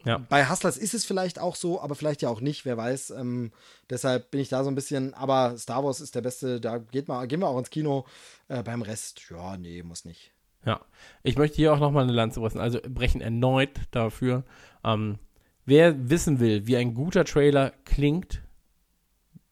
Ja. 0.03 0.17
Bei 0.17 0.49
Hustlers 0.49 0.77
ist 0.77 0.95
es 0.95 1.05
vielleicht 1.05 1.37
auch 1.37 1.55
so, 1.55 1.79
aber 1.79 1.93
vielleicht 1.95 2.23
ja 2.23 2.29
auch 2.29 2.41
nicht, 2.41 2.65
wer 2.65 2.75
weiß. 2.75 3.11
Ähm, 3.11 3.51
deshalb 3.89 4.31
bin 4.31 4.41
ich 4.41 4.49
da 4.49 4.63
so 4.63 4.71
ein 4.71 4.75
bisschen, 4.75 5.13
aber 5.13 5.55
Star 5.57 5.83
Wars 5.83 6.01
ist 6.01 6.15
der 6.15 6.21
beste, 6.21 6.59
da 6.59 6.79
geht 6.79 7.07
mal, 7.07 7.27
gehen 7.27 7.39
wir 7.39 7.47
auch 7.47 7.59
ins 7.59 7.69
Kino. 7.69 8.05
Äh, 8.47 8.63
beim 8.63 8.81
Rest, 8.81 9.21
ja, 9.29 9.57
nee, 9.57 9.83
muss 9.83 10.05
nicht. 10.05 10.31
Ja. 10.65 10.81
Ich 11.23 11.37
möchte 11.37 11.57
hier 11.57 11.73
auch 11.73 11.79
nochmal 11.79 12.03
eine 12.03 12.13
Lanze 12.13 12.39
brechen, 12.39 12.59
also 12.59 12.79
brechen 12.87 13.21
erneut 13.21 13.79
dafür. 13.91 14.43
Ähm, 14.83 15.19
wer 15.65 16.09
wissen 16.09 16.39
will, 16.39 16.67
wie 16.67 16.77
ein 16.77 16.93
guter 16.93 17.25
Trailer 17.25 17.73
klingt, 17.85 18.41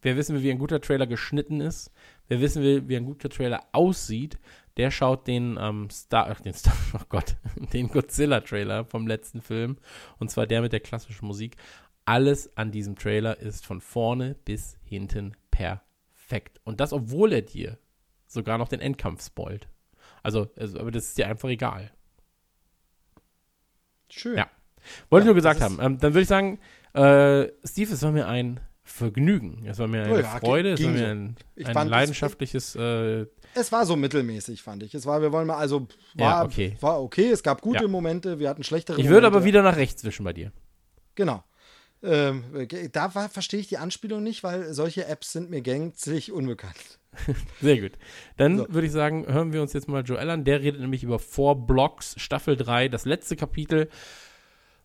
wer 0.02 0.16
wissen 0.18 0.36
will, 0.36 0.44
wie 0.44 0.52
ein 0.52 0.60
guter 0.60 0.82
Trailer 0.82 1.08
geschnitten 1.08 1.62
ist, 1.62 1.92
wer 2.28 2.42
wissen 2.42 2.64
will, 2.64 2.88
wie 2.88 2.98
ein 2.98 3.06
guter 3.06 3.30
Trailer 3.30 3.66
aussieht, 3.72 4.40
der 4.78 4.92
schaut 4.92 5.28
den 5.28 5.58
ähm, 5.60 5.90
Star, 5.90 6.30
ach, 6.30 6.42
den 6.42 6.54
Star, 6.54 6.74
oh 6.94 7.06
Gott, 7.10 7.36
den 7.74 7.90
Godzilla-Trailer 7.90 8.86
vom 8.86 9.08
letzten 9.08 9.42
Film. 9.42 9.78
Und 10.20 10.32
zwar 10.32 10.48
der 10.48 10.62
mit 10.62 10.72
der 10.72 10.80
klassischen 10.80 11.26
Musik. 11.28 11.58
Alles 12.06 12.56
an 12.56 12.72
diesem 12.72 12.96
Trailer 12.96 13.38
ist 13.40 13.66
von 13.66 13.82
vorne 13.82 14.36
bis 14.46 14.78
hinten 14.84 15.36
perfekt. 15.52 16.62
Und 16.64 16.80
das, 16.80 16.94
obwohl 16.94 17.34
er 17.34 17.42
dir 17.42 17.78
sogar 18.26 18.58
noch 18.58 18.70
den 18.70 18.80
Endkampf 18.80 19.26
spoilt. 19.26 19.68
Also, 20.24 20.50
also 20.56 20.80
aber 20.80 20.92
das 20.92 21.08
ist 21.08 21.18
dir 21.18 21.28
einfach 21.28 21.50
egal. 21.50 21.92
Schön. 24.10 24.38
Ja. 24.38 24.50
Wollte 25.10 25.24
ich 25.24 25.26
Ja, 25.26 25.34
nur 25.34 25.36
gesagt 25.36 25.62
haben. 25.62 25.80
Ähm, 25.82 25.98
dann 26.00 26.14
würde 26.14 26.22
ich 26.22 26.28
sagen, 26.28 26.60
äh, 26.94 27.48
Steve, 27.66 27.94
es 27.94 28.02
war 28.02 28.12
mir 28.12 28.28
ein 28.28 28.60
Vergnügen. 28.84 29.66
Es 29.68 29.78
war 29.78 29.88
mir 29.88 30.04
eine 30.04 30.14
Oh 30.14 30.18
ja, 30.20 30.40
Freude. 30.40 30.72
Es 30.74 30.84
war 30.84 30.90
mir 30.92 31.08
ein, 31.10 31.36
Ich 31.56 31.68
ein 31.68 31.74
fand 31.74 31.88
es- 31.88 31.92
leidenschaftliches. 31.92 32.76
Äh, 32.76 33.26
Es 33.54 33.72
war 33.72 33.86
so 33.86 33.96
mittelmäßig, 33.96 34.62
fand 34.64 34.82
ich. 34.84 34.94
Es 34.96 35.06
war, 35.06 35.22
wir 35.22 35.32
wollen 35.32 35.46
mal, 35.48 35.58
also 35.58 35.88
Ja, 36.16 36.26
war, 36.26 36.46
okay. 36.46 36.76
war 36.82 37.02
okay. 37.02 37.30
Es 37.30 37.44
gab 37.44 37.62
gute 37.62 37.84
Ja. 37.84 37.88
Momente, 37.88 38.40
wir 38.40 38.50
hatten 38.50 38.64
schlechtere 38.64 38.96
ich 38.98 39.04
Momente. 39.04 39.14
würde 39.16 39.28
aber 39.28 39.44
wieder 39.46 39.62
nach 39.62 39.76
rechts 39.76 40.04
wischen 40.04 40.24
bei 40.24 40.34
dir. 40.34 40.52
Genau. 41.16 41.44
Ähm, 42.02 42.44
da 42.94 43.14
war- 43.14 43.30
verstehe 43.30 43.60
ich 43.60 43.68
die 43.68 43.78
Anspielung 43.78 44.24
nicht, 44.24 44.42
weil 44.44 44.74
solche 44.74 45.06
Apps 45.06 45.34
sind 45.34 45.50
mir 45.50 45.62
gänzlich 45.62 46.32
unbekannt. 46.32 47.00
Sehr 47.62 47.82
gut. 47.82 47.92
Dann 48.38 48.58
So. 48.60 48.66
würde 48.70 48.88
ich 48.88 48.94
sagen, 48.94 49.26
hören 49.28 49.52
wir 49.54 49.62
uns 49.62 49.74
jetzt 49.74 49.88
mal 49.88 50.04
Joel 50.04 50.30
an. 50.30 50.46
Der 50.46 50.62
redet 50.62 50.80
nämlich 50.82 51.04
über 51.04 51.20
Four 51.20 51.68
Blocks, 51.68 52.16
Staffel 52.18 52.56
3, 52.56 52.88
das 52.88 53.06
letzte 53.06 53.36
Kapitel 53.36 53.90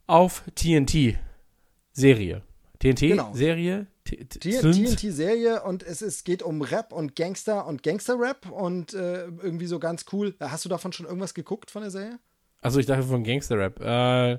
auf 0.06 0.42
TNT-Serie. 0.54 2.42
Genau. 2.78 3.30
TNT-Serie? 3.32 3.86
T- 4.04 4.16
TNT-Serie 4.24 5.62
und 5.62 5.82
es 5.82 6.02
ist, 6.02 6.24
geht 6.24 6.42
um 6.42 6.60
Rap 6.60 6.92
und 6.92 7.16
Gangster 7.16 7.66
und 7.66 7.82
Gangster-Rap 7.82 8.50
und 8.50 8.92
äh, 8.92 9.24
irgendwie 9.24 9.66
so 9.66 9.78
ganz 9.78 10.04
cool. 10.12 10.34
Hast 10.40 10.64
du 10.66 10.68
davon 10.68 10.92
schon 10.92 11.06
irgendwas 11.06 11.32
geguckt 11.32 11.70
von 11.70 11.80
der 11.82 11.90
Serie? 11.90 12.18
Also 12.60 12.80
ich 12.80 12.86
dachte 12.86 13.04
von 13.04 13.24
Gangster-Rap. 13.24 13.80
Äh, 13.80 14.38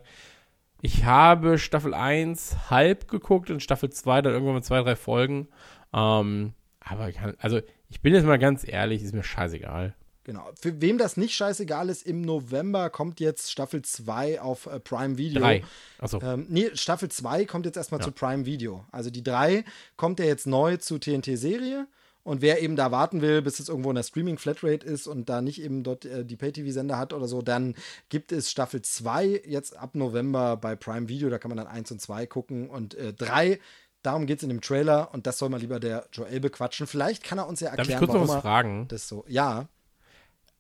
ich 0.82 1.04
habe 1.06 1.58
Staffel 1.58 1.96
1 1.96 2.70
halb 2.70 3.08
geguckt 3.08 3.50
und 3.50 3.64
Staffel 3.64 3.90
2 3.90 4.22
dann 4.22 4.34
irgendwann 4.34 4.56
mit 4.56 4.66
zwei, 4.66 4.82
drei 4.84 4.96
Folgen. 4.96 5.48
Ähm, 5.94 6.54
aber 6.80 7.12
kann, 7.12 7.34
also 7.40 7.60
ich 7.90 8.02
bin 8.02 8.14
jetzt 8.14 8.26
mal 8.26 8.38
ganz 8.38 8.68
ehrlich, 8.68 9.02
ist 9.02 9.16
mir 9.16 9.24
scheißegal. 9.24 9.96
Genau. 10.26 10.50
Für 10.60 10.82
wem 10.82 10.98
das 10.98 11.18
nicht 11.18 11.34
scheißegal 11.36 11.88
ist, 11.90 12.06
im 12.06 12.22
November 12.22 12.90
kommt 12.90 13.20
jetzt 13.20 13.52
Staffel 13.52 13.84
2 13.84 14.42
auf 14.42 14.66
äh, 14.66 14.80
Prime 14.80 15.18
Video. 15.18 15.40
Drei. 15.40 15.64
Achso. 16.00 16.20
Ähm, 16.22 16.48
nee, 16.50 16.70
Staffel 16.74 17.10
2 17.10 17.46
kommt 17.46 17.66
jetzt 17.66 17.78
erstmal 17.78 18.02
Ja. 18.02 18.06
zu 18.06 18.12
Prime 18.12 18.46
Video. 18.46 18.86
Also 18.92 19.10
die 19.12 19.24
3 19.24 19.64
kommt 19.96 20.20
ja 20.20 20.26
jetzt 20.26 20.48
neu 20.48 20.78
zu 20.78 20.98
TNT-Serie. 21.00 21.88
Und 22.24 22.42
wer 22.42 22.60
eben 22.64 22.76
da 22.76 22.90
warten 22.92 23.22
will, 23.22 23.44
bis 23.44 23.60
es 23.60 23.70
irgendwo 23.70 23.92
in 23.92 23.96
der 23.98 24.02
Streaming-Flatrate 24.02 24.84
ist 24.84 25.06
und 25.06 25.30
da 25.30 25.42
nicht 25.44 25.62
eben 25.62 25.84
dort 25.84 26.06
äh, 26.06 26.26
die 26.26 26.36
Pay-TV-Sender 26.36 26.98
hat 26.98 27.14
oder 27.14 27.28
so, 27.28 27.44
dann 27.44 27.76
gibt 28.10 28.32
es 28.32 28.50
Staffel 28.50 28.82
2 28.82 29.44
jetzt 29.46 29.78
ab 29.78 29.94
November 29.94 30.58
bei 30.58 30.76
Prime 30.76 31.08
Video. 31.08 31.30
Da 31.30 31.38
kann 31.38 31.50
man 31.50 31.58
dann 31.60 31.68
1 31.68 31.92
und 31.92 32.02
2 32.02 32.26
gucken. 32.26 32.68
Und 32.68 32.98
3, 33.20 33.60
darum 34.02 34.26
geht 34.26 34.38
es 34.40 34.44
in 34.44 34.50
dem 34.50 34.62
Trailer. 34.62 35.14
Und 35.14 35.28
das 35.28 35.38
soll 35.38 35.50
mal 35.50 35.60
lieber 35.60 35.80
der 35.80 36.08
Joel 36.14 36.40
bequatschen. 36.40 36.88
Vielleicht 36.88 37.24
kann 37.24 37.38
er 37.38 37.48
uns 37.48 37.60
ja 37.60 37.70
Darf 37.70 37.78
erklären, 37.78 38.02
ich 38.02 38.08
kurz 38.10 38.16
noch 38.16 38.22
warum 38.22 38.28
was 38.30 38.36
er 38.38 38.42
fragen? 38.42 38.88
das 38.88 39.08
so. 39.08 39.24
Ja, 39.28 39.68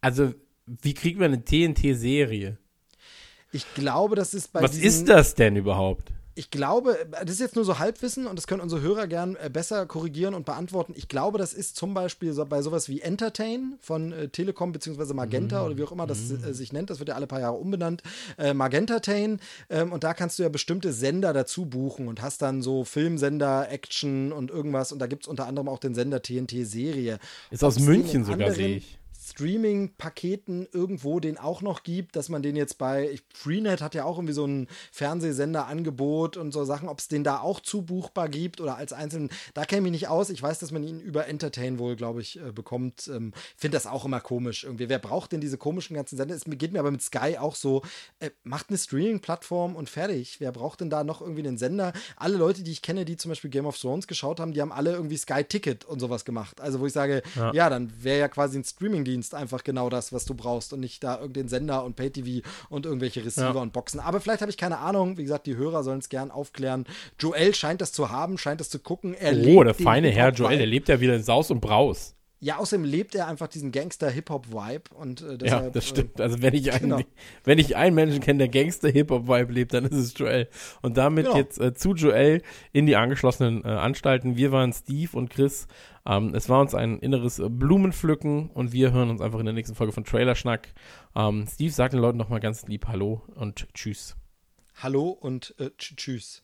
Also, 0.05 0.33
wie 0.67 0.93
kriegt 0.93 1.19
man 1.19 1.33
eine 1.33 1.43
TNT-Serie? 1.43 2.57
ich 3.55 3.73
glaube, 3.73 4.15
das 4.15 4.33
ist 4.33 4.51
bei 4.51 4.61
Was 4.61 4.75
ist 4.75 5.07
das 5.07 5.33
denn 5.33 5.55
überhaupt? 5.55 6.11
Ich 6.37 6.51
glaube, 6.51 6.97
das 7.09 7.31
ist 7.31 7.39
jetzt 7.39 7.55
nur 7.55 7.63
so 7.63 7.79
Halbwissen 7.79 8.27
und 8.27 8.35
das 8.35 8.45
können 8.45 8.59
unsere 8.59 8.81
Hörer 8.81 9.07
gern 9.07 9.37
äh, 9.37 9.49
besser 9.49 9.85
korrigieren 9.85 10.33
und 10.33 10.45
beantworten. 10.45 10.93
Ich 10.97 11.07
glaube, 11.07 11.37
das 11.37 11.53
ist 11.53 11.77
zum 11.77 11.93
Beispiel 11.93 12.33
so 12.33 12.45
bei 12.45 12.61
sowas 12.61 12.89
wie 12.89 12.99
Entertain 12.99 13.77
von 13.79 14.11
äh, 14.11 14.27
Telekom 14.27 14.73
beziehungsweise 14.73 15.13
Magenta 15.13 15.65
oder 15.65 15.77
wie 15.77 15.83
auch 15.83 15.93
immer 15.93 16.05
das 16.05 16.29
äh, 16.29 16.53
sich 16.53 16.73
nennt. 16.73 16.89
Das 16.89 16.99
wird 16.99 17.07
ja 17.07 17.15
alle 17.15 17.25
paar 17.25 17.39
Jahre 17.39 17.55
umbenannt. 17.55 18.03
Äh, 18.37 18.53
Magentatain. 18.53 19.39
Ähm, 19.69 19.93
und 19.93 20.03
da 20.03 20.13
kannst 20.13 20.37
du 20.37 20.43
ja 20.43 20.49
bestimmte 20.49 20.91
Sender 20.91 21.31
dazu 21.31 21.67
buchen 21.67 22.09
und 22.09 22.21
hast 22.21 22.41
dann 22.41 22.61
so 22.61 22.83
Filmsender, 22.83 23.71
Action 23.71 24.33
und 24.33 24.51
irgendwas. 24.51 24.91
Und 24.91 24.99
da 24.99 25.07
gibt 25.07 25.23
es 25.23 25.29
unter 25.29 25.47
anderem 25.47 25.69
auch 25.69 25.79
den 25.79 25.95
Sender 25.95 26.21
TNT-Serie. 26.21 27.17
Ist 27.49 27.63
aus 27.63 27.79
München 27.79 28.25
sogar, 28.25 28.51
sehe 28.51 28.75
ich. 28.75 28.99
Streaming-Paketen 29.27 30.67
irgendwo 30.71 31.19
den 31.19 31.37
auch 31.37 31.61
noch 31.61 31.83
gibt, 31.83 32.15
dass 32.15 32.29
man 32.29 32.41
den 32.43 32.55
jetzt 32.55 32.77
bei 32.77 33.09
ich, 33.09 33.23
Freenet 33.33 33.81
hat 33.81 33.95
ja 33.95 34.05
auch 34.05 34.17
irgendwie 34.17 34.33
so 34.33 34.45
ein 34.45 34.67
Fernsehsenderangebot 34.91 36.37
und 36.37 36.51
so 36.51 36.63
Sachen, 36.65 36.89
ob 36.89 36.99
es 36.99 37.07
den 37.07 37.23
da 37.23 37.39
auch 37.39 37.59
zubuchbar 37.59 38.29
gibt 38.29 38.61
oder 38.61 38.77
als 38.77 38.93
einzelnen, 38.93 39.29
da 39.53 39.65
kenne 39.65 39.79
ich 39.79 39.83
mich 39.83 39.91
nicht 40.01 40.07
aus. 40.07 40.29
Ich 40.29 40.41
weiß, 40.41 40.59
dass 40.59 40.71
man 40.71 40.83
ihn 40.83 40.99
über 40.99 41.27
Entertain 41.27 41.79
wohl, 41.79 41.95
glaube 41.95 42.21
ich, 42.21 42.39
äh, 42.39 42.51
bekommt. 42.51 43.07
Ähm, 43.07 43.33
Finde 43.57 43.75
das 43.75 43.87
auch 43.87 44.05
immer 44.05 44.19
komisch 44.21 44.63
irgendwie. 44.63 44.89
Wer 44.89 44.99
braucht 44.99 45.31
denn 45.31 45.41
diese 45.41 45.57
komischen 45.57 45.95
ganzen 45.95 46.17
Sender? 46.17 46.35
Es 46.35 46.43
geht 46.45 46.73
mir 46.73 46.79
aber 46.79 46.91
mit 46.91 47.01
Sky 47.01 47.37
auch 47.39 47.55
so, 47.55 47.81
äh, 48.19 48.29
macht 48.43 48.69
eine 48.69 48.77
Streaming-Plattform 48.77 49.75
und 49.75 49.89
fertig. 49.89 50.39
Wer 50.39 50.51
braucht 50.51 50.81
denn 50.81 50.89
da 50.89 51.03
noch 51.03 51.21
irgendwie 51.21 51.47
einen 51.47 51.57
Sender? 51.57 51.93
Alle 52.15 52.37
Leute, 52.37 52.63
die 52.63 52.71
ich 52.71 52.81
kenne, 52.81 53.05
die 53.05 53.17
zum 53.17 53.29
Beispiel 53.29 53.49
Game 53.49 53.65
of 53.65 53.77
Thrones 53.77 54.07
geschaut 54.07 54.39
haben, 54.39 54.53
die 54.53 54.61
haben 54.61 54.71
alle 54.71 54.91
irgendwie 54.93 55.17
Sky 55.17 55.43
Ticket 55.43 55.85
und 55.85 55.99
sowas 55.99 56.25
gemacht. 56.25 56.61
Also 56.61 56.79
wo 56.79 56.85
ich 56.85 56.93
sage, 56.93 57.21
Ja. 57.35 57.53
ja, 57.53 57.69
dann 57.69 57.91
wäre 58.03 58.19
ja 58.19 58.27
quasi 58.27 58.57
ein 58.57 58.63
Streamingdienst 58.63 59.14
einfach 59.33 59.63
genau 59.63 59.89
das, 59.89 60.11
was 60.11 60.25
du 60.25 60.33
brauchst 60.33 60.73
und 60.73 60.79
nicht 60.79 61.03
da 61.03 61.19
irgendein 61.19 61.47
Sender 61.47 61.83
und 61.83 61.95
Pay-TV 61.95 62.47
und 62.69 62.85
irgendwelche 62.85 63.23
Receiver 63.23 63.53
Ja. 63.55 63.61
und 63.61 63.71
Boxen. 63.73 63.99
Aber 63.99 64.19
vielleicht 64.19 64.41
habe 64.41 64.51
ich 64.51 64.57
keine 64.57 64.79
Ahnung. 64.79 65.17
Wie 65.17 65.23
gesagt, 65.23 65.45
die 65.47 65.55
Hörer 65.55 65.83
sollen 65.83 65.99
es 65.99 66.09
gern 66.09 66.31
aufklären. 66.31 66.85
Joel 67.19 67.53
scheint 67.55 67.81
das 67.81 67.91
zu 67.91 68.09
haben, 68.09 68.37
scheint 68.37 68.59
das 68.59 68.69
zu 68.69 68.79
gucken. 68.79 69.13
Er 69.13 69.35
Oh, 69.47 69.63
der 69.63 69.73
feine 69.73 70.09
Herr 70.09 70.31
Joel, 70.31 70.57
der 70.57 70.67
lebt 70.67 70.89
ja 70.89 70.99
wieder 70.99 71.15
in 71.15 71.23
Saus 71.23 71.51
und 71.51 71.61
Braus. 71.61 72.14
Ja, 72.41 72.57
außerdem 72.57 72.83
lebt 72.85 73.15
er 73.15 73.27
einfach 73.27 73.47
diesen 73.47 73.71
Gangster-Hip-Hop-Vibe 73.71 74.93
und 74.93 75.21
äh, 75.21 75.37
deshalb, 75.37 75.63
ja, 75.63 75.69
das 75.71 75.85
äh, 75.85 75.87
stimmt. 75.87 76.21
Also 76.21 76.41
wenn 76.41 76.53
ich 76.53 76.71
einen, 76.73 76.81
genau. 76.89 76.99
wenn 77.43 77.57
ich 77.59 77.75
einen 77.75 77.95
Menschen 77.95 78.19
kenne, 78.19 78.39
der 78.39 78.49
Gangster-Hip-Hop-Vibe 78.49 79.53
lebt, 79.53 79.73
dann 79.73 79.85
ist 79.85 79.93
es 79.93 80.13
Joel. 80.17 80.49
Und 80.81 80.97
damit 80.97 81.25
Genau. 81.25 81.37
jetzt 81.37 81.59
äh, 81.59 81.73
zu 81.73 81.93
Joel 81.95 82.41
in 82.73 82.85
die 82.85 82.97
angeschlossenen 82.97 83.63
äh, 83.63 83.69
Anstalten. 83.69 84.35
Wir 84.37 84.51
waren 84.51 84.73
Steve 84.73 85.17
und 85.17 85.29
Chris. 85.29 85.67
Ähm, 86.05 86.35
es 86.35 86.49
war 86.49 86.59
uns 86.61 86.75
ein 86.75 86.99
inneres 86.99 87.39
äh, 87.39 87.49
Blumenpflücken 87.49 88.49
und 88.51 88.73
wir 88.73 88.91
hören 88.91 89.09
uns 89.09 89.21
einfach 89.21 89.39
in 89.39 89.45
der 89.45 89.53
nächsten 89.55 89.75
Folge 89.75 89.93
von 89.93 90.03
Trailerschnack. 90.03 90.73
Ähm, 91.15 91.47
Steve 91.51 91.71
sagt 91.71 91.93
den 91.93 92.01
Leuten 92.01 92.17
nochmal 92.17 92.41
ganz 92.41 92.67
lieb 92.67 92.87
Hallo 92.87 93.23
und 93.35 93.67
Tschüss. 93.73 94.17
Hallo 94.75 95.09
und 95.09 95.55
äh, 95.57 95.71
tsch- 95.79 95.95
tschüss. 95.95 96.43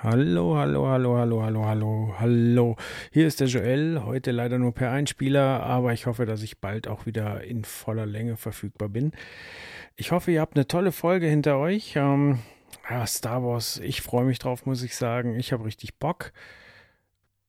Hallo, 0.00 0.56
hallo, 0.56 0.88
hallo, 0.88 1.16
hallo, 1.16 1.42
hallo, 1.42 1.64
hallo, 1.64 2.14
hallo. 2.18 2.76
Hier 3.12 3.26
ist 3.26 3.38
der 3.40 3.46
Joel, 3.46 4.02
heute 4.04 4.32
leider 4.32 4.58
nur 4.58 4.72
per 4.72 4.90
Einspieler, 4.90 5.62
aber 5.62 5.92
ich 5.92 6.06
hoffe, 6.06 6.26
dass 6.26 6.42
ich 6.42 6.58
bald 6.58 6.88
auch 6.88 7.06
wieder 7.06 7.44
in 7.44 7.64
voller 7.64 8.06
Länge 8.06 8.36
verfügbar 8.36 8.88
bin. 8.88 9.12
Ich 9.96 10.10
hoffe, 10.10 10.32
ihr 10.32 10.40
habt 10.40 10.56
eine 10.56 10.66
tolle 10.66 10.90
Folge 10.90 11.26
hinter 11.26 11.58
euch. 11.58 11.94
Ähm, 11.96 12.40
ja, 12.90 13.06
Star 13.06 13.44
Wars, 13.44 13.78
ich 13.78 14.02
freue 14.02 14.24
mich 14.24 14.40
drauf, 14.40 14.66
muss 14.66 14.82
ich 14.82 14.96
sagen. 14.96 15.38
Ich 15.38 15.52
habe 15.52 15.64
richtig 15.64 15.98
Bock. 15.98 16.32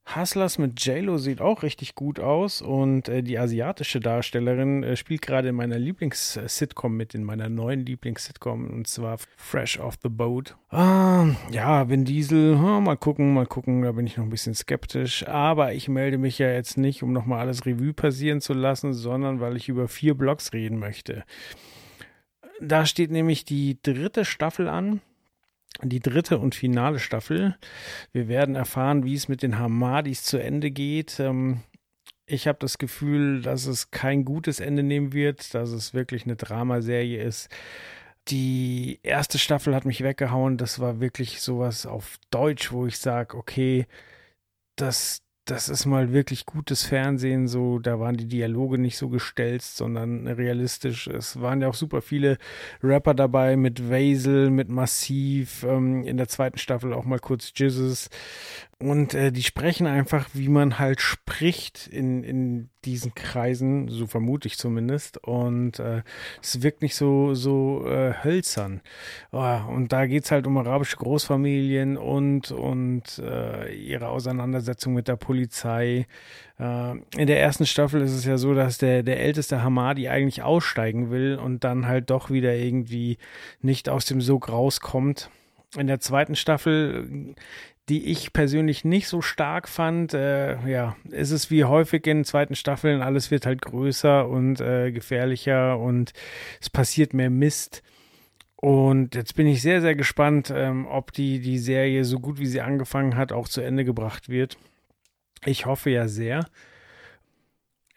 Hustlers 0.05 0.57
mit 0.57 0.83
JLo 0.83 1.17
sieht 1.17 1.39
auch 1.39 1.63
richtig 1.63 1.95
gut 1.95 2.19
aus 2.19 2.61
und 2.61 3.07
äh, 3.07 3.23
die 3.23 3.39
asiatische 3.39 3.99
Darstellerin 3.99 4.83
äh, 4.83 4.95
spielt 4.95 5.21
gerade 5.21 5.49
in 5.49 5.55
meiner 5.55 5.79
Lieblings-Sitcom 5.79 6.95
mit, 6.95 7.15
in 7.15 7.23
meiner 7.23 7.49
neuen 7.49 7.85
Lieblings-Sitcom 7.85 8.69
und 8.69 8.87
zwar 8.87 9.17
Fresh 9.37 9.79
Off 9.79 9.95
the 10.03 10.09
Boat. 10.09 10.57
Ah, 10.69 11.27
ja, 11.51 11.89
Vin 11.89 12.03
Diesel, 12.03 12.59
hm, 12.59 12.83
mal 12.83 12.97
gucken, 12.97 13.33
mal 13.33 13.47
gucken, 13.47 13.81
da 13.81 13.93
bin 13.93 14.05
ich 14.05 14.17
noch 14.17 14.25
ein 14.25 14.29
bisschen 14.29 14.53
skeptisch, 14.53 15.27
aber 15.27 15.73
ich 15.73 15.87
melde 15.87 16.17
mich 16.17 16.37
ja 16.37 16.51
jetzt 16.51 16.77
nicht, 16.77 17.01
um 17.01 17.13
nochmal 17.13 17.39
alles 17.39 17.65
Revue 17.65 17.93
passieren 17.93 18.41
zu 18.41 18.53
lassen, 18.53 18.93
sondern 18.93 19.39
weil 19.39 19.55
ich 19.55 19.69
über 19.69 19.87
vier 19.87 20.15
Blogs 20.15 20.51
reden 20.53 20.79
möchte. 20.79 21.23
Da 22.59 22.85
steht 22.85 23.09
nämlich 23.09 23.45
die 23.45 23.81
dritte 23.81 24.25
Staffel 24.25 24.67
an 24.67 25.01
die 25.81 25.99
dritte 25.99 26.37
und 26.37 26.55
finale 26.55 26.99
Staffel. 26.99 27.57
Wir 28.11 28.27
werden 28.27 28.55
erfahren, 28.55 29.03
wie 29.03 29.15
es 29.15 29.27
mit 29.27 29.41
den 29.41 29.57
Hamadis 29.57 30.23
zu 30.23 30.37
Ende 30.37 30.71
geht. 30.71 31.19
Ähm, 31.19 31.61
ich 32.25 32.47
habe 32.47 32.59
das 32.59 32.77
Gefühl, 32.77 33.41
dass 33.41 33.65
es 33.65 33.91
kein 33.91 34.23
gutes 34.23 34.59
Ende 34.59 34.83
nehmen 34.83 35.13
wird, 35.13 35.53
dass 35.53 35.71
es 35.71 35.93
wirklich 35.93 36.25
eine 36.25 36.35
Dramaserie 36.35 37.21
ist. 37.21 37.49
Die 38.29 38.99
erste 39.03 39.37
Staffel 39.39 39.75
hat 39.75 39.85
mich 39.85 40.01
weggehauen. 40.03 40.57
Das 40.57 40.79
war 40.79 41.01
wirklich 41.01 41.41
sowas 41.41 41.85
auf 41.85 42.17
Deutsch, 42.31 42.71
wo 42.71 42.85
ich 42.85 42.97
sage, 42.99 43.35
okay, 43.35 43.85
das, 44.77 45.22
das 45.45 45.67
ist 45.67 45.85
mal 45.85 46.13
wirklich 46.13 46.45
gutes 46.45 46.85
Fernsehen. 46.85 47.47
So, 47.47 47.79
da 47.79 47.99
waren 47.99 48.15
die 48.15 48.27
Dialoge 48.27 48.77
nicht 48.77 48.97
so 48.97 49.09
gestelzt, 49.09 49.75
sondern 49.75 50.27
realistisch. 50.27 51.07
Es 51.07 51.41
waren 51.41 51.61
ja 51.61 51.67
auch 51.67 51.73
super 51.73 52.01
viele 52.01 52.37
Rapper 52.81 53.13
dabei 53.13 53.57
mit 53.57 53.89
Vasil, 53.89 54.49
mit 54.49 54.69
Massiv, 54.69 55.63
ähm, 55.63 56.03
in 56.03 56.17
der 56.17 56.29
zweiten 56.29 56.57
Staffel 56.57 56.93
auch 56.93 57.05
mal 57.05 57.19
kurz 57.19 57.51
Jizzes. 57.55 58.09
Und 58.79 59.13
äh, 59.13 59.31
die 59.31 59.43
sprechen 59.43 59.87
einfach, 59.87 60.29
wie 60.33 60.49
man 60.49 60.77
halt 60.77 60.99
spricht 60.99 61.87
in, 61.87 62.23
in 62.23 62.69
diesen 62.83 63.15
Kreisen, 63.15 63.87
so 63.87 64.07
vermute 64.07 64.47
ich 64.47 64.57
zumindest. 64.57 65.17
Und 65.23 65.79
äh, 65.79 66.01
es 66.41 66.61
wirkt 66.63 66.81
nicht 66.81 66.95
so, 66.95 67.33
so 67.33 67.85
äh, 67.87 68.13
hölzern. 68.23 68.81
Oh, 69.31 69.57
und 69.69 69.93
da 69.93 70.05
geht 70.05 70.25
es 70.25 70.31
halt 70.31 70.47
um 70.47 70.57
arabische 70.57 70.97
Großfamilien 70.97 71.97
und, 71.97 72.51
und 72.51 73.19
äh, 73.19 73.73
ihre 73.73 74.09
Auseinandersetzung 74.09 74.93
mit 74.93 75.07
der 75.07 75.15
Polizei. 75.15 76.07
Äh, 76.59 76.91
in 77.17 77.27
der 77.27 77.39
ersten 77.39 77.65
Staffel 77.65 78.01
ist 78.01 78.13
es 78.13 78.25
ja 78.25 78.37
so, 78.37 78.53
dass 78.53 78.79
der, 78.79 79.03
der 79.03 79.21
älteste 79.21 79.63
Hamadi 79.63 80.09
eigentlich 80.09 80.41
aussteigen 80.41 81.09
will 81.09 81.39
und 81.41 81.63
dann 81.63 81.87
halt 81.87 82.09
doch 82.09 82.29
wieder 82.29 82.53
irgendwie 82.53 83.17
nicht 83.61 83.87
aus 83.87 84.05
dem 84.05 84.19
Sog 84.19 84.49
rauskommt. 84.49 85.29
In 85.77 85.87
der 85.87 85.99
zweiten 85.99 86.35
Staffel 86.35 87.35
die 87.89 88.05
ich 88.05 88.31
persönlich 88.31 88.85
nicht 88.85 89.07
so 89.07 89.21
stark 89.21 89.67
fand. 89.67 90.13
Äh, 90.13 90.57
ja, 90.69 90.95
ist 91.09 91.31
es 91.31 91.51
wie 91.51 91.65
häufig 91.65 92.07
in 92.07 92.23
zweiten 92.23 92.55
Staffeln, 92.55 93.01
alles 93.01 93.31
wird 93.31 93.45
halt 93.45 93.61
größer 93.61 94.27
und 94.27 94.61
äh, 94.61 94.91
gefährlicher 94.91 95.77
und 95.77 96.13
es 96.61 96.69
passiert 96.69 97.13
mehr 97.13 97.29
Mist. 97.29 97.83
Und 98.55 99.15
jetzt 99.15 99.35
bin 99.35 99.47
ich 99.47 99.61
sehr, 99.61 99.81
sehr 99.81 99.95
gespannt, 99.95 100.51
ähm, 100.55 100.87
ob 100.87 101.11
die, 101.11 101.41
die 101.41 101.59
Serie 101.59 102.05
so 102.05 102.19
gut 102.19 102.39
wie 102.39 102.45
sie 102.45 102.61
angefangen 102.61 103.17
hat, 103.17 103.33
auch 103.33 103.49
zu 103.49 103.59
Ende 103.59 103.83
gebracht 103.83 104.29
wird. 104.29 104.57
Ich 105.43 105.65
hoffe 105.65 105.89
ja 105.89 106.07
sehr. 106.07 106.45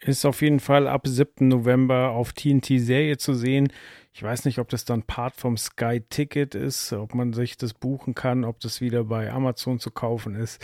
Ist 0.01 0.25
auf 0.25 0.41
jeden 0.41 0.59
Fall 0.59 0.87
ab 0.87 1.07
7. 1.07 1.47
November 1.47 2.09
auf 2.09 2.33
TNT 2.33 2.79
Serie 2.79 3.17
zu 3.17 3.33
sehen. 3.33 3.71
Ich 4.17 4.23
weiß 4.23 4.45
nicht, 4.45 4.57
ob 4.57 4.67
das 4.69 4.83
dann 4.83 5.03
Part 5.03 5.35
vom 5.35 5.57
Sky 5.57 6.01
Ticket 6.01 6.55
ist, 6.55 6.91
ob 6.91 7.13
man 7.13 7.33
sich 7.33 7.55
das 7.55 7.75
buchen 7.75 8.15
kann, 8.15 8.45
ob 8.45 8.59
das 8.59 8.81
wieder 8.81 9.03
bei 9.03 9.31
Amazon 9.31 9.77
zu 9.79 9.91
kaufen 9.91 10.33
ist. 10.33 10.59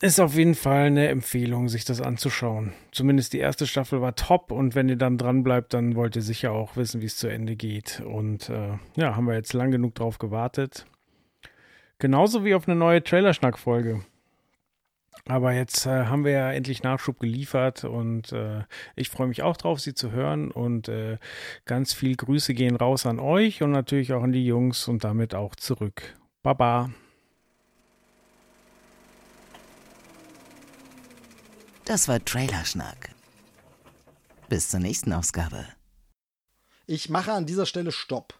Ist 0.00 0.20
auf 0.20 0.36
jeden 0.36 0.54
Fall 0.54 0.86
eine 0.86 1.08
Empfehlung, 1.08 1.68
sich 1.68 1.84
das 1.84 2.00
anzuschauen. 2.00 2.72
Zumindest 2.92 3.34
die 3.34 3.40
erste 3.40 3.66
Staffel 3.66 4.00
war 4.00 4.14
top 4.14 4.52
und 4.52 4.74
wenn 4.74 4.88
ihr 4.88 4.96
dann 4.96 5.18
dran 5.18 5.42
bleibt, 5.42 5.74
dann 5.74 5.96
wollt 5.96 6.16
ihr 6.16 6.22
sicher 6.22 6.52
auch 6.52 6.76
wissen, 6.76 7.02
wie 7.02 7.06
es 7.06 7.18
zu 7.18 7.28
Ende 7.28 7.56
geht. 7.56 8.02
Und 8.06 8.48
äh, 8.48 8.78
ja, 8.96 9.14
haben 9.14 9.26
wir 9.26 9.34
jetzt 9.34 9.52
lang 9.52 9.70
genug 9.70 9.94
drauf 9.94 10.16
gewartet. 10.16 10.86
Genauso 11.98 12.42
wie 12.42 12.54
auf 12.54 12.68
eine 12.68 12.76
neue 12.76 13.04
Trailerschnack-Folge. 13.04 14.00
Aber 15.26 15.52
jetzt 15.52 15.86
äh, 15.86 16.06
haben 16.06 16.24
wir 16.24 16.32
ja 16.32 16.52
endlich 16.52 16.82
Nachschub 16.82 17.20
geliefert 17.20 17.84
und 17.84 18.32
äh, 18.32 18.64
ich 18.96 19.10
freue 19.10 19.28
mich 19.28 19.42
auch 19.42 19.56
drauf, 19.56 19.80
sie 19.80 19.94
zu 19.94 20.12
hören. 20.12 20.50
Und 20.50 20.88
äh, 20.88 21.18
ganz 21.64 21.92
viel 21.92 22.16
Grüße 22.16 22.54
gehen 22.54 22.76
raus 22.76 23.06
an 23.06 23.18
euch 23.18 23.62
und 23.62 23.70
natürlich 23.70 24.12
auch 24.12 24.22
an 24.22 24.32
die 24.32 24.44
Jungs 24.44 24.88
und 24.88 25.04
damit 25.04 25.34
auch 25.34 25.54
zurück. 25.54 26.16
Baba. 26.42 26.90
Das 31.84 32.08
war 32.08 32.24
Trailerschnack. 32.24 33.10
Bis 34.48 34.70
zur 34.70 34.80
nächsten 34.80 35.12
Ausgabe. 35.12 35.66
Ich 36.86 37.08
mache 37.08 37.32
an 37.32 37.46
dieser 37.46 37.66
Stelle 37.66 37.92
Stopp. 37.92 38.39